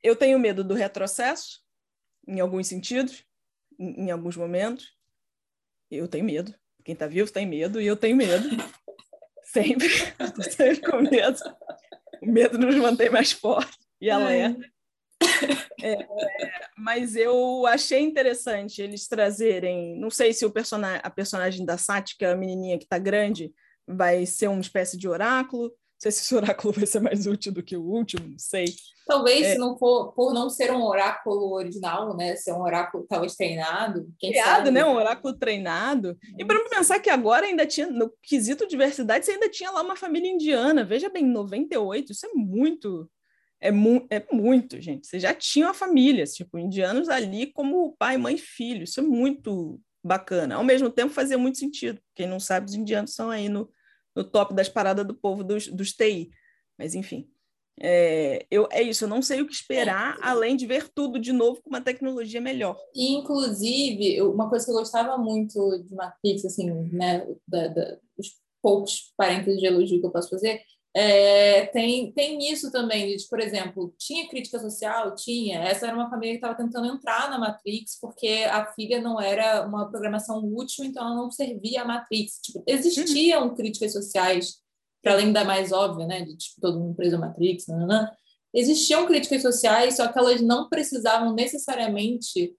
Eu 0.02 0.16
tenho 0.16 0.40
medo 0.40 0.64
do 0.64 0.74
retrocesso, 0.74 1.62
em 2.26 2.40
alguns 2.40 2.68
sentidos, 2.68 3.26
em, 3.78 4.06
em 4.06 4.12
alguns 4.12 4.38
momentos. 4.38 4.96
Eu 5.92 6.08
tenho 6.08 6.24
medo. 6.24 6.56
Quem 6.86 6.94
está 6.94 7.06
vivo 7.06 7.30
tem 7.30 7.46
medo 7.46 7.82
e 7.82 7.86
eu 7.86 7.98
tenho 7.98 8.16
medo. 8.16 8.48
sempre. 9.44 9.88
Estou 9.88 10.44
sempre 10.46 10.90
com 10.90 11.02
medo. 11.02 11.38
O 12.22 12.32
medo 12.32 12.58
nos 12.58 12.76
mantém 12.78 13.10
mais 13.10 13.34
fortes 13.34 13.78
e 14.00 14.10
alerta. 14.10 14.66
É, 15.84 16.08
mas 16.78 17.18
eu 17.18 17.68
achei 17.68 18.00
interessante 18.00 18.82
eles 18.82 19.06
trazerem. 19.06 20.00
Não 20.00 20.10
sei 20.10 20.32
se 20.32 20.46
o 20.46 20.52
personagem, 20.52 21.02
a 21.04 21.10
personagem 21.10 21.66
da 21.66 21.78
Sática, 21.78 22.32
a 22.32 22.38
menininha 22.38 22.78
que 22.78 22.86
está 22.86 22.98
grande, 22.98 23.54
vai 23.86 24.26
ser 24.26 24.48
uma 24.48 24.62
espécie 24.62 24.98
de 24.98 25.10
oráculo. 25.10 25.74
Não 25.96 26.02
sei 26.02 26.12
se 26.12 26.22
esse 26.22 26.36
oráculo 26.36 26.74
vai 26.74 26.86
ser 26.86 27.00
mais 27.00 27.26
útil 27.26 27.54
do 27.54 27.64
que 27.64 27.78
o 27.78 27.84
último, 27.84 28.28
não 28.28 28.40
sei. 28.40 28.66
Talvez, 29.08 29.46
é. 29.46 29.54
se 29.54 29.58
não 29.60 29.78
for, 29.78 30.14
por 30.14 30.34
não 30.34 30.50
ser 30.50 30.72
um 30.72 30.84
oráculo 30.84 31.54
original, 31.54 32.18
né? 32.18 32.36
Ser 32.36 32.54
um 32.54 32.62
oráculo 32.62 33.06
talvez 33.08 33.36
treinado. 33.36 34.12
Criado, 34.20 34.48
sabe? 34.48 34.72
né? 34.72 34.84
Um 34.84 34.96
oráculo 34.96 35.34
treinado. 35.38 36.18
E 36.38 36.44
para 36.44 36.68
pensar 36.70 37.00
que 37.00 37.10
agora 37.10 37.46
ainda 37.46 37.68
tinha, 37.68 37.88
no 37.88 38.12
quesito 38.24 38.68
diversidade, 38.68 39.26
você 39.26 39.34
ainda 39.34 39.48
tinha 39.48 39.70
lá 39.70 39.84
uma 39.84 39.96
família 39.96 40.30
indiana. 40.32 40.84
Veja 40.84 41.08
bem, 41.08 41.24
98, 41.24 42.12
isso 42.12 42.26
é 42.26 42.30
muito. 42.34 43.10
É, 43.62 43.72
mu 43.72 44.06
é 44.10 44.26
muito, 44.32 44.82
gente. 44.82 45.06
Você 45.06 45.20
já 45.20 45.34
tinha 45.34 45.68
uma 45.68 45.74
família, 45.74 46.26
tipo, 46.26 46.58
indianos 46.58 47.08
ali 47.08 47.52
como 47.54 47.96
pai, 47.98 48.18
mãe 48.18 48.36
e 48.36 48.40
filho. 48.40 48.84
Isso 48.84 49.00
é 49.00 49.04
muito 49.04 49.80
bacana. 50.04 50.56
Ao 50.56 50.64
mesmo 50.64 50.90
tempo, 50.90 51.14
fazia 51.14 51.38
muito 51.38 51.60
sentido. 51.60 52.02
Quem 52.16 52.28
não 52.28 52.40
sabe, 52.40 52.66
os 52.66 52.74
indianos 52.74 53.14
são 53.14 53.30
aí 53.30 53.50
no, 53.50 53.70
no 54.16 54.24
top 54.24 54.54
das 54.54 54.70
paradas 54.70 55.06
do 55.06 55.14
povo 55.14 55.44
dos, 55.44 55.68
dos 55.68 55.92
TI. 55.92 56.32
Mas, 56.78 56.96
enfim. 56.96 57.30
É, 57.78 58.46
eu, 58.50 58.70
é 58.72 58.82
isso, 58.82 59.04
eu 59.04 59.10
não 59.10 59.22
sei 59.22 59.42
o 59.42 59.48
que 59.48 59.54
esperar, 59.54 60.18
é. 60.18 60.20
além 60.22 60.56
de 60.56 60.66
ver 60.66 60.88
tudo 60.88 61.20
de 61.20 61.34
novo 61.34 61.62
com 61.62 61.70
uma 61.70 61.82
tecnologia 61.82 62.40
melhor. 62.40 62.78
Inclusive, 62.96 64.22
uma 64.22 64.50
coisa 64.50 64.66
que 64.66 64.72
eu 64.72 64.76
gostava 64.76 65.18
muito 65.18 65.84
de 65.84 65.94
Matrix, 65.94 66.46
assim, 66.46 66.72
né, 66.94 67.28
da, 67.46 67.68
da, 67.68 67.98
dos 68.18 68.40
poucos 68.62 69.14
parênteses 69.18 69.60
de 69.60 69.66
elogio 69.66 70.00
que 70.00 70.06
eu 70.06 70.12
posso 70.12 70.30
fazer, 70.30 70.62
é, 70.96 71.66
tem, 71.68 72.12
tem 72.14 72.52
isso 72.52 72.72
também, 72.72 73.18
de, 73.18 73.28
por 73.28 73.40
exemplo, 73.42 73.94
tinha 73.98 74.30
crítica 74.30 74.60
social? 74.60 75.14
Tinha. 75.14 75.60
Essa 75.60 75.88
era 75.88 75.96
uma 75.96 76.10
família 76.10 76.36
que 76.36 76.38
estava 76.38 76.56
tentando 76.56 76.88
entrar 76.88 77.30
na 77.30 77.38
Matrix, 77.38 78.00
porque 78.00 78.46
a 78.50 78.66
filha 78.74 79.02
não 79.02 79.20
era 79.20 79.68
uma 79.68 79.90
programação 79.90 80.42
útil, 80.56 80.86
então 80.86 81.06
ela 81.06 81.16
não 81.16 81.30
servia 81.30 81.82
a 81.82 81.86
Matrix. 81.86 82.40
Tipo, 82.42 82.64
existiam 82.66 83.50
uhum. 83.50 83.56
críticas 83.56 83.92
sociais 83.92 84.64
para 85.06 85.14
além 85.14 85.32
da 85.32 85.44
mais 85.44 85.72
óbvia, 85.72 86.08
né, 86.08 86.22
de 86.22 86.36
tipo, 86.36 86.60
todo 86.60 86.80
mundo 86.80 86.96
preso 86.96 87.20
Matrix, 87.20 87.68
nananã, 87.68 88.10
existiam 88.52 89.06
críticas 89.06 89.44
sociais, 89.44 89.98
só 89.98 90.08
que 90.08 90.18
elas 90.18 90.42
não 90.42 90.68
precisavam 90.68 91.36
necessariamente 91.36 92.56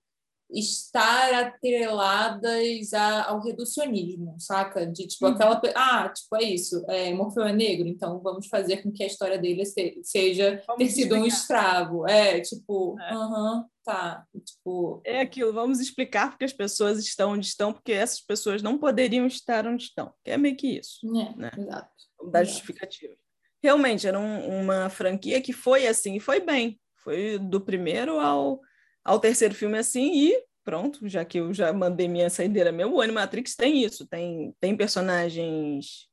estar 0.50 1.34
atreladas 1.34 2.92
a, 2.92 3.28
ao 3.28 3.42
reducionismo, 3.42 4.36
saca? 4.38 4.86
De 4.86 5.06
tipo 5.06 5.26
uhum. 5.26 5.32
aquela. 5.32 5.60
Ah, 5.74 6.08
tipo, 6.08 6.36
é 6.36 6.42
isso, 6.42 6.84
é, 6.88 7.12
Morfeu 7.12 7.44
é 7.44 7.52
negro, 7.52 7.88
então 7.88 8.20
vamos 8.20 8.46
fazer 8.46 8.78
com 8.78 8.92
que 8.92 9.02
a 9.02 9.06
história 9.06 9.38
dele 9.38 9.64
seja 10.02 10.62
vamos 10.66 10.84
ter 10.84 10.90
sido 10.90 11.14
explicar. 11.14 11.22
um 11.22 11.26
escravo. 11.26 12.08
É, 12.08 12.40
tipo, 12.40 12.96
é. 13.00 13.12
aham, 13.12 13.16
é. 13.16 13.58
uh 13.58 13.62
-huh, 13.62 13.64
tá. 13.84 14.26
Tipo... 14.44 15.00
É 15.04 15.20
aquilo, 15.20 15.52
vamos 15.52 15.80
explicar 15.80 16.30
porque 16.30 16.44
as 16.44 16.52
pessoas 16.52 16.98
estão 16.98 17.32
onde 17.32 17.46
estão, 17.46 17.72
porque 17.72 17.92
essas 17.92 18.20
pessoas 18.20 18.62
não 18.62 18.78
poderiam 18.78 19.26
estar 19.26 19.66
onde 19.66 19.84
estão. 19.84 20.12
É 20.24 20.36
meio 20.36 20.56
que 20.56 20.78
isso. 20.78 21.00
É, 21.18 21.36
né? 21.36 21.50
exato. 21.56 21.90
Da 22.30 22.42
justificativa. 22.44 23.14
Realmente, 23.62 24.06
era 24.06 24.18
um, 24.18 24.62
uma 24.62 24.88
franquia 24.88 25.40
que 25.40 25.52
foi 25.52 25.86
assim, 25.86 26.16
e 26.16 26.20
foi 26.20 26.40
bem. 26.40 26.80
Foi 26.96 27.38
do 27.38 27.60
primeiro 27.60 28.18
ao 28.18 28.60
ao 29.06 29.20
terceiro 29.20 29.54
filme 29.54 29.78
assim 29.78 30.12
e 30.12 30.44
pronto, 30.64 31.08
já 31.08 31.24
que 31.24 31.38
eu 31.38 31.54
já 31.54 31.72
mandei 31.72 32.08
minha 32.08 32.28
saideira 32.28 32.72
meu, 32.72 32.92
o 32.92 33.00
Animatrix 33.00 33.54
tem 33.54 33.84
isso, 33.84 34.04
tem, 34.06 34.52
tem 34.60 34.76
personagens 34.76 36.08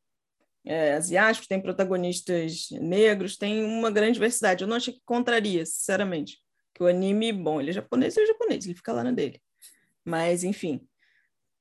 é, 0.64 0.94
asiáticos, 0.94 1.48
tem 1.48 1.60
protagonistas 1.60 2.68
negros, 2.72 3.36
tem 3.36 3.64
uma 3.66 3.90
grande 3.90 4.14
diversidade. 4.14 4.64
Eu 4.64 4.68
não 4.68 4.78
achei 4.78 4.94
que 4.94 5.02
contraria, 5.06 5.66
sinceramente. 5.66 6.38
Que 6.74 6.84
o 6.84 6.88
anime, 6.88 7.34
bom, 7.34 7.60
ele 7.60 7.72
é 7.72 7.74
japonês, 7.74 8.16
ele 8.16 8.26
é 8.26 8.28
japonês, 8.28 8.66
ele 8.66 8.76
fica 8.76 8.94
lá 8.94 9.04
na 9.04 9.12
dele. 9.12 9.42
Mas, 10.06 10.44
enfim, 10.44 10.88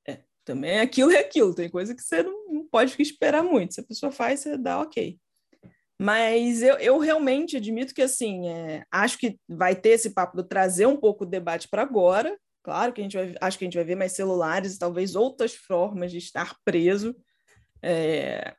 é, 0.07 0.19
também 0.45 0.79
aquilo 0.79 1.11
é 1.11 1.19
aquilo, 1.19 1.53
tem 1.55 1.69
coisa 1.69 1.95
que 1.95 2.01
você 2.01 2.21
não, 2.21 2.53
não 2.53 2.67
pode 2.67 2.95
esperar 3.01 3.43
muito. 3.43 3.73
Se 3.73 3.81
a 3.81 3.85
pessoa 3.85 4.11
faz, 4.11 4.41
você 4.41 4.57
dá 4.57 4.79
ok. 4.79 5.19
Mas 5.99 6.61
eu, 6.61 6.75
eu 6.77 6.97
realmente 6.97 7.57
admito 7.57 7.93
que, 7.93 8.01
assim, 8.01 8.47
é, 8.47 8.83
acho 8.91 9.17
que 9.17 9.37
vai 9.47 9.75
ter 9.75 9.89
esse 9.89 10.09
papo 10.09 10.35
do 10.35 10.43
trazer 10.43 10.85
um 10.85 10.97
pouco 10.97 11.23
o 11.23 11.27
debate 11.27 11.67
para 11.67 11.81
agora. 11.81 12.37
Claro 12.63 12.93
que 12.93 13.01
a 13.01 13.03
gente 13.03 13.17
vai, 13.17 13.35
acho 13.41 13.57
que 13.57 13.65
a 13.65 13.67
gente 13.67 13.75
vai 13.75 13.83
ver 13.83 13.95
mais 13.95 14.13
celulares 14.13 14.75
e 14.75 14.79
talvez 14.79 15.15
outras 15.15 15.53
formas 15.53 16.11
de 16.11 16.17
estar 16.17 16.55
preso. 16.65 17.15
É, 17.81 18.55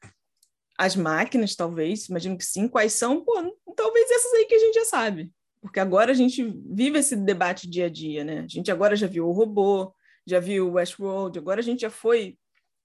as 0.79 0.95
máquinas, 0.95 1.57
talvez, 1.57 2.09
imagino 2.09 2.37
que 2.37 2.45
sim. 2.45 2.69
Quais 2.69 2.93
são? 2.93 3.25
Pô, 3.25 3.35
talvez 3.77 4.11
essas 4.11 4.33
aí 4.35 4.45
que 4.47 4.55
a 4.55 4.59
gente 4.59 4.75
já 4.75 4.85
sabe. 4.85 5.31
Porque 5.61 5.81
agora 5.81 6.13
a 6.13 6.15
gente 6.15 6.45
vive 6.67 6.99
esse 6.99 7.17
debate 7.17 7.69
dia 7.69 7.87
a 7.87 7.89
dia, 7.89 8.23
né? 8.23 8.41
A 8.41 8.49
gente 8.49 8.71
agora 8.71 8.95
já 8.95 9.07
viu 9.07 9.27
o 9.27 9.33
robô, 9.33 9.95
já 10.27 10.39
viu 10.39 10.69
o 10.69 10.73
Westworld, 10.73 11.39
agora 11.39 11.61
a 11.61 11.63
gente 11.63 11.81
já 11.81 11.91
foi 11.91 12.37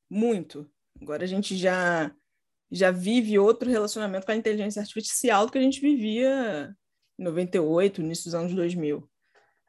muito. 0.09 0.69
Agora 1.01 1.23
a 1.23 1.27
gente 1.27 1.57
já 1.57 2.09
já 2.71 2.91
vive 2.91 3.39
outro 3.39 3.69
relacionamento 3.69 4.25
com 4.25 4.31
a 4.31 4.35
inteligência 4.35 4.81
artificial 4.81 5.45
do 5.45 5.51
que 5.51 5.57
a 5.57 5.61
gente 5.61 5.81
vivia 5.81 6.75
em 7.17 7.23
98, 7.23 8.01
início 8.01 8.25
dos 8.25 8.35
anos 8.35 8.53
2000. 8.53 9.09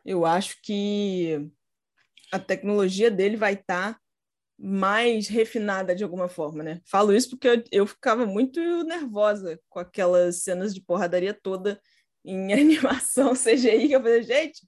Eu 0.04 0.24
acho 0.24 0.60
que 0.62 1.50
a 2.32 2.38
tecnologia 2.38 3.10
dele 3.10 3.36
vai 3.36 3.54
estar 3.54 3.94
tá 3.94 4.00
mais 4.58 5.26
refinada 5.26 5.94
de 5.94 6.04
alguma 6.04 6.28
forma, 6.28 6.62
né? 6.62 6.80
Falo 6.84 7.14
isso 7.14 7.30
porque 7.30 7.48
eu, 7.48 7.64
eu 7.72 7.86
ficava 7.86 8.26
muito 8.26 8.60
nervosa 8.84 9.58
com 9.70 9.78
aquelas 9.78 10.42
cenas 10.42 10.74
de 10.74 10.82
porradaria 10.82 11.32
toda 11.32 11.80
em 12.24 12.52
animação 12.52 13.32
CGI, 13.32 13.88
que 13.88 13.96
eu 13.96 14.02
falei, 14.02 14.22
gente, 14.22 14.60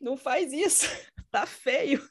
não 0.00 0.16
faz 0.16 0.52
isso, 0.52 0.86
tá 1.30 1.46
feio. 1.46 2.02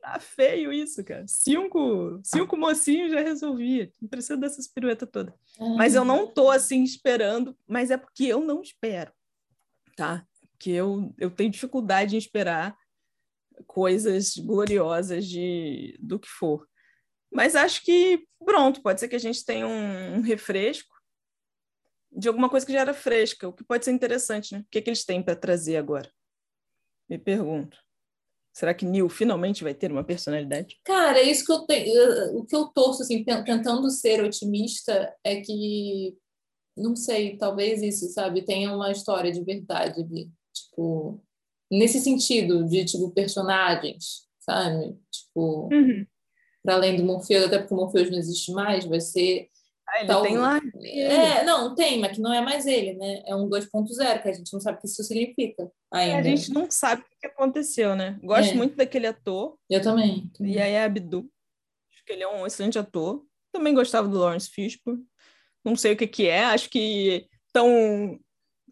Tá 0.00 0.18
feio 0.18 0.72
isso, 0.72 1.04
cara. 1.04 1.26
Cinco, 1.26 2.20
cinco 2.24 2.56
mocinhos 2.56 3.12
já 3.12 3.20
resolvia. 3.20 3.92
Não 4.00 4.08
precisa 4.08 4.36
dessas 4.36 4.66
piruetas 4.66 5.08
todas. 5.10 5.34
Uhum. 5.58 5.76
Mas 5.76 5.94
eu 5.94 6.04
não 6.04 6.26
tô 6.26 6.50
assim 6.50 6.82
esperando, 6.82 7.56
mas 7.66 7.90
é 7.90 7.96
porque 7.98 8.24
eu 8.24 8.40
não 8.40 8.62
espero, 8.62 9.12
tá? 9.94 10.26
Que 10.58 10.70
eu, 10.70 11.14
eu 11.18 11.30
tenho 11.30 11.50
dificuldade 11.50 12.14
em 12.14 12.18
esperar 12.18 12.76
coisas 13.66 14.36
gloriosas 14.36 15.26
de 15.26 15.98
do 16.00 16.18
que 16.18 16.28
for. 16.28 16.66
Mas 17.30 17.54
acho 17.54 17.84
que, 17.84 18.26
pronto, 18.44 18.82
pode 18.82 19.00
ser 19.00 19.08
que 19.08 19.16
a 19.16 19.20
gente 19.20 19.44
tenha 19.44 19.66
um, 19.66 20.16
um 20.16 20.20
refresco 20.20 20.94
de 22.10 22.26
alguma 22.26 22.48
coisa 22.48 22.66
que 22.66 22.72
já 22.72 22.80
era 22.80 22.94
fresca, 22.94 23.46
o 23.46 23.52
que 23.52 23.62
pode 23.62 23.84
ser 23.84 23.92
interessante, 23.92 24.52
né? 24.52 24.60
O 24.60 24.66
que, 24.70 24.78
é 24.78 24.82
que 24.82 24.90
eles 24.90 25.04
têm 25.04 25.22
para 25.22 25.36
trazer 25.36 25.76
agora? 25.76 26.10
Me 27.08 27.18
pergunto. 27.18 27.78
Será 28.52 28.74
que 28.74 28.84
Neil 28.84 29.08
finalmente 29.08 29.62
vai 29.62 29.74
ter 29.74 29.92
uma 29.92 30.04
personalidade? 30.04 30.78
Cara, 30.84 31.18
é 31.18 31.30
isso 31.30 31.44
que 31.44 31.52
eu 31.52 31.60
tenho. 31.60 32.38
O 32.38 32.44
que 32.44 32.54
eu 32.54 32.66
torço, 32.66 33.02
assim, 33.02 33.22
tentando 33.22 33.88
ser 33.90 34.22
otimista, 34.22 35.14
é 35.24 35.40
que, 35.40 36.16
não 36.76 36.96
sei, 36.96 37.36
talvez 37.36 37.82
isso, 37.82 38.08
sabe, 38.12 38.42
tenha 38.42 38.74
uma 38.74 38.90
história 38.90 39.30
de 39.30 39.42
verdade 39.42 40.00
ali. 40.02 40.30
Tipo, 40.52 41.22
nesse 41.70 42.00
sentido, 42.00 42.66
de, 42.66 42.84
tipo, 42.84 43.10
personagens, 43.12 44.26
sabe? 44.40 44.98
Tipo, 45.10 45.68
uhum. 45.72 46.04
para 46.62 46.74
além 46.74 46.96
do 46.96 47.04
Morpheus, 47.04 47.44
até 47.44 47.58
porque 47.58 47.74
o 47.74 47.76
Morpheus 47.76 48.10
não 48.10 48.18
existe 48.18 48.50
mais, 48.52 48.84
vai 48.84 49.00
ser 49.00 49.48
ah, 49.92 49.98
ele 49.98 50.06
Tal... 50.06 50.22
tem 50.22 50.38
lá. 50.38 50.60
É, 50.82 51.44
não, 51.44 51.74
tem, 51.74 51.98
mas 51.98 52.12
que 52.12 52.20
não 52.20 52.32
é 52.32 52.40
mais 52.40 52.66
ele, 52.66 52.94
né? 52.94 53.22
É 53.26 53.34
um 53.34 53.48
2.0, 53.48 54.22
que 54.22 54.28
a 54.28 54.32
gente 54.32 54.52
não 54.52 54.60
sabe 54.60 54.78
o 54.78 54.80
que 54.80 54.86
isso 54.86 55.02
significa 55.02 55.70
ainda. 55.92 56.16
É, 56.16 56.18
a 56.18 56.22
gente 56.22 56.52
não 56.52 56.70
sabe 56.70 57.02
o 57.02 57.20
que 57.20 57.26
aconteceu, 57.26 57.96
né? 57.96 58.18
Gosto 58.22 58.52
é. 58.52 58.54
muito 58.54 58.76
daquele 58.76 59.08
ator. 59.08 59.56
Eu 59.68 59.82
também. 59.82 60.30
E 60.40 60.60
aí 60.60 60.72
é 60.72 60.84
Abdu. 60.84 61.28
Acho 61.92 62.04
que 62.04 62.12
ele 62.12 62.22
é 62.22 62.28
um 62.28 62.46
excelente 62.46 62.78
ator. 62.78 63.24
Também 63.52 63.74
gostava 63.74 64.06
do 64.06 64.18
Lawrence 64.18 64.48
Fishburne. 64.48 65.04
Não 65.64 65.74
sei 65.74 65.92
o 65.92 65.96
que 65.96 66.06
que 66.06 66.26
é, 66.26 66.44
acho 66.44 66.70
que 66.70 67.26
estão 67.46 68.18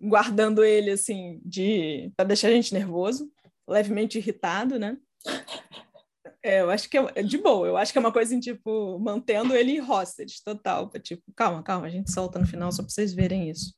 guardando 0.01 0.65
ele, 0.65 0.93
assim, 0.93 1.41
de 1.45 2.13
para 2.17 2.29
deixar 2.29 2.49
a 2.49 2.53
gente 2.53 2.73
nervoso, 2.73 3.31
levemente 3.69 4.19
irritado, 4.19 4.79
né? 4.79 4.97
É, 6.49 6.63
eu 6.63 6.71
acho 6.71 6.89
que 6.89 6.97
é, 6.97 7.07
é 7.17 7.23
de 7.23 7.37
boa, 7.37 7.67
eu 7.67 7.77
acho 7.77 7.93
que 7.93 7.99
é 7.99 8.01
uma 8.01 8.11
coisa 8.11 8.33
assim, 8.33 8.41
tipo, 8.41 8.99
mantendo 8.99 9.55
ele 9.55 9.83
hostage 9.83 10.43
total, 10.43 10.91
tipo, 11.03 11.23
calma, 11.37 11.63
calma, 11.63 11.87
a 11.87 11.91
gente 11.91 12.11
solta 12.11 12.39
no 12.39 12.47
final 12.47 12.73
só 12.73 12.83
para 12.83 12.91
vocês 12.91 13.13
verem 13.13 13.51
isso. 13.51 13.75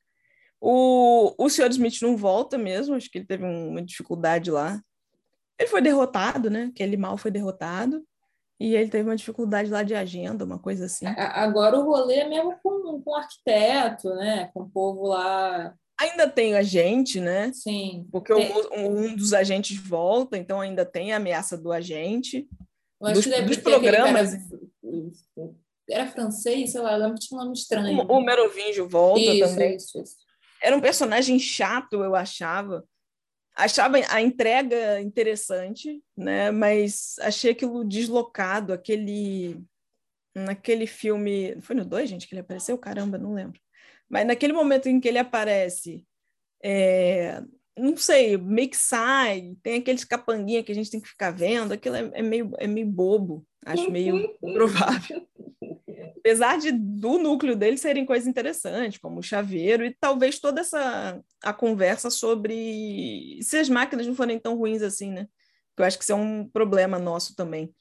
O, 0.61 1.35
o 1.37 1.51
Sr. 1.51 1.71
Smith 1.71 2.01
não 2.01 2.17
volta 2.17 2.57
mesmo, 2.57 2.95
acho 2.95 3.11
que 3.11 3.19
ele 3.19 3.27
teve 3.27 3.45
uma 3.45 3.83
dificuldade 3.83 4.53
lá. 4.53 4.81
Ele 5.59 5.69
foi 5.69 5.83
derrotado, 5.83 6.49
né? 6.49 6.71
Aquele 6.73 6.97
mal 6.97 7.17
foi 7.17 7.33
derrotado. 7.33 8.07
E 8.61 8.77
ele 8.77 8.89
teve 8.89 9.09
uma 9.09 9.17
dificuldade 9.17 9.69
lá 9.69 9.83
de 9.83 9.97
agenda, 9.97 10.45
uma 10.45 10.59
coisa 10.59 10.85
assim. 10.85 11.07
Agora 11.07 11.77
o 11.77 11.85
rolê 11.85 12.21
é 12.21 12.29
mesmo 12.29 12.55
com, 12.63 13.03
com 13.03 13.15
arquiteto, 13.17 14.15
né? 14.15 14.49
Com 14.55 14.61
o 14.61 14.71
povo 14.71 15.09
lá. 15.09 15.75
Ainda 16.01 16.27
tem 16.29 16.55
agente, 16.55 17.21
né? 17.21 17.53
Sim. 17.53 18.07
Porque 18.11 18.33
um, 18.33 19.07
um 19.07 19.15
dos 19.15 19.35
agentes 19.35 19.77
volta, 19.77 20.39
então 20.39 20.61
ainda 20.61 20.85
tem 20.85 21.13
a 21.13 21.17
ameaça 21.17 21.59
do 21.59 21.71
agente. 21.71 22.49
Eu 23.01 23.07
acho 23.09 23.15
dos, 23.17 23.25
que 23.25 23.31
deve 23.31 23.47
dos 23.47 23.57
programas. 23.59 24.31
cara- 24.33 25.53
Era 25.91 26.07
francês, 26.07 26.73
sei 26.73 26.81
lá, 26.81 26.93
eu 26.95 26.99
lembro 27.01 27.15
que 27.19 27.27
tinha 27.27 27.39
um 27.39 27.45
nome 27.45 27.57
estranho. 27.57 28.01
O, 28.09 28.17
o 28.19 28.21
Merovingio 28.25 28.89
volta 28.89 29.21
isso, 29.21 29.49
também. 29.51 29.77
isso, 29.77 30.01
isso. 30.01 30.17
Era 30.63 30.77
um 30.77 30.81
personagem 30.81 31.39
chato, 31.39 32.03
eu 32.03 32.15
achava. 32.15 32.85
Achava 33.57 33.99
a 34.09 34.23
entrega 34.23 35.01
interessante, 35.01 36.03
né? 36.17 36.51
Mas 36.51 37.17
achei 37.21 37.51
aquilo 37.51 37.85
deslocado, 37.85 38.73
aquele 38.73 39.61
naquele 40.35 40.87
filme, 40.87 41.61
foi 41.61 41.75
no 41.75 41.85
2, 41.85 42.09
gente, 42.09 42.27
que 42.29 42.35
ele 42.35 42.41
apareceu? 42.41 42.79
Caramba, 42.79 43.19
não 43.19 43.35
lembro. 43.35 43.61
Mas 44.11 44.27
naquele 44.27 44.53
momento 44.53 44.89
em 44.89 44.99
que 44.99 45.09
ele 45.09 45.19
aparece, 45.19 46.05
é, 46.63 47.41
não 47.79 47.97
sei, 47.97 48.37
meio 48.37 48.69
que 48.69 48.77
sai, 48.77 49.55
tem 49.63 49.79
aqueles 49.79 50.05
capanguinha 50.05 50.63
que 50.63 50.73
a 50.73 50.75
gente 50.75 50.91
tem 50.91 51.01
que 51.01 51.09
ficar 51.09 51.31
vendo, 51.31 51.73
aquilo 51.73 51.97
é, 51.97 52.11
é 52.15 52.23
meio, 52.23 52.53
é 52.59 52.67
meio 52.67 52.87
bobo, 52.87 53.47
acho 53.65 53.91
meio 53.91 54.37
provável. 54.53 55.27
Apesar 56.19 56.59
de 56.59 56.71
do 56.73 57.19
núcleo 57.19 57.57
dele 57.57 57.79
serem 57.79 58.05
coisas 58.05 58.29
interessantes, 58.29 58.99
como 58.99 59.21
o 59.21 59.23
chaveiro, 59.23 59.85
e 59.85 59.97
talvez 59.99 60.39
toda 60.39 60.61
essa 60.61 61.19
a 61.43 61.53
conversa 61.53 62.11
sobre 62.11 63.39
se 63.41 63.57
as 63.57 63.69
máquinas 63.69 64.07
não 64.07 64.15
forem 64.15 64.39
tão 64.39 64.57
ruins 64.57 64.83
assim, 64.83 65.11
né? 65.11 65.27
Que 65.75 65.83
eu 65.83 65.87
acho 65.87 65.97
que 65.97 66.05
isso 66.05 66.13
é 66.13 66.17
um 66.17 66.47
problema 66.47 66.99
nosso 66.99 67.35
também. 67.35 67.75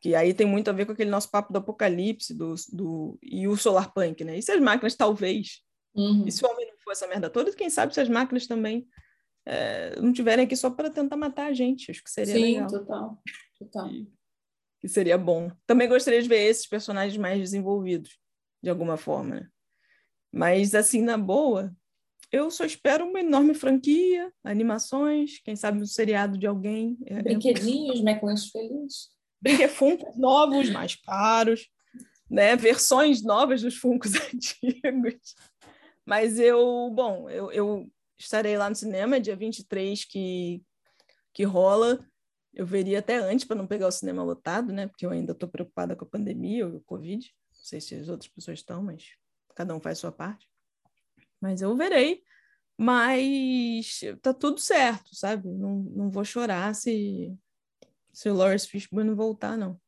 Que 0.00 0.14
aí 0.14 0.32
tem 0.32 0.46
muito 0.46 0.70
a 0.70 0.72
ver 0.72 0.86
com 0.86 0.92
aquele 0.92 1.10
nosso 1.10 1.30
papo 1.30 1.52
do 1.52 1.58
apocalipse 1.58 2.32
do, 2.32 2.54
do, 2.72 3.18
e 3.20 3.48
o 3.48 3.56
solar 3.56 3.92
punk, 3.92 4.22
né? 4.22 4.38
E 4.38 4.42
se 4.42 4.52
as 4.52 4.60
máquinas, 4.60 4.94
talvez, 4.94 5.60
Uhum. 5.94 6.24
e 6.26 6.30
se 6.30 6.44
o 6.44 6.48
homem 6.48 6.66
não 6.66 6.78
for 6.78 6.92
essa 6.92 7.06
merda 7.06 7.28
toda, 7.28 7.52
quem 7.52 7.68
sabe 7.68 7.92
se 7.92 8.00
as 8.00 8.08
máquinas 8.08 8.46
também 8.46 8.86
é, 9.44 9.98
não 10.00 10.12
tiverem 10.12 10.44
aqui 10.44 10.56
só 10.56 10.70
para 10.70 10.90
tentar 10.90 11.16
matar 11.16 11.46
a 11.46 11.52
gente, 11.52 11.90
acho 11.90 12.02
que 12.02 12.10
seria 12.10 12.34
Sim, 12.34 12.40
legal. 12.42 12.66
total. 12.68 13.22
total. 13.58 13.88
Que, 13.88 14.06
que 14.80 14.88
seria 14.88 15.18
bom. 15.18 15.50
Também 15.66 15.88
gostaria 15.88 16.22
de 16.22 16.28
ver 16.28 16.42
esses 16.48 16.66
personagens 16.66 17.16
mais 17.16 17.38
desenvolvidos, 17.38 18.18
de 18.62 18.70
alguma 18.70 18.96
forma. 18.96 19.36
né? 19.36 19.48
Mas, 20.32 20.74
assim, 20.74 21.02
na 21.02 21.18
boa, 21.18 21.74
eu 22.30 22.50
só 22.50 22.64
espero 22.64 23.04
uma 23.06 23.20
enorme 23.20 23.54
franquia, 23.54 24.32
animações, 24.44 25.40
quem 25.42 25.56
sabe 25.56 25.82
um 25.82 25.86
seriado 25.86 26.38
de 26.38 26.46
alguém. 26.46 26.96
É, 27.06 27.22
Brinquedinhos, 27.22 28.00
McLanche 28.00 28.50
feliz. 28.50 29.08
brinquedos 29.40 29.74
Funkos 29.76 30.16
novos, 30.16 30.70
mais 30.70 30.94
caros, 30.94 31.68
né? 32.30 32.54
Versões 32.54 33.22
novas 33.24 33.62
dos 33.62 33.76
Funkos 33.76 34.12
antigos. 34.32 35.34
Mas 36.04 36.38
eu, 36.38 36.90
bom, 36.94 37.28
eu, 37.28 37.52
eu 37.52 37.92
estarei 38.18 38.56
lá 38.56 38.68
no 38.68 38.76
cinema, 38.76 39.20
dia 39.20 39.36
23 39.36 40.04
que, 40.04 40.62
que 41.32 41.44
rola. 41.44 42.04
Eu 42.52 42.66
veria 42.66 42.98
até 42.98 43.16
antes 43.16 43.44
para 43.44 43.56
não 43.56 43.66
pegar 43.66 43.86
o 43.86 43.92
cinema 43.92 44.22
lotado, 44.22 44.72
né? 44.72 44.88
Porque 44.88 45.06
eu 45.06 45.10
ainda 45.10 45.32
estou 45.32 45.48
preocupada 45.48 45.94
com 45.94 46.04
a 46.04 46.08
pandemia 46.08 46.66
ou 46.66 46.76
o 46.76 46.80
Covid. 46.80 47.24
Não 47.26 47.64
sei 47.64 47.80
se 47.80 47.94
as 47.94 48.08
outras 48.08 48.30
pessoas 48.30 48.58
estão, 48.58 48.82
mas 48.82 49.14
cada 49.54 49.74
um 49.74 49.80
faz 49.80 49.98
sua 49.98 50.10
parte. 50.10 50.48
Mas 51.40 51.62
eu 51.62 51.76
verei. 51.76 52.22
Mas 52.76 54.00
tá 54.22 54.32
tudo 54.32 54.58
certo, 54.58 55.14
sabe? 55.14 55.48
Não, 55.48 55.82
não 55.82 56.10
vou 56.10 56.24
chorar 56.24 56.74
se, 56.74 57.36
se 58.12 58.28
o 58.28 58.34
Lawrence 58.34 58.66
Fishburne 58.66 59.10
não 59.10 59.16
voltar, 59.16 59.56
não. 59.56 59.78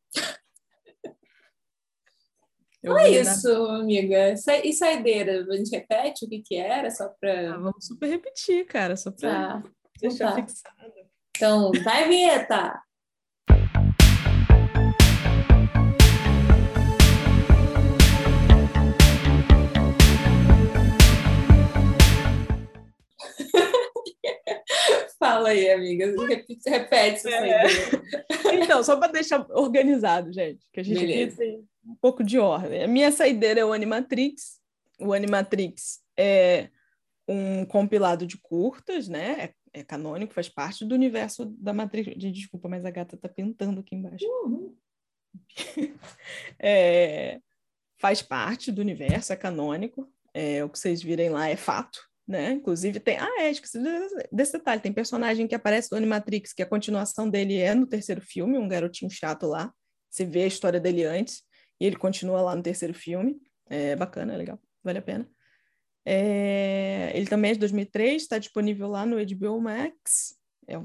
Eu 2.82 2.94
Não 2.94 2.98
é 2.98 3.04
vou 3.04 3.12
dar- 3.24 3.32
isso, 3.32 3.48
amiga. 3.66 4.34
E 4.64 4.72
saideira? 4.72 5.46
A 5.48 5.56
gente 5.56 5.70
repete 5.70 6.24
o 6.24 6.28
que 6.28 6.40
que 6.42 6.56
era, 6.56 6.90
só 6.90 7.04
Ah, 7.04 7.14
para... 7.20 7.56
vamos 7.58 7.86
super 7.86 8.08
repetir, 8.08 8.66
cara, 8.66 8.96
só 8.96 9.10
para 9.12 9.60
Tá. 9.60 9.62
deixar 10.00 10.30
tá. 10.30 10.34
fixado. 10.36 10.92
Então, 11.36 11.70
vai, 11.84 12.08
vinheta! 12.08 12.82
Fala 25.18 25.50
aí, 25.50 25.70
amiga. 25.70 26.06
Repete, 26.26 26.68
repete 26.70 27.16
essa 27.16 27.30
É. 27.30 27.68
saideira. 27.68 28.02
Então, 28.64 28.82
só 28.82 28.96
para 28.96 29.12
deixar 29.12 29.46
organizado, 29.50 30.32
gente, 30.32 30.66
que 30.72 30.80
a 30.80 30.82
gente 30.82 30.98
aqui 30.98 31.06
Beleza. 31.06 31.36
tem 31.36 31.64
um 31.84 31.94
pouco 31.94 32.22
de 32.22 32.38
ordem. 32.38 32.82
A 32.82 32.88
minha 32.88 33.10
saideira 33.10 33.60
é 33.60 33.64
o 33.64 33.72
Animatrix. 33.72 34.60
O 35.00 35.12
Animatrix 35.12 36.00
é 36.16 36.68
um 37.26 37.64
compilado 37.64 38.26
de 38.26 38.38
curtas, 38.38 39.08
né? 39.08 39.54
É, 39.72 39.80
é 39.80 39.84
canônico, 39.84 40.34
faz 40.34 40.48
parte 40.48 40.84
do 40.84 40.94
universo 40.94 41.46
da 41.46 41.72
Matrix. 41.72 42.16
Desculpa, 42.16 42.68
mas 42.68 42.84
a 42.84 42.90
gata 42.90 43.16
tá 43.16 43.28
pintando 43.28 43.80
aqui 43.80 43.94
embaixo. 43.94 44.24
Uhum. 44.26 44.76
É, 46.58 47.40
faz 47.98 48.20
parte 48.20 48.70
do 48.70 48.80
universo, 48.80 49.32
é 49.32 49.36
canônico. 49.36 50.12
É, 50.34 50.62
o 50.64 50.68
que 50.68 50.78
vocês 50.78 51.02
virem 51.02 51.30
lá 51.30 51.48
é 51.48 51.56
fato, 51.56 52.00
né? 52.26 52.52
Inclusive 52.52 53.00
tem. 53.00 53.18
Ah, 53.18 53.42
é, 53.42 53.50
esqueci 53.50 53.78
desse 54.30 54.52
detalhe. 54.52 54.80
Tem 54.80 54.92
personagem 54.92 55.46
que 55.46 55.54
aparece 55.54 55.88
do 55.88 55.96
Animatrix, 55.96 56.52
que 56.52 56.62
a 56.62 56.66
continuação 56.66 57.28
dele 57.28 57.56
é 57.56 57.74
no 57.74 57.86
terceiro 57.86 58.20
filme, 58.20 58.58
um 58.58 58.68
garotinho 58.68 59.10
chato 59.10 59.46
lá. 59.46 59.72
Você 60.10 60.26
vê 60.26 60.42
a 60.44 60.46
história 60.46 60.78
dele 60.78 61.04
antes, 61.04 61.42
e 61.82 61.84
ele 61.84 61.96
continua 61.96 62.40
lá 62.40 62.54
no 62.54 62.62
terceiro 62.62 62.94
filme. 62.94 63.42
É 63.68 63.96
bacana, 63.96 64.34
é 64.34 64.36
legal, 64.36 64.56
vale 64.84 65.00
a 65.00 65.02
pena. 65.02 65.28
É, 66.06 67.10
ele 67.12 67.26
também 67.26 67.50
é 67.50 67.54
de 67.54 67.60
2003, 67.60 68.22
está 68.22 68.38
disponível 68.38 68.86
lá 68.86 69.04
no 69.04 69.16
HBO 69.16 69.60
Max. 69.60 70.38
É 70.68 70.80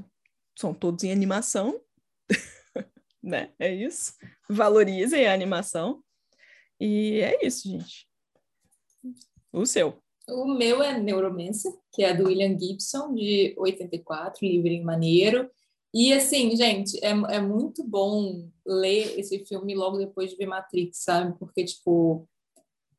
são 0.58 0.74
todos 0.74 1.04
em 1.04 1.12
animação, 1.12 1.80
né? 3.22 3.52
É 3.60 3.72
isso. 3.72 4.14
Valorizem 4.50 5.24
a 5.24 5.32
animação. 5.32 6.02
E 6.80 7.20
é 7.20 7.46
isso, 7.46 7.68
gente. 7.68 8.08
O 9.52 9.64
seu. 9.64 10.02
O 10.28 10.48
meu 10.48 10.82
é 10.82 10.98
Neuromancer, 10.98 11.72
que 11.92 12.02
é 12.02 12.12
do 12.12 12.26
William 12.26 12.58
Gibson, 12.58 13.14
de 13.14 13.54
84, 13.56 14.44
livrinho 14.44 14.84
maneiro. 14.84 15.48
E 15.94 16.12
assim, 16.12 16.54
gente, 16.54 16.98
é, 17.02 17.10
é 17.10 17.40
muito 17.40 17.82
bom 17.82 18.48
ler 18.66 19.18
esse 19.18 19.44
filme 19.46 19.74
logo 19.74 19.96
depois 19.96 20.30
de 20.30 20.36
ver 20.36 20.46
Matrix, 20.46 21.02
sabe? 21.02 21.36
Porque, 21.38 21.64
tipo, 21.64 22.28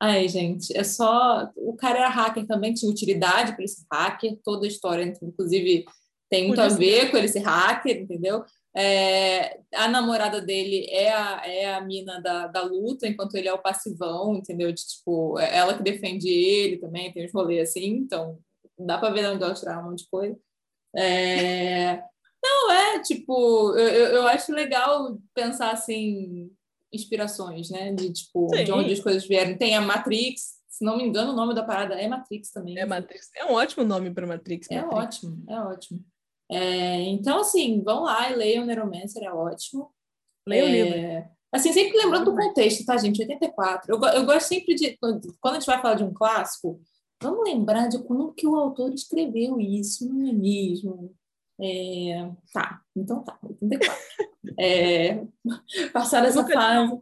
ai, 0.00 0.28
gente, 0.28 0.76
é 0.76 0.82
só. 0.82 1.50
O 1.56 1.76
cara 1.76 2.00
era 2.00 2.08
hacker 2.08 2.46
também, 2.46 2.74
tinha 2.74 2.90
utilidade 2.90 3.54
para 3.54 3.64
esse 3.64 3.84
hacker, 3.90 4.38
toda 4.42 4.66
a 4.66 4.68
história, 4.68 5.04
inclusive, 5.22 5.84
tem 6.28 6.46
muito 6.46 6.60
Podia 6.60 6.74
a 6.74 6.78
ver 6.78 7.10
com 7.10 7.16
ele 7.16 7.28
ser 7.28 7.40
hacker, 7.40 8.02
entendeu? 8.02 8.44
É, 8.76 9.60
a 9.74 9.88
namorada 9.88 10.40
dele 10.40 10.86
é 10.90 11.12
a, 11.12 11.42
é 11.44 11.74
a 11.74 11.80
mina 11.80 12.20
da, 12.20 12.46
da 12.46 12.62
luta, 12.62 13.06
enquanto 13.06 13.34
ele 13.34 13.48
é 13.48 13.52
o 13.52 13.62
passivão, 13.62 14.36
entendeu? 14.36 14.72
De, 14.72 14.86
tipo, 14.86 15.38
é 15.38 15.56
ela 15.56 15.76
que 15.76 15.82
defende 15.82 16.28
ele 16.28 16.78
também, 16.78 17.12
tem 17.12 17.24
uns 17.24 17.32
rolês 17.32 17.68
assim, 17.68 17.86
então 17.86 18.38
dá 18.78 18.96
pra 18.98 19.10
ver 19.10 19.26
onde 19.28 19.42
ela 19.42 19.54
tirar 19.54 19.80
um 19.80 19.90
monte 19.90 20.04
de 20.04 20.10
coisa. 20.10 20.38
É, 20.96 22.02
Não, 22.68 22.70
é, 22.72 23.00
tipo, 23.02 23.74
eu, 23.76 24.06
eu 24.16 24.28
acho 24.28 24.52
legal 24.52 25.18
pensar 25.34 25.72
assim, 25.72 26.50
inspirações, 26.92 27.70
né? 27.70 27.92
De, 27.92 28.12
tipo, 28.12 28.46
de 28.48 28.66
Sim. 28.66 28.72
onde 28.72 28.92
as 28.92 29.00
coisas 29.00 29.26
vieram. 29.26 29.56
Tem 29.56 29.74
a 29.76 29.80
Matrix, 29.80 30.58
se 30.68 30.84
não 30.84 30.96
me 30.96 31.04
engano, 31.04 31.32
o 31.32 31.36
nome 31.36 31.54
da 31.54 31.62
parada 31.64 31.94
é 31.94 32.06
Matrix 32.08 32.50
também. 32.50 32.78
É 32.78 32.84
Matrix. 32.86 33.30
É 33.36 33.44
um 33.44 33.52
ótimo 33.52 33.84
nome 33.84 34.10
para 34.12 34.26
Matrix. 34.26 34.70
É 34.70 34.80
Matrix. 34.82 34.96
ótimo, 35.04 35.44
é 35.48 35.60
ótimo. 35.60 36.04
É, 36.50 37.02
então, 37.02 37.40
assim, 37.40 37.82
vão 37.82 38.02
lá 38.02 38.30
e 38.30 38.34
leiam 38.36 38.66
Neuromancer, 38.66 39.22
é 39.22 39.32
ótimo. 39.32 39.90
Leia 40.48 40.64
o 40.64 40.68
É, 40.68 40.70
livro. 40.72 41.30
Assim, 41.52 41.72
sempre 41.72 41.96
lembrando 41.98 42.26
do 42.26 42.36
contexto, 42.36 42.84
tá, 42.84 42.96
gente? 42.96 43.20
84. 43.22 43.92
Eu, 43.92 44.00
eu 44.00 44.24
gosto 44.26 44.46
sempre 44.48 44.74
de, 44.74 44.96
quando 44.98 45.20
quando 45.40 45.56
a 45.56 45.58
gente 45.60 45.66
vai 45.66 45.80
falar 45.80 45.94
de 45.94 46.04
um 46.04 46.12
clássico, 46.12 46.80
vamos 47.22 47.44
lembrar 47.44 47.88
de 47.88 47.98
como 48.02 48.32
que 48.32 48.46
o 48.46 48.56
autor 48.56 48.92
escreveu 48.92 49.60
isso, 49.60 50.08
não 50.08 50.28
é 50.28 50.32
mesmo? 50.32 51.14
É, 51.62 52.30
tá, 52.52 52.80
então 52.96 53.22
tá, 53.22 53.38
84. 53.42 53.98
É, 54.58 55.24
passada 55.92 56.28
essa 56.28 56.46
fase. 56.46 57.00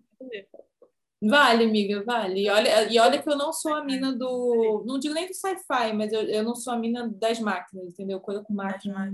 Vale, 1.20 1.64
amiga, 1.64 2.04
vale. 2.04 2.42
E 2.44 2.48
olha, 2.48 2.92
e 2.92 2.98
olha 2.98 3.20
que 3.20 3.28
eu 3.28 3.36
não 3.36 3.52
sou 3.52 3.74
a 3.74 3.84
mina 3.84 4.12
do. 4.12 4.84
Não 4.86 4.98
digo 4.98 5.14
nem 5.14 5.26
do 5.26 5.34
sci-fi, 5.34 5.92
mas 5.92 6.12
eu, 6.12 6.22
eu 6.22 6.42
não 6.44 6.54
sou 6.54 6.72
a 6.72 6.78
mina 6.78 7.08
das 7.08 7.40
máquinas, 7.40 7.88
entendeu? 7.88 8.20
Coisa 8.20 8.42
com 8.42 8.52
máquina. 8.54 9.12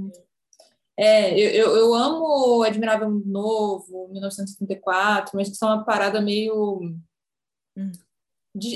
É, 0.98 1.32
eu, 1.32 1.50
eu, 1.50 1.76
eu 1.76 1.94
amo 1.94 2.62
Admirável 2.62 3.10
Novo, 3.10 4.08
1934, 4.12 5.32
mas 5.34 5.48
que 5.48 5.56
são 5.56 5.68
uma 5.68 5.84
parada 5.84 6.20
meio. 6.20 6.94
Hum. 7.76 7.90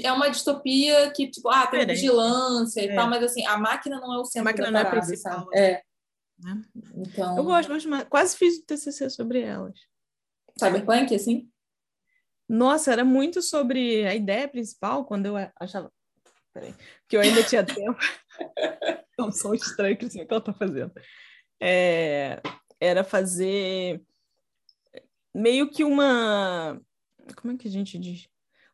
é 0.03 0.11
uma 0.11 0.29
distopia 0.29 1.11
que, 1.13 1.31
tipo, 1.31 1.49
ah, 1.49 1.67
tem 1.67 1.87
vigilância 1.87 2.81
e 2.81 2.89
É. 2.89 2.95
tal, 2.95 3.09
mas 3.09 3.23
assim, 3.23 3.47
a 3.47 3.57
máquina 3.59 4.01
não 4.01 4.13
é 4.15 4.19
o 4.19 4.25
centro 4.25 4.47
máquina 4.47 4.67
da 4.67 4.73
não 4.73 4.79
é 4.81 4.83
a 4.83 4.87
parada, 4.87 5.07
principal, 5.07 5.39
sabe? 5.45 5.59
É. 5.59 5.83
né? 6.39 6.63
Então. 6.95 7.37
Eu 7.37 7.45
gosto, 7.45 7.69
gosto 7.69 7.89
mais. 7.89 8.05
Quase 8.05 8.37
fiz 8.37 8.59
o 8.59 8.67
TCC 8.67 9.11
sobre 9.11 9.41
elas. 9.41 9.79
Cyberpunk, 10.59 11.15
assim? 11.15 11.51
Nossa, 12.49 12.93
era 12.93 13.05
muito 13.05 13.43
sobre 13.43 14.07
a 14.07 14.15
ideia 14.15 14.49
principal, 14.49 15.05
quando 15.05 15.27
eu 15.27 15.35
achava. 15.61 15.93
Peraí, 16.53 16.75
que 17.07 17.17
eu 17.17 17.21
ainda 17.21 17.43
tinha 17.43 17.65
tempo. 17.65 17.99
é 19.19 19.23
um 19.23 19.31
som 19.31 19.55
estranho 19.55 19.97
que 19.97 20.07
assim, 20.07 20.25
que 20.25 20.33
ela 20.33 20.41
tá 20.41 20.53
fazendo. 20.53 20.93
É, 21.61 22.41
era 22.81 23.05
fazer 23.05 24.03
meio 25.35 25.71
que 25.71 25.85
uma. 25.85 26.81
Como 27.37 27.53
é 27.53 27.57
que 27.57 27.69
a 27.69 27.71
gente 27.71 27.99
diz? 27.99 28.29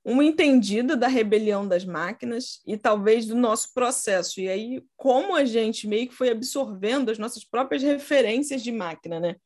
Uma 0.04 0.22
entendida 0.22 0.96
da 0.96 1.08
rebelião 1.08 1.66
das 1.66 1.84
máquinas 1.84 2.60
e 2.66 2.76
talvez 2.76 3.26
do 3.26 3.34
nosso 3.34 3.72
processo. 3.72 4.38
E 4.38 4.48
aí, 4.48 4.84
como 4.96 5.34
a 5.34 5.44
gente 5.44 5.88
meio 5.88 6.08
que 6.08 6.14
foi 6.14 6.28
absorvendo 6.28 7.10
as 7.10 7.18
nossas 7.18 7.42
próprias 7.42 7.82
referências 7.82 8.62
de 8.62 8.70
máquina, 8.70 9.18
né? 9.18 9.36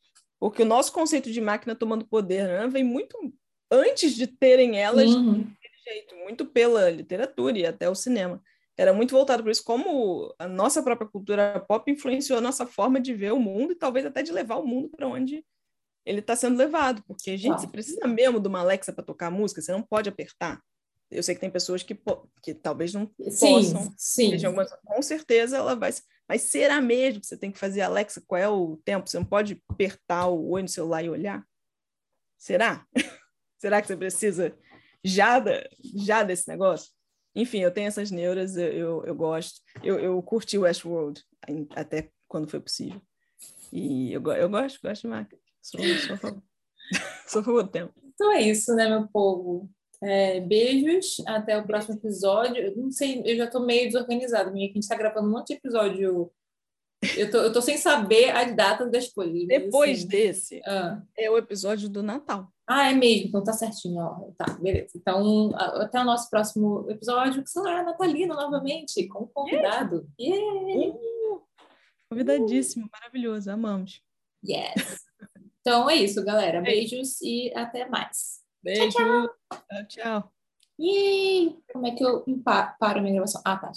Porque 0.40 0.62
o 0.62 0.66
nosso 0.66 0.92
conceito 0.92 1.30
de 1.30 1.40
máquina 1.40 1.76
tomando 1.76 2.04
poder 2.04 2.46
né, 2.46 2.66
vem 2.66 2.82
muito 2.82 3.16
antes 3.70 4.14
de 4.14 4.26
terem 4.26 4.78
elas 4.78 5.10
uhum. 5.10 5.46
jeito, 5.86 6.16
muito 6.16 6.44
pela 6.44 6.90
literatura 6.90 7.58
e 7.58 7.66
até 7.66 7.88
o 7.88 7.94
cinema. 7.94 8.42
Era 8.76 8.92
muito 8.92 9.10
voltado 9.10 9.42
para 9.42 9.50
isso, 9.52 9.64
como 9.64 10.32
a 10.38 10.46
nossa 10.46 10.82
própria 10.82 11.08
cultura 11.08 11.64
pop 11.68 11.90
influenciou 11.90 12.38
a 12.38 12.42
nossa 12.42 12.66
forma 12.66 13.00
de 13.00 13.12
ver 13.12 13.32
o 13.32 13.40
mundo 13.40 13.72
e 13.72 13.76
talvez 13.76 14.06
até 14.06 14.22
de 14.22 14.32
levar 14.32 14.56
o 14.56 14.66
mundo 14.66 14.88
para 14.88 15.08
onde 15.08 15.44
ele 16.08 16.20
está 16.20 16.34
sendo 16.34 16.56
levado, 16.56 17.02
porque, 17.06 17.36
gente, 17.36 17.54
ah. 17.54 17.58
você 17.58 17.66
precisa 17.66 18.06
mesmo 18.08 18.40
de 18.40 18.48
uma 18.48 18.60
Alexa 18.60 18.92
para 18.92 19.04
tocar 19.04 19.30
música, 19.30 19.60
você 19.60 19.72
não 19.72 19.82
pode 19.82 20.08
apertar. 20.08 20.58
Eu 21.10 21.22
sei 21.22 21.34
que 21.34 21.40
tem 21.40 21.50
pessoas 21.50 21.82
que, 21.82 21.98
que 22.42 22.54
talvez 22.54 22.94
não 22.94 23.10
sim, 23.28 23.54
possam. 23.54 23.94
Sim. 23.96 24.44
Algumas, 24.44 24.70
com 24.84 25.02
certeza 25.02 25.58
ela 25.58 25.76
vai. 25.76 25.92
Mas 26.26 26.42
será 26.42 26.80
mesmo 26.80 27.20
que 27.20 27.26
você 27.26 27.36
tem 27.36 27.50
que 27.50 27.58
fazer 27.58 27.82
Alexa? 27.82 28.22
Qual 28.26 28.40
é 28.40 28.48
o 28.48 28.78
tempo? 28.84 29.08
Você 29.08 29.18
não 29.18 29.24
pode 29.24 29.62
apertar 29.68 30.28
o 30.28 30.50
olho 30.50 30.62
no 30.62 30.68
celular 30.68 31.04
e 31.04 31.10
olhar? 31.10 31.44
Será? 32.38 32.86
será 33.58 33.80
que 33.80 33.88
você 33.88 33.96
precisa 33.96 34.56
já, 35.04 35.38
da, 35.38 35.66
já 35.94 36.22
desse 36.22 36.48
negócio? 36.48 36.90
Enfim, 37.34 37.60
eu 37.60 37.70
tenho 37.70 37.88
essas 37.88 38.10
neuras, 38.10 38.56
eu, 38.56 38.72
eu, 38.72 39.04
eu 39.06 39.14
gosto. 39.14 39.60
Eu, 39.82 39.98
eu 39.98 40.22
curti 40.22 40.58
Westworld 40.58 41.22
até 41.74 42.10
quando 42.26 42.50
foi 42.50 42.60
possível. 42.60 43.00
E 43.72 44.12
eu, 44.12 44.22
eu 44.32 44.48
gosto, 44.48 44.80
gosto 44.82 45.02
de 45.02 45.08
máquina. 45.08 45.47
Sou, 45.68 45.80
sou, 45.82 46.14
a 46.14 46.18
favor. 46.18 46.42
sou 47.26 47.40
a 47.42 47.44
favor 47.44 47.62
do 47.62 47.70
tempo. 47.70 47.92
Então 48.02 48.32
é 48.32 48.40
isso, 48.40 48.74
né, 48.74 48.88
meu 48.88 49.06
povo? 49.08 49.68
É, 50.02 50.40
beijos, 50.40 51.16
até 51.26 51.58
o 51.58 51.66
próximo 51.66 51.96
episódio. 51.96 52.74
não 52.74 52.90
sei, 52.90 53.22
eu 53.24 53.36
já 53.36 53.46
tô 53.46 53.60
meio 53.60 53.86
desorganizada, 53.86 54.50
minha, 54.50 54.68
que 54.68 54.78
a 54.78 54.80
gente 54.80 54.88
tá 54.88 54.96
gravando 54.96 55.28
um 55.28 55.32
monte 55.32 55.48
de 55.48 55.54
episódio. 55.54 56.32
Eu 57.16 57.30
tô, 57.30 57.38
eu 57.38 57.52
tô 57.52 57.60
sem 57.60 57.76
saber 57.76 58.30
as 58.30 58.56
datas 58.56 58.90
das 58.90 59.08
coisas. 59.08 59.46
Depois 59.46 59.98
assim. 59.98 60.08
desse, 60.08 60.62
ah. 60.64 61.02
é 61.16 61.30
o 61.30 61.36
episódio 61.36 61.88
do 61.88 62.02
Natal. 62.02 62.50
Ah, 62.66 62.90
é 62.90 62.94
mesmo, 62.94 63.28
então 63.28 63.44
tá 63.44 63.52
certinho, 63.52 64.00
ó. 64.00 64.30
Tá, 64.38 64.54
beleza. 64.54 64.92
Então, 64.96 65.54
até 65.54 66.00
o 66.00 66.04
nosso 66.04 66.30
próximo 66.30 66.86
episódio, 66.88 67.42
que 67.42 67.50
será 67.50 67.82
natalino 67.82 68.34
novamente, 68.34 69.06
com 69.06 69.26
convidado. 69.26 70.08
Yeah. 70.18 70.70
yeah. 70.70 70.94
Uh, 70.96 71.42
convidadíssimo, 72.08 72.88
maravilhoso, 72.90 73.50
amamos. 73.50 74.02
Yes. 74.44 75.07
Então 75.60 75.88
é 75.88 75.96
isso, 75.96 76.24
galera. 76.24 76.60
Beijos 76.60 77.20
e 77.20 77.52
até 77.54 77.88
mais. 77.88 78.40
Beijo. 78.62 78.90
Tchau, 78.90 79.28
tchau. 79.50 79.86
tchau. 79.88 80.32
E 80.78 81.56
como 81.72 81.86
é 81.86 81.90
que 81.90 82.04
eu 82.04 82.24
paro 82.78 83.00
minha 83.00 83.14
gravação? 83.14 83.42
Ah, 83.44 83.56
tá. 83.56 83.72